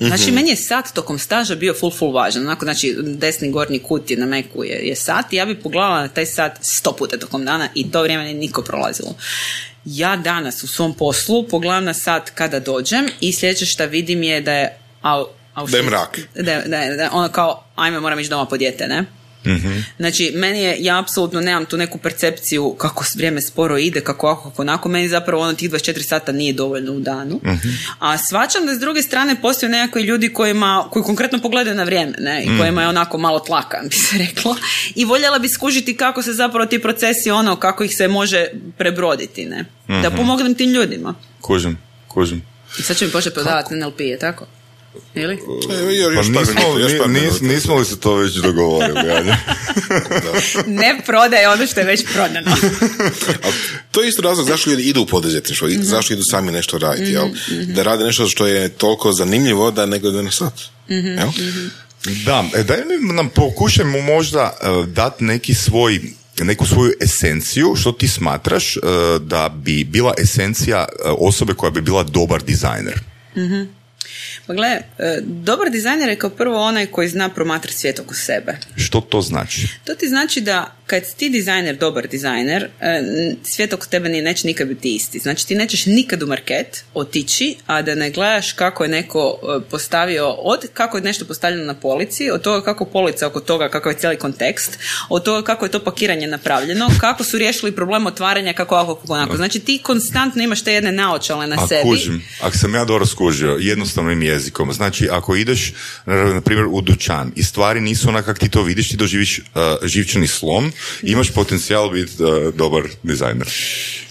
Znači, 0.00 0.30
mm 0.30 0.34
meni 0.34 0.50
je 0.50 0.56
sat 0.56 0.92
tokom 0.94 1.18
staža 1.18 1.54
bio 1.54 1.74
full, 1.74 1.92
full 1.92 2.12
važan. 2.12 2.42
Onako, 2.42 2.64
znači, 2.64 2.96
desni 3.02 3.50
gornji 3.50 3.78
kut 3.78 4.10
je 4.10 4.16
na 4.16 4.26
meku 4.26 4.64
je, 4.64 4.80
je 4.82 4.96
sat 4.96 5.32
i 5.32 5.36
ja 5.36 5.46
bi 5.46 5.60
pogledala 5.60 6.00
na 6.00 6.08
taj 6.08 6.26
sat 6.26 6.58
sto 6.60 6.92
puta 6.92 7.18
tokom 7.18 7.44
dana 7.44 7.68
i 7.74 7.90
to 7.90 8.02
vrijeme 8.02 8.24
nije 8.24 8.34
niko 8.34 8.62
prolazilo 8.62 9.14
ja 9.84 10.16
danas 10.16 10.62
u 10.62 10.66
svom 10.66 10.94
poslu 10.94 11.48
pogledam 11.48 11.84
na 11.84 11.94
sat 11.94 12.30
kada 12.30 12.60
dođem 12.60 13.08
i 13.20 13.32
sljedeće 13.32 13.66
što 13.66 13.86
vidim 13.86 14.22
je 14.22 14.40
da 14.40 14.52
je 14.52 14.78
au, 15.02 15.26
da 15.70 15.76
je 15.76 15.82
mrak. 15.82 16.18
Da, 16.34 16.60
da, 16.66 16.96
da, 16.96 17.10
ono 17.12 17.28
kao, 17.28 17.64
ajme, 17.76 18.00
moram 18.00 18.20
ići 18.20 18.30
doma 18.30 18.44
po 18.44 18.56
dijete, 18.56 18.86
ne? 18.86 19.04
Mm 19.46 19.84
Znači, 19.96 20.32
meni 20.34 20.60
je, 20.60 20.76
ja 20.80 20.98
apsolutno 20.98 21.40
nemam 21.40 21.66
tu 21.66 21.76
neku 21.76 21.98
percepciju 21.98 22.74
kako 22.78 23.04
vrijeme 23.16 23.42
sporo 23.42 23.78
ide, 23.78 24.00
kako 24.00 24.26
ovako, 24.26 24.50
kako 24.50 24.62
onako, 24.62 24.88
meni 24.88 25.08
zapravo 25.08 25.42
ono 25.42 25.52
tih 25.52 25.70
24 25.70 26.08
sata 26.08 26.32
nije 26.32 26.52
dovoljno 26.52 26.92
u 26.92 27.00
danu. 27.00 27.40
mm 27.44 27.58
A 27.98 28.18
svačam 28.18 28.66
da 28.66 28.74
s 28.74 28.78
druge 28.78 29.02
strane 29.02 29.36
postoje 29.42 29.70
nekakvi 29.70 30.02
ljudi 30.02 30.32
kojima, 30.32 30.88
koji 30.90 31.02
konkretno 31.02 31.38
pogledaju 31.38 31.76
na 31.76 31.82
vrijeme, 31.82 32.12
ne, 32.18 32.44
i 32.44 32.58
kojima 32.58 32.82
je 32.82 32.88
onako 32.88 33.18
malo 33.18 33.38
tlaka, 33.38 33.78
bi 33.90 33.96
se 33.96 34.18
reklo. 34.18 34.56
I 34.94 35.04
voljela 35.04 35.38
bi 35.38 35.48
skužiti 35.48 35.96
kako 35.96 36.22
se 36.22 36.32
zapravo 36.32 36.66
ti 36.66 36.78
procesi, 36.78 37.30
ono, 37.30 37.56
kako 37.56 37.84
ih 37.84 37.90
se 37.96 38.08
može 38.08 38.46
prebroditi, 38.78 39.44
ne. 39.44 39.64
Da 39.88 40.08
mhm. 40.08 40.16
pomognem 40.16 40.54
tim 40.54 40.70
ljudima. 40.70 41.14
Kužim, 41.40 41.78
kužim. 42.08 42.42
I 42.78 42.82
sad 42.82 42.96
će 42.96 43.06
mi 43.06 43.12
početi 43.12 43.34
prodavati 43.34 43.74
NLP, 43.74 44.00
je 44.00 44.18
tako? 44.18 44.46
Ili? 45.14 45.34
E, 45.34 45.38
pa 46.14 46.22
nismo, 46.22 47.06
nis, 47.06 47.40
nismo 47.40 47.74
li 47.74 47.84
se 47.84 48.00
to 48.00 48.14
već 48.14 48.34
dogovorili? 48.34 49.32
ne 50.66 51.00
prodaje 51.06 51.48
ono 51.48 51.66
što 51.66 51.80
je 51.80 51.86
već 51.86 52.04
prodano. 52.12 52.56
to 53.92 54.02
je 54.02 54.08
isto 54.08 54.22
razlog 54.22 54.46
zašto 54.46 54.70
ljudi 54.70 54.82
idu 54.82 55.00
u 55.02 55.06
poduzetništvo, 55.06 55.68
mm 55.68 55.82
zašto 55.82 56.12
idu 56.12 56.22
sami 56.30 56.52
nešto 56.52 56.78
raditi, 56.78 57.10
jel? 57.10 57.26
Mhm, 57.26 57.74
da 57.74 57.82
rade 57.82 58.04
nešto 58.04 58.28
što 58.28 58.46
je 58.46 58.68
toliko 58.68 59.12
zanimljivo 59.12 59.70
da 59.70 59.86
nego 59.86 60.10
da 60.10 60.22
ne 60.22 60.32
sad. 60.32 60.52
mm 60.88 61.18
Da, 62.24 62.44
e, 62.54 62.62
daj 62.62 62.78
nam 63.14 63.28
pokušajmo 63.28 64.00
možda 64.00 64.58
uh, 64.62 64.86
dati 64.86 65.24
neki 65.24 65.54
svoj 65.54 66.00
neku 66.40 66.66
svoju 66.66 66.92
esenciju, 67.00 67.74
što 67.76 67.92
ti 67.92 68.08
smatraš 68.08 68.76
uh, 68.76 68.82
da 69.22 69.48
bi 69.48 69.84
bila 69.84 70.14
esencija 70.18 70.84
osobe 71.04 71.54
koja 71.54 71.70
bi 71.70 71.80
bila 71.80 72.02
dobar 72.02 72.42
dizajner? 72.42 73.00
mm 73.36 73.80
pa 74.50 74.54
gle, 74.54 74.68
e, 74.98 75.20
dobar 75.22 75.70
dizajner 75.70 76.08
je 76.08 76.16
kao 76.16 76.30
prvo 76.30 76.62
onaj 76.62 76.86
koji 76.86 77.08
zna 77.08 77.28
promatrati 77.28 77.78
svijet 77.78 77.98
oko 77.98 78.14
sebe. 78.14 78.56
Što 78.76 79.00
to 79.00 79.20
znači? 79.22 79.68
To 79.84 79.94
ti 79.94 80.08
znači 80.08 80.40
da 80.40 80.76
kad 80.86 81.14
ti 81.16 81.28
dizajner, 81.28 81.76
dobar 81.76 82.08
dizajner, 82.08 82.68
e, 82.80 83.02
svijet 83.42 83.72
oko 83.72 83.86
tebe 83.86 84.08
neće 84.08 84.46
nikad 84.46 84.68
biti 84.68 84.94
isti. 84.94 85.18
Znači 85.18 85.46
ti 85.46 85.54
nećeš 85.54 85.86
nikad 85.86 86.22
u 86.22 86.26
market 86.26 86.84
otići, 86.94 87.56
a 87.66 87.82
da 87.82 87.94
ne 87.94 88.10
gledaš 88.10 88.52
kako 88.52 88.84
je 88.84 88.88
neko 88.88 89.38
e, 89.42 89.68
postavio, 89.70 90.28
od 90.28 90.66
kako 90.74 90.96
je 90.98 91.02
nešto 91.02 91.24
postavljeno 91.24 91.64
na 91.64 91.74
polici, 91.74 92.30
od 92.30 92.42
toga 92.42 92.64
kako 92.64 92.84
polica 92.84 93.26
oko 93.26 93.40
toga, 93.40 93.68
kakav 93.68 93.92
je 93.92 93.98
cijeli 93.98 94.16
kontekst, 94.16 94.78
od 95.08 95.22
toga 95.22 95.42
kako 95.42 95.64
je 95.64 95.70
to 95.70 95.84
pakiranje 95.84 96.26
napravljeno, 96.26 96.88
kako 97.00 97.24
su 97.24 97.38
riješili 97.38 97.72
problem 97.72 98.06
otvaranja, 98.06 98.52
kako 98.52 98.74
ovako, 98.74 98.94
kako 98.94 99.12
onako. 99.12 99.36
Znači 99.36 99.60
ti 99.60 99.78
konstantno 99.82 100.42
imaš 100.42 100.64
te 100.64 100.72
jedne 100.72 100.92
naočale 100.92 101.46
na 101.46 101.56
a, 101.64 101.66
sebi. 101.68 101.82
Kužim. 101.82 102.24
Ako 102.42 102.56
sam 102.56 102.74
ja 102.74 102.84
dobro 102.84 103.06
skužio, 103.06 103.56
jednostavnim 103.60 104.22
jezikom. 104.40 104.72
Znači, 104.72 105.08
ako 105.10 105.36
ideš, 105.36 105.72
na 106.06 106.40
primjer, 106.40 106.66
u 106.70 106.80
dućan 106.80 107.32
i 107.36 107.44
stvari 107.44 107.80
nisu 107.80 108.08
onak 108.08 108.24
kako 108.24 108.40
ti 108.40 108.48
to 108.48 108.62
vidiš, 108.62 108.88
ti 108.88 108.96
doživiš 108.96 109.38
uh, 109.38 109.44
živčani 109.88 110.26
slom, 110.26 110.72
imaš 111.02 111.30
potencijal 111.30 111.90
biti 111.90 112.22
uh, 112.22 112.54
dobar 112.54 112.82
dizajner. 113.02 113.48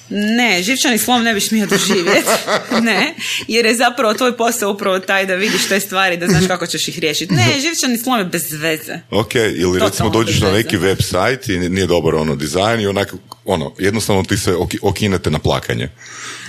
Ne, 0.09 0.63
živčani 0.63 0.97
slom 0.97 1.23
ne 1.23 1.33
bi 1.33 1.41
smio 1.41 1.67
doživjeti. 1.67 2.27
ne, 2.89 3.15
jer 3.47 3.65
je 3.65 3.75
zapravo 3.75 4.13
tvoj 4.13 4.37
posao 4.37 4.71
upravo 4.71 4.99
taj 4.99 5.25
da 5.25 5.35
vidiš 5.35 5.67
te 5.67 5.79
stvari, 5.79 6.17
da 6.17 6.27
znaš 6.27 6.47
kako 6.47 6.67
ćeš 6.67 6.87
ih 6.87 6.99
riješiti. 6.99 7.33
Ne, 7.33 7.59
živčani 7.61 7.97
slom 7.97 8.19
je 8.19 8.25
bez 8.25 8.51
veze. 8.51 8.99
Ok, 9.11 9.35
ili 9.35 9.79
recimo 9.79 10.09
dođeš 10.09 10.39
na 10.39 10.51
neki 10.51 10.77
website 10.77 11.55
i 11.55 11.69
nije 11.69 11.87
dobar 11.87 12.15
ono 12.15 12.35
dizajn 12.35 12.81
i 12.81 12.87
onako, 12.87 13.17
ono, 13.45 13.73
jednostavno 13.77 14.23
ti 14.23 14.37
se 14.37 14.55
okinete 14.81 15.31
na 15.31 15.39
plakanje. 15.39 15.89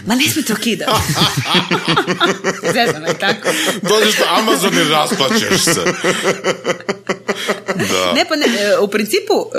Ma 0.07 0.15
ne 0.15 0.25
smijete 0.33 0.53
okidati. 0.53 0.93
Zezano 2.75 3.07
je 3.07 3.19
tako. 3.19 3.49
Dođeš 3.83 4.19
na 4.19 4.39
Amazon 4.39 4.75
i 4.75 4.89
rasplaćeš 4.91 5.65
se. 5.65 5.85
Da. 7.77 8.13
Ne, 8.13 8.25
pa 8.29 8.37
ne, 8.37 8.47
e, 8.47 8.79
u 8.79 8.89
principu 8.89 9.35
e, 9.35 9.59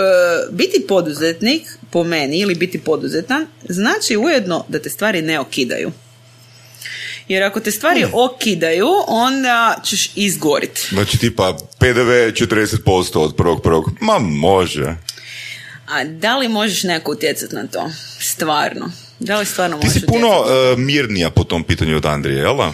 biti 0.51 0.85
poduzetnik 0.87 1.61
po 1.89 2.03
meni 2.03 2.39
ili 2.39 2.55
biti 2.55 2.79
poduzetan 2.79 3.47
znači 3.69 4.17
ujedno 4.17 4.65
da 4.67 4.79
te 4.79 4.89
stvari 4.89 5.21
ne 5.21 5.39
okidaju. 5.39 5.91
Jer 7.27 7.43
ako 7.43 7.59
te 7.59 7.71
stvari 7.71 8.05
okidaju, 8.13 8.87
onda 9.07 9.75
ćeš 9.83 10.11
izgoriti. 10.15 10.87
Znači 10.89 11.17
tipa 11.17 11.57
PDV 11.79 12.09
40% 12.09 13.17
od 13.17 13.35
prvog 13.35 13.63
prvog. 13.63 13.91
Ma 14.01 14.19
može. 14.19 14.95
A 15.87 16.03
da 16.03 16.37
li 16.37 16.47
možeš 16.47 16.83
neko 16.83 17.11
utjecati 17.11 17.55
na 17.55 17.67
to? 17.67 17.91
Stvarno. 18.19 18.91
Da 19.21 19.39
li 19.39 19.45
stvarno 19.45 19.79
Ti 19.79 19.89
si 19.89 20.05
puno 20.05 20.27
uh, 20.27 20.79
mirnija 20.79 21.29
po 21.29 21.43
tom 21.43 21.63
pitanju 21.63 21.97
od 21.97 22.05
Andrije, 22.05 22.39
jel 22.39 22.57
da? 22.57 22.73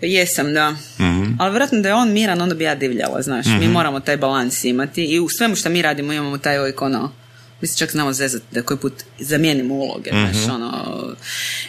Jesam, 0.00 0.54
da. 0.54 0.70
mm 0.70 1.36
Ali 1.38 1.50
vjerojatno 1.50 1.80
da 1.80 1.88
je 1.88 1.94
on 1.94 2.12
miran, 2.12 2.40
onda 2.40 2.54
bi 2.54 2.64
ja 2.64 2.74
divljala, 2.74 3.22
znaš. 3.22 3.46
Mi 3.46 3.64
mhm. 3.64 3.72
moramo 3.72 4.00
taj 4.00 4.16
balans 4.16 4.64
imati 4.64 5.04
i 5.04 5.20
u 5.20 5.28
svemu 5.28 5.56
što 5.56 5.68
mi 5.68 5.82
radimo 5.82 6.12
imamo 6.12 6.38
taj 6.38 6.60
uvijek 6.60 6.82
ono 6.82 7.12
mi 7.62 7.68
se 7.68 7.78
čak 7.78 7.90
znamo 7.90 8.12
zezati 8.12 8.44
da 8.50 8.62
koji 8.62 8.78
put 8.78 8.92
zamijenimo 9.18 9.74
uloge, 9.74 10.12
mm 10.12 10.50
ono, 10.54 10.98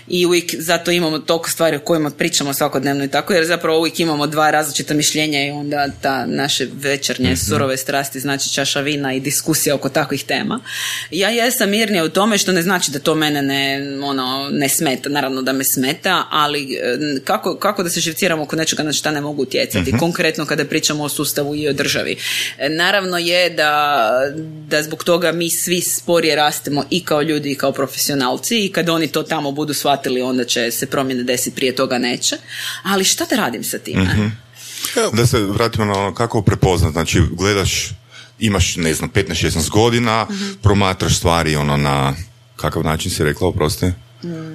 i 0.08 0.26
uvijek 0.26 0.56
zato 0.60 0.92
imamo 0.92 1.20
toliko 1.20 1.50
stvari 1.50 1.78
o 1.78 1.80
kojima 1.80 2.10
pričamo 2.10 2.54
svakodnevno 2.54 3.04
i 3.04 3.08
tako, 3.08 3.34
jer 3.34 3.46
zapravo 3.46 3.80
uvijek 3.80 4.00
imamo 4.00 4.28
dva 4.28 4.52
različita 4.52 4.94
mišljenja 4.94 5.46
i 5.46 5.50
onda 5.50 5.88
ta 6.02 6.26
naše 6.26 6.68
večernje 6.74 7.32
mm 7.32 7.38
surove 7.38 7.78
strasti 7.78 8.20
znači 8.20 8.54
čaša 8.54 8.80
vina 8.80 9.14
i 9.14 9.20
diskusija 9.20 9.76
oko 9.76 9.90
takvih 9.90 10.24
tema. 10.24 10.60
Ja 11.12 11.30
jesam 11.30 11.70
mirnija 11.70 12.04
u 12.04 12.10
tome 12.10 12.38
što 12.38 12.52
ne 12.52 12.62
znači 12.62 12.92
da 12.92 13.00
to 13.00 13.16
mene 13.16 13.42
ne, 13.42 13.82
ono, 14.04 14.50
ne 14.52 14.70
smeta, 14.70 15.10
naravno 15.10 15.42
da 15.42 15.54
me 15.54 15.64
smeta, 15.74 16.28
ali 16.30 16.80
kako, 17.24 17.56
kako 17.56 17.84
da 17.84 17.90
se 17.90 18.00
živciramo 18.00 18.44
oko 18.44 18.56
nečega 18.56 18.84
na 18.84 18.94
šta 18.94 19.12
ne 19.12 19.22
mogu 19.22 19.42
utjecati, 19.42 19.90
mhm. 19.90 19.98
konkretno 19.98 20.46
kada 20.46 20.66
pričamo 20.66 21.04
o 21.04 21.10
sustavu 21.10 21.56
i 21.56 21.68
o 21.68 21.74
državi. 21.74 22.16
E, 22.58 22.70
naravno 22.70 23.18
je 23.18 23.50
da, 23.50 24.12
da 24.68 24.84
zbog 24.84 25.04
toga 25.04 25.32
mi 25.32 25.50
svi 25.50 25.82
sporije 25.84 26.36
rastemo 26.36 26.84
i 26.90 27.06
kao 27.06 27.22
ljudi 27.22 27.52
i 27.52 27.56
kao 27.56 27.72
profesionalci 27.72 28.66
i 28.66 28.72
kad 28.72 28.90
oni 28.90 29.08
to 29.08 29.24
tamo 29.24 29.52
budu 29.52 29.74
shvatili 29.74 30.22
onda 30.22 30.46
će 30.46 30.72
se 30.72 30.86
promjene 30.86 31.24
desiti, 31.24 31.56
prije 31.56 31.76
toga 31.76 31.98
neće. 31.98 32.38
Ali 32.84 33.04
šta 33.04 33.26
da 33.26 33.36
radim 33.36 33.64
sa 33.64 33.78
time? 33.78 34.04
mm 34.04 34.38
Da 35.14 35.28
se 35.28 35.40
vratimo 35.40 35.86
na 35.86 35.94
ono 35.94 36.14
kako 36.14 36.42
prepoznat, 36.42 36.92
znači 36.92 37.22
gledaš 37.32 37.90
imaš, 38.40 38.76
ne 38.76 38.94
znam, 38.94 39.10
15-16 39.12 39.70
godina, 39.70 40.28
promatraš 40.62 41.18
stvari 41.18 41.56
ono 41.56 41.78
na, 41.78 42.16
kakav 42.56 42.84
način 42.84 43.12
si 43.12 43.24
rekla, 43.24 43.48
oprosti? 43.48 43.92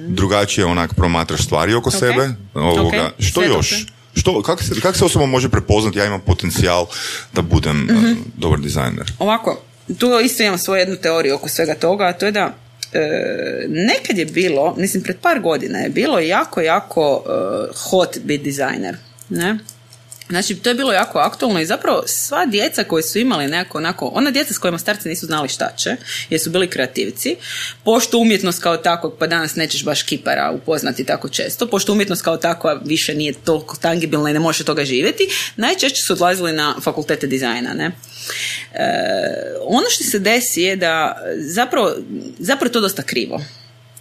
Drugačije 0.07 0.65
onak 0.65 0.93
promatraš 0.93 1.45
stvari 1.45 1.73
oko 1.73 1.91
sebe. 1.91 2.29
Ovoga. 2.53 3.05
Ok, 3.05 3.13
Što 3.19 3.41
sve 3.41 3.49
još? 3.49 3.85
Što, 4.15 4.41
kako 4.41 4.63
se, 4.63 4.81
kak 4.81 4.97
se 4.97 5.05
osoba 5.05 5.25
može 5.25 5.49
prepoznati, 5.49 5.99
ja 5.99 6.05
imam 6.05 6.21
potencijal 6.21 6.85
da 7.33 7.41
budem 7.41 7.83
uh, 7.83 8.17
dobar 8.37 8.59
dizajner? 8.59 9.13
Ovako, 9.19 9.61
tu 9.97 10.19
isto 10.19 10.43
imam 10.43 10.57
svoju 10.57 10.79
jednu 10.79 10.95
teoriju 10.95 11.35
oko 11.35 11.49
svega 11.49 11.75
toga, 11.75 12.05
a 12.05 12.13
to 12.13 12.25
je 12.25 12.31
da 12.31 12.53
e, 12.93 13.65
nekad 13.67 14.17
je 14.17 14.25
bilo, 14.25 14.75
mislim 14.77 15.03
pred 15.03 15.17
par 15.17 15.39
godina 15.39 15.79
je 15.79 15.89
bilo 15.89 16.19
jako, 16.19 16.61
jako 16.61 17.23
e, 17.25 17.31
hot 17.75 18.17
bit 18.23 18.43
dizajner. 18.43 18.97
Ne? 19.29 19.57
Znači, 20.29 20.55
to 20.55 20.69
je 20.69 20.75
bilo 20.75 20.93
jako 20.93 21.19
aktualno 21.19 21.59
i 21.59 21.65
zapravo 21.65 22.03
sva 22.07 22.45
djeca 22.45 22.83
koji 22.83 23.03
su 23.03 23.19
imali 23.19 23.47
nekako 23.47 23.77
onako, 23.77 24.05
ona 24.05 24.31
djeca 24.31 24.53
s 24.53 24.57
kojima 24.57 24.77
starci 24.77 25.09
nisu 25.09 25.25
znali 25.25 25.49
šta 25.49 25.71
će, 25.77 25.95
jer 26.29 26.41
su 26.41 26.49
bili 26.49 26.69
kreativci, 26.69 27.35
pošto 27.83 28.17
umjetnost 28.17 28.63
kao 28.63 28.77
takvog, 28.77 29.15
pa 29.19 29.27
danas 29.27 29.55
nećeš 29.55 29.85
baš 29.85 30.03
kipara 30.03 30.51
upoznati 30.51 31.03
tako 31.03 31.29
često, 31.29 31.67
pošto 31.67 31.91
umjetnost 31.91 32.21
kao 32.21 32.37
takva 32.37 32.81
više 32.85 33.15
nije 33.15 33.33
toliko 33.33 33.75
tangibilna 33.75 34.29
i 34.29 34.33
ne 34.33 34.39
možeš 34.39 34.59
od 34.59 34.65
toga 34.65 34.85
živjeti, 34.85 35.27
najčešće 35.55 36.01
su 36.07 36.13
odlazili 36.13 36.53
na 36.53 36.75
fakultete 36.81 37.27
dizajna, 37.27 37.73
ne? 37.73 37.85
E, 37.85 37.91
ono 39.61 39.89
što 39.89 40.03
se 40.03 40.19
desi 40.19 40.61
je 40.61 40.75
da 40.75 41.17
zapravo, 41.37 41.95
zapravo 42.39 42.73
to 42.73 42.81
dosta 42.81 43.01
krivo. 43.01 43.41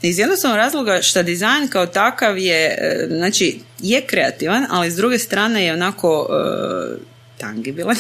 Iz 0.03 0.19
jednostavnog 0.19 0.57
razloga 0.57 1.03
što 1.03 1.23
dizajn 1.23 1.69
kao 1.69 1.87
takav 1.87 2.39
je, 2.39 2.65
e, 2.69 3.07
znači, 3.09 3.61
je 3.79 4.01
kreativan, 4.01 4.67
ali 4.71 4.91
s 4.91 4.97
druge 4.97 5.19
strane 5.19 5.65
je 5.65 5.73
onako 5.73 6.29
e, 6.31 6.99
tangibilan. 7.39 7.97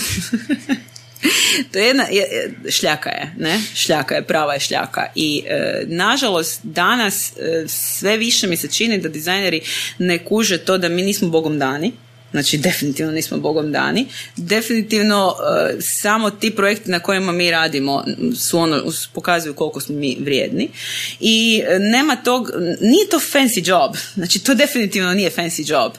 to 1.72 1.78
je 1.78 1.86
jedna, 1.86 2.04
je- 2.04 2.16
je- 2.16 2.70
šljaka 2.70 3.10
je, 3.10 3.34
ne? 3.38 3.60
Šljaka 3.74 4.14
je, 4.14 4.22
prava 4.22 4.54
je 4.54 4.60
šljaka. 4.60 5.06
I 5.14 5.44
e, 5.46 5.58
nažalost 5.86 6.60
danas 6.62 7.32
e, 7.32 7.64
sve 7.68 8.16
više 8.16 8.46
mi 8.46 8.56
se 8.56 8.68
čini 8.68 8.98
da 8.98 9.08
dizajneri 9.08 9.60
ne 9.98 10.18
kuže 10.18 10.58
to 10.58 10.78
da 10.78 10.88
mi 10.88 11.02
nismo 11.02 11.28
bogom 11.28 11.58
dani. 11.58 11.92
Znači, 12.30 12.58
definitivno 12.58 13.12
nismo 13.12 13.38
bogom 13.38 13.72
dani. 13.72 14.06
Definitivno 14.36 15.34
e, 15.70 15.76
samo 15.80 16.30
ti 16.30 16.50
projekti 16.50 16.90
na 16.90 17.00
kojima 17.00 17.32
mi 17.32 17.50
radimo 17.50 18.04
su 18.36 18.58
ono, 18.58 18.82
pokazuju 19.12 19.54
koliko 19.54 19.80
smo 19.80 19.94
mi 19.94 20.16
vrijedni. 20.20 20.68
I 21.20 21.62
e, 21.68 21.78
nema 21.78 22.16
tog, 22.16 22.50
nije 22.80 23.08
to 23.08 23.18
fancy 23.18 23.68
job. 23.68 23.96
Znači, 24.14 24.38
to 24.38 24.54
definitivno 24.54 25.14
nije 25.14 25.30
fancy 25.30 25.70
job. 25.72 25.92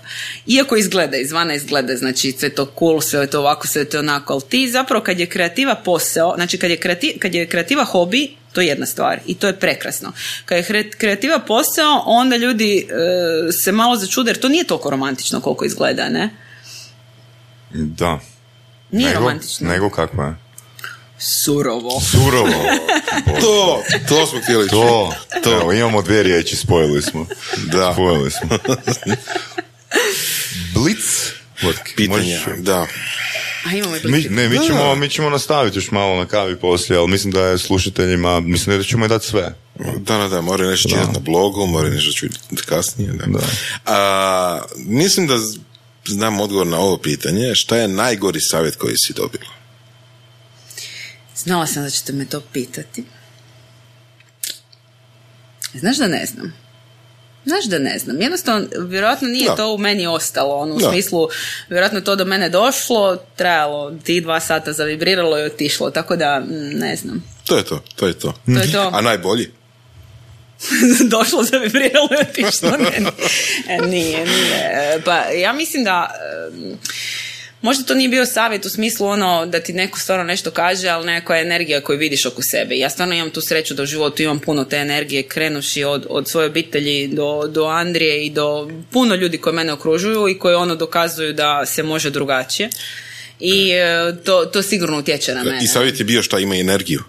Iako 0.48 0.76
izgleda, 0.76 1.18
izvana 1.18 1.54
izgleda, 1.54 1.96
znači 1.96 2.32
sve 2.32 2.50
to 2.50 2.74
cool, 2.80 3.02
sve 3.02 3.28
to 3.28 3.40
ovako, 3.40 3.68
sve 3.68 3.86
to 3.86 4.00
onako, 4.00 4.34
ali 4.34 4.42
ti 4.50 4.70
zapravo 4.70 5.04
kad 5.04 5.20
je 5.20 5.26
kreativa 5.26 5.76
posao, 5.76 6.34
znači 6.36 6.58
kad 6.58 6.72
je, 6.72 6.78
kreati- 6.80 7.20
kad 7.20 7.36
je 7.36 7.48
kreativa 7.48 7.84
hobi, 7.86 8.39
to 8.54 8.62
je 8.62 8.68
jedna 8.68 8.86
stvar 8.86 9.20
i 9.26 9.36
to 9.36 9.48
je 9.48 9.60
prekrasno. 9.60 10.12
Kad 10.46 10.58
je 10.58 10.92
kreativa 10.92 11.40
posao, 11.40 12.04
onda 12.06 12.36
ljudi 12.36 12.88
e, 13.48 13.52
se 13.52 13.72
malo 13.72 13.96
začude, 13.98 14.30
jer 14.32 14.40
to 14.40 14.50
nije 14.50 14.64
toliko 14.64 14.90
romantično 14.90 15.42
koliko 15.42 15.66
izgleda, 15.66 16.10
ne? 16.10 16.30
Da. 17.74 18.20
Nije 18.92 19.08
nego, 19.10 19.20
romantično. 19.20 19.70
Nego 19.70 19.90
kako 19.90 20.24
je? 20.24 20.36
Surovo. 21.44 22.02
Surovo. 22.12 22.64
To, 23.42 23.84
to 24.10 24.26
smo 24.28 24.40
htjeli 24.42 24.70
To, 24.70 25.14
to. 25.44 25.52
Evo, 25.62 25.74
imamo 25.74 26.02
dvije 26.02 26.24
riječi, 26.24 26.56
spojili 26.56 27.02
smo. 27.02 27.26
Da. 27.72 27.94
Spojili 27.94 28.32
smo. 28.32 28.50
Blitz? 30.74 31.30
Možeš- 31.98 32.58
da. 32.58 32.88
A 33.66 33.76
imamo 33.76 33.96
i 33.96 34.00
Mi, 34.04 34.22
ne, 34.30 34.50
mi 34.50 34.58
Da. 34.58 34.64
ćemo, 34.64 34.96
mi 34.96 35.10
ćemo 35.10 35.30
nastaviti 35.30 35.78
još 35.78 35.92
malo 35.92 36.16
na 36.16 36.26
kavi 36.26 36.56
poslije, 36.56 37.00
ali 37.00 37.08
mislim 37.08 37.32
da 37.32 37.42
je 37.42 37.58
slušateljima, 37.58 38.40
mislim 38.40 38.78
da 38.78 38.84
ćemo 38.84 39.06
i 39.06 39.10
dati 39.10 39.28
sve. 39.28 39.56
Da, 39.98 40.18
da, 40.18 40.28
da, 40.28 40.42
moraju 40.42 40.70
nešto 40.70 40.90
čitati 40.90 41.14
na 41.14 41.20
blogu, 41.20 41.66
moraju 41.66 41.94
nešto 41.94 42.12
čitati 42.12 42.56
kasnije. 42.66 43.12
Da. 43.12 43.40
A, 43.86 44.62
mislim 44.76 45.28
da 45.28 45.36
znam 46.08 46.40
odgovor 46.40 46.68
na 46.68 46.80
ovo 46.80 46.98
pitanje. 46.98 47.56
Šta 47.56 47.78
je 47.78 47.88
najgori 47.88 48.40
savjet 48.42 48.76
koji 48.76 48.96
si 48.98 49.14
dobila? 49.14 49.52
Znala 51.36 51.68
sam 51.68 51.84
da 51.84 51.90
ćete 51.90 52.14
me 52.14 52.26
to 52.26 52.42
pitati. 52.42 53.04
Znaš 55.74 55.98
da 55.98 56.08
ne 56.08 56.26
znam. 56.26 56.54
Znaš 57.46 57.66
da 57.66 57.80
ne 57.80 58.00
znam. 58.00 58.22
Jednostavno, 58.22 58.68
vjerojatno 58.78 59.28
nije 59.28 59.48
Da. 59.48 59.56
to 59.56 59.74
u 59.74 59.78
meni 59.78 60.08
ostalo. 60.08 60.56
Ono, 60.56 60.76
u 60.76 60.80
Da. 60.80 60.90
smislu, 60.90 61.28
vjerojatno 61.70 62.00
je 62.00 62.04
to 62.04 62.16
do 62.16 62.26
mene 62.26 62.50
došlo, 62.50 63.18
trajalo 63.36 63.92
ti 64.04 64.22
dva 64.22 64.40
sata, 64.40 64.74
zavibriralo 64.74 65.40
i 65.40 65.44
otišlo. 65.44 65.90
Tako 65.92 66.16
da, 66.16 66.40
mm, 66.40 66.80
ne 66.80 66.96
znam. 66.96 67.24
To 67.46 67.58
je 67.58 67.64
to, 67.64 67.84
to 67.96 68.08
je 68.08 68.14
to. 68.14 68.34
To 68.46 68.52
je 68.52 68.72
to. 68.72 68.90
A 68.94 69.02
najbolji? 69.02 69.52
došlo, 71.06 71.44
zavibriralo 71.44 72.10
i 72.12 72.22
otišlo. 72.22 72.70
Ne, 72.72 73.00
ne. 73.00 73.12
E, 73.68 73.78
Nije, 73.82 74.26
nije. 74.26 75.02
Pa 75.06 75.16
ja 75.18 75.54
mislim 75.54 75.84
da... 75.84 76.12
e, 76.54 76.76
Možda 77.62 77.84
to 77.84 77.96
nije 77.96 78.10
bio 78.10 78.26
savjet 78.26 78.66
u 78.66 78.70
smislu 78.70 79.08
ono 79.08 79.46
da 79.46 79.60
ti 79.60 79.74
neko 79.74 80.00
stvarno 80.00 80.24
nešto 80.24 80.52
kaže, 80.52 80.88
ali 80.88 81.06
neka 81.06 81.36
je 81.36 81.42
energija 81.42 81.82
koju 81.82 81.98
vidiš 81.98 82.26
oko 82.26 82.42
sebe. 82.52 82.78
Ja 82.78 82.90
stvarno 82.90 83.16
imam 83.16 83.30
tu 83.30 83.42
sreću 83.42 83.74
da 83.74 83.84
u 83.84 83.86
životu 83.86 84.24
imam 84.24 84.40
puno 84.40 84.66
te 84.66 84.78
energije, 84.78 85.24
krenuši 85.24 85.84
od, 85.84 86.06
od 86.10 86.30
svoje 86.30 86.48
obitelji 86.48 87.08
do, 87.08 87.48
do 87.48 87.66
Andrije 87.66 88.26
i 88.26 88.30
do 88.30 88.70
puno 88.92 89.16
ljudi 89.16 89.38
koji 89.38 89.56
mene 89.56 89.74
okružuju 89.74 90.30
i 90.30 90.40
koji 90.40 90.56
ono 90.56 90.76
dokazuju 90.76 91.34
da 91.34 91.66
se 91.66 91.84
može 91.84 92.10
drugačije. 92.10 92.70
I 93.40 93.72
e, 93.72 94.16
to, 94.24 94.46
to 94.46 94.62
sigurno 94.62 95.00
utječe 95.00 95.34
na 95.34 95.44
mene. 95.44 95.64
I 95.64 95.68
savjet 95.68 96.00
je 96.00 96.06
bio 96.06 96.22
šta 96.22 96.40
ima 96.40 96.56
energiju. 96.56 97.04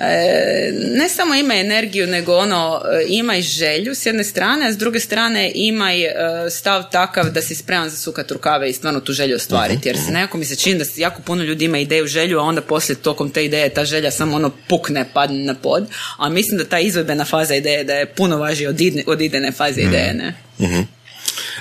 E, 0.00 0.72
ne 0.96 1.08
samo 1.08 1.34
ima 1.34 1.54
energiju, 1.54 2.06
nego 2.06 2.36
ono, 2.36 2.82
e, 2.84 3.04
ima 3.08 3.36
i 3.36 3.42
želju 3.42 3.94
s 3.94 4.06
jedne 4.06 4.24
strane, 4.24 4.66
a 4.66 4.72
s 4.72 4.76
druge 4.76 5.00
strane 5.00 5.52
ima 5.54 5.94
i 5.94 6.02
e, 6.02 6.10
stav 6.50 6.90
takav 6.90 7.30
da 7.30 7.42
si 7.42 7.54
spreman 7.54 7.90
za 7.90 7.96
sukat 7.96 8.30
rukave 8.30 8.70
i 8.70 8.72
stvarno 8.72 9.00
tu 9.00 9.12
želju 9.12 9.36
ostvariti. 9.36 9.88
Jer 9.88 9.96
se 9.96 10.12
nekako 10.12 10.38
mi 10.38 10.44
se 10.44 10.56
čini 10.56 10.78
da 10.78 10.84
jako 10.96 11.22
puno 11.22 11.42
ljudi 11.42 11.64
ima 11.64 11.78
ideju, 11.78 12.06
želju, 12.06 12.38
a 12.38 12.42
onda 12.42 12.60
poslije 12.62 12.96
tokom 12.96 13.30
te 13.30 13.44
ideje 13.44 13.68
ta 13.68 13.84
želja 13.84 14.10
samo 14.10 14.36
ono 14.36 14.50
pukne, 14.68 15.04
padne 15.14 15.44
na 15.44 15.54
pod. 15.54 15.86
A 16.16 16.28
mislim 16.28 16.58
da 16.58 16.64
ta 16.64 16.78
izvedbena 16.78 17.24
faza 17.24 17.54
ideje 17.54 17.84
da 17.84 17.94
je 17.94 18.06
puno 18.06 18.36
važnija 18.36 18.70
od, 18.70 18.80
idne, 18.80 19.02
od 19.06 19.20
idejne 19.20 19.52
faze 19.52 19.80
ideje, 19.80 20.14
ne? 20.14 20.34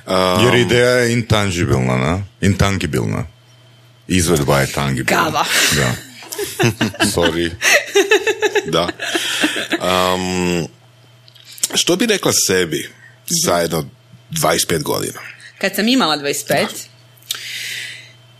A, 0.05 0.41
Jer 0.45 0.55
ideja 0.55 0.89
je 0.89 1.13
intangibilna, 1.13 1.97
na? 1.97 2.23
Intangibilna. 2.41 3.27
Izvedba 4.07 4.59
je 4.59 4.67
tangibilna. 4.67 5.23
Kava. 5.23 5.45
Da. 5.75 5.95
Sorry. 7.15 7.51
Da. 8.71 8.89
Um, 10.13 10.67
što 11.73 11.95
bi 11.95 12.05
rekla 12.05 12.31
sebi 12.47 12.89
za 13.45 13.57
jedno 13.57 13.89
25 14.31 14.83
godina? 14.83 15.19
Kad 15.57 15.75
sam 15.75 15.87
imala 15.87 16.17
25, 16.17 16.65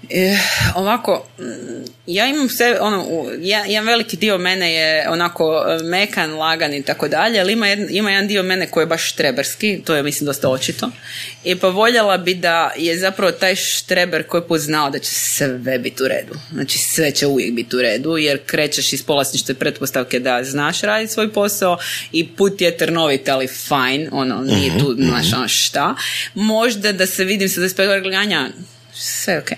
E, 0.09 0.37
ovako, 0.75 1.25
mm, 1.39 1.43
ja 2.07 2.27
imam 2.27 2.49
sve, 2.49 2.79
ono, 2.81 3.25
ja- 3.39 3.65
jedan 3.65 3.87
veliki 3.87 4.17
dio 4.17 4.37
mene 4.37 4.73
je 4.73 5.09
onako 5.09 5.65
e, 5.67 5.83
mekan, 5.83 6.33
lagan 6.33 6.73
i 6.73 6.83
tako 6.83 7.07
dalje, 7.07 7.39
ali 7.39 7.53
ima, 7.53 7.67
jedan, 7.67 7.87
ima 7.89 8.11
jedan 8.11 8.27
dio 8.27 8.43
mene 8.43 8.71
koji 8.71 8.81
je 8.81 8.87
baš 8.87 9.09
štreberski, 9.09 9.81
to 9.85 9.95
je 9.95 10.03
mislim 10.03 10.25
dosta 10.25 10.49
očito. 10.49 10.89
I 11.43 11.55
pa 11.55 11.67
voljela 11.67 12.17
bi 12.17 12.33
da 12.33 12.71
je 12.77 12.99
zapravo 12.99 13.31
taj 13.31 13.55
štreber 13.55 14.27
koji 14.27 14.41
je 14.41 14.47
poznao 14.47 14.89
da 14.89 14.99
će 14.99 15.11
sve 15.11 15.79
biti 15.79 16.03
u 16.03 16.07
redu. 16.07 16.33
Znači 16.51 16.77
sve 16.77 17.11
će 17.11 17.27
uvijek 17.27 17.53
biti 17.53 17.75
u 17.75 17.81
redu, 17.81 18.17
jer 18.17 18.39
krećeš 18.45 18.93
iz 18.93 19.03
polasnične 19.03 19.55
pretpostavke 19.55 20.19
da 20.19 20.43
znaš 20.43 20.81
raditi 20.81 21.13
svoj 21.13 21.33
posao 21.33 21.77
i 22.11 22.27
put 22.27 22.61
je 22.61 22.77
trnovit, 22.77 23.29
ali 23.29 23.47
fajn, 23.47 24.09
ono, 24.11 24.41
nije 24.41 24.79
tu, 24.79 24.95
znaš, 24.99 25.33
ono 25.33 25.47
šta. 25.47 25.95
Možda 26.33 26.91
da 26.91 27.05
se 27.05 27.23
vidim 27.23 27.49
sa 27.49 27.61
25 27.61 28.03
godina, 28.03 28.49
sve 28.99 29.39
ok. 29.39 29.51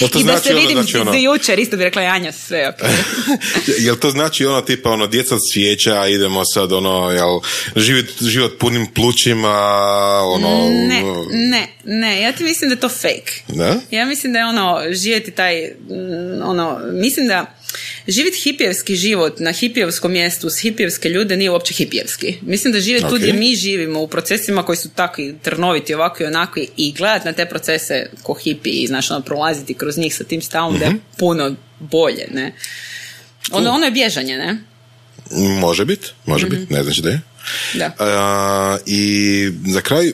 Jel 0.00 0.08
to 0.10 0.18
I 0.20 0.24
da 0.24 0.32
znači 0.32 0.48
se 0.48 0.54
ono, 0.54 0.60
vidim 0.60 0.82
znači 0.82 0.98
ono- 0.98 1.12
za 1.12 1.18
jučer, 1.18 1.58
isto 1.58 1.76
bi 1.76 1.84
rekla 1.84 2.02
Janja, 2.02 2.32
sve 2.32 2.68
ok. 2.68 2.88
Jel 3.86 3.96
to 3.96 4.10
znači 4.10 4.46
ono 4.46 4.60
tipa 4.60 4.90
ono 4.90 5.06
djeca 5.06 5.36
svijeća, 5.52 6.06
idemo 6.06 6.42
sad 6.54 6.72
ono, 6.72 7.10
jel 7.10 7.40
život, 7.76 8.06
život 8.20 8.58
punim 8.58 8.86
plućima, 8.86 9.58
ono... 10.24 10.68
Ne, 10.70 11.02
ne, 11.32 11.68
ne, 11.84 12.22
ja 12.22 12.32
ti 12.32 12.44
mislim 12.44 12.70
da 12.70 12.74
je 12.74 12.80
to 12.80 12.88
fake. 12.88 13.32
Da? 13.48 13.76
Ja 13.90 14.06
mislim 14.06 14.32
da 14.32 14.38
je 14.38 14.46
ono, 14.46 14.80
živjeti 14.92 15.30
taj, 15.30 15.64
mm, 15.64 16.42
ono, 16.42 16.78
mislim 16.92 17.28
da 17.28 17.56
živjeti 18.08 18.38
hipijevski 18.44 18.96
život 18.96 19.38
na 19.38 19.52
hipijevskom 19.52 20.12
mjestu 20.12 20.50
s 20.50 20.60
hipijevske 20.60 21.08
ljude 21.08 21.36
nije 21.36 21.50
uopće 21.50 21.74
hipijevski. 21.74 22.34
Mislim 22.42 22.72
da 22.72 22.80
živjeti 22.80 23.08
tu 23.08 23.14
Ok. 23.14 23.20
gdje 23.20 23.32
mi 23.32 23.54
živimo 23.54 24.00
u 24.00 24.08
procesima 24.08 24.62
koji 24.62 24.76
su 24.76 24.88
takvi 24.88 25.34
trnoviti, 25.42 25.94
ovakvi 25.94 26.24
i 26.24 26.26
onakvi 26.26 26.68
i 26.76 26.92
gledati 26.92 27.26
na 27.26 27.32
te 27.32 27.46
procese 27.46 28.10
ko 28.22 28.34
hipi 28.34 28.70
i 28.70 28.86
znaš, 28.86 29.10
ono, 29.10 29.20
prolaziti 29.20 29.74
kroz 29.74 29.98
njih 29.98 30.14
sa 30.14 30.24
tim 30.24 30.42
stavom 30.42 30.78
da 30.78 30.84
je 30.84 30.94
puno 31.18 31.54
bolje, 31.78 32.28
ne. 32.32 32.54
Ono, 33.52 33.70
ono 33.70 33.84
je 33.84 33.90
bježanje, 33.90 34.36
ne? 34.36 34.58
Može 35.60 35.84
biti, 35.84 36.08
može 36.24 36.46
biti, 36.46 36.74
ne 36.74 36.82
znači 36.82 37.02
da 37.02 37.10
je. 37.10 37.20
Da. 37.74 37.92
A, 37.98 38.76
I 38.86 39.50
za 39.66 39.80
kraj, 39.80 40.12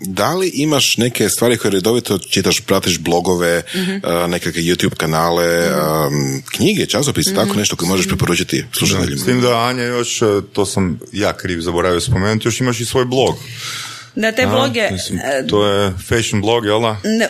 da 0.00 0.34
li 0.34 0.48
imaš 0.48 0.96
neke 0.96 1.28
stvari 1.28 1.56
koje 1.56 1.70
redovito 1.70 2.18
čitaš, 2.20 2.60
pratiš 2.60 2.98
blogove, 2.98 3.62
Mhm. 3.74 3.96
a, 4.02 4.26
nekakve 4.26 4.62
YouTube 4.62 4.94
kanale, 4.94 5.44
a, 5.66 6.10
knjige, 6.46 6.86
časopise, 6.86 7.30
Mhm. 7.30 7.36
tako 7.36 7.54
nešto 7.54 7.76
koje 7.76 7.88
možeš 7.88 8.06
preporučiti 8.06 8.64
S 8.72 8.78
slušateljima? 8.78 9.24
tim 9.24 9.40
da 9.40 9.58
Anja 9.58 9.82
još, 9.84 10.22
e, 10.22 10.26
to 10.52 10.66
sam 10.66 11.00
ja 11.12 11.32
kriv 11.32 11.60
zaboravio 11.60 12.00
spomenuti, 12.00 12.48
još 12.48 12.60
imaš 12.60 12.80
i 12.80 12.84
svoj 12.84 13.04
blog. 13.04 13.34
Da, 14.14 14.32
te 14.32 14.42
A, 14.42 14.46
bloge... 14.46 14.88
mislim, 14.92 15.18
e, 15.18 15.46
to 15.46 15.66
je 15.66 15.92
fashion 16.08 16.40
blog, 16.40 16.66
jel 16.66 16.80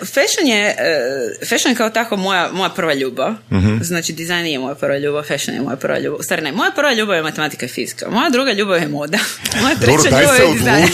Fashion 0.00 0.46
je, 0.46 0.66
e, 0.66 1.46
fashion 1.48 1.72
je 1.72 1.76
kao 1.76 1.90
tako 1.90 2.16
moja, 2.16 2.50
moja 2.52 2.70
prva 2.70 2.94
ljubav. 2.94 3.34
Znači, 3.80 4.12
dizajn 4.12 4.42
nije 4.42 4.58
moja 4.58 4.74
prva 4.74 4.98
ljubav, 4.98 5.22
fashion 5.22 5.56
je 5.56 5.62
moja 5.62 5.76
prva 5.76 5.98
ljubav. 5.98 6.20
U 6.20 6.22
stvari 6.22 6.42
ne, 6.42 6.52
moja 6.52 6.70
prva 6.70 6.92
ljubav 6.92 7.16
je 7.16 7.22
matematika 7.22 7.66
i 7.66 7.68
fizika. 7.68 8.10
Moja 8.10 8.30
druga 8.30 8.52
ljubav 8.52 8.82
je 8.82 8.88
moda. 8.88 9.18
Moja 9.62 9.74
treća 9.74 10.10
daj 10.10 10.22
ljubav 10.22 10.36
se 10.36 10.42
je 10.42 10.52
dizajn. 10.52 10.88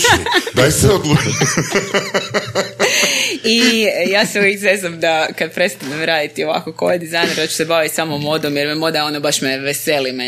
Daj 0.54 0.70
se 0.70 0.88
odluči. 0.88 1.28
I 3.44 3.86
ja 4.10 4.26
se 4.26 4.38
uvijek 4.38 4.60
zezam 4.60 5.00
da 5.00 5.28
kad 5.38 5.52
prestanem 5.52 6.04
raditi 6.04 6.44
ovako 6.44 6.72
ko 6.72 6.90
je 6.90 6.98
dizajner, 6.98 7.36
da 7.36 7.46
ću 7.46 7.54
se 7.54 7.64
baviti 7.64 7.94
samo 7.94 8.18
modom, 8.18 8.56
jer 8.56 8.68
me 8.68 8.74
moda 8.74 9.04
ono 9.04 9.20
baš 9.20 9.40
me 9.40 9.58
veseli. 9.58 10.12
Me. 10.12 10.24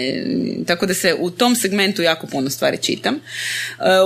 Tako 0.67 0.87
da 0.87 0.95
se 0.95 1.15
u 1.19 1.31
tom 1.31 1.57
segmentu 1.57 2.03
jako 2.03 2.27
puno 2.27 2.51
stvari 2.51 2.79
čitam. 2.83 3.15
E, 3.15 3.21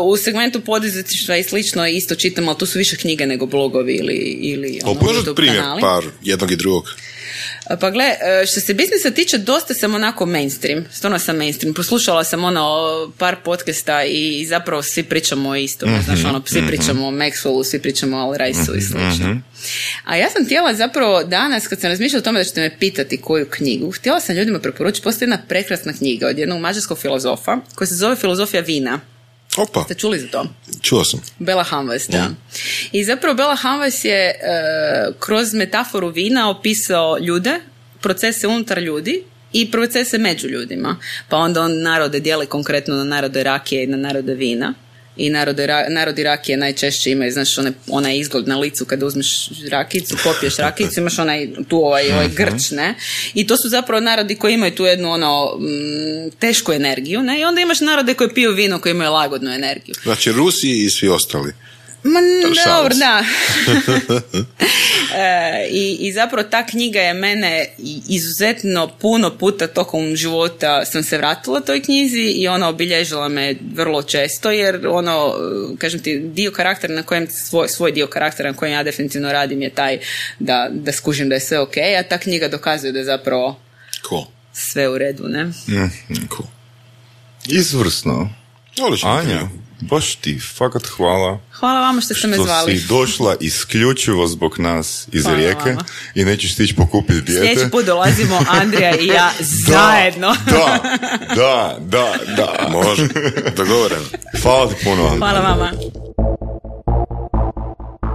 U 0.02 0.16
segmentu 0.16 0.60
poduzetništva 0.60 1.36
i 1.42 1.48
slično 1.48 1.86
isto 1.86 2.14
čitam, 2.14 2.48
ali 2.48 2.58
tu 2.58 2.66
su 2.66 2.78
više 2.78 2.96
knjige 2.96 3.26
nego 3.26 3.46
blogovi 3.46 3.94
ili, 3.94 4.38
ili 4.40 4.80
ono, 4.84 5.00
YouTube 5.00 5.34
primjer 5.34 5.56
kanali. 5.56 5.80
par 5.80 6.04
jednog 6.22 6.50
i 6.50 6.56
drugog. 6.56 6.84
Pa 7.80 7.90
gle, 7.90 8.04
e, 8.04 8.46
što 8.46 8.60
se 8.60 8.74
biznisa 8.74 9.10
tiče, 9.10 9.38
dosta 9.38 9.74
sam 9.74 9.94
onako 9.94 10.26
mainstream. 10.26 10.84
Stvarno 10.92 11.18
sam 11.18 11.36
mainstream. 11.36 11.74
Poslušala 11.74 12.24
sam 12.24 12.44
ono 12.44 13.12
par 13.18 13.36
podcasta 13.44 14.04
i 14.04 14.46
zapravo 14.46 14.82
svi 14.82 15.02
pričamo 15.02 15.48
o 15.48 15.56
istom. 15.56 15.90
Znaš, 16.04 16.24
ono, 16.24 16.42
svi 16.46 16.66
pričamo 16.66 17.06
o 17.06 17.10
Maxwellu, 17.10 17.64
svi 17.64 17.78
pričamo 17.78 18.16
o 18.16 18.20
Al 18.20 18.34
Riceu 18.36 18.74
i 18.74 18.80
slično. 18.80 19.40
A 20.04 20.16
ja 20.16 20.30
sam 20.30 20.44
htjela 20.44 20.74
zapravo 20.74 21.24
danas, 21.24 21.68
kad 21.68 21.80
sam 21.80 21.90
razmišljala 21.90 22.20
o 22.20 22.24
tome 22.24 22.40
da 22.40 22.44
ćete 22.44 22.60
me 22.60 22.78
pitati 22.78 23.16
koju 23.16 23.46
knjigu, 23.50 23.90
htjela 23.90 24.20
sam 24.20 24.36
ljudima 24.36 24.58
preporučiti, 24.58 25.04
postoji 25.04 25.26
jedna 25.26 25.42
prekrasna 25.48 25.92
knjiga 25.92 26.26
od 26.26 26.38
jednog 26.38 26.60
mađarskog 26.60 26.98
filozofa 26.98 27.56
koja 27.74 27.88
se 27.88 27.94
zove 27.94 28.16
Filozofija 28.16 28.62
vina. 28.62 29.00
Opa, 29.56 29.82
Ste 29.84 29.94
čuli 29.94 30.18
za 30.18 30.26
to? 30.28 30.46
čuo 30.82 31.04
sam. 31.04 31.20
Bela 31.38 31.62
Hamvas, 31.64 32.08
da. 32.08 32.28
I 32.92 33.04
zapravo 33.04 33.34
Bela 33.34 33.56
Hamvas 33.56 34.04
je 34.04 34.28
e, 34.30 34.34
kroz 35.18 35.54
metaforu 35.54 36.08
vina 36.08 36.50
opisao 36.50 37.18
ljude, 37.18 37.60
procese 38.00 38.46
unutar 38.46 38.78
ljudi 38.78 39.22
i 39.52 39.70
procese 39.70 40.18
među 40.18 40.48
ljudima. 40.48 40.96
Pa 41.28 41.36
onda 41.36 41.62
on 41.62 41.82
narode 41.82 42.20
dijeli 42.20 42.46
konkretno 42.46 42.94
na 42.94 43.04
narode 43.04 43.42
rakije 43.42 43.84
i 43.84 43.86
na 43.86 43.96
narode 43.96 44.34
vina. 44.34 44.74
I 45.16 45.30
narode, 45.30 45.66
narodi 45.88 46.22
rakije 46.22 46.56
najčešće 46.56 47.10
imaju, 47.10 47.32
znaš, 47.32 47.58
one, 47.58 47.72
onaj 47.88 48.18
izgled 48.18 48.48
na 48.48 48.58
licu 48.58 48.84
kada 48.84 49.06
uzmeš 49.06 49.48
rakicu, 49.70 50.16
popiješ 50.24 50.56
rakicu, 50.56 51.00
imaš 51.00 51.18
onaj, 51.18 51.48
tu 51.68 51.78
ovaj, 51.78 52.12
ovaj 52.12 52.28
grč, 52.28 52.70
ne? 52.70 52.94
I 53.34 53.46
to 53.46 53.56
su 53.56 53.68
zapravo 53.68 54.00
narodi 54.00 54.34
koji 54.34 54.54
imaju 54.54 54.74
tu 54.74 54.84
jednu 54.84 55.10
ono, 55.10 55.56
mm, 55.58 56.30
tešku 56.38 56.72
energiju, 56.72 57.22
ne? 57.22 57.40
I 57.40 57.44
onda 57.44 57.60
imaš 57.60 57.80
narode 57.80 58.14
koji 58.14 58.34
piju 58.34 58.52
vino 58.52 58.78
koji 58.78 58.90
imaju 58.90 59.12
lagodnu 59.12 59.50
energiju. 59.50 59.94
Znači, 60.02 60.32
Rusi 60.32 60.84
i 60.84 60.90
svi 60.90 61.08
ostali. 61.08 61.52
Ma 62.04 62.20
dobro, 62.66 62.94
da. 62.94 63.24
e, 65.16 65.68
i, 65.70 65.96
I 66.00 66.12
zapravo 66.12 66.48
ta 66.48 66.66
knjiga 66.66 67.00
je 67.00 67.14
mene 67.14 67.66
izuzetno 68.08 68.88
puno 69.00 69.38
puta 69.38 69.66
tokom 69.66 70.16
života 70.16 70.84
sam 70.84 71.02
se 71.02 71.18
vratila 71.18 71.60
toj 71.60 71.82
knjizi 71.82 72.20
i 72.20 72.48
ona 72.48 72.68
obilježila 72.68 73.28
me 73.28 73.54
vrlo 73.74 74.02
često 74.02 74.50
jer 74.50 74.86
ono, 74.86 75.34
kažem 75.78 76.00
ti, 76.00 76.18
dio 76.18 76.50
karaktera 76.50 76.94
na 76.94 77.02
kojem, 77.02 77.26
svoj, 77.30 77.68
svoj 77.68 77.92
dio 77.92 78.06
karaktera 78.06 78.50
na 78.50 78.56
kojem 78.56 78.74
ja 78.74 78.82
definitivno 78.82 79.32
radim 79.32 79.62
je 79.62 79.70
taj 79.70 79.98
da, 80.38 80.68
da 80.70 80.92
skužim 80.92 81.28
da 81.28 81.34
je 81.34 81.40
sve 81.40 81.58
ok, 81.58 81.76
a 81.98 82.02
ta 82.08 82.18
knjiga 82.18 82.48
dokazuje 82.48 82.92
da 82.92 82.98
je 82.98 83.04
zapravo 83.04 83.60
Cool. 84.08 84.24
sve 84.52 84.88
u 84.88 84.98
redu, 84.98 85.28
ne? 85.28 85.52
Cool. 86.08 86.48
Izvrsno. 87.48 88.30
Odlično. 88.80 89.10
Anja, 89.10 89.48
baš 89.90 90.14
ti, 90.14 90.38
fakat 90.56 90.86
hvala. 90.86 91.38
Hvala 91.52 91.80
vama 91.80 92.00
što 92.00 92.14
ste 92.14 92.26
me 92.26 92.34
što 92.34 92.44
zvali. 92.44 92.78
si 92.78 92.86
došla 92.88 93.36
isključivo 93.40 94.26
zbog 94.26 94.58
nas 94.58 95.08
iz 95.12 95.22
Hvala 95.22 95.36
Rijeke 95.36 95.68
vama. 95.70 95.84
i 96.14 96.24
nećeš 96.24 96.54
stići 96.54 96.74
pokupiti 96.76 97.20
dijete. 97.20 97.46
Sljedeći 97.46 97.70
put 97.70 97.84
dolazimo 97.86 98.40
Andrija 98.60 98.96
i 98.96 99.06
ja 99.06 99.30
zajedno. 99.66 100.36
Da, 100.46 100.78
da, 101.34 101.76
da, 101.80 102.14
da. 102.36 102.68
Može, 102.72 103.08
dogovoreno. 103.56 104.04
Hvala 104.42 104.68
ti 104.68 104.74
puno. 104.84 105.06
Anja. 105.06 105.18
Hvala 105.18 105.40
vama. 105.40 105.72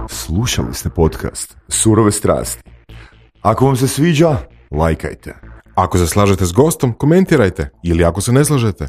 Slušali 0.08 0.74
ste 0.74 0.90
podcast 0.90 1.56
Surove 1.68 2.12
strasti. 2.12 2.62
Ako 3.42 3.66
vam 3.66 3.76
se 3.76 3.88
sviđa, 3.88 4.36
lajkajte. 4.70 5.34
Ako 5.74 5.98
se 5.98 6.06
slažete 6.06 6.46
s 6.46 6.52
gostom, 6.52 6.92
komentirajte 6.92 7.70
ili 7.84 8.04
ako 8.04 8.20
se 8.20 8.32
ne 8.32 8.44
slažete, 8.44 8.88